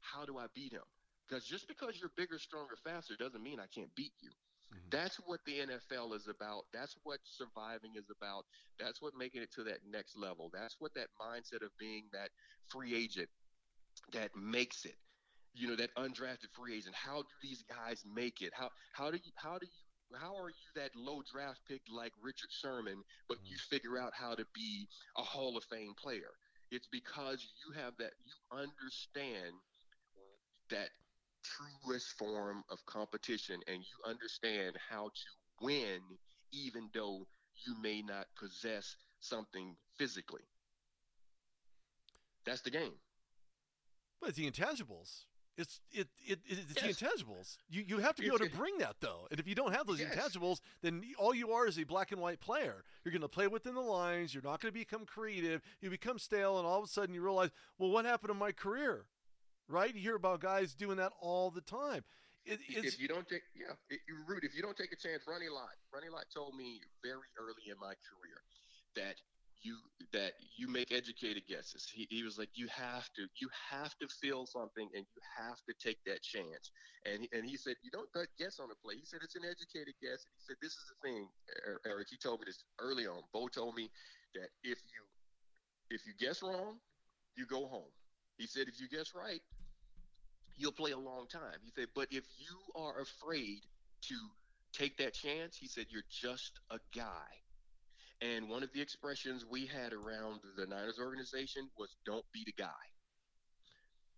How 0.00 0.24
do 0.24 0.38
I 0.38 0.46
beat 0.54 0.72
him? 0.72 0.84
Because 1.28 1.44
just 1.44 1.68
because 1.68 1.98
you're 1.98 2.12
bigger, 2.16 2.38
stronger, 2.38 2.76
faster 2.84 3.14
doesn't 3.18 3.42
mean 3.42 3.58
I 3.58 3.66
can't 3.74 3.94
beat 3.96 4.12
you. 4.20 4.30
Mm-hmm. 4.74 4.88
That's 4.90 5.16
what 5.24 5.40
the 5.46 5.60
NFL 5.60 6.14
is 6.14 6.28
about. 6.28 6.64
That's 6.72 6.96
what 7.04 7.20
surviving 7.24 7.92
is 7.96 8.10
about. 8.10 8.44
That's 8.78 9.00
what 9.00 9.14
making 9.16 9.42
it 9.42 9.52
to 9.54 9.64
that 9.64 9.78
next 9.88 10.18
level. 10.18 10.50
That's 10.52 10.76
what 10.78 10.94
that 10.94 11.08
mindset 11.20 11.64
of 11.64 11.70
being 11.78 12.04
that 12.12 12.30
free 12.68 12.94
agent 12.94 13.28
that 14.12 14.30
makes 14.36 14.84
it. 14.84 14.96
You 15.54 15.68
know, 15.68 15.76
that 15.76 15.94
undrafted 15.94 16.50
free 16.52 16.76
agent. 16.76 16.94
How 16.94 17.22
do 17.22 17.28
these 17.40 17.62
guys 17.62 18.02
make 18.04 18.42
it? 18.42 18.52
How 18.52 18.70
how 18.92 19.10
do 19.10 19.16
you 19.16 19.30
how 19.36 19.58
do 19.58 19.66
you 19.66 20.18
how 20.18 20.36
are 20.36 20.50
you 20.50 20.70
that 20.74 20.90
low 20.96 21.22
draft 21.30 21.60
pick 21.68 21.80
like 21.88 22.12
Richard 22.22 22.50
Sherman, 22.50 23.02
but 23.28 23.38
mm-hmm. 23.38 23.46
you 23.46 23.56
figure 23.70 23.98
out 23.98 24.12
how 24.14 24.34
to 24.34 24.44
be 24.52 24.88
a 25.16 25.22
Hall 25.22 25.56
of 25.56 25.64
Fame 25.64 25.94
player? 25.96 26.34
It's 26.70 26.88
because 26.90 27.46
you 27.64 27.80
have 27.80 27.94
that 27.98 28.12
you 28.24 28.58
understand 28.58 29.54
that 30.70 30.88
truest 31.44 32.06
form 32.18 32.64
of 32.70 32.84
competition 32.86 33.60
and 33.66 33.76
you 33.76 34.10
understand 34.10 34.76
how 34.90 35.04
to 35.08 35.64
win 35.64 36.00
even 36.52 36.88
though 36.94 37.26
you 37.66 37.74
may 37.80 38.02
not 38.02 38.26
possess 38.38 38.96
something 39.20 39.76
physically. 39.98 40.42
That's 42.44 42.62
the 42.62 42.70
game. 42.70 42.94
But 44.20 44.30
it's 44.30 44.38
the 44.38 44.50
intangibles. 44.50 45.24
It's 45.56 45.80
it, 45.92 46.08
it, 46.26 46.40
it 46.46 46.58
it's 46.68 46.82
yes. 46.82 46.96
the 46.96 47.06
intangibles. 47.06 47.56
You 47.68 47.84
you 47.86 47.98
have 47.98 48.16
to 48.16 48.22
be 48.22 48.28
able 48.28 48.38
to 48.38 48.50
bring 48.50 48.78
that 48.78 48.96
though. 49.00 49.28
And 49.30 49.38
if 49.38 49.46
you 49.46 49.54
don't 49.54 49.72
have 49.72 49.86
those 49.86 50.00
yes. 50.00 50.14
intangibles, 50.14 50.60
then 50.82 51.02
all 51.18 51.34
you 51.34 51.52
are 51.52 51.66
is 51.66 51.78
a 51.78 51.84
black 51.84 52.10
and 52.10 52.20
white 52.20 52.40
player. 52.40 52.82
You're 53.04 53.12
going 53.12 53.22
to 53.22 53.28
play 53.28 53.46
within 53.46 53.74
the 53.74 53.80
lines. 53.80 54.34
You're 54.34 54.42
not 54.42 54.60
going 54.60 54.72
to 54.72 54.78
become 54.78 55.04
creative. 55.06 55.62
You 55.80 55.90
become 55.90 56.18
stale, 56.18 56.58
and 56.58 56.66
all 56.66 56.78
of 56.78 56.84
a 56.84 56.88
sudden 56.88 57.14
you 57.14 57.22
realize, 57.22 57.50
well, 57.78 57.90
what 57.90 58.04
happened 58.04 58.28
to 58.28 58.34
my 58.34 58.50
career? 58.50 59.04
right? 59.68 59.94
You 59.94 60.00
hear 60.00 60.16
about 60.16 60.40
guys 60.40 60.74
doing 60.74 60.96
that 60.98 61.12
all 61.20 61.50
the 61.50 61.60
time. 61.60 62.04
It, 62.44 62.60
if 62.68 63.00
you 63.00 63.08
don't 63.08 63.26
take, 63.26 63.40
yeah, 63.56 63.72
it, 63.88 64.00
Rude, 64.28 64.44
if 64.44 64.54
you 64.54 64.60
don't 64.60 64.76
take 64.76 64.92
a 64.92 65.00
chance, 65.00 65.24
Ronnie 65.26 65.48
Lott, 65.48 65.80
Ronnie 65.88 66.12
Lott 66.12 66.26
told 66.28 66.54
me 66.54 66.80
very 67.00 67.32
early 67.40 67.72
in 67.72 67.80
my 67.80 67.96
career 68.04 68.36
that 69.00 69.16
you 69.64 69.76
that 70.12 70.32
you 70.56 70.68
make 70.68 70.92
educated 70.92 71.42
guesses. 71.48 71.90
He, 71.92 72.06
he 72.10 72.22
was 72.22 72.38
like, 72.38 72.50
you 72.54 72.68
have 72.68 73.08
to, 73.14 73.22
you 73.40 73.48
have 73.70 73.96
to 73.98 74.06
feel 74.08 74.46
something, 74.46 74.88
and 74.94 75.04
you 75.04 75.22
have 75.38 75.58
to 75.68 75.74
take 75.82 75.98
that 76.06 76.22
chance. 76.22 76.70
And 77.06 77.22
he, 77.22 77.28
and 77.32 77.44
he 77.44 77.56
said, 77.56 77.76
you 77.82 77.90
don't 77.90 78.08
guess 78.38 78.60
on 78.60 78.68
the 78.68 78.76
play. 78.84 78.94
He 78.96 79.04
said 79.04 79.20
it's 79.22 79.36
an 79.36 79.42
educated 79.44 79.94
guess. 80.00 80.24
And 80.24 80.34
he 80.36 80.42
said, 80.46 80.56
this 80.62 80.72
is 80.72 80.84
the 80.92 81.08
thing, 81.08 81.28
Eric. 81.86 82.08
He 82.10 82.16
told 82.16 82.40
me 82.40 82.46
this 82.46 82.62
early 82.78 83.06
on. 83.06 83.22
Bo 83.32 83.48
told 83.48 83.74
me 83.74 83.90
that 84.34 84.48
if 84.62 84.78
you 84.78 85.02
if 85.90 86.06
you 86.06 86.12
guess 86.18 86.42
wrong, 86.42 86.78
you 87.36 87.46
go 87.46 87.66
home. 87.66 87.90
He 88.38 88.46
said, 88.46 88.66
if 88.68 88.80
you 88.80 88.88
guess 88.88 89.12
right, 89.14 89.40
you'll 90.56 90.72
play 90.72 90.92
a 90.92 90.98
long 90.98 91.26
time. 91.28 91.60
He 91.62 91.70
said, 91.70 91.88
but 91.94 92.08
if 92.10 92.24
you 92.38 92.56
are 92.74 93.00
afraid 93.00 93.60
to 94.08 94.14
take 94.74 94.98
that 94.98 95.14
chance. 95.14 95.56
He 95.56 95.68
said, 95.68 95.86
You're 95.88 96.02
just 96.10 96.60
a 96.70 96.78
guy. 96.94 97.43
And 98.20 98.48
one 98.48 98.62
of 98.62 98.72
the 98.72 98.80
expressions 98.80 99.44
we 99.44 99.66
had 99.66 99.92
around 99.92 100.40
the 100.56 100.66
Niners 100.66 100.98
organization 100.98 101.68
was 101.78 101.96
"Don't 102.06 102.24
be 102.32 102.44
the 102.44 102.54
guy." 102.56 102.70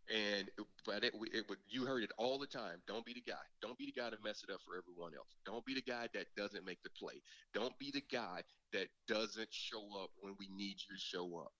And 0.08 0.48
but 0.84 1.02
it, 1.02 1.14
it 1.32 1.48
would 1.48 1.58
you 1.68 1.84
heard 1.84 2.04
it 2.04 2.12
all 2.16 2.38
the 2.38 2.46
time. 2.46 2.80
Don't 2.86 3.04
be 3.04 3.14
the 3.14 3.24
guy. 3.28 3.42
Don't 3.60 3.76
be 3.76 3.86
the 3.86 4.00
guy 4.00 4.10
to 4.10 4.16
mess 4.22 4.44
it 4.48 4.52
up 4.52 4.60
for 4.64 4.76
everyone 4.76 5.12
else. 5.16 5.34
Don't 5.44 5.64
be 5.64 5.74
the 5.74 5.82
guy 5.82 6.08
that 6.14 6.26
doesn't 6.36 6.64
make 6.64 6.82
the 6.84 6.90
play. 6.90 7.20
Don't 7.54 7.76
be 7.78 7.90
the 7.90 8.04
guy 8.12 8.42
that 8.72 8.86
doesn't 9.08 9.52
show 9.52 9.82
up 10.00 10.10
when 10.20 10.34
we 10.38 10.48
need 10.54 10.76
you 10.88 10.96
to 10.96 11.00
show 11.00 11.38
up. 11.38 11.52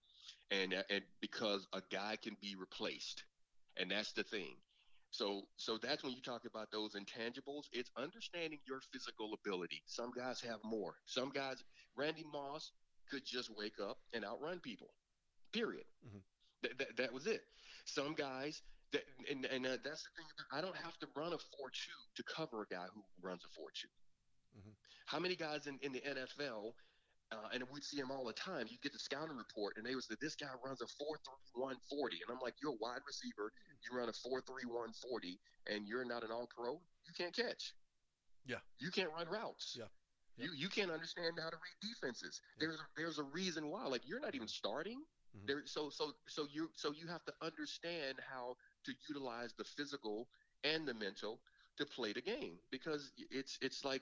And 0.49 0.73
and 0.89 1.01
because 1.19 1.67
a 1.73 1.81
guy 1.91 2.17
can 2.21 2.37
be 2.41 2.55
replaced, 2.57 3.23
and 3.75 3.91
that's 3.91 4.13
the 4.13 4.23
thing. 4.23 4.55
So 5.17 5.41
so 5.55 5.79
that's 5.81 6.03
when 6.03 6.13
you 6.13 6.21
talk 6.21 6.43
about 6.45 6.69
those 6.71 6.93
intangibles. 6.93 7.63
It's 7.73 7.89
understanding 7.97 8.59
your 8.67 8.81
physical 8.93 9.33
ability. 9.33 9.81
Some 9.87 10.11
guys 10.15 10.39
have 10.41 10.59
more. 10.63 10.93
Some 11.07 11.31
guys, 11.33 11.63
Randy 11.95 12.23
Moss 12.31 12.71
could 13.09 13.25
just 13.25 13.49
wake 13.57 13.79
up 13.81 13.97
and 14.13 14.23
outrun 14.23 14.59
people. 14.59 14.89
Period. 15.51 15.85
Mm-hmm. 16.05 16.21
Th- 16.61 16.77
th- 16.77 16.95
that 16.97 17.11
was 17.11 17.25
it. 17.25 17.41
Some 17.85 18.13
guys, 18.13 18.61
that, 18.93 19.01
and, 19.31 19.45
and 19.45 19.65
uh, 19.65 19.77
that's 19.83 20.03
the 20.03 20.11
thing. 20.17 20.27
I 20.51 20.61
don't 20.61 20.75
have 20.77 20.99
to 20.99 21.07
run 21.15 21.33
a 21.33 21.39
four-two 21.57 21.99
to 22.17 22.23
cover 22.23 22.61
a 22.69 22.73
guy 22.73 22.85
who 22.93 23.01
runs 23.27 23.41
a 23.43 23.49
four-two. 23.55 23.87
Mm-hmm. 24.59 24.71
How 25.07 25.19
many 25.19 25.35
guys 25.35 25.65
in, 25.65 25.79
in 25.81 25.93
the 25.93 26.01
NFL 26.01 26.73
uh, 27.31 27.49
and 27.53 27.63
we'd 27.73 27.83
see 27.83 27.97
him 27.97 28.11
all 28.11 28.25
the 28.25 28.33
time. 28.33 28.67
You'd 28.69 28.81
get 28.81 28.93
the 28.93 28.99
scouting 28.99 29.35
report, 29.35 29.75
and 29.77 29.85
they 29.85 29.95
was 29.95 30.07
that 30.07 30.21
this 30.21 30.35
guy 30.35 30.47
runs 30.63 30.81
a 30.81 30.87
four 30.87 31.17
three 31.25 31.61
one 31.61 31.75
forty, 31.89 32.17
and 32.23 32.33
I'm 32.33 32.41
like, 32.41 32.55
you're 32.61 32.73
a 32.73 32.81
wide 32.81 33.03
receiver, 33.05 33.51
you 33.83 33.97
run 33.97 34.09
a 34.09 34.13
four 34.13 34.41
three 34.41 34.65
one 34.67 34.93
forty, 34.93 35.39
and 35.67 35.87
you're 35.87 36.05
not 36.05 36.23
an 36.23 36.31
all 36.31 36.47
pro. 36.47 36.79
You 37.05 37.13
can't 37.17 37.35
catch. 37.35 37.73
Yeah. 38.45 38.63
You 38.79 38.91
can't 38.91 39.09
run 39.11 39.27
routes. 39.27 39.75
Yeah. 39.77 39.91
You 40.37 40.51
you 40.55 40.69
can't 40.69 40.91
understand 40.91 41.33
how 41.41 41.49
to 41.49 41.57
read 41.57 41.93
defenses. 41.93 42.41
Yeah. 42.59 42.67
There's 42.67 42.79
there's 42.95 43.19
a 43.19 43.23
reason 43.23 43.69
why. 43.69 43.85
Like 43.87 44.07
you're 44.07 44.19
not 44.19 44.35
even 44.35 44.47
starting. 44.47 44.99
Mm-hmm. 45.35 45.47
There 45.47 45.61
so 45.65 45.89
so 45.89 46.13
so 46.27 46.47
you 46.51 46.69
so 46.75 46.93
you 46.93 47.07
have 47.07 47.25
to 47.25 47.33
understand 47.41 48.19
how 48.31 48.55
to 48.85 48.93
utilize 49.09 49.53
the 49.57 49.65
physical 49.65 50.27
and 50.63 50.87
the 50.87 50.93
mental 50.93 51.39
to 51.77 51.85
play 51.85 52.13
the 52.13 52.21
game 52.21 52.57
because 52.71 53.11
it's 53.29 53.57
it's 53.61 53.83
like 53.83 54.01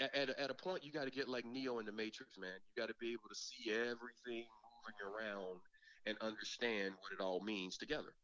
at 0.00 0.28
a, 0.28 0.40
at 0.40 0.50
a 0.50 0.54
point 0.54 0.84
you 0.84 0.92
got 0.92 1.04
to 1.04 1.10
get 1.10 1.28
like 1.28 1.44
Neo 1.44 1.78
in 1.78 1.86
the 1.86 1.92
Matrix, 1.92 2.36
man. 2.38 2.50
You 2.74 2.82
got 2.82 2.88
to 2.88 2.94
be 3.00 3.12
able 3.12 3.28
to 3.28 3.34
see 3.34 3.70
everything 3.70 4.46
moving 4.46 4.98
around 5.04 5.60
and 6.06 6.16
understand 6.20 6.94
what 7.00 7.12
it 7.12 7.22
all 7.22 7.40
means 7.40 7.76
together. 7.76 8.14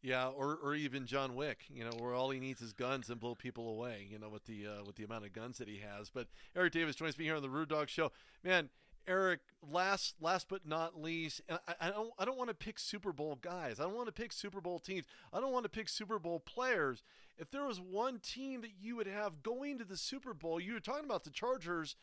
Yeah, 0.00 0.28
or, 0.28 0.56
or 0.62 0.76
even 0.76 1.06
John 1.06 1.34
Wick, 1.34 1.64
you 1.68 1.82
know, 1.82 1.90
where 1.98 2.14
all 2.14 2.30
he 2.30 2.38
needs 2.38 2.60
is 2.60 2.72
guns 2.72 3.10
and 3.10 3.18
blow 3.18 3.34
people 3.34 3.68
away, 3.68 4.06
you 4.08 4.18
know, 4.18 4.28
with 4.28 4.44
the 4.44 4.66
uh, 4.66 4.84
with 4.86 4.94
the 4.94 5.02
amount 5.02 5.24
of 5.24 5.32
guns 5.32 5.58
that 5.58 5.66
he 5.66 5.78
has. 5.78 6.08
But 6.08 6.28
Eric 6.54 6.72
Davis 6.72 6.94
joins 6.94 7.18
me 7.18 7.24
here 7.24 7.34
on 7.34 7.42
the 7.42 7.50
Rude 7.50 7.68
Dog 7.68 7.88
Show. 7.88 8.12
Man, 8.44 8.70
Eric, 9.08 9.40
last 9.68 10.14
last 10.20 10.48
but 10.48 10.66
not 10.66 11.00
least, 11.00 11.40
I, 11.50 11.74
I 11.80 11.90
don't 11.90 12.10
I 12.18 12.24
don't 12.24 12.38
want 12.38 12.50
to 12.50 12.54
pick 12.54 12.78
Super 12.78 13.12
Bowl 13.12 13.38
guys. 13.40 13.80
I 13.80 13.84
don't 13.84 13.96
want 13.96 14.06
to 14.06 14.12
pick 14.12 14.32
Super 14.32 14.60
Bowl 14.60 14.78
teams. 14.78 15.04
I 15.32 15.40
don't 15.40 15.52
want 15.52 15.64
to 15.64 15.70
pick 15.70 15.88
Super 15.88 16.18
Bowl 16.18 16.40
players 16.40 17.02
if 17.38 17.50
there 17.50 17.64
was 17.64 17.80
one 17.80 18.18
team 18.18 18.60
that 18.62 18.72
you 18.80 18.96
would 18.96 19.06
have 19.06 19.42
going 19.42 19.78
to 19.78 19.84
the 19.84 19.96
Super 19.96 20.34
Bowl, 20.34 20.60
you 20.60 20.74
were 20.74 20.80
talking 20.80 21.04
about 21.04 21.24
the 21.24 21.30
Chargers. 21.30 21.96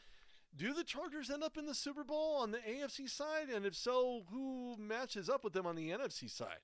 Do 0.55 0.73
the 0.73 0.85
Chargers 0.85 1.29
end 1.29 1.43
up 1.43 1.57
in 1.57 1.65
the 1.65 1.75
Super 1.75 2.05
Bowl 2.05 2.37
on 2.37 2.51
the 2.51 2.59
AFC 2.59 3.09
side? 3.09 3.49
And 3.53 3.65
if 3.65 3.75
so, 3.75 4.23
who 4.31 4.77
matches 4.79 5.29
up 5.29 5.43
with 5.43 5.51
them 5.51 5.67
on 5.67 5.75
the 5.75 5.89
NFC 5.89 6.29
side? 6.29 6.59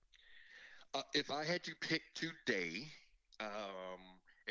Uh, 0.93 1.01
if 1.13 1.29
I 1.29 1.43
had 1.43 1.63
to 1.63 1.75
pick 1.81 2.01
today, 2.15 2.87
um, 3.41 3.99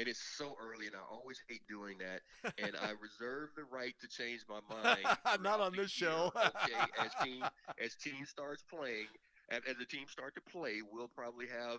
and 0.01 0.09
it's 0.09 0.23
so 0.39 0.57
early, 0.57 0.87
and 0.87 0.97
I 0.97 1.05
always 1.13 1.39
hate 1.47 1.61
doing 1.69 1.99
that, 2.01 2.25
and 2.57 2.73
I 2.81 2.93
reserve 3.05 3.51
the 3.55 3.65
right 3.65 3.95
to 4.01 4.09
change 4.09 4.41
my 4.49 4.61
mind. 4.73 5.05
Not 5.43 5.61
on 5.61 5.77
this 5.77 6.01
year, 6.01 6.11
show. 6.11 6.33
okay, 6.35 6.81
as 7.05 7.13
team 7.23 7.45
as 7.83 7.95
team 7.97 8.25
starts 8.25 8.65
playing, 8.65 9.07
as, 9.51 9.61
as 9.69 9.77
the 9.77 9.85
team 9.85 10.07
start 10.09 10.35
to 10.37 10.41
play, 10.41 10.81
we'll 10.91 11.13
probably 11.15 11.47
have 11.47 11.79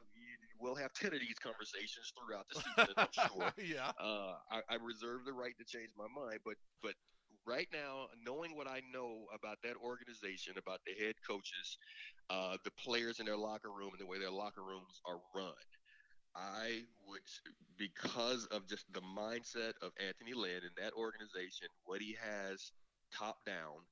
we'll 0.59 0.75
have 0.75 0.93
ten 0.93 1.13
of 1.13 1.19
these 1.19 1.39
conversations 1.41 2.13
throughout 2.13 2.45
the 2.53 2.61
season. 2.61 2.93
I'm 2.95 3.09
sure. 3.11 3.53
yeah. 3.57 3.91
Uh, 3.99 4.37
I, 4.51 4.61
I 4.69 4.75
reserve 4.79 5.25
the 5.25 5.33
right 5.33 5.57
to 5.57 5.65
change 5.65 5.89
my 5.97 6.07
mind, 6.13 6.39
but 6.45 6.55
but 6.83 6.93
right 7.47 7.67
now, 7.73 8.05
knowing 8.23 8.55
what 8.55 8.67
I 8.67 8.81
know 8.93 9.25
about 9.33 9.57
that 9.63 9.75
organization, 9.83 10.53
about 10.57 10.81
the 10.85 10.93
head 11.03 11.15
coaches, 11.27 11.77
uh, 12.29 12.57
the 12.63 12.71
players 12.71 13.19
in 13.19 13.25
their 13.25 13.37
locker 13.37 13.71
room, 13.71 13.89
and 13.91 13.99
the 13.99 14.05
way 14.05 14.19
their 14.19 14.29
locker 14.31 14.61
rooms 14.61 15.01
are 15.09 15.17
run, 15.33 15.57
I 16.35 16.83
would, 17.07 17.21
because 17.77 18.45
of 18.45 18.67
just 18.67 18.85
the 18.93 19.01
mindset 19.01 19.73
of 19.81 19.91
Anthony 19.99 20.33
Lynn 20.33 20.61
and 20.63 20.75
that 20.77 20.93
organization, 20.93 21.67
what 21.85 22.01
he 22.01 22.15
has 22.21 22.71
top 23.13 23.43
down, 23.45 23.83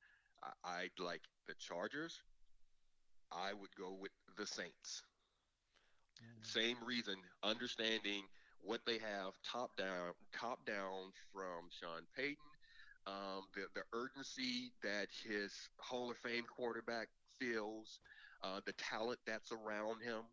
I, 0.43 0.81
I'd 0.83 0.99
like 1.03 1.21
the 1.47 1.53
Chargers. 1.59 2.21
I 3.31 3.53
would 3.53 3.75
go 3.77 3.95
with 3.99 4.11
the 4.37 4.45
Saints. 4.47 5.03
Same 6.41 6.77
reason, 6.85 7.15
understanding 7.43 8.23
what 8.61 8.81
they 8.85 8.97
have 8.97 9.33
top 9.43 9.75
down, 9.77 10.13
top 10.33 10.65
down 10.65 11.11
from 11.33 11.69
Sean 11.69 12.03
Payton, 12.15 12.35
um, 13.07 13.43
the 13.55 13.67
the 13.75 13.83
urgency 13.93 14.71
that 14.83 15.07
his 15.25 15.53
Hall 15.77 16.11
of 16.11 16.17
Fame 16.17 16.43
quarterback 16.43 17.07
feels, 17.39 17.99
uh, 18.43 18.59
the 18.65 18.73
talent 18.73 19.19
that's 19.25 19.51
around 19.51 20.01
him, 20.01 20.23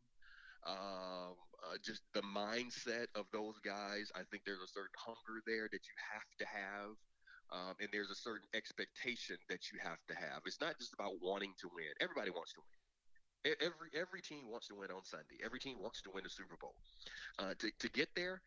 um, 0.67 1.35
uh, 1.63 1.79
just 1.85 2.03
the 2.15 2.23
mindset 2.23 3.07
of 3.15 3.27
those 3.33 3.59
guys. 3.65 4.11
I 4.15 4.23
think 4.31 4.43
there's 4.45 4.63
a 4.63 4.69
certain 4.71 4.95
hunger 4.99 5.43
there 5.47 5.69
that 5.71 5.83
you 5.87 5.97
have 6.13 6.31
to 6.39 6.47
have. 6.47 6.91
Um, 7.47 7.79
and 7.79 7.89
there's 7.93 8.11
a 8.11 8.19
certain 8.19 8.49
expectation 8.59 9.39
that 9.49 9.71
you 9.71 9.79
have 9.79 10.03
to 10.11 10.15
have. 10.19 10.43
It's 10.47 10.61
not 10.61 10.79
just 10.79 10.93
about 10.93 11.23
wanting 11.23 11.55
to 11.63 11.71
win. 11.71 11.95
Everybody 12.03 12.31
wants 12.31 12.53
to 12.55 12.61
win 12.61 12.77
every 13.61 13.89
every 13.95 14.21
team 14.21 14.51
wants 14.51 14.69
to 14.69 14.75
win 14.75 14.91
on 14.91 15.05
Sunday. 15.05 15.39
Every 15.45 15.61
team 15.61 15.77
wants 15.81 16.03
to 16.03 16.11
win 16.13 16.25
the 16.25 16.31
Super 16.31 16.57
Bowl. 16.61 16.75
Uh, 17.39 17.55
to 17.59 17.71
to 17.79 17.89
get 17.91 18.09
there, 18.17 18.41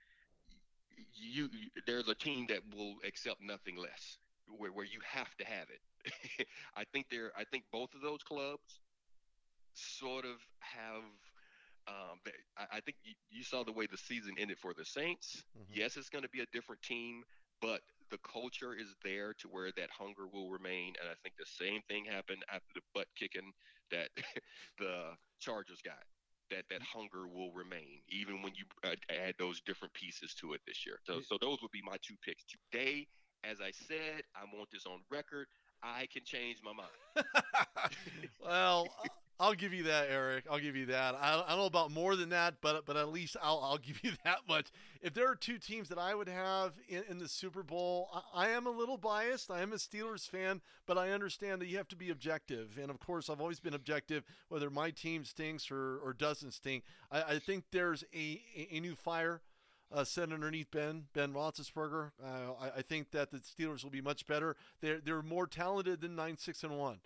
you, 1.13 1.49
you, 1.51 1.69
there's 1.87 2.07
a 2.07 2.15
team 2.15 2.47
that 2.49 2.59
will 2.75 2.95
accept 3.07 3.41
nothing 3.41 3.77
less, 3.77 4.17
where 4.47 4.71
where 4.71 4.85
you 4.85 4.99
have 5.05 5.33
to 5.37 5.45
have 5.45 5.67
it. 5.69 6.47
I 6.75 6.83
think 6.91 7.07
there. 7.09 7.31
I 7.37 7.43
think 7.45 7.63
both 7.71 7.93
of 7.95 8.01
those 8.01 8.23
clubs 8.23 8.79
sort 9.73 10.25
of 10.25 10.37
have. 10.59 11.03
Um, 11.89 12.19
I, 12.57 12.77
I 12.77 12.79
think 12.81 12.97
you, 13.03 13.13
you, 13.29 13.43
saw 13.43 13.63
the 13.63 13.71
way 13.71 13.87
the 13.89 13.97
season 13.97 14.35
ended 14.37 14.59
for 14.59 14.73
the 14.77 14.85
Saints. 14.85 15.43
Mm-hmm. 15.57 15.79
Yes, 15.79 15.97
it's 15.97 16.09
going 16.09 16.23
to 16.23 16.29
be 16.29 16.41
a 16.41 16.45
different 16.53 16.81
team, 16.83 17.23
but 17.61 17.81
the 18.11 18.19
culture 18.19 18.73
is 18.73 18.93
there 19.03 19.33
to 19.39 19.47
where 19.47 19.71
that 19.75 19.89
hunger 19.89 20.27
will 20.31 20.49
remain. 20.49 20.93
And 21.01 21.09
I 21.09 21.15
think 21.23 21.35
the 21.37 21.49
same 21.49 21.81
thing 21.87 22.05
happened 22.05 22.43
after 22.53 22.69
the 22.75 22.81
butt 22.93 23.07
kicking 23.17 23.53
that 23.91 24.09
the 24.79 25.17
Chargers 25.39 25.81
got. 25.83 26.03
That 26.51 26.65
that 26.71 26.81
hunger 26.81 27.27
will 27.27 27.51
remain 27.53 28.01
even 28.09 28.41
when 28.41 28.53
you 28.55 28.65
uh, 28.83 28.95
add 29.11 29.35
those 29.37 29.61
different 29.61 29.93
pieces 29.93 30.33
to 30.41 30.53
it 30.53 30.61
this 30.65 30.83
year. 30.83 30.97
So, 31.05 31.21
so 31.21 31.37
those 31.39 31.61
would 31.61 31.69
be 31.69 31.83
my 31.85 31.97
two 32.01 32.15
picks 32.25 32.43
today. 32.43 33.05
As 33.43 33.61
I 33.61 33.69
said, 33.69 34.23
I 34.35 34.45
want 34.51 34.69
this 34.71 34.87
on 34.87 35.01
record. 35.11 35.45
I 35.83 36.07
can 36.11 36.23
change 36.25 36.57
my 36.63 36.73
mind. 36.73 37.27
well, 38.43 38.87
I'll 39.41 39.53
give 39.53 39.73
you 39.73 39.83
that, 39.83 40.07
Eric. 40.09 40.43
I'll 40.51 40.59
give 40.59 40.75
you 40.75 40.87
that. 40.87 41.15
I, 41.15 41.41
I 41.45 41.49
don't 41.49 41.59
know 41.59 41.65
about 41.65 41.91
more 41.91 42.17
than 42.17 42.29
that, 42.29 42.55
but 42.61 42.85
but 42.85 42.97
at 42.97 43.09
least 43.09 43.37
I'll 43.41 43.59
I'll 43.63 43.77
give 43.87 44.03
you 44.03 44.11
that 44.25 44.39
much. 44.49 44.67
If 45.01 45.13
there 45.13 45.29
are 45.29 45.35
two 45.35 45.57
teams 45.57 45.87
that 45.89 45.97
I 45.97 46.13
would 46.13 46.27
have 46.27 46.73
in, 46.89 47.03
in 47.09 47.19
the 47.19 47.27
Super 47.27 47.63
Bowl, 47.63 48.09
I, 48.13 48.47
I, 48.47 48.49
am 48.49 48.67
a 48.67 48.71
little 48.71 48.97
biased. 48.97 49.49
I 49.49 49.61
am 49.61 49.71
a 49.71 49.77
Steelers 49.77 50.27
fan, 50.27 50.59
but 50.85 50.97
I 50.97 51.11
understand 51.11 51.61
that 51.61 51.67
you 51.67 51.77
have 51.77 51.87
to 51.89 51.95
be 51.95 52.09
objective. 52.09 52.77
And 52.81 52.91
of 52.91 52.99
course, 52.99 53.29
I've 53.29 53.39
always 53.39 53.61
been 53.61 53.73
objective, 53.73 54.25
whether 54.49 54.69
my 54.69 54.91
team 54.91 55.23
stinks 55.23 55.71
or, 55.71 55.99
or 56.03 56.11
doesn't 56.11 56.51
stink. 56.51 56.83
I, 57.09 57.21
I 57.21 57.39
think 57.39 57.63
there's 57.71 58.03
a, 58.13 58.41
a 58.71 58.79
new 58.81 58.95
fire 58.95 59.41
uh, 59.91 60.03
set 60.03 60.33
underneath 60.33 60.69
Ben 60.69 61.05
Ben 61.13 61.33
Roethlisberger. 61.33 62.11
Uh, 62.21 62.53
I, 62.59 62.79
I, 62.79 62.81
think 62.81 63.11
that 63.11 63.31
the 63.31 63.37
Steelers 63.37 63.83
will 63.83 63.89
be 63.89 64.01
much 64.01 64.27
better. 64.27 64.57
They're 64.81 64.99
they're 64.99 65.21
more 65.21 65.47
talented 65.47 66.01
than 66.01 66.15
nine 66.15 66.37
six 66.37 66.63
and 66.63 66.77
one 66.77 66.99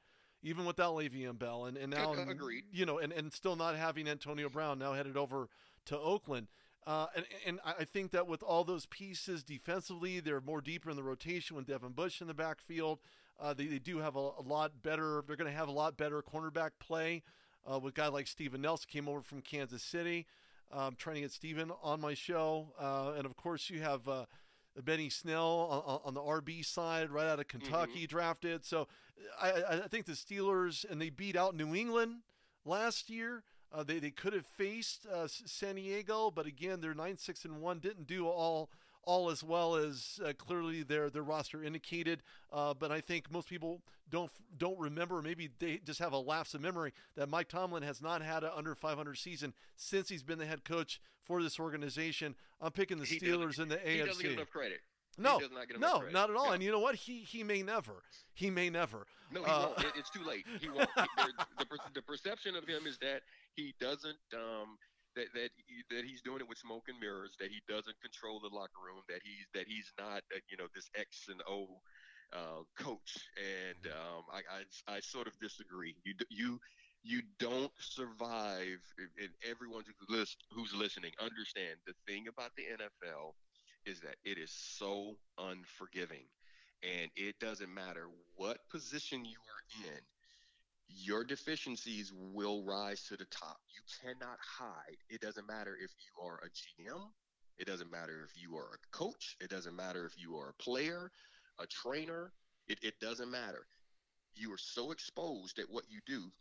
even 0.43 0.65
without 0.65 0.93
Le'Veon 0.95 1.39
Bell, 1.39 1.65
and, 1.65 1.77
and 1.77 1.91
now 1.91 2.13
Agreed. 2.13 2.65
you 2.71 2.85
know, 2.85 2.99
and, 2.99 3.11
and 3.13 3.31
still 3.33 3.55
not 3.55 3.75
having 3.75 4.07
Antonio 4.07 4.49
Brown 4.49 4.77
now 4.77 4.93
headed 4.93 5.17
over 5.17 5.47
to 5.85 5.97
Oakland. 5.97 6.47
Uh, 6.85 7.07
and, 7.15 7.25
and 7.45 7.59
I 7.65 7.85
think 7.85 8.11
that 8.11 8.27
with 8.27 8.43
all 8.43 8.65
those 8.65 8.85
pieces 8.87 9.41
defensively, 9.41 10.19
they're 10.19 10.41
more 10.41 10.59
deeper 10.59 10.89
in 10.89 10.97
the 10.97 11.03
rotation 11.03 11.55
with 11.55 11.65
Devin 11.65 11.93
Bush 11.93 12.19
in 12.19 12.27
the 12.27 12.33
backfield. 12.33 12.99
Uh, 13.39 13.53
they, 13.53 13.67
they 13.67 13.79
do 13.79 13.99
have 13.99 14.17
a, 14.17 14.19
a 14.19 14.43
lot 14.45 14.83
better. 14.83 15.23
They're 15.25 15.37
going 15.37 15.49
to 15.49 15.57
have 15.57 15.69
a 15.69 15.71
lot 15.71 15.95
better 15.95 16.21
cornerback 16.21 16.71
play 16.79 17.23
uh, 17.69 17.79
with 17.79 17.93
a 17.93 17.95
guy 17.95 18.07
like 18.09 18.27
Steven 18.27 18.61
Nelson 18.61 18.87
came 18.91 19.07
over 19.07 19.21
from 19.21 19.41
Kansas 19.41 19.81
City. 19.81 20.27
Um, 20.71 20.95
trying 20.97 21.15
to 21.15 21.21
get 21.21 21.31
Steven 21.31 21.71
on 21.83 22.01
my 22.01 22.15
show, 22.15 22.73
uh, 22.79 23.13
and 23.15 23.27
of 23.27 23.35
course 23.35 23.69
you 23.69 23.81
have 23.81 24.07
uh, 24.07 24.25
Benny 24.81 25.07
Snell 25.09 25.45
on, 25.85 25.99
on, 26.03 26.13
the 26.15 26.21
RB 26.21 26.65
side, 26.65 27.11
right 27.11 27.27
out 27.27 27.39
of 27.39 27.47
Kentucky, 27.47 27.91
mm-hmm. 27.99 28.05
drafted. 28.05 28.65
So 28.65 28.87
I, 29.41 29.51
I, 29.83 29.87
think 29.87 30.05
the 30.05 30.13
Steelers, 30.13 30.89
and 30.89 31.01
they 31.01 31.09
beat 31.09 31.35
out 31.35 31.55
New 31.55 31.75
England 31.75 32.21
last 32.65 33.09
year. 33.09 33.43
Uh, 33.71 33.83
they, 33.83 33.99
they 33.99 34.11
could 34.11 34.33
have 34.33 34.45
faced 34.45 35.05
uh, 35.11 35.27
San 35.27 35.75
Diego, 35.75 36.31
but 36.31 36.45
again, 36.45 36.79
they're 36.79 36.93
nine 36.93 37.17
six 37.17 37.43
and 37.45 37.61
one. 37.61 37.79
Didn't 37.79 38.07
do 38.07 38.27
all 38.27 38.69
all 39.05 39.29
as 39.29 39.43
well 39.43 39.75
as 39.75 40.19
uh, 40.25 40.31
clearly 40.37 40.83
their 40.83 41.09
their 41.09 41.23
roster 41.23 41.63
indicated. 41.63 42.21
Uh, 42.51 42.73
but 42.73 42.91
I 42.91 43.01
think 43.01 43.31
most 43.31 43.49
people 43.49 43.81
don't 44.09 44.31
don't 44.57 44.79
remember. 44.79 45.21
Maybe 45.21 45.49
they 45.59 45.79
just 45.83 45.99
have 45.99 46.13
a 46.13 46.17
lapse 46.19 46.53
of 46.53 46.61
memory 46.61 46.93
that 47.15 47.29
Mike 47.29 47.49
Tomlin 47.49 47.83
has 47.83 48.01
not 48.01 48.21
had 48.21 48.43
an 48.43 48.51
under 48.55 48.75
500 48.75 49.17
season 49.17 49.53
since 49.75 50.09
he's 50.09 50.23
been 50.23 50.39
the 50.39 50.45
head 50.45 50.63
coach 50.63 51.01
for 51.23 51.41
this 51.41 51.59
organization. 51.59 52.35
I'm 52.61 52.71
picking 52.71 52.99
the 52.99 53.05
He 53.05 53.19
Steelers 53.19 53.59
in 53.59 53.69
the 53.69 53.79
He 53.79 53.97
AFC. 53.99 54.05
doesn't 54.05 54.21
get 54.23 54.31
enough 54.33 54.49
credit. 54.51 54.81
No, 55.17 55.39
does 55.39 55.51
not 55.51 55.67
get 55.67 55.79
no, 55.79 55.99
credit. 55.99 56.13
not 56.13 56.29
at 56.29 56.35
all. 56.35 56.51
And 56.51 56.61
you 56.63 56.71
know 56.71 56.79
what? 56.79 56.95
He 56.95 57.19
he 57.19 57.43
may 57.43 57.61
never. 57.63 58.03
He 58.33 58.49
may 58.49 58.69
never. 58.69 59.05
No, 59.31 59.43
he 59.43 59.49
Uh, 59.51 59.67
won't. 59.67 59.79
It, 59.79 59.93
it's 59.97 60.09
too 60.09 60.23
late. 60.23 60.45
He 60.59 60.69
won't. 60.69 60.89
the, 60.95 61.29
the, 61.59 61.65
the 61.95 62.01
perception 62.01 62.55
of 62.55 62.65
him 62.67 62.85
is 62.87 62.97
that 62.99 63.21
he 63.55 63.73
doesn't. 63.79 64.17
Um, 64.33 64.77
that 65.15 65.25
that 65.35 65.49
he- 65.67 65.95
that 65.95 66.05
he's 66.05 66.21
doing 66.21 66.39
it 66.41 66.47
with 66.47 66.57
smoke 66.57 66.85
and 66.87 66.99
mirrors. 66.99 67.35
That 67.39 67.49
he 67.49 67.61
doesn't 67.67 67.95
control 68.01 68.39
the 68.39 68.53
locker 68.55 68.81
room. 68.85 69.01
That 69.09 69.19
he's 69.23 69.45
that 69.53 69.67
he's 69.67 69.91
not. 69.99 70.23
Uh, 70.33 70.39
you 70.49 70.57
know, 70.57 70.65
this 70.73 70.89
X 70.97 71.27
and 71.29 71.41
O 71.47 71.67
uh, 72.33 72.63
coach. 72.77 73.17
And 73.37 73.91
um, 73.93 74.23
I, 74.31 74.41
I 74.91 74.95
I 74.97 74.99
sort 75.01 75.27
of 75.27 75.33
disagree. 75.39 75.95
You 76.03 76.13
you. 76.29 76.59
You 77.05 77.21
don't 77.37 77.69
survive, 77.79 78.79
and 79.19 79.29
everyone 79.49 79.83
who's 79.85 80.09
lis- 80.19 80.37
who's 80.51 80.73
listening 80.73 81.11
understand 81.19 81.75
the 81.85 81.91
thing 82.07 82.27
about 82.29 82.51
the 82.55 82.63
NFL 82.63 83.33
is 83.85 84.01
that 84.01 84.15
it 84.23 84.37
is 84.37 84.51
so 84.51 85.15
unforgiving. 85.37 86.25
And 86.83 87.09
it 87.15 87.39
doesn't 87.39 87.73
matter 87.73 88.07
what 88.35 88.57
position 88.69 89.23
you 89.25 89.37
are 89.37 89.87
in 89.89 89.99
your 90.95 91.23
deficiencies 91.23 92.11
will 92.33 92.61
rise 92.63 93.03
to 93.07 93.15
the 93.15 93.25
top. 93.25 93.57
You 93.73 93.81
cannot 94.03 94.37
hide. 94.39 94.97
It 95.09 95.21
doesn't 95.21 95.47
matter 95.47 95.75
if 95.81 95.91
you 95.97 96.27
are 96.27 96.39
a 96.43 96.49
gm 96.49 97.09
it 97.57 97.67
doesn't 97.67 97.91
matter 97.91 98.27
if 98.27 98.41
you 98.41 98.57
are 98.57 98.73
a 98.73 98.97
coach. 98.97 99.37
It 99.39 99.49
doesn't 99.49 99.75
matter 99.75 100.05
if 100.05 100.19
you 100.19 100.35
are 100.37 100.49
a 100.49 100.63
player 100.63 101.11
a 101.59 101.67
trainer. 101.67 102.31
It, 102.67 102.79
it 102.81 102.99
doesn't 102.99 103.29
matter. 103.29 103.67
You 104.35 104.51
are 104.53 104.57
so 104.57 104.91
exposed 104.91 105.59
at 105.59 105.69
what 105.69 105.85
you 105.89 105.99
do 106.07 106.31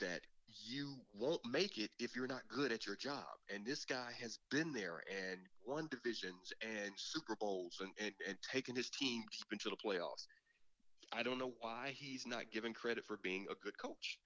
that 0.00 0.22
you 0.64 0.96
won't 1.14 1.40
make 1.44 1.78
it 1.78 1.90
if 1.98 2.14
you're 2.16 2.26
not 2.26 2.42
good 2.48 2.72
at 2.72 2.86
your 2.86 2.96
job. 2.96 3.24
And 3.52 3.64
this 3.64 3.84
guy 3.84 4.10
has 4.20 4.38
been 4.50 4.72
there 4.72 5.02
and 5.10 5.40
won 5.66 5.88
divisions 5.90 6.52
and 6.60 6.92
Super 6.96 7.36
Bowls 7.36 7.78
and, 7.80 7.90
and, 8.00 8.12
and 8.28 8.36
taken 8.42 8.74
his 8.76 8.90
team 8.90 9.22
deep 9.32 9.52
into 9.52 9.70
the 9.70 9.76
playoffs. 9.76 10.26
I 11.12 11.22
don't 11.22 11.38
know 11.38 11.52
why 11.60 11.94
he's 11.94 12.26
not 12.26 12.50
given 12.50 12.72
credit 12.72 13.04
for 13.06 13.18
being 13.22 13.46
a 13.50 13.54
good 13.62 13.76
coach. 13.78 14.18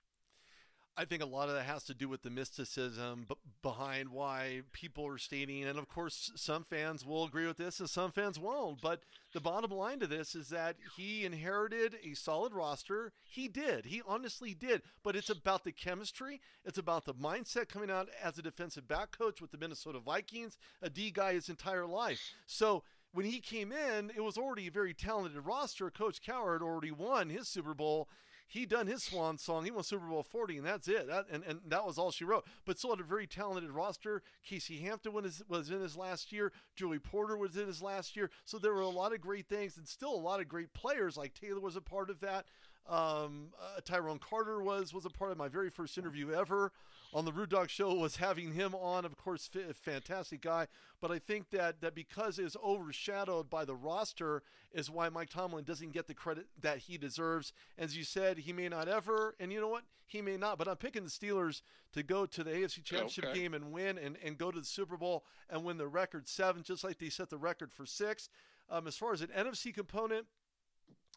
I 0.99 1.05
think 1.05 1.22
a 1.22 1.26
lot 1.26 1.51
of 1.51 1.55
that 1.55 1.64
has 1.64 1.84
to 1.84 1.94
do 1.94 2.09
with 2.09 2.22
the 2.22 2.30
mysticism 2.30 3.26
behind 3.61 4.09
why 4.09 4.62
people 4.72 5.07
are 5.07 5.18
stating, 5.18 5.64
and 5.64 5.78
of 5.78 5.88
course, 5.88 6.32
some 6.36 6.64
fans 6.64 7.05
will 7.05 7.24
agree 7.24 7.47
with 7.47 7.59
this 7.59 7.80
and 7.80 7.90
some 7.90 8.12
fans 8.12 8.38
won't. 8.38 8.80
But 8.80 9.01
the 9.34 9.40
bottom 9.40 9.70
line 9.70 10.01
to 10.01 10.07
this 10.07 10.34
is 10.34 10.49
that 10.49 10.76
he 10.97 11.26
inherited 11.26 11.97
a 12.03 12.14
solid 12.14 12.55
roster. 12.55 13.12
He 13.22 13.47
did. 13.47 13.84
He 13.86 14.01
honestly 14.07 14.55
did. 14.55 14.80
But 15.03 15.16
it's 15.16 15.28
about 15.28 15.64
the 15.64 15.72
chemistry, 15.72 16.40
it's 16.64 16.78
about 16.78 17.05
the 17.05 17.14
mindset 17.14 17.68
coming 17.68 17.90
out 17.90 18.09
as 18.22 18.38
a 18.38 18.42
defensive 18.42 18.88
back 18.88 19.16
coach 19.16 19.42
with 19.42 19.51
the 19.51 19.59
Minnesota 19.59 19.99
Vikings, 19.99 20.57
a 20.80 20.88
D 20.88 21.11
guy 21.11 21.34
his 21.34 21.51
entire 21.51 21.86
life. 21.86 22.20
So, 22.47 22.84
when 23.12 23.26
he 23.26 23.40
came 23.40 23.72
in, 23.72 24.11
it 24.14 24.22
was 24.22 24.36
already 24.36 24.66
a 24.66 24.70
very 24.70 24.92
talented 24.92 25.47
roster. 25.47 25.90
Coach 25.90 26.20
Cowher 26.20 26.61
already 26.61 26.90
won 26.90 27.30
his 27.30 27.49
Super 27.49 27.72
Bowl 27.72 28.09
he 28.47 28.64
done 28.64 28.86
his 28.86 29.03
swan 29.03 29.38
song. 29.38 29.64
He 29.64 29.70
won 29.70 29.82
Super 29.82 30.07
Bowl 30.07 30.22
40, 30.22 30.59
and 30.59 30.66
that's 30.66 30.86
it. 30.86 31.09
That, 31.09 31.26
and, 31.30 31.42
and 31.44 31.61
that 31.66 31.84
was 31.84 31.99
all 31.99 32.12
she 32.12 32.24
wrote. 32.24 32.47
But 32.64 32.78
still 32.78 32.90
had 32.90 33.01
a 33.01 33.05
very 33.05 33.26
talented 33.26 33.70
roster. 33.70 34.22
Casey 34.44 34.78
Hampton 34.78 35.12
was, 35.12 35.42
was 35.49 35.70
in 35.70 35.80
his 35.80 35.97
last 35.97 36.32
year. 36.32 36.53
Joey 36.76 36.99
Porter 36.99 37.36
was 37.36 37.57
in 37.57 37.66
his 37.66 37.82
last 37.82 38.16
year. 38.16 38.30
So 38.44 38.59
there 38.59 38.72
were 38.72 38.80
a 38.80 38.88
lot 38.88 39.12
of 39.12 39.20
great 39.20 39.49
things 39.49 39.76
and 39.76 39.88
still 39.88 40.14
a 40.14 40.16
lot 40.16 40.40
of 40.40 40.49
great 40.49 40.72
players. 40.74 41.18
Ike 41.18 41.34
Taylor 41.34 41.61
was 41.61 41.76
a 41.76 41.80
part 41.80 42.09
of 42.09 42.20
that. 42.20 42.47
Um, 42.89 43.49
uh, 43.61 43.80
Tyrone 43.84 44.18
Carter 44.18 44.62
was 44.62 44.95
was 44.95 45.05
a 45.05 45.11
part 45.11 45.32
of 45.32 45.39
my 45.39 45.49
very 45.49 45.70
first 45.70 45.99
interview 45.99 46.32
ever 46.32 46.72
on 47.12 47.24
the 47.24 47.32
Rude 47.32 47.51
Dog 47.51 47.68
Show. 47.68 47.93
Was 47.95 48.16
having 48.16 48.53
him 48.53 48.74
on, 48.74 49.05
of 49.05 49.16
course, 49.16 49.51
f- 49.55 49.74
fantastic 49.76 50.41
guy. 50.41 50.66
But 51.01 51.11
I 51.11 51.18
think 51.18 51.51
that 51.51 51.80
that 51.80 51.95
because 51.95 52.39
it's 52.39 52.57
overshadowed 52.64 53.51
by 53.51 53.64
the 53.64 53.74
roster 53.74 54.43
is 54.72 54.91
why 54.91 55.09
Mike 55.09 55.30
Tomlin 55.30 55.64
doesn't 55.64 55.93
get 55.93 56.07
the 56.07 56.14
credit 56.14 56.47
that 56.61 56.78
he 56.78 56.97
deserves. 56.97 57.53
As 57.76 57.97
you 57.97 58.05
said, 58.05 58.39
he 58.39 58.53
may 58.53 58.68
not 58.68 58.89
ever, 58.89 59.34
and 59.41 59.53
you 59.53 59.61
know 59.61 59.68
what, 59.68 59.84
he 60.07 60.22
may 60.22 60.37
not. 60.37 60.57
But 60.59 60.68
I'm 60.68 60.76
picking 60.76 61.03
the 61.05 61.11
Steelers 61.11 61.62
to 61.93 62.03
go 62.05 62.24
to 62.26 62.45
the 62.45 62.51
AFC 62.51 62.84
Championship 62.84 63.24
Okay. 63.26 63.41
game 63.41 63.55
and 63.55 63.72
win, 63.72 63.99
and 63.99 64.16
and 64.24 64.39
go 64.39 64.51
to 64.53 64.61
the 64.61 64.64
Super 64.66 64.97
Bowl 64.97 65.24
and 65.51 65.64
win 65.64 65.76
the 65.76 65.89
record 65.89 66.28
seven, 66.28 66.62
just 66.62 66.84
like 66.84 66.99
they 66.99 67.09
set 67.09 67.30
the 67.30 67.39
record 67.39 67.72
for 67.72 67.84
six. 67.84 68.28
Um, 68.68 68.87
as 68.89 68.97
far 68.97 69.12
as 69.12 69.20
an 69.22 69.28
NFC 69.28 69.72
component 69.72 70.26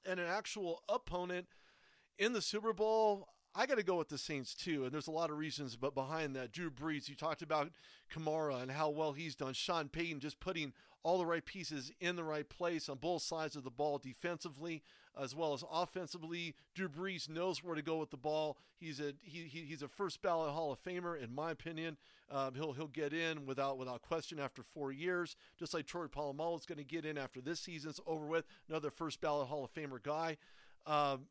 and 0.05 0.19
an 0.19 0.27
actual 0.27 0.81
opponent 0.89 1.47
in 2.17 2.33
the 2.33 2.41
Super 2.41 2.73
Bowl, 2.73 3.27
I 3.55 3.65
got 3.65 3.77
to 3.77 3.83
go 3.83 3.95
with 3.95 4.09
the 4.09 4.17
Saints 4.17 4.53
too. 4.53 4.83
And 4.83 4.91
there's 4.91 5.07
a 5.07 5.11
lot 5.11 5.29
of 5.31 5.37
reasons, 5.37 5.75
but 5.75 5.95
behind 5.95 6.35
that, 6.35 6.51
Drew 6.51 6.69
Brees, 6.69 7.09
you 7.09 7.15
talked 7.15 7.41
about 7.41 7.71
Kamara 8.13 8.61
and 8.61 8.71
how 8.71 8.89
well 8.89 9.13
he's 9.13 9.35
done. 9.35 9.53
Sean 9.53 9.89
Payton 9.89 10.19
just 10.19 10.39
putting 10.39 10.73
all 11.03 11.17
the 11.17 11.25
right 11.25 11.45
pieces 11.45 11.91
in 11.99 12.15
the 12.15 12.23
right 12.23 12.47
place 12.47 12.89
on 12.89 12.97
both 12.97 13.21
sides 13.21 13.55
of 13.55 13.63
the 13.63 13.69
ball 13.69 13.97
defensively 13.97 14.83
as 15.19 15.35
well 15.35 15.53
as 15.53 15.63
offensively. 15.71 16.55
Drew 16.75 16.89
Brees 16.89 17.29
knows 17.29 17.63
where 17.63 17.75
to 17.75 17.81
go 17.81 17.97
with 17.97 18.11
the 18.11 18.17
ball. 18.17 18.57
He's 18.77 18.99
a 18.99 19.13
he, 19.21 19.43
he 19.43 19.61
he's 19.61 19.81
a 19.81 19.87
first 19.87 20.21
ballot 20.21 20.51
Hall 20.51 20.71
of 20.71 20.83
Famer 20.83 21.21
in 21.21 21.33
my 21.33 21.51
opinion. 21.51 21.97
Um, 22.31 22.53
he'll 22.53 22.73
he'll 22.73 22.87
get 22.87 23.13
in 23.13 23.45
without 23.45 23.77
without 23.77 24.01
question 24.01 24.39
after 24.39 24.61
four 24.61 24.91
years, 24.91 25.35
just 25.57 25.73
like 25.73 25.85
Troy 25.85 26.05
Polamalu 26.05 26.59
is 26.59 26.65
going 26.65 26.77
to 26.77 26.83
get 26.83 27.05
in 27.05 27.17
after 27.17 27.41
this 27.41 27.59
season's 27.59 27.99
over 28.05 28.25
with. 28.25 28.45
Another 28.69 28.89
first 28.89 29.19
ballot 29.21 29.47
Hall 29.47 29.63
of 29.63 29.73
Famer 29.73 30.01
guy. 30.01 30.37
Um, 30.85 31.25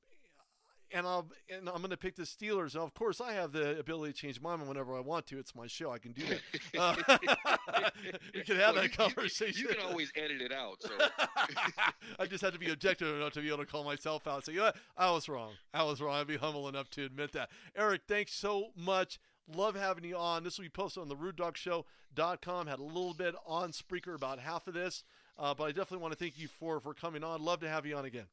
and 0.93 1.07
I'll 1.07 1.28
and 1.51 1.68
I'm 1.68 1.78
going 1.78 1.91
to 1.91 1.97
pick 1.97 2.16
the 2.16 2.22
Steelers. 2.22 2.74
And 2.74 2.82
of 2.82 2.95
course, 2.95 3.20
I 3.20 3.32
have 3.34 3.53
the 3.53 3.78
ability 3.78 4.12
to 4.12 4.18
change 4.18 4.41
my 4.41 4.57
mind 4.57 4.68
whenever 4.68 4.97
I 4.97 5.01
want 5.01 5.26
to. 5.28 5.39
It's 5.39 5.55
my 5.55 5.66
show; 5.66 5.91
I 5.91 5.99
can 5.99 6.12
do 6.12 6.22
that. 6.26 6.41
Uh, 6.78 6.95
we 8.34 8.43
can 8.43 8.57
have 8.57 8.74
Well, 8.74 8.82
that 8.82 8.84
you- 8.84 8.91
you- 8.91 8.91
conversation. 8.91 9.62
You, 9.62 9.74
can 9.74 9.84
always 9.86 10.12
edit 10.16 10.41
it 10.41 10.53
out. 10.53 10.80
So 10.82 10.91
I 12.18 12.26
just 12.26 12.43
have 12.43 12.53
to 12.53 12.59
be 12.59 12.70
objective 12.70 13.14
enough 13.16 13.32
to 13.34 13.41
be 13.41 13.49
able 13.49 13.59
to 13.59 13.66
call 13.66 13.84
myself 13.84 14.26
out. 14.26 14.45
So, 14.45 14.51
you 14.53 14.59
know 14.59 14.64
what? 14.64 14.76
I 14.97 15.11
was 15.11 15.28
wrong. 15.28 15.53
I 15.74 15.82
was 15.82 16.01
wrong. 16.01 16.14
I'd 16.16 16.26
be 16.26 16.36
humble 16.36 16.68
enough 16.68 16.91
to 16.91 17.05
admit 17.05 17.32
that. 17.32 17.51
Eric, 17.76 18.03
thanks 18.09 18.32
so 18.34 18.68
much. 18.76 19.18
Love 19.55 19.74
having 19.76 20.05
you 20.05 20.16
on. 20.16 20.45
This 20.45 20.59
will 20.59 20.64
be 20.64 20.68
posted 20.70 21.01
on 21.03 21.09
the 21.09 21.16
rudedogshow.com. 21.16 22.66
Had 22.66 22.78
a 22.78 22.82
little 22.82 23.14
bit 23.14 23.34
on 23.47 23.72
Spreaker 23.72 24.14
about 24.14 24.39
half 24.39 24.66
of 24.68 24.74
this, 24.74 25.05
uh, 25.39 25.55
but 25.55 25.64
I 25.64 25.68
definitely 25.68 25.99
want 25.99 26.12
to 26.12 26.18
thank 26.18 26.39
you 26.39 26.49
for, 26.49 26.80
for 26.80 26.95
coming 26.95 27.24
on. 27.24 27.43
Love 27.43 27.61
to 27.61 27.68
have 27.68 27.86
you 27.86 27.97
on 27.97 28.05
again. 28.05 28.26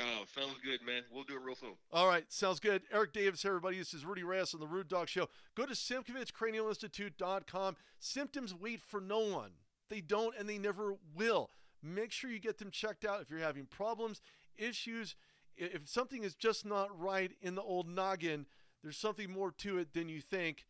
Oh, 0.00 0.24
sounds 0.34 0.56
good, 0.64 0.80
man. 0.84 1.02
We'll 1.12 1.24
do 1.24 1.36
it 1.36 1.42
real 1.42 1.54
soon. 1.54 1.74
All 1.92 2.08
right, 2.08 2.24
sounds 2.28 2.60
good. 2.60 2.82
Eric 2.92 3.12
Davis, 3.12 3.44
everybody. 3.44 3.78
This 3.78 3.94
is 3.94 4.04
Rudy 4.04 4.22
Reyes 4.22 4.54
on 4.54 4.60
the 4.60 4.66
Rude 4.66 4.88
Dog 4.88 5.08
Show. 5.08 5.28
Go 5.54 5.66
to 5.66 5.74
SimkovichCranialinstitute.com. 5.74 7.76
Symptoms 7.98 8.54
wait 8.54 8.80
for 8.80 9.00
no 9.00 9.20
one. 9.20 9.52
They 9.88 10.00
don't 10.00 10.34
and 10.38 10.48
they 10.48 10.58
never 10.58 10.96
will. 11.14 11.50
Make 11.82 12.12
sure 12.12 12.30
you 12.30 12.38
get 12.38 12.58
them 12.58 12.70
checked 12.70 13.04
out 13.04 13.20
if 13.20 13.30
you're 13.30 13.40
having 13.40 13.66
problems, 13.66 14.20
issues. 14.56 15.14
If 15.56 15.88
something 15.88 16.22
is 16.24 16.34
just 16.34 16.66
not 16.66 16.98
right 16.98 17.32
in 17.40 17.54
the 17.54 17.62
old 17.62 17.88
noggin, 17.88 18.46
there's 18.82 18.98
something 18.98 19.30
more 19.30 19.52
to 19.58 19.78
it 19.78 19.94
than 19.94 20.08
you 20.08 20.20
think. 20.20 20.66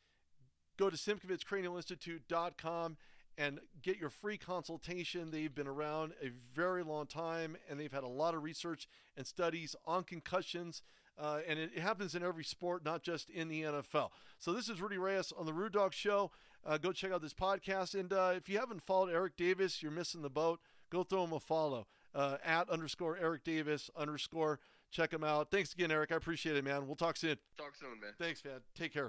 Go 0.76 0.90
to 0.90 0.96
SimkovichCranialinstitute.com 0.96 2.96
and 3.38 3.60
get 3.82 3.98
your 3.98 4.10
free 4.10 4.38
consultation. 4.38 5.30
They've 5.30 5.54
been 5.54 5.66
around 5.66 6.12
a 6.22 6.30
very 6.54 6.82
long 6.82 7.06
time 7.06 7.56
and 7.68 7.78
they've 7.78 7.92
had 7.92 8.04
a 8.04 8.08
lot 8.08 8.34
of 8.34 8.42
research 8.42 8.88
and 9.16 9.26
studies 9.26 9.76
on 9.84 10.04
concussions. 10.04 10.82
Uh, 11.18 11.40
and 11.48 11.58
it, 11.58 11.78
happens 11.78 12.14
in 12.14 12.22
every 12.22 12.44
sport, 12.44 12.84
not 12.84 13.02
just 13.02 13.30
in 13.30 13.48
the 13.48 13.62
NFL. 13.62 14.10
So 14.38 14.52
this 14.52 14.68
is 14.68 14.80
Rudy 14.80 14.98
Reyes 14.98 15.32
on 15.36 15.46
the 15.46 15.52
Rude 15.52 15.72
Dog 15.72 15.94
Show. 15.94 16.30
Uh, 16.64 16.76
go 16.76 16.92
check 16.92 17.12
out 17.12 17.22
this 17.22 17.32
podcast. 17.32 17.98
And 17.98 18.12
uh, 18.12 18.32
if 18.36 18.48
you 18.48 18.58
haven't 18.58 18.82
followed 18.82 19.10
Eric 19.10 19.36
Davis, 19.36 19.82
you're 19.82 19.92
missing 19.92 20.22
the 20.22 20.30
boat. 20.30 20.60
Go 20.90 21.04
throw 21.04 21.24
him 21.24 21.32
a 21.32 21.40
follow 21.40 21.86
uh, 22.14 22.36
at 22.44 22.68
underscore 22.68 23.16
Eric 23.16 23.44
Davis 23.44 23.90
underscore. 23.96 24.60
Check 24.90 25.12
him 25.12 25.24
out. 25.24 25.50
Thanks 25.50 25.72
again, 25.72 25.90
Eric. 25.90 26.12
I 26.12 26.16
appreciate 26.16 26.56
it, 26.56 26.64
man. 26.64 26.86
We'll 26.86 26.96
talk 26.96 27.16
soon. 27.16 27.36
Talk 27.56 27.74
soon, 27.78 28.00
man. 28.00 28.12
Thanks, 28.18 28.44
man. 28.44 28.60
Take 28.74 28.92
care. 28.92 29.04